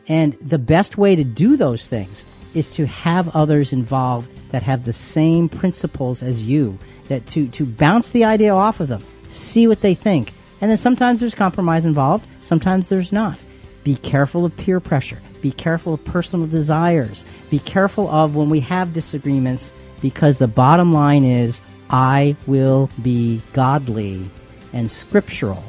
And 0.07 0.33
the 0.33 0.59
best 0.59 0.97
way 0.97 1.15
to 1.15 1.23
do 1.23 1.55
those 1.55 1.87
things 1.87 2.25
is 2.53 2.71
to 2.75 2.85
have 2.85 3.35
others 3.35 3.73
involved 3.73 4.35
that 4.51 4.61
have 4.63 4.83
the 4.83 4.93
same 4.93 5.49
principles 5.49 6.21
as 6.21 6.43
you, 6.43 6.77
that 7.07 7.25
to 7.27 7.47
to 7.49 7.65
bounce 7.65 8.11
the 8.11 8.23
idea 8.23 8.53
off 8.53 8.79
of 8.79 8.87
them, 8.87 9.03
see 9.29 9.67
what 9.67 9.81
they 9.81 9.95
think. 9.95 10.33
And 10.61 10.69
then 10.69 10.77
sometimes 10.77 11.19
there's 11.19 11.35
compromise 11.35 11.85
involved, 11.85 12.27
sometimes 12.41 12.89
there's 12.89 13.11
not. 13.11 13.37
Be 13.83 13.95
careful 13.95 14.45
of 14.45 14.55
peer 14.55 14.79
pressure. 14.79 15.21
Be 15.43 15.51
careful 15.51 15.93
of 15.93 16.05
personal 16.05 16.47
desires. 16.47 17.25
Be 17.49 17.59
careful 17.59 18.09
of 18.09 18.33
when 18.33 18.49
we 18.49 18.61
have 18.61 18.93
disagreements 18.93 19.73
because 20.01 20.37
the 20.37 20.47
bottom 20.47 20.93
line 20.93 21.25
is 21.25 21.59
I 21.89 22.37
will 22.47 22.89
be 23.01 23.41
godly 23.51 24.25
and 24.71 24.89
scriptural 24.89 25.61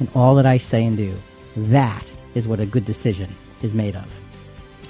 in 0.00 0.08
all 0.16 0.34
that 0.34 0.46
I 0.46 0.58
say 0.58 0.84
and 0.84 0.96
do. 0.96 1.14
That 1.56 2.12
is 2.34 2.48
what 2.48 2.58
a 2.58 2.66
good 2.66 2.84
decision 2.84 3.32
is 3.62 3.72
made 3.72 3.94
of. 3.94 4.04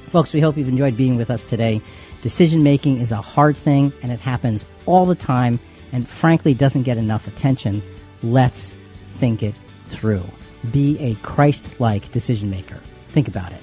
Folks, 0.08 0.32
we 0.32 0.40
hope 0.40 0.56
you've 0.56 0.68
enjoyed 0.68 0.96
being 0.96 1.16
with 1.16 1.30
us 1.30 1.44
today. 1.44 1.82
Decision 2.22 2.62
making 2.62 2.96
is 2.96 3.12
a 3.12 3.20
hard 3.20 3.58
thing 3.58 3.92
and 4.02 4.10
it 4.10 4.20
happens 4.20 4.64
all 4.86 5.04
the 5.04 5.14
time 5.14 5.60
and 5.92 6.08
frankly 6.08 6.54
doesn't 6.54 6.84
get 6.84 6.96
enough 6.96 7.28
attention. 7.28 7.82
Let's 8.22 8.74
think 9.18 9.42
it 9.42 9.54
through. 9.84 10.24
Be 10.72 10.98
a 10.98 11.14
Christ 11.16 11.78
like 11.78 12.10
decision 12.10 12.48
maker. 12.48 12.80
Think 13.08 13.28
about 13.28 13.52
it. 13.52 13.60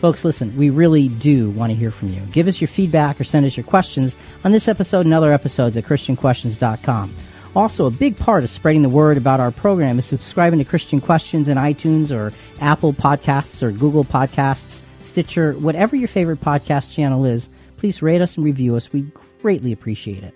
Folks, 0.00 0.24
listen, 0.24 0.56
we 0.56 0.70
really 0.70 1.08
do 1.08 1.50
want 1.50 1.70
to 1.72 1.76
hear 1.76 1.90
from 1.90 2.08
you. 2.08 2.20
Give 2.30 2.46
us 2.46 2.60
your 2.60 2.68
feedback 2.68 3.20
or 3.20 3.24
send 3.24 3.46
us 3.46 3.56
your 3.56 3.64
questions 3.64 4.14
on 4.44 4.52
this 4.52 4.68
episode 4.68 5.06
and 5.06 5.14
other 5.14 5.32
episodes 5.32 5.76
at 5.76 5.84
ChristianQuestions.com. 5.84 7.14
Also, 7.56 7.86
a 7.86 7.90
big 7.90 8.16
part 8.16 8.44
of 8.44 8.50
spreading 8.50 8.82
the 8.82 8.88
word 8.88 9.16
about 9.16 9.40
our 9.40 9.50
program 9.50 9.98
is 9.98 10.04
subscribing 10.06 10.60
to 10.60 10.64
Christian 10.64 11.00
Questions 11.00 11.48
in 11.48 11.58
iTunes 11.58 12.12
or 12.12 12.32
Apple 12.60 12.92
Podcasts 12.92 13.62
or 13.62 13.72
Google 13.72 14.04
Podcasts, 14.04 14.84
Stitcher, 15.00 15.54
whatever 15.54 15.96
your 15.96 16.06
favorite 16.06 16.40
podcast 16.40 16.92
channel 16.92 17.24
is. 17.24 17.48
Please 17.76 18.00
rate 18.00 18.20
us 18.20 18.36
and 18.36 18.44
review 18.44 18.76
us. 18.76 18.92
We 18.92 19.10
greatly 19.42 19.72
appreciate 19.72 20.22
it. 20.22 20.34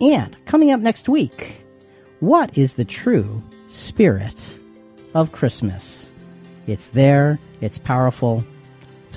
And 0.00 0.36
coming 0.46 0.72
up 0.72 0.80
next 0.80 1.08
week, 1.08 1.64
what 2.18 2.58
is 2.58 2.74
the 2.74 2.84
true 2.84 3.42
spirit 3.68 4.58
of 5.14 5.30
Christmas? 5.30 6.12
It's 6.66 6.90
there, 6.90 7.38
it's 7.60 7.78
powerful, 7.78 8.44